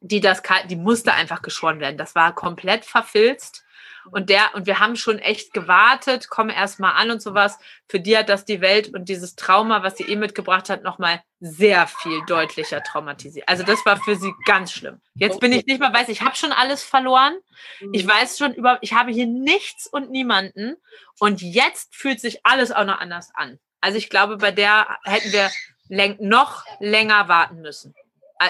die 0.00 0.20
das, 0.20 0.42
die 0.68 0.76
musste 0.76 1.12
einfach 1.14 1.42
geschoren 1.42 1.80
werden. 1.80 1.98
Das 1.98 2.14
war 2.14 2.34
komplett 2.34 2.84
verfilzt. 2.84 3.64
Und 4.10 4.30
der, 4.30 4.54
und 4.54 4.66
wir 4.66 4.78
haben 4.78 4.96
schon 4.96 5.18
echt 5.18 5.52
gewartet, 5.52 6.28
komm 6.28 6.50
erst 6.50 6.80
mal 6.80 6.92
an 6.92 7.10
und 7.10 7.20
sowas. 7.20 7.58
Für 7.88 8.00
die 8.00 8.16
hat 8.16 8.28
das 8.28 8.44
die 8.44 8.60
Welt 8.60 8.94
und 8.94 9.08
dieses 9.08 9.34
Trauma, 9.34 9.82
was 9.82 9.96
sie 9.96 10.04
eh 10.04 10.16
mitgebracht 10.16 10.70
hat, 10.70 10.82
nochmal 10.82 11.22
sehr 11.40 11.86
viel 11.86 12.20
deutlicher 12.26 12.82
traumatisiert. 12.82 13.48
Also 13.48 13.62
das 13.62 13.84
war 13.84 13.96
für 13.96 14.16
sie 14.16 14.32
ganz 14.46 14.72
schlimm. 14.72 15.00
Jetzt 15.14 15.40
bin 15.40 15.52
ich 15.52 15.66
nicht 15.66 15.80
mehr 15.80 15.92
weiß, 15.92 16.08
ich 16.08 16.22
habe 16.22 16.36
schon 16.36 16.52
alles 16.52 16.82
verloren. 16.82 17.34
Ich 17.92 18.04
mhm. 18.04 18.10
weiß 18.10 18.38
schon 18.38 18.54
über, 18.54 18.78
ich 18.80 18.94
habe 18.94 19.10
hier 19.12 19.26
nichts 19.26 19.86
und 19.86 20.10
niemanden. 20.10 20.76
Und 21.18 21.42
jetzt 21.42 21.94
fühlt 21.94 22.20
sich 22.20 22.44
alles 22.44 22.72
auch 22.72 22.84
noch 22.84 23.00
anders 23.00 23.30
an. 23.34 23.58
Also 23.80 23.98
ich 23.98 24.08
glaube, 24.10 24.36
bei 24.38 24.50
der 24.50 24.98
hätten 25.04 25.32
wir 25.32 25.50
noch 26.20 26.64
länger 26.80 27.28
warten 27.28 27.60
müssen. 27.60 27.94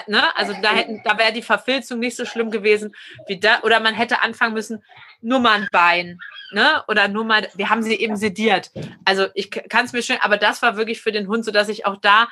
Ne? 0.07 0.35
Also 0.35 0.53
da 0.61 0.71
hätten, 0.71 1.01
da 1.03 1.17
wäre 1.17 1.31
die 1.31 1.41
Verfilzung 1.41 1.99
nicht 1.99 2.17
so 2.17 2.25
schlimm 2.25 2.51
gewesen 2.51 2.93
wie 3.27 3.39
da, 3.39 3.61
oder 3.61 3.79
man 3.79 3.93
hätte 3.93 4.21
anfangen 4.21 4.53
müssen, 4.53 4.83
nur 5.21 5.39
mal 5.39 5.61
ein 5.61 5.67
Bein, 5.71 6.19
ne? 6.51 6.83
Oder 6.87 7.07
nur 7.07 7.23
mal, 7.23 7.47
wir 7.55 7.69
haben 7.69 7.83
sie 7.83 7.95
eben 7.95 8.15
sediert. 8.15 8.71
Also 9.05 9.27
ich 9.33 9.51
kann 9.51 9.85
es 9.85 9.93
mir 9.93 10.03
schön, 10.03 10.17
aber 10.21 10.37
das 10.37 10.61
war 10.61 10.77
wirklich 10.77 11.01
für 11.01 11.11
den 11.11 11.27
Hund, 11.27 11.45
so 11.45 11.51
dass 11.51 11.69
ich 11.69 11.85
auch 11.85 11.97
da, 11.97 12.29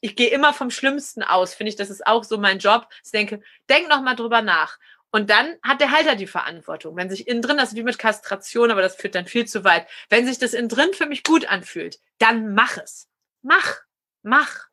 ich 0.00 0.16
gehe 0.16 0.30
immer 0.30 0.52
vom 0.52 0.70
Schlimmsten 0.70 1.22
aus, 1.22 1.54
finde 1.54 1.70
ich, 1.70 1.76
das 1.76 1.90
ist 1.90 2.06
auch 2.06 2.24
so 2.24 2.38
mein 2.38 2.58
Job. 2.58 2.88
Ich 3.04 3.10
denke, 3.10 3.42
denk 3.68 3.88
noch 3.88 4.02
mal 4.02 4.14
drüber 4.14 4.42
nach. 4.42 4.78
Und 5.10 5.30
dann 5.30 5.56
hat 5.62 5.80
der 5.80 5.90
Halter 5.90 6.16
die 6.16 6.26
Verantwortung. 6.26 6.94
Wenn 6.96 7.08
sich 7.08 7.26
innen 7.26 7.42
drin, 7.42 7.56
das 7.56 7.70
ist 7.70 7.76
wie 7.76 7.82
mit 7.82 7.98
Kastration, 7.98 8.70
aber 8.70 8.82
das 8.82 8.96
führt 8.96 9.14
dann 9.14 9.26
viel 9.26 9.46
zu 9.46 9.64
weit. 9.64 9.86
Wenn 10.10 10.26
sich 10.26 10.38
das 10.38 10.52
innen 10.52 10.68
drin 10.68 10.92
für 10.92 11.06
mich 11.06 11.22
gut 11.22 11.46
anfühlt, 11.46 11.98
dann 12.18 12.54
mach 12.54 12.76
es. 12.76 13.08
Mach, 13.42 13.78
mach. 14.22 14.66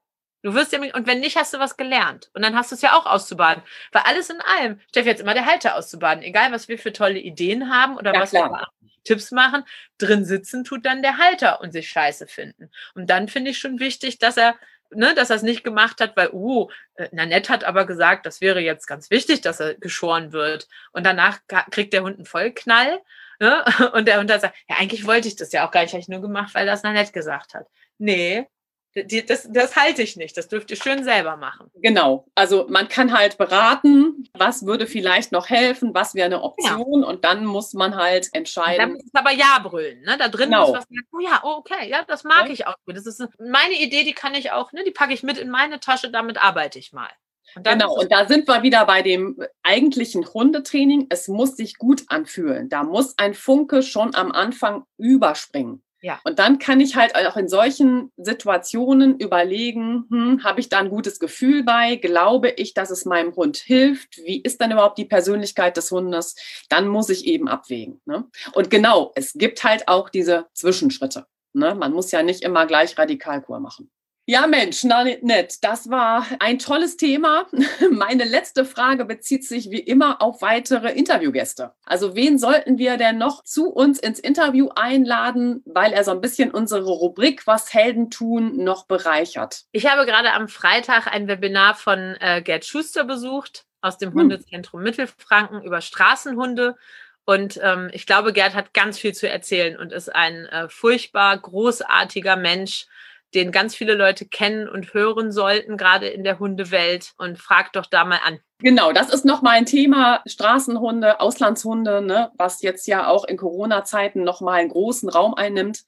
Du 0.46 0.54
wirst 0.54 0.72
ja, 0.72 0.80
und 0.80 1.08
wenn 1.08 1.22
nicht, 1.22 1.38
hast 1.38 1.56
du 1.56 1.58
was 1.58 1.76
gelernt. 1.76 2.30
Und 2.36 2.44
dann 2.44 2.56
hast 2.56 2.70
du 2.70 2.76
es 2.76 2.82
ja 2.84 2.96
auch 2.96 3.08
auszubaden. 3.08 3.64
Weil 3.92 4.04
alles 4.06 4.30
in 4.30 4.40
allem, 4.42 4.80
Steffi, 4.90 5.10
jetzt 5.10 5.22
immer 5.22 5.34
der 5.34 5.48
Halter 5.48 5.76
auszubaden. 5.76 6.24
Egal, 6.24 6.52
was 6.52 6.68
wir 6.68 6.78
für 6.78 6.94
tolle 6.94 7.18
Ideen 7.18 7.74
haben 7.74 7.98
oder 7.98 8.14
ja, 8.14 8.22
was 8.22 8.30
klar. 8.30 8.52
wir 8.52 8.68
Tipps 9.04 9.32
machen, 9.32 9.64
drin 9.98 10.24
sitzen 10.24 10.64
tut 10.64 10.86
dann 10.86 11.02
der 11.02 11.18
Halter 11.18 11.62
und 11.62 11.72
sich 11.72 11.90
scheiße 11.90 12.28
finden. 12.28 12.70
Und 12.94 13.10
dann 13.10 13.28
finde 13.28 13.50
ich 13.52 13.58
schon 13.58 13.80
wichtig, 13.80 14.20
dass 14.20 14.38
er 14.38 14.56
ne, 14.92 15.16
dass 15.16 15.32
er 15.32 15.38
es 15.38 15.42
nicht 15.42 15.64
gemacht 15.64 16.00
hat, 16.00 16.16
weil, 16.16 16.30
uh, 16.32 16.70
äh, 16.94 17.10
Nanette 17.12 17.52
hat 17.52 17.64
aber 17.64 17.88
gesagt, 17.88 18.28
das 18.28 18.40
wäre 18.40 18.60
jetzt 18.60 18.86
ganz 18.86 19.10
wichtig, 19.10 19.42
dass 19.42 19.60
er 19.60 19.74
geschoren 19.74 20.32
wird. 20.32 20.68
Und 20.92 21.08
danach 21.08 21.40
kriegt 21.72 21.92
der 21.92 22.04
Hund 22.04 22.18
einen 22.18 22.28
Vollknall. 22.28 23.02
Ne? 23.40 23.66
Und 23.94 24.08
der 24.08 24.20
Hund 24.20 24.32
hat 24.32 24.42
sagt, 24.42 24.56
ja, 24.70 24.76
eigentlich 24.78 25.08
wollte 25.08 25.28
ich 25.28 25.36
das 25.36 25.52
ja 25.54 25.68
auch 25.68 25.72
gar 25.72 25.82
nicht, 25.82 25.94
habe 25.94 26.02
ich 26.02 26.08
nur 26.08 26.22
gemacht, 26.22 26.54
weil 26.54 26.68
das 26.68 26.84
Nanette 26.84 27.14
gesagt 27.14 27.56
hat. 27.56 27.66
Nee, 27.98 28.48
das, 28.96 29.48
das 29.52 29.76
halte 29.76 30.02
ich 30.02 30.16
nicht. 30.16 30.38
Das 30.38 30.48
dürft 30.48 30.72
ihr 30.72 30.78
schön 30.78 31.04
selber 31.04 31.36
machen. 31.36 31.70
Genau. 31.76 32.28
Also 32.34 32.66
man 32.70 32.88
kann 32.88 33.18
halt 33.18 33.38
beraten, 33.38 34.30
was 34.34 34.66
würde 34.66 34.88
vielleicht 34.88 35.32
noch 35.34 35.50
helfen, 35.50 35.94
was 35.94 36.16
wäre 36.16 36.28
eine 36.28 36.42
Option 36.42 37.02
ja. 37.02 37.08
und 37.08 37.26
dann 37.26 37.46
muss 37.46 37.74
man 37.74 37.96
halt 37.96 38.30
entscheiden. 38.32 38.78
Dann 38.78 38.94
muss 38.94 39.04
es 39.04 39.14
aber 39.14 39.32
Ja 39.32 39.60
brüllen. 39.62 40.02
Ne? 40.02 40.18
Da 40.18 40.30
drin 40.30 40.50
genau. 40.50 40.68
muss 40.68 40.78
was 40.78 40.84
sagen, 40.86 41.08
oh 41.12 41.20
ja, 41.20 41.42
oh, 41.44 41.56
okay, 41.58 41.90
ja, 41.90 42.04
das 42.08 42.24
mag 42.24 42.48
ja. 42.48 42.54
ich 42.54 42.68
auch. 42.68 42.76
Das 42.86 43.06
ist 43.06 43.22
meine 43.40 43.76
Idee, 43.76 44.04
die 44.04 44.14
kann 44.14 44.34
ich 44.34 44.52
auch, 44.52 44.72
ne, 44.72 44.84
die 44.86 44.92
packe 44.92 45.14
ich 45.14 45.24
mit 45.24 45.38
in 45.38 45.50
meine 45.50 45.80
Tasche, 45.80 46.10
damit 46.10 46.42
arbeite 46.42 46.80
ich 46.80 46.94
mal. 46.94 47.10
Und 47.56 47.66
genau, 47.66 47.96
und 47.98 48.12
da 48.12 48.28
sind 48.28 48.48
wir 48.48 48.64
wieder 48.64 48.86
bei 48.86 49.02
dem 49.02 49.38
eigentlichen 49.64 50.26
Hundetraining. 50.26 51.08
Es 51.10 51.28
muss 51.28 51.56
sich 51.56 51.78
gut 51.78 52.04
anfühlen. 52.08 52.70
Da 52.70 52.84
muss 52.84 53.18
ein 53.18 53.34
Funke 53.34 53.82
schon 53.82 54.14
am 54.14 54.32
Anfang 54.32 54.84
überspringen. 54.98 55.82
Ja. 56.06 56.20
Und 56.24 56.38
dann 56.38 56.60
kann 56.60 56.82
ich 56.82 56.96
halt 56.96 57.16
auch 57.16 57.36
in 57.36 57.48
solchen 57.48 58.12
Situationen 58.16 59.18
überlegen, 59.18 60.06
hm, 60.12 60.44
habe 60.44 60.60
ich 60.60 60.70
da 60.70 60.78
ein 60.78 60.92
gutes 60.92 61.20
Gefühl 61.20 61.64
bei? 61.64 61.96
Glaube 61.96 62.50
ich, 62.50 62.76
dass 62.76 62.92
es 62.92 63.06
meinem 63.06 63.36
Hund 63.36 63.58
hilft? 63.58 64.18
Wie 64.24 64.40
ist 64.40 64.62
dann 64.62 64.72
überhaupt 64.72 65.00
die 65.00 65.06
Persönlichkeit 65.06 65.78
des 65.78 65.90
Hundes? 65.90 66.36
Dann 66.70 66.88
muss 66.88 67.10
ich 67.10 67.26
eben 67.26 67.48
abwägen. 67.48 68.02
Ne? 68.06 68.26
Und 68.54 68.70
genau, 68.70 69.14
es 69.16 69.34
gibt 69.34 69.64
halt 69.64 69.88
auch 69.88 70.12
diese 70.12 70.46
Zwischenschritte. 70.54 71.26
Ne? 71.54 71.74
Man 71.74 71.92
muss 71.92 72.12
ja 72.12 72.22
nicht 72.22 72.44
immer 72.44 72.68
gleich 72.68 72.96
Radikalkur 73.00 73.60
machen. 73.60 73.90
Ja, 74.28 74.48
Mensch, 74.48 74.84
na, 74.84 75.04
nett. 75.04 75.64
Das 75.64 75.92
war 75.92 76.26
ein 76.40 76.58
tolles 76.58 76.98
Thema. 76.98 77.46
Meine 77.92 78.24
letzte 78.24 78.66
Frage 78.66 79.06
bezieht 79.06 79.46
sich 79.46 79.70
wie 79.70 79.80
immer 79.80 80.20
auf 80.20 80.42
weitere 80.42 80.92
Interviewgäste. 80.94 81.74
Also 81.86 82.16
wen 82.16 82.40
sollten 82.40 82.80
wir 82.80 82.98
denn 82.98 83.20
noch 83.20 83.44
zu 83.44 83.70
uns 83.70 84.00
ins 84.00 84.20
Interview 84.20 84.70
einladen, 84.76 85.62
weil 85.66 85.94
er 85.94 86.04
so 86.04 86.10
ein 86.10 86.22
bisschen 86.22 86.50
unsere 86.50 86.86
Rubrik 86.86 87.46
Was 87.46 87.72
Helden 87.72 88.10
tun 88.10 88.64
noch 88.64 88.88
bereichert? 88.88 89.66
Ich 89.72 89.86
habe 89.86 90.08
gerade 90.08 90.34
am 90.34 90.48
Freitag 90.48 91.06
ein 91.06 91.28
Webinar 91.28 91.76
von 91.76 92.18
äh, 92.20 92.42
Gerd 92.42 92.66
Schuster 92.66 93.04
besucht 93.04 93.66
aus 93.82 94.00
dem 94.00 94.10
hm. 94.10 94.22
Hundezentrum 94.22 94.82
Mittelfranken 94.82 95.62
über 95.62 95.82
Straßenhunde. 95.82 96.78
Und 97.26 97.60
ähm, 97.62 97.90
ich 97.92 98.08
glaube, 98.08 98.34
Gerd 98.34 98.56
hat 98.56 98.74
ganz 98.74 98.98
viel 98.98 99.14
zu 99.14 99.30
erzählen 99.30 99.78
und 99.78 99.92
ist 99.92 100.14
ein 100.16 100.48
äh, 100.48 100.68
furchtbar 100.68 101.38
großartiger 101.38 102.38
Mensch 102.38 102.88
den 103.36 103.52
ganz 103.52 103.76
viele 103.76 103.94
Leute 103.94 104.26
kennen 104.26 104.68
und 104.68 104.94
hören 104.94 105.32
sollten, 105.32 105.78
gerade 105.78 106.08
in 106.08 106.24
der 106.24 106.40
Hundewelt. 106.40 107.12
Und 107.18 107.38
frag 107.38 107.74
doch 107.74 107.86
da 107.86 108.06
mal 108.06 108.20
an. 108.26 108.40
Genau, 108.60 108.94
das 108.94 109.10
ist 109.14 109.26
noch 109.26 109.42
mal 109.42 109.52
ein 109.52 109.66
Thema 109.66 110.22
Straßenhunde, 110.26 111.20
Auslandshunde, 111.20 112.02
ne, 112.02 112.32
was 112.38 112.62
jetzt 112.62 112.88
ja 112.88 113.08
auch 113.08 113.26
in 113.26 113.38
Corona-Zeiten 113.38 114.24
noch 114.24 114.42
mal 114.42 114.54
einen 114.54 114.70
großen 114.70 115.10
Raum 115.10 115.34
einnimmt. 115.34 115.84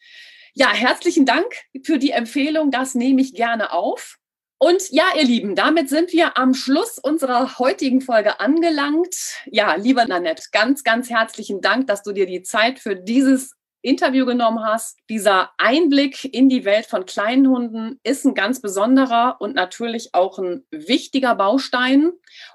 Ja, 0.53 0.71
herzlichen 0.73 1.25
Dank 1.25 1.45
für 1.83 1.97
die 1.97 2.11
Empfehlung. 2.11 2.71
Das 2.71 2.93
nehme 2.93 3.21
ich 3.21 3.33
gerne 3.33 3.71
auf. 3.71 4.17
Und 4.59 4.89
ja, 4.89 5.05
ihr 5.15 5.23
Lieben, 5.23 5.55
damit 5.55 5.87
sind 5.87 6.11
wir 6.13 6.35
am 6.37 6.55
Schluss 6.55 6.97
unserer 6.97 7.59
heutigen 7.59 8.01
Folge 8.01 8.39
angelangt. 8.39 9.15
Ja, 9.45 9.75
lieber 9.75 10.05
Nanette, 10.05 10.45
ganz, 10.51 10.83
ganz 10.83 11.11
herzlichen 11.11 11.61
Dank, 11.61 11.85
dass 11.85 12.01
du 12.01 12.11
dir 12.11 12.25
die 12.25 12.41
Zeit 12.41 12.79
für 12.79 12.95
dieses 12.95 13.53
Interview 13.87 14.25
genommen 14.25 14.63
hast. 14.63 14.99
Dieser 15.09 15.51
Einblick 15.57 16.25
in 16.33 16.49
die 16.49 16.65
Welt 16.65 16.85
von 16.85 17.05
kleinen 17.05 17.47
Hunden 17.47 17.99
ist 18.03 18.25
ein 18.25 18.35
ganz 18.35 18.61
besonderer 18.61 19.37
und 19.39 19.55
natürlich 19.55 20.09
auch 20.13 20.37
ein 20.39 20.65
wichtiger 20.71 21.35
Baustein, 21.35 22.11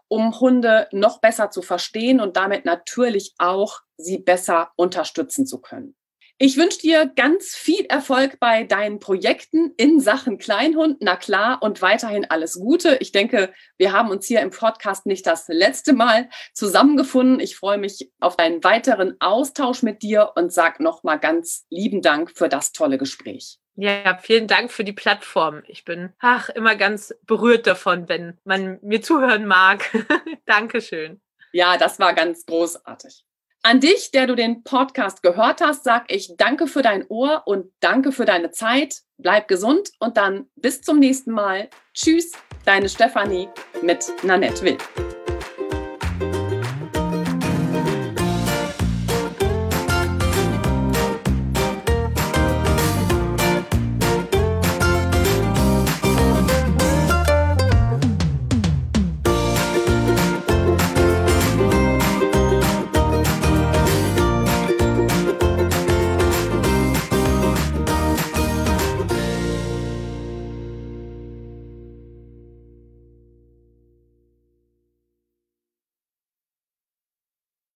um 0.08 0.38
Hunde 0.38 0.88
noch 0.92 1.20
besser 1.20 1.50
zu 1.50 1.62
verstehen 1.62 2.20
und 2.20 2.36
damit 2.36 2.64
natürlich 2.64 3.34
auch 3.38 3.80
sie 3.96 4.18
besser 4.18 4.72
unterstützen 4.76 5.46
zu 5.46 5.60
können. 5.60 5.96
Ich 6.44 6.56
wünsche 6.56 6.80
dir 6.80 7.06
ganz 7.06 7.54
viel 7.54 7.84
Erfolg 7.84 8.40
bei 8.40 8.64
deinen 8.64 8.98
Projekten 8.98 9.74
in 9.76 10.00
Sachen 10.00 10.38
Kleinhund. 10.38 10.96
Na 10.98 11.14
klar, 11.14 11.62
und 11.62 11.80
weiterhin 11.82 12.28
alles 12.28 12.54
Gute. 12.54 12.96
Ich 12.98 13.12
denke, 13.12 13.52
wir 13.78 13.92
haben 13.92 14.10
uns 14.10 14.26
hier 14.26 14.40
im 14.40 14.50
Podcast 14.50 15.06
nicht 15.06 15.24
das 15.24 15.46
letzte 15.46 15.92
Mal 15.92 16.28
zusammengefunden. 16.52 17.38
Ich 17.38 17.54
freue 17.54 17.78
mich 17.78 18.10
auf 18.18 18.40
einen 18.40 18.64
weiteren 18.64 19.14
Austausch 19.20 19.84
mit 19.84 20.02
dir 20.02 20.32
und 20.34 20.52
sage 20.52 20.82
nochmal 20.82 21.20
ganz 21.20 21.64
lieben 21.70 22.02
Dank 22.02 22.32
für 22.36 22.48
das 22.48 22.72
tolle 22.72 22.98
Gespräch. 22.98 23.60
Ja, 23.76 24.18
vielen 24.20 24.48
Dank 24.48 24.72
für 24.72 24.82
die 24.82 24.92
Plattform. 24.92 25.62
Ich 25.68 25.84
bin 25.84 26.12
ach, 26.18 26.48
immer 26.48 26.74
ganz 26.74 27.14
berührt 27.22 27.68
davon, 27.68 28.08
wenn 28.08 28.36
man 28.42 28.80
mir 28.82 29.00
zuhören 29.00 29.46
mag. 29.46 29.88
Dankeschön. 30.46 31.20
Ja, 31.52 31.76
das 31.76 32.00
war 32.00 32.14
ganz 32.14 32.44
großartig. 32.46 33.24
An 33.64 33.78
dich, 33.78 34.10
der 34.10 34.26
du 34.26 34.34
den 34.34 34.64
Podcast 34.64 35.22
gehört 35.22 35.60
hast, 35.60 35.84
sag 35.84 36.10
ich 36.12 36.34
danke 36.36 36.66
für 36.66 36.82
dein 36.82 37.06
Ohr 37.08 37.42
und 37.46 37.70
danke 37.78 38.10
für 38.10 38.24
deine 38.24 38.50
Zeit. 38.50 39.02
Bleib 39.18 39.46
gesund 39.46 39.90
und 40.00 40.16
dann 40.16 40.46
bis 40.56 40.82
zum 40.82 40.98
nächsten 40.98 41.30
Mal. 41.30 41.70
Tschüss, 41.94 42.32
deine 42.64 42.88
Stefanie 42.88 43.48
mit 43.80 44.12
Nanette 44.24 44.62
Will. 44.64 44.78